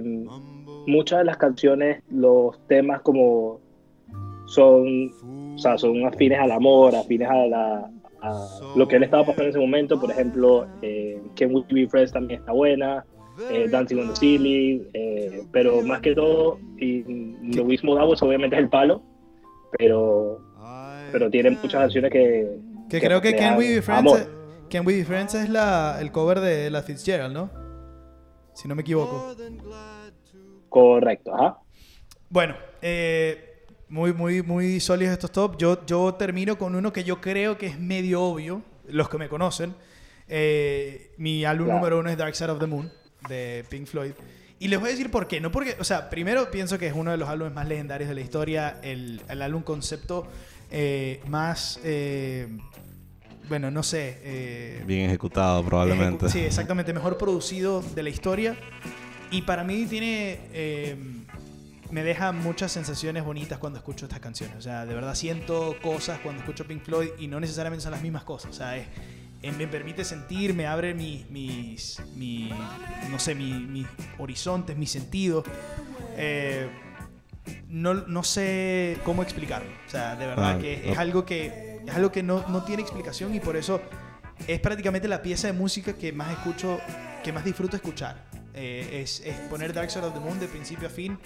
muchas 0.87 1.21
de 1.21 1.25
las 1.25 1.37
canciones, 1.39 2.03
los 2.11 2.57
temas 2.69 3.01
como 3.03 3.61
son, 4.47 5.11
o 5.55 5.59
sea, 5.59 5.79
son 5.79 6.05
afines 6.07 6.39
al 6.39 6.53
amor, 6.53 6.95
afines 6.95 7.29
a, 7.29 7.47
la, 7.47 7.91
a 8.21 8.49
lo 8.77 8.87
que 8.87 8.97
él 8.97 9.03
estaba 9.03 9.23
pasando 9.25 9.45
en 9.45 9.51
ese 9.51 9.59
momento. 9.59 9.99
Por 10.01 10.11
ejemplo, 10.11 10.67
eh, 10.83 11.21
Can 11.37 11.55
We 11.55 11.65
Be 11.71 11.89
Friends 11.89 12.13
también 12.13 12.41
está 12.41 12.53
buena, 12.53 13.05
eh, 13.51 13.68
Dancing 13.70 13.99
on 13.99 14.09
the 14.09 14.16
Ceiling, 14.16 14.89
eh, 14.95 15.43
pero 15.53 15.83
más 15.83 16.01
que 16.01 16.14
todo, 16.14 16.59
y 16.78 17.03
lo 17.57 17.64
mismo 17.64 17.95
Davos 17.95 18.22
obviamente 18.22 18.57
es 18.57 18.62
el 18.62 18.68
palo, 18.68 19.03
pero, 19.78 20.41
pero 21.12 21.30
tiene 21.30 21.51
muchas 21.51 21.72
canciones 21.83 22.11
que... 22.11 22.59
Que 22.91 23.01
creo 23.01 23.20
que 23.20 23.35
Can 23.37 23.57
We 23.59 23.76
Be 23.76 23.83
Friends, 23.83 24.12
es- 24.12 24.28
Can 24.70 24.87
We 24.87 24.97
Be 24.99 25.05
Friends 25.05 25.35
es 25.35 25.49
la, 25.49 25.99
el 26.01 26.12
cover 26.12 26.41
de 26.41 26.70
la 26.70 26.83
Fitzgerald, 26.83 27.33
¿no? 27.35 27.51
Si 28.55 28.68
no 28.68 28.74
me 28.74 28.83
equivoco. 28.83 29.35
Correcto, 30.68 31.35
ajá. 31.35 31.59
Bueno, 32.28 32.55
eh, 32.80 33.64
muy, 33.89 34.12
muy, 34.12 34.43
muy 34.43 34.80
sólidos 34.80 35.12
estos 35.12 35.33
top. 35.33 35.57
Yo, 35.59 35.85
yo 35.87 36.14
termino 36.14 36.57
con 36.57 36.74
uno 36.74 36.93
que 36.93 37.05
yo 37.05 37.20
creo 37.20 37.57
que 37.59 37.66
es 37.66 37.78
medio 37.78 38.22
obvio, 38.22 38.62
los 38.89 39.09
que 39.09 39.18
me 39.18 39.28
conocen. 39.28 39.74
Mi 41.18 41.45
álbum 41.45 41.66
Claro. 41.66 41.78
número 41.80 41.99
uno 42.01 42.09
es 42.11 42.16
Dark 42.16 42.35
Side 42.35 42.51
of 42.51 42.59
the 42.59 42.66
Moon, 42.66 42.91
de 43.29 43.64
Pink 43.68 43.87
Floyd. 43.87 44.12
Y 44.59 44.68
les 44.68 44.79
voy 44.79 44.89
a 44.89 44.93
decir 44.93 45.11
por 45.11 45.27
qué. 45.27 45.41
No 45.41 45.51
porque, 45.51 45.77
o 45.81 45.85
sea, 45.85 46.09
primero 46.09 46.51
pienso 46.51 46.79
que 46.79 46.87
es 46.87 46.93
uno 46.95 47.11
de 47.11 47.16
los 47.16 47.29
álbumes 47.29 47.53
más 47.53 47.66
legendarios 47.66 48.09
de 48.09 48.14
la 48.14 48.20
historia, 48.20 48.79
el, 48.83 49.20
el 49.29 49.43
álbum 49.43 49.62
concepto 49.62 50.29
eh, 50.70 51.20
más... 51.27 51.81
eh, 51.85 52.49
bueno, 53.49 53.70
no 53.73 53.83
sé. 53.83 54.20
eh, 54.23 54.83
Bien 54.87 55.07
ejecutado, 55.09 55.64
probablemente. 55.64 56.27
ejecu- 56.27 56.31
Sí, 56.31 56.39
exactamente, 56.41 56.93
mejor 56.93 57.18
producido 57.18 57.83
de 57.83 58.03
la 58.05 58.09
historia. 58.09 58.57
Y 59.31 59.43
para 59.43 59.64
mí 59.64 59.85
tiene. 59.87 60.39
eh, 60.53 60.97
me 61.91 62.03
deja 62.05 62.33
muchas 62.33 62.73
sensaciones 62.73 63.23
bonitas 63.25 63.59
cuando 63.59 63.79
escucho 63.79 64.07
estas 64.07 64.20
canciones. 64.20 64.57
O 64.57 64.62
sea, 64.62 64.87
de 64.87 64.95
verdad 64.95 65.14
siento 65.14 65.77
cosas 65.83 66.20
cuando 66.20 66.41
escucho 66.41 66.66
Pink 66.66 66.83
Floyd 66.85 67.09
y 67.18 67.27
no 67.27 67.39
necesariamente 67.41 67.83
son 67.83 67.93
las 67.93 68.01
mismas 68.03 68.25
cosas. 68.25 68.51
O 68.53 68.55
sea, 68.55 68.77
es- 68.79 68.87
me 69.51 69.66
permite 69.66 70.05
sentir, 70.05 70.55
me 70.55 70.66
abre 70.66 70.95
mis, 70.95 71.28
mis, 71.30 72.01
mi- 72.16 72.51
no 73.11 73.18
sé, 73.18 73.34
mi- 73.34 73.53
mis 73.66 73.86
horizontes, 74.18 74.76
mis 74.76 74.90
sentidos. 74.90 75.45
Eh, 76.16 76.68
no, 77.68 77.95
no 77.95 78.22
sé 78.22 78.99
cómo 79.05 79.22
explicarlo. 79.22 79.68
O 79.86 79.90
sea, 79.90 80.14
de 80.16 80.26
verdad 80.26 80.57
Ah, 80.57 80.59
que 80.61 80.82
no. 80.86 80.93
es 80.93 80.99
algo 80.99 81.24
que, 81.24 81.80
es 81.86 81.95
algo 81.95 82.12
que 82.12 82.22
no, 82.22 82.47
no 82.49 82.62
tiene 82.64 82.82
explicación 82.82 83.34
y 83.34 83.40
por 83.40 83.57
eso 83.57 83.80
es 84.47 84.61
prácticamente 84.61 85.09
la 85.09 85.22
pieza 85.22 85.49
de 85.49 85.53
música 85.53 85.93
que 85.95 86.12
más 86.12 86.30
escucho, 86.30 86.80
que 87.24 87.32
más 87.32 87.45
disfruto 87.45 87.76
escuchar. 87.76 88.24
Eh, 88.55 89.01
es, 89.03 89.20
es 89.26 89.34
poner 89.49 89.72
Dark 89.72 89.90
Side 89.90 90.05
of 90.07 90.14
the 90.14 90.20
Moon 90.20 90.38
de 90.38 90.47
principio 90.47 90.86
a 90.86 90.90
fin 90.90 91.18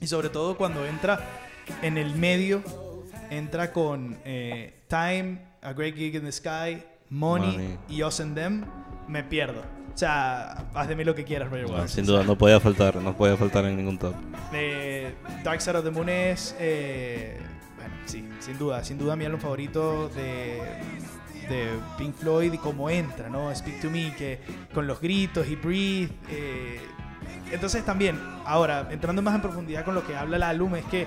y 0.00 0.06
sobre 0.06 0.28
todo 0.28 0.56
cuando 0.56 0.84
entra 0.86 1.18
en 1.82 1.96
el 1.98 2.14
medio, 2.14 2.62
entra 3.30 3.72
con 3.72 4.18
eh, 4.24 4.84
Time, 4.88 5.40
A 5.62 5.72
Great 5.72 5.96
Gig 5.96 6.14
in 6.16 6.22
the 6.22 6.32
Sky, 6.32 6.82
Money, 7.12 7.52
Money. 7.52 7.78
y 7.88 8.02
Us 8.02 8.20
and 8.20 8.34
Them, 8.34 8.64
me 9.08 9.22
pierdo. 9.22 9.60
O 9.94 9.98
sea, 9.98 10.64
haz 10.74 10.88
de 10.88 10.96
mí 10.96 11.04
lo 11.04 11.14
que 11.14 11.24
quieras, 11.24 11.48
Roger 11.50 11.64
Bueno, 11.66 11.78
Waters. 11.80 11.92
sin 11.92 12.06
duda, 12.06 12.24
no 12.24 12.36
podía 12.38 12.58
faltar, 12.60 12.96
no 12.96 13.14
podía 13.14 13.36
faltar 13.36 13.64
en 13.66 13.76
ningún 13.76 13.98
top. 13.98 14.14
eh, 14.54 15.14
Dark 15.44 15.60
Side 15.60 15.76
of 15.78 15.84
the 15.84 15.90
Moon 15.90 16.08
es, 16.08 16.56
eh, 16.58 17.38
bueno, 17.76 17.94
sí, 18.06 18.26
sin 18.40 18.56
duda, 18.58 18.82
sin 18.84 18.96
duda 18.98 19.16
mi 19.16 19.26
álbum 19.26 19.38
favorito 19.40 20.08
de, 20.08 20.62
de 21.50 21.68
Pink 21.98 22.14
Floyd 22.14 22.54
y 22.54 22.58
cómo 22.58 22.88
entra, 22.88 23.28
¿no? 23.28 23.54
Speak 23.54 23.82
to 23.82 23.90
Me, 23.90 24.14
que 24.16 24.40
con 24.72 24.86
los 24.86 24.98
gritos 25.00 25.46
y 25.46 25.56
Breathe. 25.56 26.10
eh, 26.30 26.80
entonces 27.52 27.84
también, 27.84 28.18
ahora, 28.46 28.88
entrando 28.90 29.20
más 29.20 29.34
en 29.34 29.42
profundidad 29.42 29.84
con 29.84 29.94
lo 29.94 30.06
que 30.06 30.16
habla 30.16 30.36
el 30.38 30.42
álbum, 30.42 30.74
es 30.76 30.86
que 30.86 31.06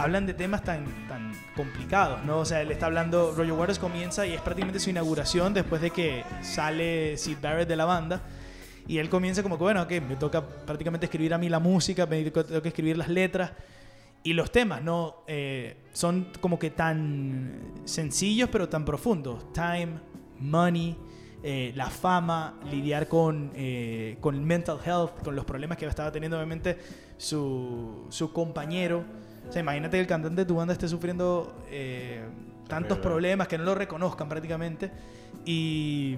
hablan 0.00 0.26
de 0.26 0.34
temas 0.34 0.64
tan, 0.64 0.84
tan 1.06 1.32
complicados, 1.54 2.24
¿no? 2.24 2.38
O 2.38 2.44
sea, 2.44 2.62
él 2.62 2.70
está 2.70 2.86
hablando, 2.86 3.32
Roger 3.36 3.52
Waters 3.52 3.78
comienza 3.78 4.26
y 4.26 4.32
es 4.32 4.40
prácticamente 4.40 4.80
su 4.80 4.90
inauguración 4.90 5.52
después 5.52 5.82
de 5.82 5.90
que 5.90 6.24
sale 6.42 7.16
Sid 7.16 7.36
Barrett 7.40 7.68
de 7.68 7.76
la 7.76 7.84
banda. 7.84 8.22
Y 8.88 8.98
él 8.98 9.08
comienza 9.08 9.42
como 9.42 9.56
que, 9.56 9.64
bueno, 9.64 9.86
que 9.86 10.00
me 10.00 10.16
toca 10.16 10.44
prácticamente 10.44 11.06
escribir 11.06 11.34
a 11.34 11.38
mí 11.38 11.48
la 11.48 11.60
música, 11.60 12.06
me 12.06 12.28
toca 12.30 12.68
escribir 12.68 12.96
las 12.96 13.08
letras. 13.08 13.52
Y 14.22 14.32
los 14.32 14.50
temas, 14.50 14.82
¿no? 14.82 15.22
Eh, 15.26 15.76
son 15.92 16.28
como 16.40 16.58
que 16.58 16.70
tan 16.70 17.82
sencillos 17.84 18.48
pero 18.50 18.68
tan 18.68 18.84
profundos. 18.84 19.52
Time, 19.52 19.98
money, 20.38 20.96
eh, 21.42 21.72
la 21.74 21.88
fama, 21.88 22.58
lidiar 22.70 23.08
con, 23.08 23.50
eh, 23.54 24.18
con 24.20 24.42
mental 24.44 24.78
health, 24.84 25.22
con 25.22 25.34
los 25.34 25.44
problemas 25.44 25.78
que 25.78 25.86
estaba 25.86 26.12
teniendo 26.12 26.36
obviamente 26.36 26.78
su, 27.16 28.06
su 28.10 28.32
compañero. 28.32 29.04
O 29.48 29.52
sea, 29.52 29.60
imagínate 29.60 29.96
que 29.96 30.00
el 30.00 30.06
cantante 30.06 30.42
de 30.42 30.46
tu 30.46 30.54
banda 30.54 30.72
esté 30.72 30.88
sufriendo 30.88 31.64
eh, 31.70 32.22
tantos 32.68 32.98
problemas 32.98 33.48
que 33.48 33.58
no 33.58 33.64
lo 33.64 33.74
reconozcan 33.74 34.28
prácticamente. 34.28 34.90
Y, 35.44 36.16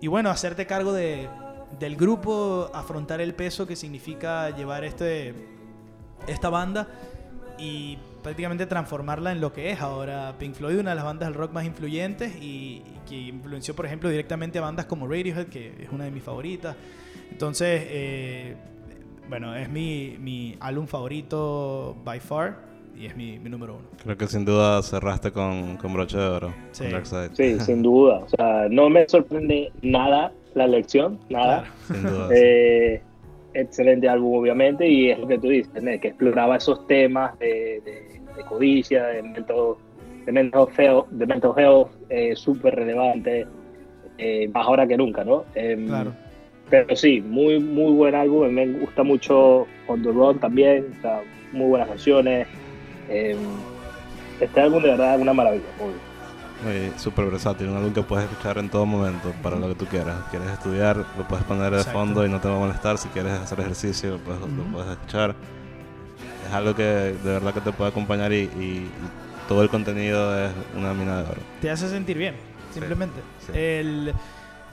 y 0.00 0.06
bueno, 0.06 0.30
hacerte 0.30 0.66
cargo 0.66 0.92
de, 0.92 1.28
del 1.78 1.96
grupo, 1.96 2.70
afrontar 2.72 3.20
el 3.20 3.34
peso 3.34 3.66
que 3.66 3.76
significa 3.76 4.50
llevar 4.50 4.84
este, 4.84 5.34
esta 6.26 6.50
banda 6.50 6.88
y 7.58 7.98
prácticamente 8.22 8.66
transformarla 8.66 9.32
en 9.32 9.40
lo 9.40 9.52
que 9.52 9.70
es 9.70 9.80
ahora 9.80 10.34
Pink 10.38 10.54
Floyd, 10.54 10.78
una 10.78 10.90
de 10.90 10.96
las 10.96 11.04
bandas 11.04 11.28
del 11.28 11.34
rock 11.34 11.52
más 11.52 11.64
influyentes 11.64 12.36
y, 12.36 12.84
y 12.86 13.00
que 13.08 13.16
influenció, 13.16 13.74
por 13.74 13.86
ejemplo, 13.86 14.08
directamente 14.08 14.58
a 14.58 14.62
bandas 14.62 14.86
como 14.86 15.08
Radiohead, 15.08 15.46
que 15.46 15.74
es 15.82 15.90
una 15.90 16.04
de 16.04 16.10
mis 16.10 16.22
favoritas. 16.22 16.76
Entonces, 17.30 17.82
eh, 17.86 18.56
bueno, 19.28 19.54
es 19.54 19.68
mi, 19.68 20.16
mi 20.20 20.56
álbum 20.60 20.86
favorito 20.86 21.96
by 22.04 22.20
far 22.20 22.56
y 22.98 23.06
es 23.06 23.16
mi, 23.16 23.38
mi 23.38 23.48
número 23.50 23.74
uno. 23.76 23.84
Creo 24.02 24.16
que 24.16 24.26
sin 24.26 24.44
duda 24.44 24.82
cerraste 24.82 25.30
con, 25.30 25.76
con 25.76 25.92
broche 25.92 26.16
de 26.18 26.26
oro. 26.26 26.54
Sí. 26.72 26.84
Con 26.84 26.92
Dark 26.92 27.06
Side. 27.06 27.30
Sí, 27.34 27.60
sin 27.64 27.82
duda. 27.82 28.18
O 28.20 28.28
sea, 28.28 28.68
no 28.70 28.88
me 28.90 29.08
sorprende 29.08 29.70
nada 29.82 30.32
la 30.54 30.64
elección, 30.64 31.18
nada. 31.28 31.62
Claro. 31.62 31.74
Sin 31.86 32.02
duda. 32.02 32.28
sí. 32.28 32.34
Eh, 32.36 33.02
excelente 33.54 34.08
álbum, 34.08 34.38
obviamente, 34.38 34.86
y 34.88 35.10
es 35.10 35.18
lo 35.18 35.26
que 35.26 35.38
tú 35.38 35.48
dices, 35.48 35.82
¿no? 35.82 35.90
que 36.00 36.08
exploraba 36.08 36.56
esos 36.56 36.86
temas 36.86 37.36
de, 37.38 37.80
de- 37.84 38.18
de 38.36 38.44
codicia, 38.44 39.04
de 39.06 39.22
mental, 39.22 39.74
de 40.24 40.30
mental 40.32 40.66
health, 40.76 41.08
de 41.10 41.26
mental 41.26 41.52
health 41.56 41.88
eh, 42.08 42.36
súper 42.36 42.76
relevante, 42.76 43.46
eh, 44.16 44.48
más 44.54 44.64
ahora 44.66 44.86
que 44.86 44.96
nunca, 44.96 45.24
¿no? 45.24 45.44
Em, 45.56 45.86
Claro. 45.88 46.12
Pero 46.70 46.94
sí, 46.96 47.20
muy, 47.20 47.58
muy 47.58 47.92
buen 47.92 48.14
álbum. 48.14 48.44
A 48.44 48.48
mí 48.48 48.54
Me 48.54 48.66
gusta 48.80 49.02
mucho 49.02 49.66
On 49.86 50.02
the 50.02 50.10
Run 50.10 50.38
también. 50.38 50.86
O 50.98 51.02
sea, 51.02 51.20
muy 51.52 51.66
buenas 51.68 51.88
canciones. 51.88 52.46
Eh, 53.08 53.36
este 54.40 54.60
álbum 54.60 54.82
de 54.82 54.90
verdad 54.90 55.14
es 55.16 55.20
una 55.22 55.32
maravilla. 55.32 55.64
súper 56.96 57.26
versátil, 57.26 57.68
un 57.68 57.76
álbum 57.76 57.92
que 57.92 58.02
puedes 58.02 58.28
escuchar 58.30 58.58
en 58.58 58.68
todo 58.68 58.84
momento 58.84 59.32
para 59.42 59.56
lo 59.56 59.68
que 59.68 59.74
tú 59.76 59.86
quieras. 59.86 60.16
Quieres 60.30 60.50
estudiar, 60.50 60.96
lo 61.16 61.26
puedes 61.26 61.44
poner 61.44 61.70
de 61.70 61.78
Exacto. 61.78 61.98
fondo 61.98 62.26
y 62.26 62.28
no 62.28 62.40
te 62.40 62.48
va 62.48 62.56
a 62.56 62.58
molestar. 62.58 62.98
Si 62.98 63.08
quieres 63.08 63.32
hacer 63.32 63.60
ejercicio, 63.60 64.10
lo 64.10 64.18
puedes, 64.18 64.40
lo 64.40 64.46
Ujú. 64.46 64.72
puedes 64.72 64.90
escuchar. 64.90 65.34
Es 66.46 66.52
algo 66.52 66.74
que 66.74 66.82
de 66.82 67.14
verdad 67.22 67.54
que 67.54 67.60
te 67.60 67.72
puede 67.72 67.90
acompañar 67.90 68.32
y, 68.32 68.36
y- 68.36 68.40
y 68.60 68.90
todo 69.48 69.62
el 69.62 69.68
contenido 69.70 70.38
es 70.46 70.50
una 70.76 70.92
mina 70.94 71.22
de 71.22 71.30
oro. 71.30 71.40
Te 71.62 71.70
hace 71.70 71.88
sentir 71.88 72.18
bien, 72.18 72.34
simplemente. 72.72 73.20
sí. 73.46 73.52
El- 73.54 74.12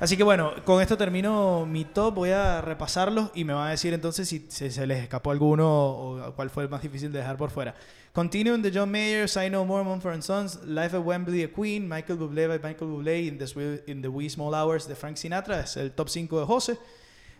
así 0.05 0.17
que 0.17 0.23
bueno, 0.23 0.53
con 0.63 0.81
esto 0.83 0.97
termino 0.97 1.65
mi 1.65 1.83
top. 1.83 2.13
Voy 2.13 2.29
a 2.29 2.61
repasarlos 2.61 3.31
y 3.33 3.43
me 3.43 3.53
van 3.53 3.67
a 3.67 3.71
decir 3.71 3.91
entonces 3.91 4.29
si, 4.29 4.45
si 4.49 4.69
se 4.69 4.85
les 4.85 5.01
escapó 5.01 5.31
alguno 5.31 5.67
o 5.67 6.33
cuál 6.35 6.51
fue 6.51 6.63
el 6.63 6.69
más 6.69 6.83
difícil 6.83 7.11
de 7.11 7.19
dejar 7.19 7.37
por 7.37 7.49
fuera. 7.49 7.75
Continuum 8.13 8.61
de 8.61 8.71
John 8.71 8.91
Mayer, 8.91 9.27
I 9.43 9.49
Know 9.49 9.65
More, 9.65 9.83
Mumford 9.83 10.21
Sons, 10.21 10.63
Life 10.63 10.95
at 10.95 11.03
Wembley 11.03 11.41
de 11.41 11.51
Queen, 11.51 11.89
Michael 11.89 12.19
Bublé 12.19 12.47
by 12.47 12.59
Michael 12.59 12.91
Bublé, 12.91 13.25
In 13.25 13.39
the, 13.39 13.83
in 13.87 14.01
the 14.03 14.07
Wee 14.07 14.29
Small 14.29 14.53
Hours 14.53 14.87
de 14.87 14.95
Frank 14.95 15.17
Sinatra, 15.17 15.61
es 15.61 15.75
el 15.75 15.91
top 15.91 16.07
5 16.07 16.39
de 16.39 16.45
José. 16.45 16.77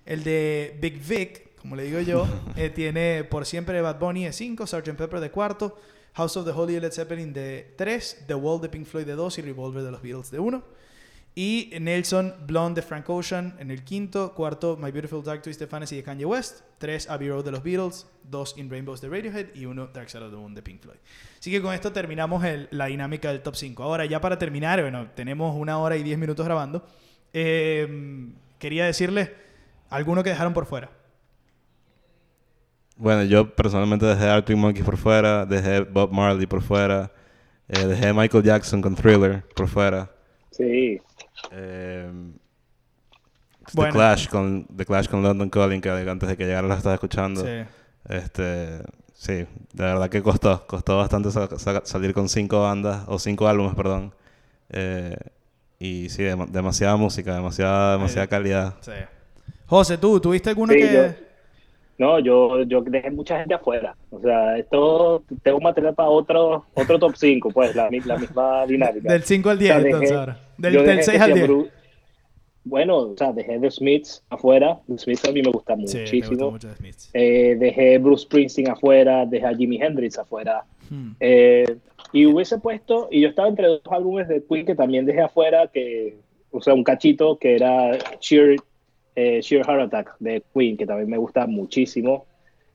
El 0.04 0.24
de 0.24 0.76
Big 0.82 1.00
Vic, 1.00 1.56
como 1.62 1.76
le 1.76 1.84
digo 1.84 2.00
yo, 2.00 2.28
eh, 2.56 2.72
tiene 2.72 3.24
Por 3.26 3.46
Siempre 3.46 3.76
de 3.76 3.82
Bad 3.82 4.00
Bunny 4.00 4.26
de 4.26 4.34
5, 4.34 4.66
Sgt. 4.66 4.96
Pepper 4.98 5.20
de 5.20 5.30
cuarto, 5.30 5.78
House 6.14 6.36
of 6.36 6.46
the 6.46 6.52
Holy 6.52 6.80
Led 6.80 6.92
Zeppelin 6.92 7.32
de 7.32 7.74
3, 7.78 8.24
The 8.26 8.34
Wall 8.34 8.60
de 8.60 8.70
Pink 8.70 8.88
Floyd 8.88 9.06
de 9.06 9.14
2 9.14 9.38
y 9.38 9.42
Revolver 9.44 9.84
de 9.84 9.92
los 9.92 10.02
Beatles 10.02 10.32
de 10.32 10.40
1. 10.40 10.64
Y 11.38 11.74
Nelson 11.82 12.34
Blonde 12.48 12.80
de 12.80 12.88
Frank 12.88 13.10
Ocean 13.10 13.56
en 13.60 13.70
el 13.70 13.84
quinto. 13.84 14.34
Cuarto, 14.34 14.78
My 14.78 14.90
Beautiful 14.92 15.22
Dark 15.22 15.42
Twisted 15.42 15.68
Fantasy 15.68 15.98
de 15.98 16.04
Kanye 16.04 16.24
West. 16.26 16.62
Tres, 16.78 17.10
Abbey 17.10 17.28
Road 17.28 17.44
de 17.44 17.52
los 17.52 17.62
Beatles. 17.62 18.08
Dos, 18.24 18.58
In 18.58 18.70
Rainbows 18.70 19.02
de 19.02 19.10
Radiohead. 19.10 19.48
Y 19.54 19.66
uno, 19.66 19.88
Dark 19.88 20.10
Side 20.10 20.24
of 20.24 20.32
the 20.32 20.38
Moon 20.38 20.56
de 20.56 20.62
Pink 20.62 20.82
Floyd. 20.82 20.96
Así 21.38 21.52
que 21.52 21.62
con 21.62 21.74
esto 21.74 21.92
terminamos 21.92 22.42
el- 22.46 22.70
la 22.72 22.86
dinámica 22.86 23.30
del 23.30 23.42
top 23.42 23.56
5. 23.56 23.84
Ahora, 23.84 24.06
ya 24.06 24.22
para 24.22 24.38
terminar, 24.40 24.82
bueno, 24.82 25.10
tenemos 25.14 25.54
una 25.58 25.78
hora 25.78 25.98
y 25.98 26.04
diez 26.04 26.18
minutos 26.18 26.46
grabando. 26.46 26.86
Eh, 27.34 28.32
quería 28.58 28.86
decirles 28.86 29.30
alguno 29.90 30.24
que 30.24 30.30
dejaron 30.30 30.54
por 30.54 30.66
fuera. 30.66 30.90
Bueno, 32.98 33.24
yo 33.24 33.54
personalmente 33.54 34.06
dejé 34.06 34.26
Arctic 34.30 34.56
Monkeys 34.56 34.86
por 34.86 34.96
fuera, 34.96 35.46
dejé 35.46 35.82
Bob 35.82 36.14
Marley 36.14 36.46
por 36.48 36.62
fuera, 36.62 37.12
eh, 37.68 37.86
dejé 37.86 38.14
Michael 38.14 38.42
Jackson 38.44 38.82
con 38.82 38.96
Thriller 38.96 39.44
por 39.54 39.68
fuera. 39.68 40.10
Sí, 40.52 41.02
Eh, 41.52 42.12
Bueno. 43.74 43.92
The 43.94 43.98
Clash 43.98 44.28
con 44.30 44.66
The 44.76 44.86
Clash 44.86 45.08
con 45.08 45.24
London 45.24 45.50
Calling 45.50 45.82
que 45.82 45.90
antes 45.90 46.30
de 46.30 46.38
que 46.38 46.46
llegara 46.46 46.68
lo 46.68 46.74
estaba 46.76 46.94
escuchando. 46.96 47.42
Sí. 47.44 47.64
Este, 48.08 48.82
sí, 49.14 49.34
de 49.34 49.48
verdad 49.84 50.10
que 50.10 50.22
costó, 50.22 50.66
costó 50.68 50.98
bastante 50.98 51.32
sa- 51.32 51.50
sa- 51.58 51.82
salir 51.84 52.14
con 52.14 52.30
cinco 52.30 52.62
bandas 52.62 53.04
o 53.08 53.18
cinco 53.18 53.48
álbumes, 53.48 53.74
perdón. 53.76 54.14
Eh, 54.70 55.16
y 55.80 56.10
sí, 56.10 56.22
dem- 56.24 56.48
demasiada 56.50 56.96
música, 56.96 57.34
demasiada, 57.34 57.94
demasiada 57.94 58.28
calidad. 58.28 58.76
sí. 58.82 58.92
José, 59.68 59.98
tú, 59.98 60.20
¿tuviste 60.20 60.52
alguno 60.52 60.74
Sí, 60.74 60.80
que...? 60.80 60.94
yo- 60.94 61.25
no, 61.98 62.20
yo, 62.20 62.64
yo 62.64 62.82
dejé 62.82 63.10
mucha 63.12 63.38
gente 63.40 63.54
afuera. 63.54 63.96
O 64.10 64.20
sea, 64.20 64.58
esto 64.58 65.24
tengo 65.44 65.60
material 65.62 65.94
para 65.96 66.10
otro, 66.10 66.66
otro 66.74 67.00
top 67.00 67.16
5, 67.16 67.50
pues, 67.52 67.76
la, 67.76 67.90
la 68.06 68.18
misma 68.18 68.66
dinámica. 68.68 69.12
Del 69.12 69.24
5 69.24 69.50
al 69.50 69.60
10, 69.60 69.72
O 69.72 69.74
sea, 69.74 69.82
dejé- 69.84 69.88
entonces, 69.92 70.12
ahora. 70.18 70.40
Del, 70.58 70.74
del 70.74 70.86
dejé 70.86 71.04
6 71.04 71.18
que 71.18 71.24
al 71.24 71.28
sea 71.34 71.36
10. 71.36 71.50
Bru- 71.50 71.70
Bueno, 72.64 72.98
o 72.98 73.16
sea, 73.18 73.32
dejé 73.32 73.60
The 73.60 73.70
Smiths 73.72 74.24
afuera. 74.30 74.80
The 74.88 74.98
Smiths 74.98 75.26
a 75.26 75.32
mí 75.32 75.42
me 75.42 75.52
gusta 75.52 75.74
Sí, 75.76 75.78
me 75.78 75.84
gusta 75.86 76.00
muchísimo. 76.02 76.52
mucho 76.52 76.68
de 76.68 76.76
Smiths. 76.76 77.10
Eh, 77.14 77.56
dejé 77.60 77.98
Bruce 78.00 78.24
Springsteen 78.24 78.70
afuera, 78.70 79.26
dejé 79.26 79.46
a 79.46 79.54
Jimi 79.56 79.78
Hendrix 79.82 80.18
afuera. 80.18 80.64
Hmm. 80.90 81.12
Eh, 81.20 81.78
y 82.12 82.26
hubiese 82.26 82.58
puesto, 82.60 83.08
y 83.12 83.22
yo 83.22 83.30
estaba 83.30 83.48
entre 83.48 83.68
dos 83.68 83.82
álbumes 83.90 84.28
de 84.28 84.44
Queen 84.44 84.66
que 84.66 84.76
también 84.76 85.06
dejé 85.06 85.22
afuera, 85.22 85.68
que, 85.74 86.18
o 86.52 86.62
sea, 86.62 86.74
un 86.74 86.84
cachito 86.84 87.38
que 87.38 87.56
era 87.56 87.92
Sheer, 88.22 88.56
eh, 89.16 89.42
Sheer 89.42 89.66
Heart 89.66 89.82
Attack 89.82 90.16
de 90.20 90.44
Queen, 90.54 90.78
que 90.78 90.86
también 90.86 91.10
me 91.10 91.18
gusta 91.18 91.48
muchísimo. 91.48 92.26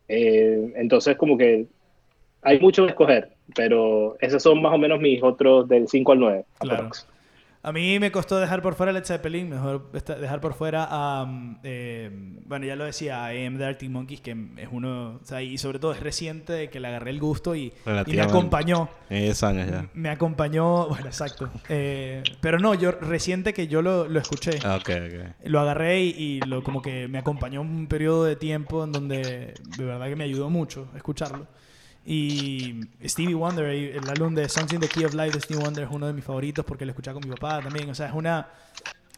Eh, 0.09 0.73
entonces, 0.77 1.17
como 1.17 1.37
que 1.37 1.67
hay 2.43 2.59
mucho 2.59 2.85
que 2.85 2.91
escoger, 2.91 3.31
pero 3.55 4.17
esos 4.21 4.43
son 4.43 4.63
más 4.63 4.73
o 4.73 4.79
menos 4.79 5.01
mis 5.01 5.23
otros 5.23 5.69
del 5.69 5.89
5 5.89 6.13
al 6.13 6.19
9. 6.19 6.45
Claro. 6.59 6.77
aprox. 6.79 7.07
A 7.63 7.73
mí 7.73 7.99
me 7.99 8.11
costó 8.11 8.41
dejar 8.41 8.63
por 8.63 8.75
fuera 8.75 8.91
Led 8.91 9.05
Zeppelin, 9.05 9.51
mejor 9.51 9.93
dejar 9.93 10.41
por 10.41 10.55
fuera 10.55 10.87
a. 10.91 11.25
um, 11.25 11.59
eh, 11.63 12.11
bueno, 12.47 12.65
ya 12.65 12.75
lo 12.75 12.85
decía, 12.85 13.25
a 13.25 13.29
AM 13.29 13.59
The 13.59 13.65
Arctic 13.67 13.91
Monkeys, 13.91 14.23
que 14.23 14.31
es 14.57 14.69
uno. 14.73 15.21
O 15.23 15.25
sea, 15.25 15.43
y 15.43 15.59
sobre 15.59 15.79
todo 15.79 15.93
es 15.93 16.01
reciente 16.01 16.55
de 16.55 16.71
que 16.71 16.81
le 16.81 16.89
agarré 16.89 17.11
el 17.11 17.21
gusto 17.21 17.55
y, 17.55 17.73
y 18.07 18.13
me 18.13 18.23
acompañó. 18.23 18.89
En 19.11 19.25
10 19.25 19.43
años 19.43 19.71
ya. 19.71 19.89
Me 19.93 20.09
acompañó. 20.09 20.89
Bueno, 20.89 21.07
exacto. 21.07 21.51
Eh, 21.69 22.23
pero 22.41 22.59
no, 22.59 22.73
yo 22.75 22.93
reciente 22.93 23.53
que 23.53 23.69
yo 23.69 23.83
lo, 23.83 24.09
lo 24.09 24.21
escuché. 24.21 24.59
Ah. 24.65 24.79
Lo 25.45 25.61
agarré 25.61 26.01
y, 26.01 26.15
y 26.17 26.41
lo 26.41 26.65
como 26.65 26.81
que 26.81 27.09
me 27.09 27.19
acompañó 27.19 27.61
un 27.61 27.87
periodo 27.89 28.25
de 28.25 28.37
tiempo 28.37 28.85
en 28.85 28.93
donde 28.93 29.55
de 29.77 29.85
verdad 29.85 30.07
que 30.09 30.17
me 30.17 30.25
ayudó 30.25 30.49
mucho 30.49 30.89
escucharlo. 30.97 31.47
Y 32.13 32.81
Stevie 33.07 33.35
Wonder, 33.35 33.67
el 33.67 33.97
el 33.97 34.11
álbum 34.11 34.35
de 34.35 34.49
Songs 34.49 34.73
in 34.73 34.81
the 34.81 34.89
Key 34.89 35.05
of 35.05 35.15
Life 35.15 35.31
de 35.31 35.41
Stevie 35.41 35.63
Wonder 35.63 35.85
es 35.85 35.91
uno 35.93 36.09
de 36.09 36.13
mis 36.13 36.25
favoritos 36.25 36.65
porque 36.65 36.85
lo 36.85 36.91
escuchaba 36.91 37.21
con 37.21 37.29
mi 37.29 37.33
papá 37.37 37.61
también. 37.63 37.89
O 37.89 37.95
sea, 37.95 38.07
es 38.09 38.13
una 38.15 38.49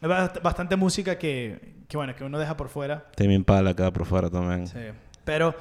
es 0.01 0.07
bast- 0.09 0.43
bastante 0.43 0.77
música 0.77 1.17
que, 1.17 1.59
que 1.89 1.97
bueno, 1.97 2.15
que 2.15 2.23
uno 2.23 2.39
deja 2.39 2.55
por 2.55 2.69
fuera. 2.69 3.07
Timmy 3.17 3.35
Impala 3.35 3.71
acá 3.71 3.91
por 3.91 4.05
fuera 4.05 4.29
también. 4.29 4.67
Sí. 4.67 4.79
Pero, 5.25 5.55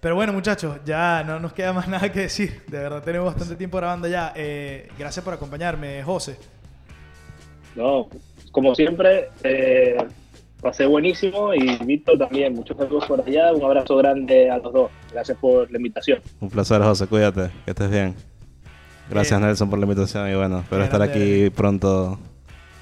pero 0.00 0.14
bueno, 0.14 0.32
muchachos, 0.32 0.78
ya 0.86 1.22
no 1.26 1.38
nos 1.38 1.52
queda 1.52 1.74
más 1.74 1.88
nada 1.88 2.10
que 2.10 2.20
decir. 2.20 2.62
De 2.68 2.78
verdad, 2.78 3.02
tenemos 3.02 3.26
bastante 3.34 3.56
tiempo 3.56 3.76
grabando 3.76 4.08
ya. 4.08 4.32
Eh, 4.34 4.88
gracias 4.98 5.22
por 5.22 5.34
acompañarme, 5.34 6.02
José. 6.04 6.38
No, 7.76 8.08
como 8.50 8.74
siempre, 8.74 9.28
eh, 9.44 9.96
pasé 10.60 10.86
buenísimo 10.86 11.54
y 11.54 11.76
Víctor 11.84 12.18
también. 12.18 12.54
Muchos 12.54 12.76
saludos 12.76 13.04
por 13.06 13.20
allá. 13.20 13.52
Un 13.52 13.62
abrazo 13.64 13.96
grande 13.96 14.50
a 14.50 14.58
los 14.58 14.72
dos. 14.72 14.90
Gracias 15.12 15.36
por 15.38 15.70
la 15.70 15.76
invitación. 15.78 16.20
Un 16.40 16.50
placer, 16.50 16.82
José. 16.82 17.06
Cuídate. 17.06 17.50
Que 17.64 17.70
estés 17.70 17.90
bien. 17.90 18.14
Gracias, 19.10 19.40
Eh, 19.40 19.44
Nelson, 19.44 19.70
por 19.70 19.78
la 19.78 19.84
invitación. 19.86 20.30
Y 20.30 20.34
bueno, 20.34 20.60
espero 20.60 20.84
estar 20.84 21.00
aquí 21.02 21.48
pronto 21.50 22.18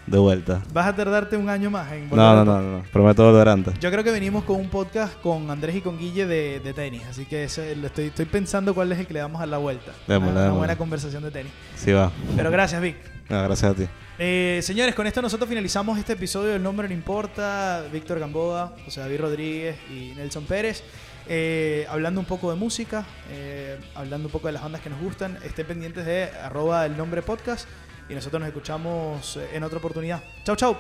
de 0.07 0.19
vuelta. 0.19 0.63
¿Vas 0.73 0.87
a 0.87 0.95
tardarte 0.97 1.37
un 1.37 1.49
año 1.49 1.69
más 1.71 1.91
en 1.93 2.09
volver 2.09 2.17
No, 2.25 2.31
al 2.41 2.47
no, 2.47 2.61
no, 2.63 2.79
no. 2.79 2.85
Prometo 2.93 3.25
volver 3.25 3.49
antes. 3.49 3.79
Yo 3.81 3.91
creo 3.91 4.03
que 4.05 4.11
venimos 4.13 4.45
con 4.45 4.57
un 4.57 4.69
podcast 4.69 5.21
con 5.21 5.51
Andrés 5.51 5.77
y 5.77 5.81
con 5.81 5.99
Guille 5.99 6.27
de, 6.27 6.61
de 6.61 6.73
tenis, 6.73 7.03
así 7.11 7.27
que 7.27 7.45
ese- 7.45 7.75
lo 7.77 7.89
estoy, 7.89 8.07
estoy 8.07 8.25
pensando 8.27 8.73
cuál 8.75 8.91
es 8.93 8.99
el 9.01 9.07
que 9.09 9.15
le 9.15 9.21
damos 9.21 9.41
a 9.43 9.47
la 9.47 9.59
vuelta. 9.59 9.93
Démosle, 10.07 10.31
una, 10.31 10.31
una 10.33 10.41
démosle. 10.43 10.59
buena 10.59 10.77
conversación 10.77 11.23
de 11.25 11.31
tenis. 11.33 11.53
Sí 11.75 11.91
va. 11.93 12.13
Pero 12.37 12.51
gracias, 12.53 12.81
Vic. 12.81 12.97
No, 13.29 13.43
gracias 13.43 13.73
a 13.73 13.75
ti. 13.75 13.87
Eh, 14.19 14.61
señores, 14.63 14.95
con 14.95 15.07
esto 15.07 15.21
nosotros 15.21 15.49
finalizamos 15.49 15.99
este 15.99 16.15
episodio 16.15 16.53
del 16.53 16.63
Nombre 16.63 16.89
No 16.89 16.95
Importa. 16.95 17.85
Víctor 17.93 18.19
Gamboa, 18.19 18.75
José 18.85 19.01
David 19.01 19.21
Rodríguez 19.21 19.77
y 19.91 20.15
Nelson 20.17 20.45
Pérez. 20.47 20.83
eh, 21.29 21.85
hablando 21.91 22.21
un 22.21 22.27
poco 22.27 22.51
de 22.51 22.57
música, 22.57 23.05
eh, 23.31 23.79
hablando 23.97 24.29
un 24.29 24.33
poco 24.33 24.47
de 24.47 24.53
las 24.53 24.63
bandas 24.63 24.81
que 24.81 24.91
nos 24.91 25.01
gustan. 25.01 25.39
Estén 25.45 25.67
pendientes 25.67 26.07
de 26.07 26.25
arroba 26.43 26.87
el 26.87 26.97
nombre 26.97 27.21
podcast 27.23 27.69
y 28.09 28.15
nosotros 28.15 28.41
nos 28.41 28.49
escuchamos 28.49 29.39
en 29.53 29.65
otra 29.65 29.79
oportunidad. 29.79 30.23
Chau, 30.45 30.57
chau. 30.57 30.77